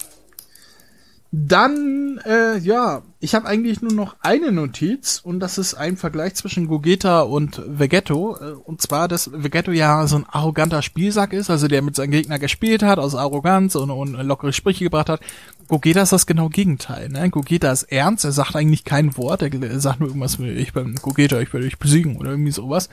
Dann, 1.35 2.21
äh, 2.25 2.59
ja, 2.59 3.01
ich 3.19 3.33
habe 3.33 3.47
eigentlich 3.47 3.81
nur 3.81 3.91
noch 3.91 4.17
eine 4.21 4.51
Notiz 4.51 5.19
und 5.23 5.39
das 5.39 5.57
ist 5.57 5.73
ein 5.73 5.97
Vergleich 5.97 6.35
zwischen 6.35 6.67
Gogeta 6.67 7.21
und 7.21 7.59
Vegetto. 7.65 8.37
Äh, 8.39 8.51
und 8.51 8.83
zwar, 8.83 9.07
dass 9.07 9.31
Vegetto 9.33 9.71
ja 9.71 10.05
so 10.05 10.17
ein 10.17 10.27
arroganter 10.29 10.83
Spielsack 10.83 11.33
ist, 11.33 11.49
also 11.49 11.67
der 11.67 11.81
mit 11.81 11.95
seinem 11.95 12.11
Gegner 12.11 12.37
gespielt 12.37 12.83
hat, 12.83 12.99
aus 12.99 13.15
Arroganz 13.15 13.73
und, 13.73 13.89
und 13.89 14.13
lockere 14.13 14.53
Sprüche 14.53 14.83
gebracht 14.83 15.09
hat. 15.09 15.21
Gogeta 15.67 16.03
ist 16.03 16.13
das 16.13 16.27
genau 16.27 16.49
Gegenteil. 16.49 17.09
Ne? 17.09 17.27
Gogeta 17.31 17.71
ist 17.71 17.91
ernst, 17.91 18.25
er 18.25 18.31
sagt 18.31 18.55
eigentlich 18.55 18.83
kein 18.83 19.17
Wort, 19.17 19.41
er 19.41 19.79
sagt 19.79 20.01
nur 20.01 20.09
irgendwas 20.09 20.37
wie, 20.37 20.51
ich 20.51 20.73
bin 20.73 20.93
Gogeta, 21.01 21.39
ich 21.39 21.51
werde 21.51 21.65
dich 21.65 21.79
besiegen 21.79 22.17
oder 22.17 22.29
irgendwie 22.29 22.51
sowas. 22.51 22.89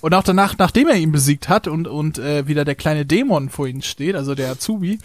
Und 0.00 0.14
auch 0.14 0.22
danach, 0.22 0.56
nachdem 0.56 0.86
er 0.86 0.96
ihn 0.96 1.10
besiegt 1.10 1.48
hat 1.48 1.66
und, 1.66 1.88
und 1.88 2.20
äh, 2.20 2.46
wieder 2.46 2.64
der 2.64 2.76
kleine 2.76 3.04
Dämon 3.04 3.48
vor 3.48 3.66
ihm 3.66 3.82
steht, 3.82 4.14
also 4.14 4.36
der 4.36 4.52
Azubi, 4.52 5.00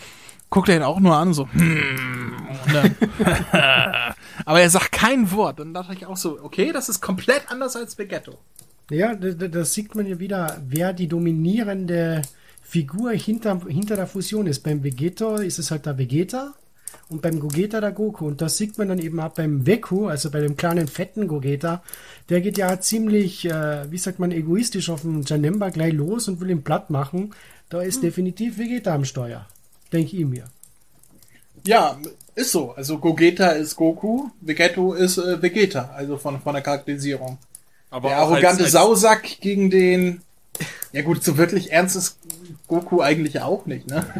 guckt 0.56 0.70
er 0.70 0.78
ihn 0.78 0.84
auch 0.84 1.01
nur 1.01 1.18
an, 1.18 1.34
so, 1.34 1.49
hm, 1.51 2.34
dann, 2.72 2.95
aber 4.45 4.62
er 4.62 4.70
sagt 4.70 4.93
kein 4.93 5.30
Wort. 5.32 5.60
Dann 5.60 5.74
dachte 5.74 5.93
ich 5.93 6.06
auch 6.06 6.16
so, 6.16 6.39
okay, 6.41 6.72
das 6.72 6.88
ist 6.88 7.01
komplett 7.01 7.51
anders 7.51 7.76
als 7.76 7.97
Vegetto. 7.97 8.38
Ja, 8.89 9.16
da, 9.16 9.32
da, 9.32 9.49
da 9.49 9.66
sieht 9.66 9.95
man 9.95 10.08
ja 10.08 10.18
wieder, 10.18 10.62
wer 10.66 10.93
die 10.93 11.10
dominierende 11.10 12.22
Figur 12.64 13.12
hinter, 13.12 13.60
hinter 13.68 13.97
der 13.97 14.08
Fusion 14.08 14.47
ist. 14.47 14.64
Beim 14.64 14.82
Vegeta 14.82 15.41
ist 15.41 15.60
es 15.60 15.72
halt 15.72 15.88
der 15.88 15.97
Vegeta 15.97 16.53
und 17.10 17.22
beim 17.22 17.41
Gogeta 17.41 17.82
der 17.82 17.91
Goku. 17.91 18.26
Und 18.26 18.39
das 18.39 18.58
sieht 18.58 18.78
man 18.78 18.88
dann 18.88 18.99
eben 18.99 19.20
auch 19.20 19.34
beim 19.34 19.68
Veku, 19.68 20.08
also 20.08 20.32
bei 20.32 20.39
dem 20.39 20.56
kleinen 20.56 20.88
fetten 20.88 21.28
Gogeta. 21.28 21.84
Der 22.30 22.39
geht 22.39 22.58
ja 22.58 22.80
ziemlich, 22.80 23.43
äh, 23.43 23.91
wie 23.91 23.97
sagt 23.97 24.20
man, 24.20 24.32
egoistisch 24.32 24.89
auf 24.89 25.01
den 25.01 25.24
Janemba 25.24 25.68
gleich 25.68 25.91
los 25.91 26.30
und 26.30 26.39
will 26.39 26.49
ihn 26.49 26.64
platt 26.64 26.91
machen. 26.91 27.34
Da 27.68 27.82
ist 27.82 28.03
definitiv 28.03 28.58
Vegeta 28.58 28.95
am 28.95 29.03
Steuer. 29.03 29.47
Denke 29.96 30.18
ich 30.18 30.26
mir. 30.26 30.43
Ja, 31.66 31.98
ist 32.36 32.52
so. 32.52 32.72
Also 32.72 32.98
Gogeta 32.98 33.52
ist 33.52 33.78
Goku, 33.78 34.28
Vegetto 34.41 34.93
ist 34.93 35.18
äh, 35.18 35.41
Vegeta, 35.41 35.91
also 35.96 36.18
von, 36.18 36.41
von 36.41 36.54
der 36.54 36.62
Charakterisierung. 36.62 37.38
Aber 37.89 38.10
der 38.10 38.18
arrogante 38.18 38.48
als, 38.48 38.60
als, 38.62 38.72
Sausack 38.74 39.24
gegen 39.39 39.70
den, 39.70 40.22
ja 40.91 41.02
gut, 41.02 41.24
so 41.24 41.38
wirklich 41.38 41.72
ernst 41.72 41.96
ist 41.96 42.18
Goku 42.68 43.02
eigentlich 43.02 43.39
auch 43.39 43.66
nicht, 43.66 43.88
ne? 43.88 44.06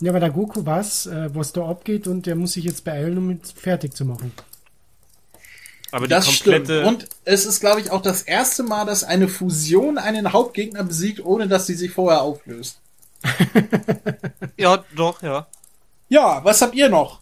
Ja, 0.00 0.10
aber 0.10 0.20
der 0.20 0.30
Goku 0.30 0.66
weiß, 0.66 1.06
äh, 1.06 1.34
was 1.34 1.52
da 1.52 1.66
abgeht 1.66 2.06
und 2.06 2.26
der 2.26 2.34
muss 2.34 2.52
sich 2.52 2.64
jetzt 2.64 2.84
beeilen, 2.84 3.16
um 3.16 3.30
es 3.30 3.52
fertig 3.52 3.94
zu 3.94 4.04
machen. 4.04 4.32
aber 5.90 6.06
Das 6.06 6.30
stimmt. 6.30 6.68
Und 6.68 7.08
es 7.24 7.46
ist, 7.46 7.60
glaube 7.60 7.80
ich, 7.80 7.90
auch 7.92 8.02
das 8.02 8.20
erste 8.20 8.62
Mal, 8.62 8.84
dass 8.84 9.04
eine 9.04 9.28
Fusion 9.28 9.96
einen 9.96 10.34
Hauptgegner 10.34 10.84
besiegt, 10.84 11.24
ohne 11.24 11.48
dass 11.48 11.66
sie 11.66 11.74
sich 11.74 11.92
vorher 11.92 12.20
auflöst. 12.20 12.78
ja, 14.56 14.84
doch, 14.94 15.22
ja. 15.22 15.46
Ja, 16.08 16.44
was 16.44 16.62
habt 16.62 16.74
ihr 16.74 16.88
noch? 16.88 17.20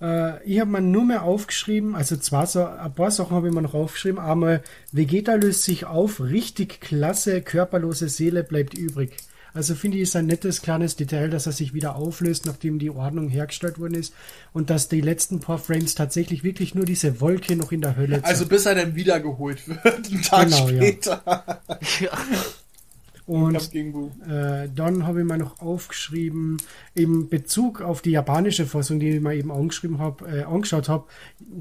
Äh, 0.00 0.42
ich 0.44 0.60
habe 0.60 0.70
mir 0.70 0.80
nur 0.80 1.04
mehr 1.04 1.22
aufgeschrieben, 1.22 1.94
also 1.94 2.16
zwar 2.16 2.46
so 2.46 2.64
ein 2.64 2.94
paar 2.94 3.10
Sachen 3.10 3.36
habe 3.36 3.48
ich 3.48 3.54
mir 3.54 3.62
noch 3.62 3.74
aufgeschrieben, 3.74 4.18
einmal 4.18 4.62
Vegeta 4.90 5.34
löst 5.34 5.62
sich 5.62 5.86
auf, 5.86 6.20
richtig 6.20 6.80
klasse, 6.80 7.40
körperlose 7.42 8.08
Seele 8.08 8.42
bleibt 8.42 8.74
übrig. 8.74 9.16
Also 9.54 9.74
finde 9.74 9.98
ich, 9.98 10.04
ist 10.04 10.16
ein 10.16 10.26
nettes 10.26 10.62
kleines 10.62 10.96
Detail, 10.96 11.28
dass 11.28 11.44
er 11.44 11.52
sich 11.52 11.74
wieder 11.74 11.94
auflöst, 11.94 12.46
nachdem 12.46 12.78
die 12.78 12.90
Ordnung 12.90 13.28
hergestellt 13.28 13.78
worden 13.78 13.94
ist 13.94 14.14
und 14.54 14.70
dass 14.70 14.88
die 14.88 15.02
letzten 15.02 15.40
paar 15.40 15.58
Frames 15.58 15.94
tatsächlich 15.94 16.42
wirklich 16.42 16.74
nur 16.74 16.86
diese 16.86 17.20
Wolke 17.20 17.54
noch 17.54 17.70
in 17.70 17.82
der 17.82 17.96
Hölle 17.96 18.24
Also 18.24 18.46
bis 18.46 18.64
er 18.64 18.76
dann 18.76 18.94
wiedergeholt 18.94 19.68
wird, 19.68 19.84
einen 19.84 20.22
Tag 20.22 20.46
Genau, 20.46 20.68
ja. 20.70 20.76
später. 20.76 21.62
Und. 23.32 23.74
Äh, 24.28 24.68
dann 24.74 25.06
habe 25.06 25.20
ich 25.20 25.26
mir 25.26 25.38
noch 25.38 25.60
aufgeschrieben, 25.60 26.58
im 26.94 27.28
Bezug 27.28 27.80
auf 27.80 28.02
die 28.02 28.10
japanische 28.10 28.66
Fassung, 28.66 29.00
die 29.00 29.10
ich 29.10 29.20
mir 29.20 29.34
eben 29.34 29.50
angeschrieben 29.50 29.98
habe, 29.98 30.28
äh, 30.28 30.42
angeschaut 30.42 30.88
habe, 30.88 31.06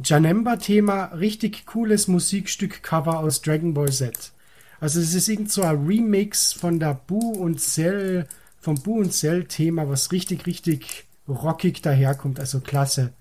Janemba-Thema, 0.03 1.05
richtig 1.05 1.65
cooles 1.65 2.07
Musikstück-Cover 2.07 3.19
aus 3.19 3.41
Dragon 3.41 3.73
Ball 3.73 3.91
Z. 3.91 4.31
Also 4.79 4.99
es 4.99 5.13
ist 5.13 5.29
irgend 5.29 5.51
so 5.51 5.61
ein 5.61 5.85
Remix 5.85 6.53
von 6.53 6.79
der 6.79 6.99
Bu 7.07 7.31
und 7.31 7.59
Cell, 7.61 8.27
vom 8.59 8.75
Bu 8.75 8.99
und 8.99 9.13
Cell-Thema, 9.13 9.87
was 9.89 10.11
richtig, 10.11 10.45
richtig 10.45 11.05
rockig 11.27 11.81
daherkommt, 11.81 12.39
also 12.39 12.59
klasse. 12.59 13.13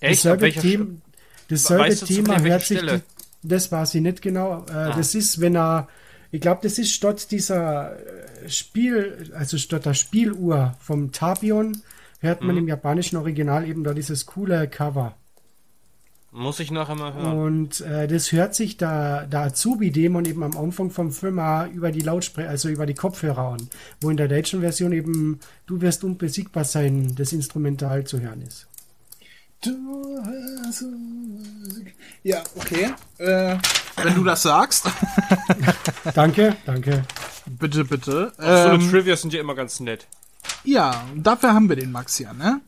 Echt? 0.00 0.24
Dasselbe, 0.24 0.50
Thema, 0.52 0.86
dasselbe 1.48 1.84
Weißt 1.84 2.02
du 2.02 2.06
Thema 2.06 2.40
hört 2.40 2.62
sich, 2.64 2.80
das 3.42 3.70
weiß 3.70 3.94
ich 3.94 4.02
nicht 4.02 4.22
genau. 4.22 4.64
Äh, 4.68 4.72
Ah. 4.72 4.96
Das 4.96 5.14
ist, 5.14 5.40
wenn 5.40 5.56
er, 5.56 5.88
ich 6.32 6.40
glaube, 6.40 6.60
das 6.62 6.78
ist 6.78 6.92
statt 6.92 7.30
dieser 7.30 7.92
äh, 7.92 8.48
Spiel, 8.48 9.30
also 9.34 9.58
statt 9.58 9.84
der 9.86 9.94
Spieluhr 9.94 10.74
vom 10.80 11.12
Tabion, 11.12 11.82
hört 12.20 12.40
Mhm. 12.40 12.46
man 12.46 12.56
im 12.56 12.68
japanischen 12.68 13.16
Original 13.18 13.68
eben 13.68 13.84
da 13.84 13.92
dieses 13.94 14.26
coole 14.26 14.66
Cover. 14.66 15.14
Muss 16.34 16.58
ich 16.60 16.70
nachher 16.70 16.94
mal 16.94 17.12
hören. 17.12 17.38
Und 17.38 17.82
äh, 17.82 18.08
das 18.08 18.32
hört 18.32 18.54
sich 18.54 18.78
der, 18.78 19.26
der 19.26 19.40
Azubi-Dämon 19.40 20.24
eben 20.24 20.42
am 20.42 20.56
Anfang 20.56 20.90
vom 20.90 21.12
Film 21.12 21.38
auch 21.38 21.66
über 21.66 21.92
die 21.92 22.00
Lautsprecher, 22.00 22.48
also 22.48 22.70
über 22.70 22.86
die 22.86 22.94
Kopfhörer 22.94 23.52
an, 23.52 23.68
wo 24.00 24.08
in 24.08 24.16
der 24.16 24.28
deutschen 24.28 24.62
Version 24.62 24.92
eben 24.92 25.40
Du 25.66 25.82
wirst 25.82 26.02
unbesiegbar 26.02 26.64
sein, 26.64 27.14
das 27.16 27.34
Instrumental 27.34 28.04
zu 28.04 28.20
hören 28.20 28.40
ist. 28.40 28.66
Du 29.64 30.18
hast- 30.26 30.84
Ja, 32.24 32.42
okay. 32.56 32.90
Äh, 33.18 33.56
wenn 33.96 34.14
du 34.14 34.24
das 34.24 34.42
sagst. 34.42 34.86
Danke, 36.14 36.56
danke. 36.66 37.04
bitte, 37.46 37.84
bitte. 37.84 38.32
so 38.36 38.42
eine 38.44 38.74
Ähm, 38.74 38.90
Trivia 38.90 39.16
sind 39.16 39.32
ja 39.32 39.40
immer 39.40 39.54
ganz 39.54 39.80
nett. 39.80 40.06
ja, 40.64 41.04
dafür 41.16 41.54
haben 41.54 41.68
wir 41.68 41.76
den 41.76 41.92
Max 41.92 42.18
ja, 42.18 42.32
ne? 42.32 42.60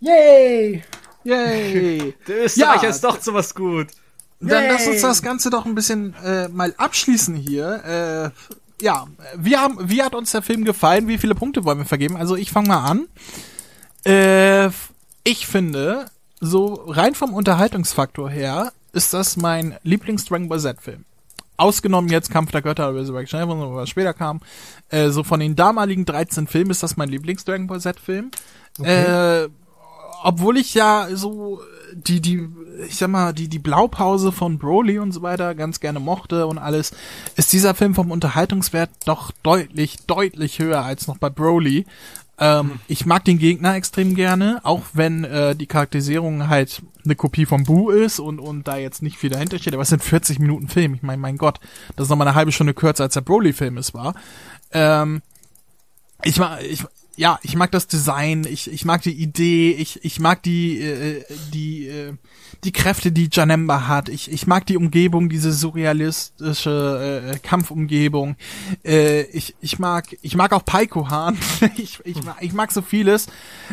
Yay! 0.00 0.82
Yay! 1.24 2.14
Der 2.26 2.44
Österreicher 2.46 2.84
Ja. 2.84 2.88
ist 2.90 3.04
doch 3.04 3.20
zu 3.20 3.34
was 3.34 3.54
gut. 3.54 3.88
Dann 4.40 4.64
Yay. 4.64 4.72
lass 4.72 4.86
uns 4.86 5.02
das 5.02 5.22
Ganze 5.22 5.50
doch 5.50 5.66
ein 5.66 5.74
bisschen 5.74 6.14
äh, 6.24 6.48
mal 6.48 6.74
abschließen 6.78 7.34
hier. 7.34 8.32
Äh, 8.80 8.84
ja, 8.84 9.06
wir 9.36 9.60
haben, 9.60 9.78
wie 9.90 10.02
hat 10.02 10.14
uns 10.14 10.30
der 10.32 10.42
Film 10.42 10.64
gefallen? 10.64 11.06
Wie 11.08 11.18
viele 11.18 11.34
Punkte 11.34 11.64
wollen 11.64 11.78
wir 11.78 11.84
vergeben? 11.84 12.16
Also 12.16 12.36
ich 12.36 12.50
fange 12.50 12.68
mal 12.68 12.84
an. 12.84 13.06
Äh, 14.04 14.70
ich 15.24 15.46
finde, 15.46 16.06
so 16.40 16.74
rein 16.86 17.14
vom 17.14 17.34
Unterhaltungsfaktor 17.34 18.30
her, 18.30 18.72
ist 18.92 19.14
das 19.14 19.36
mein 19.36 19.76
Lieblings-Dragon 19.82 20.48
Ball 20.48 20.60
Z-Film. 20.60 21.04
Ausgenommen 21.56 22.08
jetzt 22.08 22.30
Kampf 22.30 22.50
der 22.50 22.62
Götter, 22.62 22.94
Resurrection, 22.94 23.74
was 23.74 23.90
später 23.90 24.14
kam. 24.14 24.40
Äh, 24.88 25.10
so 25.10 25.22
von 25.22 25.40
den 25.40 25.56
damaligen 25.56 26.06
13 26.06 26.46
Filmen 26.46 26.70
ist 26.70 26.82
das 26.82 26.96
mein 26.96 27.10
Lieblings-Dragon 27.10 27.66
Ball 27.66 27.80
Z-Film. 27.80 28.30
Äh, 28.82 29.48
obwohl 30.22 30.56
ich 30.56 30.74
ja 30.74 31.08
so 31.12 31.60
die 31.92 32.20
die 32.20 32.48
ich 32.86 32.96
sag 32.96 33.08
mal 33.08 33.32
die 33.32 33.48
die 33.48 33.58
Blaupause 33.58 34.32
von 34.32 34.58
Broly 34.58 34.98
und 34.98 35.12
so 35.12 35.22
weiter 35.22 35.54
ganz 35.54 35.80
gerne 35.80 36.00
mochte 36.00 36.46
und 36.46 36.58
alles 36.58 36.92
ist 37.36 37.52
dieser 37.52 37.74
Film 37.74 37.94
vom 37.94 38.10
Unterhaltungswert 38.10 38.90
doch 39.04 39.32
deutlich 39.42 39.98
deutlich 40.06 40.58
höher 40.58 40.82
als 40.82 41.06
noch 41.06 41.18
bei 41.18 41.30
Broly. 41.30 41.86
Ähm, 42.40 42.80
ich 42.88 43.04
mag 43.04 43.24
den 43.24 43.38
Gegner 43.38 43.74
extrem 43.74 44.14
gerne, 44.14 44.60
auch 44.62 44.82
wenn 44.94 45.24
äh, 45.24 45.54
die 45.54 45.66
Charakterisierung 45.66 46.48
halt 46.48 46.82
eine 47.04 47.14
Kopie 47.14 47.44
von 47.44 47.64
Boo 47.64 47.90
ist 47.90 48.18
und 48.18 48.38
und 48.38 48.66
da 48.66 48.76
jetzt 48.76 49.02
nicht 49.02 49.18
viel 49.18 49.30
dahinter 49.30 49.58
steht. 49.58 49.74
Aber 49.74 49.82
es 49.82 49.90
sind 49.90 50.02
40 50.02 50.38
Minuten 50.38 50.68
Film. 50.68 50.94
Ich 50.94 51.02
meine, 51.02 51.20
mein 51.20 51.36
Gott, 51.36 51.60
das 51.96 52.06
ist 52.06 52.10
noch 52.10 52.16
mal 52.16 52.26
eine 52.26 52.34
halbe 52.34 52.52
Stunde 52.52 52.72
kürzer 52.72 53.04
als 53.04 53.14
der 53.14 53.20
Broly-Film 53.20 53.76
es 53.76 53.92
war. 53.92 54.14
Ähm, 54.72 55.20
ich 56.22 56.40
ich, 56.68 56.84
ja, 57.20 57.38
ich 57.42 57.54
mag 57.54 57.70
das 57.70 57.86
Design, 57.86 58.46
ich, 58.48 58.72
ich 58.72 58.86
mag 58.86 59.02
die 59.02 59.12
Idee, 59.12 59.72
ich, 59.72 60.02
ich 60.02 60.20
mag 60.20 60.42
die, 60.42 60.80
äh, 60.80 61.22
die, 61.52 61.86
äh, 61.86 62.14
die 62.64 62.72
Kräfte, 62.72 63.12
die 63.12 63.28
Janemba 63.30 63.86
hat. 63.86 64.08
Ich, 64.08 64.32
ich 64.32 64.46
mag 64.46 64.64
die 64.64 64.78
Umgebung, 64.78 65.28
diese 65.28 65.52
surrealistische 65.52 67.34
äh, 67.34 67.38
Kampfumgebung. 67.38 68.36
Äh, 68.86 69.24
ich, 69.32 69.54
ich 69.60 69.78
mag, 69.78 70.16
ich 70.22 70.34
mag 70.34 70.54
auch 70.54 70.64
Paiko-Han. 70.64 71.36
ich, 71.76 71.98
ich, 72.04 72.24
mag, 72.24 72.38
ich 72.40 72.54
mag 72.54 72.72
so 72.72 72.80
vieles. 72.80 73.26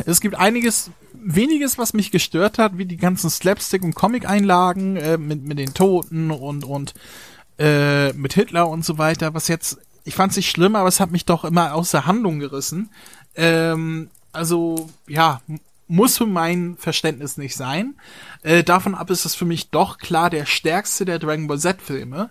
Es 0.06 0.20
gibt 0.20 0.36
einiges, 0.36 0.92
weniges, 1.14 1.78
was 1.78 1.94
mich 1.94 2.12
gestört 2.12 2.58
hat, 2.58 2.78
wie 2.78 2.86
die 2.86 2.98
ganzen 2.98 3.30
Slapstick- 3.30 3.84
und 3.84 3.96
Comic-Einlagen 3.96 4.98
äh, 4.98 5.18
mit, 5.18 5.46
mit 5.46 5.58
den 5.58 5.74
Toten 5.74 6.32
und, 6.32 6.66
und 6.66 6.94
äh, 7.60 8.12
mit 8.12 8.34
Hitler 8.34 8.68
und 8.68 8.84
so 8.84 8.98
weiter, 8.98 9.34
was 9.34 9.48
jetzt, 9.48 9.78
ich 10.04 10.16
fand 10.16 10.32
es 10.32 10.38
nicht 10.38 10.50
schlimm, 10.50 10.76
aber 10.76 10.90
es 10.90 11.00
hat 11.00 11.12
mich 11.12 11.24
doch 11.24 11.46
immer 11.46 11.74
aus 11.74 11.92
der 11.92 12.06
Handlung 12.06 12.40
gerissen. 12.40 12.90
Ähm, 13.38 14.10
also, 14.34 14.90
ja, 15.08 15.42
muss 15.88 16.18
für 16.18 16.26
mein 16.26 16.76
Verständnis 16.78 17.38
nicht 17.38 17.56
sein. 17.56 17.96
Äh, 18.44 18.64
davon 18.64 18.94
ab 18.94 19.10
ist 19.10 19.26
es 19.26 19.36
für 19.36 19.46
mich 19.46 19.70
doch 19.70 19.98
klar 19.98 20.30
der 20.30 20.46
stärkste 20.46 21.06
der 21.06 21.20
Dragon 21.20 21.48
Ball 21.48 21.60
Z-Filme. 21.60 22.30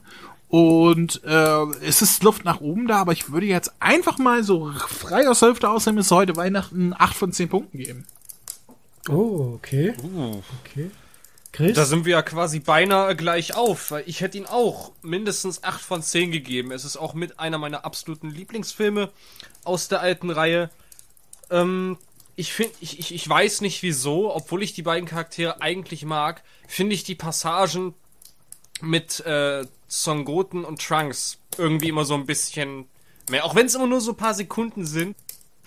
Und 0.48 1.24
äh, 1.24 1.62
es 1.82 2.02
ist 2.02 2.22
Luft 2.22 2.44
nach 2.44 2.60
oben 2.60 2.86
da, 2.86 2.98
aber 2.98 3.12
ich 3.12 3.32
würde 3.32 3.46
jetzt 3.46 3.72
einfach 3.80 4.18
mal 4.18 4.44
so 4.44 4.70
frei 4.88 5.28
aus 5.28 5.40
der 5.40 5.48
Hälfte 5.48 5.70
ausnehmen, 5.70 5.98
es 5.98 6.10
heute 6.10 6.36
Weihnachten 6.36 6.94
8 6.96 7.16
von 7.16 7.32
10 7.32 7.48
Punkten 7.48 7.78
geben. 7.78 8.06
Oh, 9.08 9.54
okay. 9.54 9.94
Okay. 10.64 10.90
Chris? 11.52 11.74
Da 11.74 11.84
sind 11.86 12.04
wir 12.04 12.12
ja 12.12 12.22
quasi 12.22 12.60
beinahe 12.60 13.16
gleich 13.16 13.54
auf, 13.54 13.90
weil 13.90 14.04
ich 14.06 14.20
hätte 14.20 14.36
ihn 14.36 14.46
auch 14.46 14.92
mindestens 15.02 15.64
8 15.64 15.80
von 15.80 16.02
10 16.02 16.30
gegeben. 16.30 16.70
Es 16.70 16.84
ist 16.84 16.96
auch 16.96 17.14
mit 17.14 17.40
einer 17.40 17.58
meiner 17.58 17.84
absoluten 17.84 18.30
Lieblingsfilme 18.30 19.10
aus 19.64 19.88
der 19.88 20.00
alten 20.00 20.30
Reihe. 20.30 20.70
Ähm, 21.50 21.98
ich 22.36 22.52
finde, 22.52 22.74
ich, 22.80 22.98
ich, 22.98 23.14
ich 23.14 23.28
weiß 23.28 23.62
nicht 23.62 23.82
wieso, 23.82 24.34
obwohl 24.34 24.62
ich 24.62 24.74
die 24.74 24.82
beiden 24.82 25.08
Charaktere 25.08 25.60
eigentlich 25.62 26.04
mag, 26.04 26.42
finde 26.68 26.94
ich 26.94 27.02
die 27.02 27.14
Passagen 27.14 27.94
mit 28.80 29.20
äh, 29.20 29.64
Son 29.88 30.26
und 30.26 30.82
Trunks 30.82 31.38
irgendwie 31.56 31.88
immer 31.88 32.04
so 32.04 32.14
ein 32.14 32.26
bisschen 32.26 32.86
mehr. 33.30 33.44
Auch 33.44 33.54
wenn 33.54 33.66
es 33.66 33.74
immer 33.74 33.86
nur 33.86 34.00
so 34.00 34.12
ein 34.12 34.16
paar 34.16 34.34
Sekunden 34.34 34.84
sind, 34.84 35.16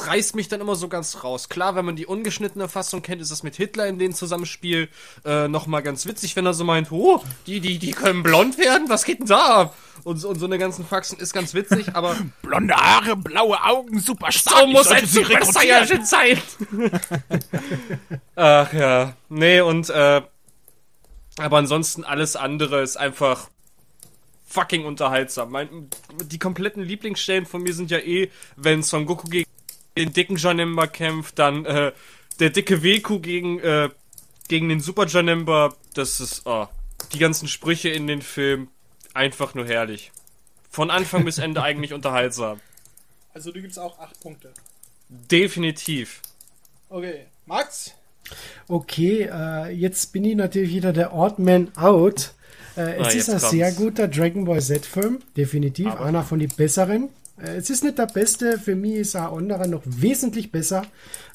reißt 0.07 0.35
mich 0.35 0.47
dann 0.47 0.61
immer 0.61 0.75
so 0.75 0.87
ganz 0.87 1.23
raus. 1.23 1.49
Klar, 1.49 1.75
wenn 1.75 1.85
man 1.85 1.95
die 1.95 2.05
ungeschnittene 2.05 2.69
Fassung 2.69 3.01
kennt, 3.01 3.21
ist 3.21 3.31
das 3.31 3.43
mit 3.43 3.55
Hitler 3.55 3.87
in 3.87 3.99
dem 3.99 4.13
Zusammenspiel 4.13 4.89
äh, 5.25 5.47
nochmal 5.47 5.81
ganz 5.83 6.05
witzig, 6.05 6.35
wenn 6.35 6.45
er 6.45 6.53
so 6.53 6.63
meint, 6.63 6.91
oh, 6.91 7.21
die, 7.47 7.59
die, 7.59 7.79
die 7.79 7.91
können 7.91 8.23
blond 8.23 8.57
werden, 8.57 8.89
was 8.89 9.03
geht 9.05 9.19
denn 9.19 9.27
da 9.27 9.45
ab? 9.61 9.75
Und, 10.03 10.17
so- 10.17 10.29
und 10.29 10.39
so 10.39 10.45
eine 10.45 10.57
ganzen 10.57 10.85
Faxen 10.85 11.19
ist 11.19 11.33
ganz 11.33 11.53
witzig, 11.53 11.87
aber 11.95 12.15
Blonde 12.41 12.73
Haare, 12.75 13.15
blaue 13.17 13.61
Augen, 13.63 13.99
super 13.99 14.31
stark. 14.31 14.59
so 14.61 14.67
muss 14.67 14.87
ein 14.87 15.05
Super. 15.05 15.43
Saiyajin 15.45 16.05
sein. 16.05 16.41
Ach 18.35 18.71
ja. 18.73 19.13
Nee, 19.29 19.61
und 19.61 19.89
äh, 19.89 20.21
aber 21.37 21.57
ansonsten 21.57 22.03
alles 22.03 22.35
andere 22.35 22.81
ist 22.81 22.97
einfach 22.97 23.49
fucking 24.45 24.85
unterhaltsam. 24.85 25.51
Mein, 25.51 25.89
die 26.25 26.39
kompletten 26.39 26.83
Lieblingsstellen 26.83 27.45
von 27.45 27.61
mir 27.61 27.73
sind 27.73 27.91
ja 27.91 27.99
eh, 27.99 28.29
wenn 28.55 28.83
Son 28.83 29.05
Goku 29.05 29.29
gegen 29.29 29.48
den 29.99 30.13
dicken 30.13 30.37
Janemba 30.37 30.87
kämpft, 30.87 31.37
dann 31.37 31.65
äh, 31.65 31.91
der 32.39 32.49
dicke 32.49 32.81
Weku 32.81 33.19
gegen 33.19 33.59
äh, 33.59 33.89
gegen 34.47 34.67
den 34.69 34.79
Super 34.79 35.05
Janemba. 35.05 35.75
Das 35.93 36.19
ist 36.19 36.41
oh, 36.45 36.67
die 37.13 37.19
ganzen 37.19 37.47
Sprüche 37.47 37.89
in 37.89 38.07
den 38.07 38.23
Film 38.23 38.69
einfach 39.13 39.53
nur 39.53 39.67
herrlich. 39.67 40.11
Von 40.71 40.89
Anfang 40.89 41.23
bis 41.25 41.37
Ende 41.37 41.61
eigentlich 41.69 41.93
unterhaltsam. 41.93 42.59
Also 43.33 43.51
du 43.51 43.61
gibst 43.61 43.77
auch 43.77 43.99
8 43.99 44.19
Punkte. 44.21 44.51
Definitiv. 45.09 46.21
Okay. 46.89 47.25
Max? 47.45 47.93
Okay, 48.67 49.29
äh, 49.31 49.69
jetzt 49.71 50.11
bin 50.13 50.23
ich 50.25 50.35
natürlich 50.35 50.71
wieder 50.71 50.93
der 50.93 51.13
Odd 51.13 51.39
Man 51.41 51.75
Out. 51.75 52.33
Äh, 52.77 52.97
es 52.97 53.07
Ah, 53.07 53.09
ist 53.09 53.29
ein 53.29 53.39
kommt's. 53.39 53.49
sehr 53.49 53.71
guter 53.71 54.07
Dragon 54.07 54.45
Ball 54.45 54.61
Z-Film, 54.61 55.19
definitiv, 55.35 55.95
einer 55.95 56.23
von 56.23 56.39
den 56.39 56.49
besseren. 56.49 57.09
Äh, 57.41 57.57
es 57.57 57.69
ist 57.69 57.83
nicht 57.83 57.97
der 57.97 58.07
beste, 58.07 58.59
für 58.59 58.75
mich 58.75 58.95
ist 58.95 59.15
ein 59.15 59.27
anderer 59.27 59.67
noch 59.67 59.83
wesentlich 59.85 60.51
besser. 60.51 60.83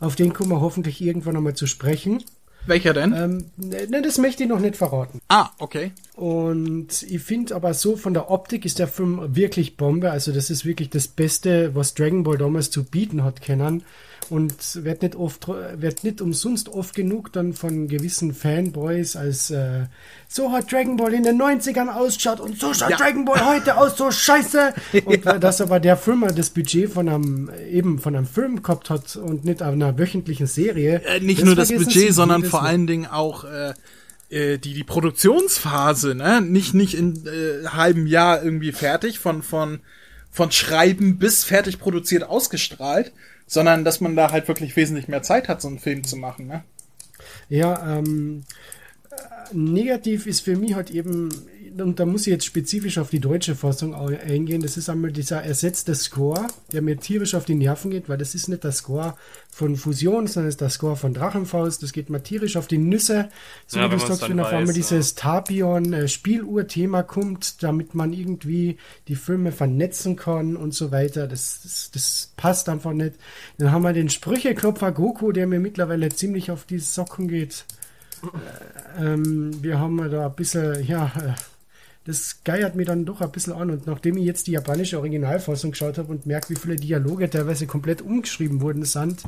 Auf 0.01 0.17
den 0.17 0.33
kommen 0.33 0.51
wir 0.51 0.61
hoffentlich 0.61 1.01
irgendwann 1.01 1.35
nochmal 1.35 1.55
zu 1.55 1.67
sprechen. 1.67 2.23
Welcher 2.67 2.95
denn? 2.95 3.13
Ähm, 3.13 3.45
ne, 3.57 4.01
das 4.03 4.19
möchte 4.19 4.43
ich 4.43 4.49
noch 4.49 4.61
nicht 4.61 4.77
verraten. 4.77 5.21
ah, 5.29 5.51
okay. 5.59 5.93
Und 6.15 7.03
ich 7.03 7.21
finde 7.21 7.55
aber 7.55 7.75
so 7.75 7.97
von 7.97 8.15
der 8.15 8.31
Optik 8.31 8.65
ist 8.65 8.79
der 8.79 8.89
Film 8.89 9.37
wirklich 9.37 9.77
Bombe. 9.77 10.11
Also 10.11 10.33
das 10.33 10.49
ist 10.49 10.65
wirklich 10.65 10.89
das 10.91 11.09
Beste, 11.09 11.75
was 11.75 11.95
Dragon 11.95 12.23
Ball 12.23 12.39
damals 12.39 12.71
zu 12.71 12.85
bieten 12.85 13.25
hat 13.25 13.43
können. 13.43 13.83
Und 14.31 14.85
wird 14.85 15.03
nicht 15.03 15.17
oft, 15.17 15.49
wird 15.49 16.05
nicht 16.05 16.21
umsonst 16.21 16.69
oft 16.69 16.95
genug 16.95 17.33
dann 17.33 17.53
von 17.53 17.89
gewissen 17.89 18.33
Fanboys 18.35 19.17
als 19.17 19.51
äh, 19.51 19.87
so 20.29 20.51
hat 20.53 20.73
Dragon 20.73 20.97
Ball 20.97 21.15
in 21.15 21.23
den 21.23 21.41
90ern 21.41 21.89
ausgeschaut 21.89 22.41
und 22.41 22.59
so 22.59 22.73
schaut 22.73 22.99
Dragon 22.99 23.25
Ball 23.25 23.45
heute 23.45 23.77
aus, 23.77 23.97
so 23.97 24.11
scheiße. 24.11 24.75
Und 25.05 25.27
äh, 25.27 25.39
dass 25.39 25.61
aber 25.61 25.81
der 25.81 25.97
Film 25.97 26.25
das 26.35 26.51
Budget 26.51 26.91
von 26.91 27.09
einem, 27.09 27.51
eben 27.71 27.99
von 27.99 28.17
einem 28.17 28.27
Film 28.27 28.63
gehabt 28.63 28.91
hat 28.91 29.17
und 29.17 29.45
nicht 29.45 29.63
einer 29.63 29.99
wöchentlichen 29.99 30.47
Serie. 30.47 31.03
Äh, 31.05 31.21
nicht 31.21 31.45
nur 31.45 31.55
das 31.55 31.69
Budget, 31.69 32.13
sondern 32.15 32.45
vor 32.45 32.63
allen 32.63 32.87
Dingen 32.87 33.07
auch 33.07 33.45
äh, 33.45 33.75
äh, 34.31 34.59
die 34.59 34.75
die 34.75 34.85
Produktionsphase, 34.85 36.15
ne? 36.15 36.41
Nicht 36.41 36.75
nicht 36.75 36.95
in 36.95 37.27
äh, 37.27 37.67
halbem 37.69 38.07
Jahr 38.07 38.43
irgendwie 38.43 38.73
fertig 38.73 39.19
von 39.19 39.43
von 39.43 39.81
von 40.31 40.51
Schreiben 40.51 41.19
bis 41.19 41.45
fertig 41.45 41.79
produziert 41.79 42.25
ausgestrahlt, 42.25 43.13
sondern 43.47 43.85
dass 43.85 44.01
man 44.01 44.17
da 44.17 44.31
halt 44.33 44.49
wirklich 44.49 44.77
wesentlich 44.77 45.09
mehr 45.09 45.23
Zeit 45.23 45.49
hat, 45.49 45.61
so 45.61 45.69
einen 45.69 45.79
Film 45.79 46.05
zu 46.05 46.17
machen, 46.17 46.47
ne? 46.47 46.65
Ja, 47.49 47.99
ähm, 47.99 48.45
äh, 49.11 49.55
negativ 49.55 50.27
ist 50.27 50.41
für 50.41 50.57
mich 50.57 50.75
halt 50.75 50.91
eben 50.91 51.29
und 51.79 51.99
da 51.99 52.07
muss 52.07 52.23
ich 52.23 52.33
jetzt 52.33 52.45
spezifisch 52.45 52.99
auf 52.99 53.11
die 53.11 53.21
deutsche 53.21 53.55
Fassung 53.55 53.95
eingehen, 53.95 54.63
das 54.63 54.77
ist 54.77 54.89
einmal 54.89 55.13
dieser 55.13 55.43
ersetzte 55.43 55.95
Score, 55.95 56.47
der 56.73 56.83
mir 56.83 56.97
tierisch 56.97 57.35
auf 57.35 57.45
die 57.45 57.55
Nerven 57.55 57.91
geht, 57.91 58.09
weil 58.09 58.19
das 58.19 58.35
ist 58.35 58.49
nicht 58.49 58.65
der 58.65 58.73
Score 58.73 59.15
von 59.51 59.77
Fusion, 59.77 60.27
sondern 60.27 60.49
das 60.49 60.55
ist 60.55 60.61
der 60.61 60.71
Score 60.71 60.97
von 60.97 61.15
Drachenfaust, 61.15 61.83
das 61.83 61.93
geht 61.93 62.11
mir 62.11 62.23
tierisch 62.23 62.57
auf 62.57 62.67
die 62.67 62.79
Nüsse, 62.79 63.29
so 63.67 63.79
Ja, 63.79 63.91
wie 63.91 63.97
du 63.97 64.07
sagst, 64.07 64.29
wenn 64.29 64.41
auf 64.41 64.49
einmal 64.49 64.69
weiß, 64.69 64.75
dieses 64.75 65.15
Tapion-Spieluhr-Thema 65.15 67.03
kommt, 67.03 67.63
damit 67.63 67.95
man 67.95 68.13
irgendwie 68.13 68.79
die 69.09 69.17
Filme 69.17 69.53
vernetzen 69.53 70.17
kann 70.17 70.57
und 70.57 70.75
so 70.75 70.93
weiter, 70.93 71.27
das, 71.27 71.61
das, 71.63 71.91
das 71.93 72.33
passt 72.37 72.69
einfach 72.69 72.93
nicht. 72.93 73.15
Dann 73.59 73.73
haben 73.73 73.83
wir 73.83 73.93
den 73.93 74.11
Sprücheklopfer 74.11 74.93
Goku, 74.93 75.33
der 75.33 75.47
mir 75.47 75.61
mittlerweile 75.61 76.09
ziemlich 76.11 76.51
auf 76.51 76.65
die 76.65 76.79
Socken 76.79 77.29
geht. 77.29 77.65
Ähm, 78.99 79.63
wir 79.63 79.79
haben 79.79 79.99
da 80.11 80.27
ein 80.27 80.35
bisschen, 80.35 80.85
ja, 80.87 81.13
äh, 81.17 81.35
das 82.07 82.41
geiert 82.45 82.75
mir 82.75 82.85
dann 82.85 83.07
doch 83.07 83.21
ein 83.21 83.33
bisschen 83.33 83.55
an. 83.55 83.71
Und 83.71 83.87
nachdem 83.87 84.17
ich 84.19 84.25
jetzt 84.25 84.47
die 84.47 84.53
japanische 84.53 84.99
Originalfassung 84.99 85.71
geschaut 85.71 85.99
habe 85.99 86.13
und 86.13 86.27
merke, 86.27 86.51
wie 86.51 86.61
viele 86.61 86.77
Dialoge 86.77 87.31
teilweise 87.31 87.67
komplett 87.67 88.03
umgeschrieben 88.03 88.61
worden 88.61 88.85
sind, 88.85 89.23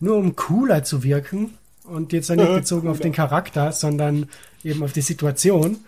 nur 0.00 0.16
um 0.16 0.36
cooler 0.36 0.84
zu 0.84 1.02
wirken 1.02 1.54
und 1.84 2.12
jetzt 2.12 2.30
nicht 2.30 2.54
bezogen 2.54 2.88
auf 2.88 3.00
den 3.00 3.12
Charakter, 3.12 3.72
sondern 3.72 4.28
eben 4.62 4.82
auf 4.82 4.92
die 4.92 5.00
Situation. 5.00 5.78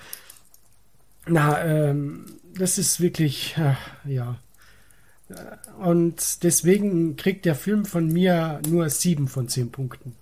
Na, 1.27 1.65
ähm, 1.65 2.27
das 2.57 2.78
ist 2.78 3.01
wirklich, 3.01 3.57
äh, 3.57 4.12
ja. 4.12 4.36
Äh, 5.28 5.35
Und 5.85 6.43
deswegen 6.43 7.16
kriegt 7.16 7.44
der 7.44 7.55
Film 7.55 7.85
von 7.85 8.09
mir 8.09 8.61
nur 8.69 8.89
sieben 8.90 9.28
von 9.28 9.48
zehn 9.48 9.70
Punkten. 9.70 10.15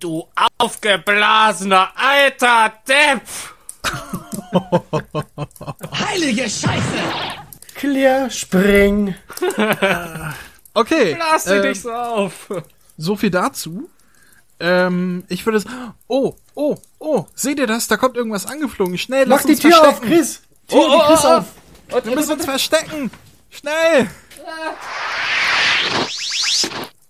Du 0.00 0.26
aufgeblasener 0.58 1.90
alter 1.94 2.72
Depp! 2.88 3.22
Heilige 5.92 6.42
Scheiße! 6.42 6.82
Clear, 7.74 8.30
spring. 8.30 9.14
Okay. 10.74 11.16
Lass 11.18 11.44
dich 11.44 11.54
ähm, 11.64 11.74
so 11.74 11.92
auf! 11.92 12.48
So 12.96 13.16
viel 13.16 13.30
dazu. 13.30 13.90
Ähm, 14.58 15.24
ich 15.28 15.44
würde 15.44 15.58
es. 15.58 15.64
Oh, 16.08 16.34
oh, 16.54 16.76
oh, 16.98 17.26
seht 17.34 17.58
ihr 17.58 17.66
das? 17.66 17.88
Da 17.88 17.96
kommt 17.96 18.16
irgendwas 18.16 18.46
angeflogen. 18.46 18.96
Schnell, 18.96 19.26
Mach 19.26 19.36
lass 19.36 19.46
die 19.46 19.52
uns 19.52 19.60
Tür 19.60 19.80
auf, 19.80 19.98
verstecken. 19.98 20.08
Chris! 20.08 20.40
Tür 20.68 20.88
die 20.88 20.98
Chris 21.08 21.24
auf! 21.24 21.44
Wir 22.04 22.14
müssen 22.14 22.32
uns 22.32 22.44
verstecken. 22.44 23.10
Schnell. 23.50 24.08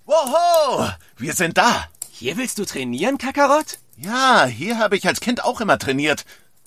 Woho! 0.07 0.89
Wir 1.19 1.35
sind 1.35 1.57
da. 1.57 1.87
Hier 2.11 2.37
willst 2.37 2.59
du 2.59 2.65
trainieren, 2.65 3.19
Kakarott? 3.19 3.79
Ja, 3.97 4.47
hier 4.47 4.79
habe 4.79 4.97
ich 4.97 5.07
als 5.07 5.21
Kind 5.21 5.45
auch 5.45 5.61
immer 5.61 5.79
trainiert. 5.79 6.25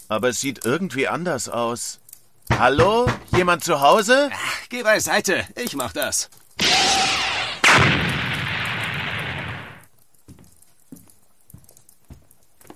Aber 0.07 0.29
es 0.29 0.39
sieht 0.39 0.65
irgendwie 0.65 1.07
anders 1.07 1.49
aus. 1.49 1.99
Hallo? 2.57 3.07
Jemand 3.35 3.63
zu 3.63 3.81
Hause? 3.81 4.29
Geh 4.69 4.83
beiseite, 4.83 5.45
ich 5.55 5.75
mach 5.75 5.93
das. 5.93 6.29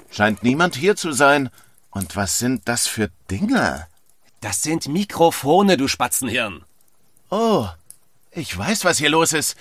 Scheint 0.10 0.44
niemand 0.44 0.76
hier 0.76 0.96
zu 0.96 1.12
sein. 1.12 1.50
Und 1.92 2.16
was 2.16 2.40
sind 2.40 2.68
das 2.68 2.88
für 2.88 3.10
Dinge? 3.30 3.88
Das 4.42 4.62
sind 4.62 4.88
Mikrofone, 4.88 5.78
du 5.78 5.88
Spatzenhirn. 5.88 6.64
Oh, 7.30 7.68
ich 8.32 8.58
weiß, 8.58 8.86
was 8.86 8.98
hier 8.98 9.10
los 9.10 9.34
ist. 9.34 9.56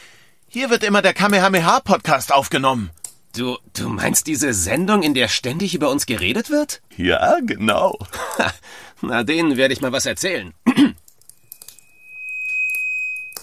Hier 0.49 0.71
wird 0.71 0.83
immer 0.85 1.03
der 1.03 1.15
Kamehameha-Podcast 1.15 2.33
aufgenommen. 2.33 2.91
Du, 3.39 3.57
du 3.73 3.89
meinst 3.89 4.27
diese 4.27 4.53
Sendung, 4.53 5.05
in 5.05 5.15
der 5.15 5.29
ständig 5.29 5.73
über 5.73 5.91
uns 5.91 6.07
geredet 6.07 6.51
wird? 6.51 6.83
Ja, 6.97 7.39
genau. 7.41 7.97
Na, 9.01 9.23
denen 9.23 9.57
werde 9.57 9.73
ich 9.73 9.81
mal 9.81 9.93
was 9.93 10.07
erzählen. 10.07 10.53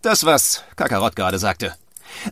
Das, 0.01 0.25
was 0.25 0.63
Kakarott 0.75 1.15
gerade 1.15 1.39
sagte. 1.39 1.75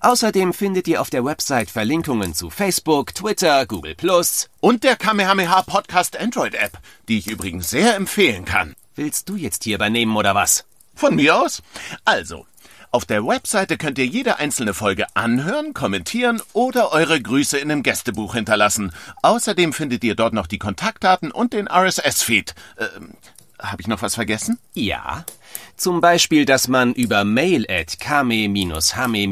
Außerdem 0.02 0.54
findet 0.54 0.88
ihr 0.88 1.02
auf 1.02 1.10
der 1.10 1.26
Website 1.26 1.70
Verlinkungen 1.70 2.34
zu 2.34 2.50
Facebook, 2.50 3.14
Twitter, 3.16 3.66
Google 3.66 3.96
Plus. 3.96 4.50
Und 4.60 4.84
der 4.84 4.96
Kamehameha 4.96 5.64
Podcast 5.64 6.18
Android 6.18 6.56
App, 6.56 6.78
die 7.08 7.18
ich 7.18 7.28
übrigens 7.28 7.70
sehr 7.70 7.96
empfehlen 7.96 8.46
kann. 8.46 8.76
Willst 8.96 9.28
du 9.30 9.36
jetzt 9.36 9.64
hier 9.64 9.76
übernehmen 9.76 10.16
oder 10.16 10.36
was? 10.36 10.66
Von 10.96 11.16
mir 11.16 11.36
aus? 11.36 11.64
Also, 12.06 12.46
auf 12.92 13.06
der 13.06 13.26
Webseite 13.26 13.78
könnt 13.78 13.98
ihr 13.98 14.06
jede 14.06 14.38
einzelne 14.38 14.76
Folge 14.76 15.08
anhören, 15.16 15.74
kommentieren 15.74 16.44
oder 16.54 16.92
eure 16.92 17.20
Grüße 17.20 17.58
in 17.58 17.70
dem 17.70 17.82
Gästebuch 17.82 18.36
hinterlassen. 18.36 18.94
Außerdem 19.24 19.74
findet 19.74 20.04
ihr 20.04 20.14
dort 20.14 20.34
noch 20.34 20.46
die 20.46 20.60
Kontaktdaten 20.60 21.32
und 21.32 21.54
den 21.54 21.68
RSS-Feed. 21.68 22.54
Ähm, 22.78 23.16
habe 23.64 23.82
ich 23.82 23.88
noch 23.88 24.02
was 24.02 24.16
vergessen? 24.16 24.60
Ja. 24.74 25.26
Zum 25.76 26.02
Beispiel, 26.02 26.46
dass 26.46 26.68
man 26.68 26.94
über 26.94 27.24
mail 27.24 27.66
at 27.70 28.00
kame-hame-h.de 28.00 29.28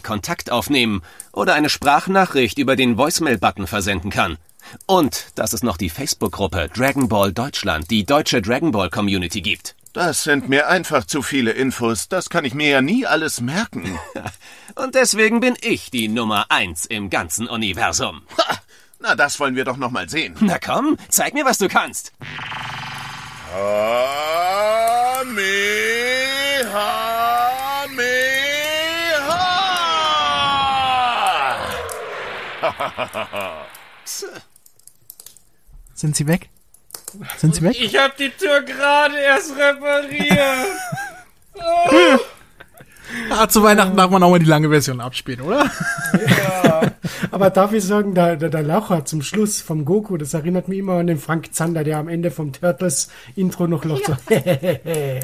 Kontakt 0.00 0.50
aufnehmen 0.52 1.02
oder 1.32 1.54
eine 1.54 1.68
Sprachnachricht 1.68 2.58
über 2.58 2.76
den 2.76 2.96
Voicemail-Button 2.96 3.66
versenden 3.66 4.10
kann. 4.10 4.36
Und 4.86 5.26
dass 5.34 5.52
es 5.52 5.62
noch 5.62 5.76
die 5.76 5.90
Facebook-Gruppe 5.90 6.70
Dragon 6.74 7.08
Ball 7.08 7.32
Deutschland, 7.32 7.90
die 7.90 8.04
deutsche 8.04 8.42
Dragon 8.42 8.72
Ball 8.72 8.90
Community 8.90 9.40
gibt. 9.40 9.74
Das 9.92 10.24
sind 10.24 10.48
mir 10.50 10.68
einfach 10.68 11.06
zu 11.06 11.22
viele 11.22 11.52
Infos. 11.52 12.08
Das 12.08 12.28
kann 12.28 12.44
ich 12.44 12.52
mir 12.52 12.68
ja 12.68 12.82
nie 12.82 13.06
alles 13.06 13.40
merken. 13.40 13.98
Und 14.74 14.94
deswegen 14.94 15.40
bin 15.40 15.56
ich 15.62 15.90
die 15.90 16.08
Nummer 16.08 16.46
eins 16.50 16.84
im 16.84 17.08
ganzen 17.08 17.48
Universum. 17.48 18.20
Ha, 18.36 18.58
na, 19.00 19.14
das 19.14 19.40
wollen 19.40 19.56
wir 19.56 19.64
doch 19.64 19.78
noch 19.78 19.90
mal 19.90 20.08
sehen. 20.08 20.36
Na 20.40 20.58
komm, 20.58 20.98
zeig 21.08 21.32
mir, 21.32 21.46
was 21.46 21.58
du 21.58 21.68
kannst. 21.68 22.12
Kamehameha! 23.46 24.76
Sind 35.94 36.16
sie 36.16 36.26
weg? 36.26 36.50
Sind 37.38 37.54
sie 37.54 37.62
weg? 37.62 37.76
Ich 37.80 37.96
hab 37.96 38.16
die 38.16 38.30
Tür 38.30 38.62
gerade 38.62 39.18
erst 39.18 39.56
repariert! 39.56 40.66
Ah, 43.30 43.48
zu 43.48 43.62
Weihnachten 43.62 43.96
darf 43.96 44.10
man 44.10 44.20
auch 44.22 44.30
mal 44.30 44.40
die 44.40 44.46
lange 44.46 44.68
Version 44.68 45.00
abspielen, 45.00 45.40
oder? 45.42 45.70
Aber 47.30 47.50
darf 47.50 47.72
ich 47.72 47.84
sagen, 47.84 48.14
der, 48.14 48.36
der, 48.36 48.48
der 48.48 48.62
Laucher 48.62 49.04
zum 49.04 49.22
Schluss 49.22 49.60
vom 49.60 49.84
Goku, 49.84 50.16
das 50.16 50.34
erinnert 50.34 50.68
mich 50.68 50.78
immer 50.78 50.94
an 50.94 51.06
den 51.06 51.18
Frank 51.18 51.54
Zander, 51.54 51.84
der 51.84 51.98
am 51.98 52.08
Ende 52.08 52.30
vom 52.30 52.52
Turtles-Intro 52.52 53.66
noch 53.66 53.84
lacht. 53.84 54.06
So. 54.06 54.16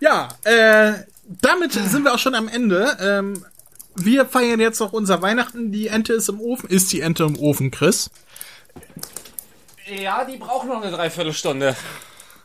Ja, 0.00 0.28
äh, 0.44 0.92
damit 1.26 1.72
sind 1.72 2.04
wir 2.04 2.14
auch 2.14 2.18
schon 2.18 2.34
am 2.36 2.46
Ende. 2.48 2.96
Ähm, 3.00 3.44
wir 3.96 4.26
feiern 4.26 4.60
jetzt 4.60 4.78
noch 4.80 4.92
unser 4.92 5.22
Weihnachten. 5.22 5.72
Die 5.72 5.88
Ente 5.88 6.12
ist 6.12 6.28
im 6.28 6.40
Ofen. 6.40 6.70
Ist 6.70 6.92
die 6.92 7.00
Ente 7.00 7.24
im 7.24 7.36
Ofen, 7.36 7.70
Chris? 7.72 8.10
Ja, 9.86 10.24
die 10.24 10.36
braucht 10.36 10.68
noch 10.68 10.82
eine 10.82 10.92
Dreiviertelstunde. 10.92 11.74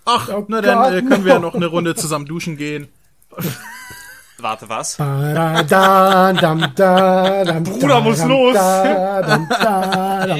Ach, 0.06 0.30
Oh 0.30 0.46
na 0.48 0.62
dann 0.62 0.78
Gott, 0.80 0.94
äh, 0.94 1.02
können 1.02 1.26
wir 1.26 1.36
no. 1.36 1.40
noch 1.42 1.56
eine 1.56 1.68
Runde 1.68 1.96
zusammen 1.96 2.26
duschen 2.26 2.58
gehen. 2.58 2.88
Warte, 4.44 4.68
was? 4.68 4.98
Bruder 7.64 8.02
muss 8.02 8.24
los. 8.26 8.58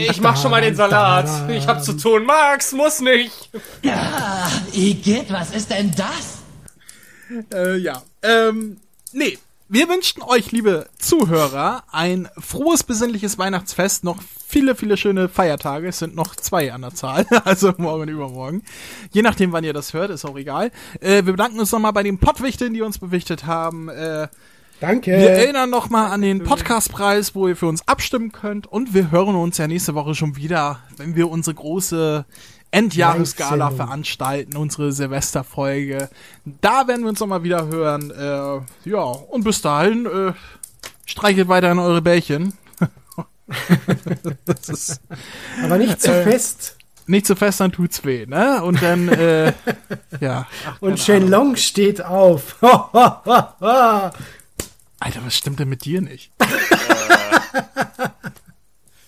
Ich 0.10 0.20
mach 0.20 0.36
schon 0.42 0.52
mal 0.52 0.62
den 0.62 0.76
Salat. 0.76 1.30
Ich 1.50 1.66
hab 1.66 1.82
zu 1.82 1.94
tun. 1.94 2.26
Max, 2.26 2.74
muss 2.74 3.00
nicht. 3.00 3.50
Igitt, 4.74 5.32
was 5.32 5.52
ist 5.52 5.70
denn 5.70 5.96
das? 5.96 6.40
Äh, 7.54 7.78
ja. 7.78 8.02
Ähm, 8.22 8.82
nee. 9.14 9.38
Wir 9.70 9.88
wünschen 9.88 10.22
euch, 10.22 10.52
liebe 10.52 10.90
Zuhörer, 11.00 11.84
ein 11.90 12.28
frohes, 12.38 12.84
besinnliches 12.84 13.38
Weihnachtsfest, 13.38 14.04
noch 14.04 14.18
viele, 14.54 14.76
viele 14.76 14.98
schöne 14.98 15.30
Feiertage. 15.30 15.88
Es 15.88 15.98
sind 15.98 16.16
noch 16.16 16.36
zwei 16.36 16.72
an 16.72 16.84
der 16.84 16.94
Zahl, 16.94 17.26
also 17.44 17.74
morgen 17.78 18.04
und 18.04 18.10
übermorgen. 18.10 18.64
Je 19.12 19.24
nachdem, 19.24 19.52
wann 19.52 19.64
ihr 19.64 19.74
das 19.74 19.94
hört, 19.94 20.12
ist 20.12 20.26
auch 20.26 20.38
egal. 20.38 20.72
Äh, 21.02 21.26
wir 21.26 21.34
bedanken 21.34 21.60
uns 21.60 21.72
nochmal 21.72 21.92
bei 21.92 22.04
den 22.04 22.20
Pottwichteln, 22.20 22.74
die 22.74 22.84
uns 22.84 23.00
bewichtet 23.00 23.48
haben. 23.48 23.90
Äh, 23.90 24.28
Danke. 24.80 25.12
wir 25.12 25.32
erinnern 25.32 25.72
nochmal 25.72 26.12
an 26.12 26.22
den 26.22 26.44
Podcastpreis, 26.44 27.34
wo 27.34 27.48
ihr 27.48 27.56
für 27.56 27.68
uns 27.68 27.88
abstimmen 27.88 28.32
könnt. 28.32 28.68
Und 28.68 28.94
wir 28.94 29.10
hören 29.10 29.36
uns 29.36 29.58
ja 29.58 29.68
nächste 29.68 29.96
Woche 29.96 30.14
schon 30.14 30.36
wieder, 30.36 30.80
wenn 30.98 31.16
wir 31.16 31.32
unsere 31.32 31.56
große 31.56 32.26
Endjahresgala 32.70 33.72
veranstalten, 33.72 34.56
unsere 34.56 34.92
Silvesterfolge. 34.92 36.10
Da 36.62 36.88
werden 36.88 37.02
wir 37.02 37.10
uns 37.10 37.20
nochmal 37.20 37.44
wieder 37.44 37.68
hören. 37.68 38.12
Äh, 38.12 38.90
ja, 38.90 39.02
und 39.02 39.44
bis 39.44 39.62
dahin, 39.62 40.06
äh, 40.06 40.34
Streichelt 41.06 41.50
weiter 41.50 41.70
an 41.70 41.80
eure 41.80 42.02
Bällchen. 42.02 42.54
das 44.46 44.70
ist 44.70 45.02
Aber 45.64 45.78
nicht 45.78 46.02
zu 46.02 46.12
fest. 46.24 46.78
nicht 47.08 47.26
zu 47.28 47.36
fest, 47.36 47.60
dann 47.60 47.72
tut's 47.72 48.04
weh, 48.06 48.26
ne? 48.26 48.64
Und 48.64 48.82
dann, 48.82 49.10
äh, 49.10 49.54
ja. 50.20 50.48
Ach, 50.68 50.82
Und 50.82 51.00
Shenlong 51.00 51.56
steht 51.58 52.04
auf. 52.04 52.56
Alter, 52.62 54.16
was 55.26 55.36
stimmt 55.36 55.60
denn 55.60 55.70
mit 55.70 55.86
dir 55.86 56.02
nicht? 56.02 56.32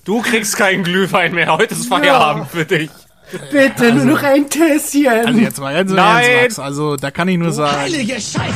Du 0.04 0.22
kriegst 0.22 0.56
keinen 0.56 0.84
Glühwein 0.84 1.34
mehr. 1.34 1.52
Heute 1.58 1.74
ist 1.74 1.88
Feierabend 1.88 2.48
für 2.50 2.64
dich. 2.64 2.92
Bitte, 3.52 3.92
nur 3.92 4.06
noch 4.06 4.22
ein 4.22 4.48
Tässchen. 4.48 5.08
Also 5.08 5.40
jetzt 5.40 5.60
mal 5.60 5.74
ganz 5.74 5.90
im 5.90 5.96
Nein. 5.96 6.24
Ernst, 6.30 6.58
Max. 6.60 6.60
Also 6.60 6.96
da 6.96 7.10
kann 7.10 7.28
ich 7.28 7.40
nur 7.40 7.52
sagen, 7.52 7.76
Heilige 7.80 8.14
Scheiße! 8.14 8.54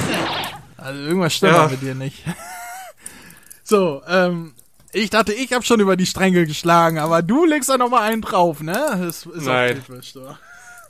also 0.78 1.00
irgendwas 1.02 1.34
stimmt 1.34 1.54
Ja. 1.54 1.64
da 1.64 1.70
mit 1.70 1.82
dir 1.82 1.96
nicht. 1.96 2.24
so, 3.64 4.04
ähm, 4.08 4.54
ich 4.94 5.10
dachte, 5.10 5.34
ich 5.34 5.54
hab 5.54 5.66
schon 5.66 5.80
über 5.80 5.96
die 5.96 6.06
Stränge 6.06 6.46
geschlagen, 6.46 6.98
aber 7.00 7.22
du 7.22 7.46
legst 7.46 7.70
da 7.70 7.78
noch 7.78 7.90
mal 7.90 8.02
einen 8.02 8.22
drauf, 8.22 8.62
ne? 8.62 8.74
Das 8.74 9.26
ist 9.26 9.46
Nein. 9.46 9.84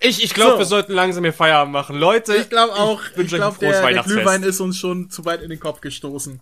Ich, 0.01 0.23
ich 0.23 0.34
glaube, 0.34 0.53
So. 0.53 0.57
wir 0.59 0.65
sollten 0.65 0.93
langsam 0.93 1.23
hier 1.26 1.34
Feierabend 1.34 1.73
machen. 1.73 1.97
Leute, 1.97 2.35
Ich 2.35 2.49
glaube 2.49 2.73
auch, 2.73 3.01
ich, 3.15 3.17
ein 3.17 3.27
glaube, 3.27 3.57
der, 3.59 3.81
der. 3.81 4.03
Glühwein 4.03 4.43
ist 4.43 4.61
uns 4.61 4.77
schon 4.77 5.09
zu 5.09 5.26
weit 5.26 5.41
in 5.41 5.49
den 5.49 5.59
Kopf 5.59 5.81
gestoßen. 5.81 6.39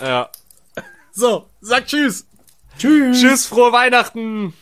ja. 0.00 0.28
So, 1.12 1.46
sag 1.60 1.86
tschüss. 1.86 2.24
Tschüss, 2.78 3.44
frohe 3.44 3.72
Weihnachten. 3.72 4.52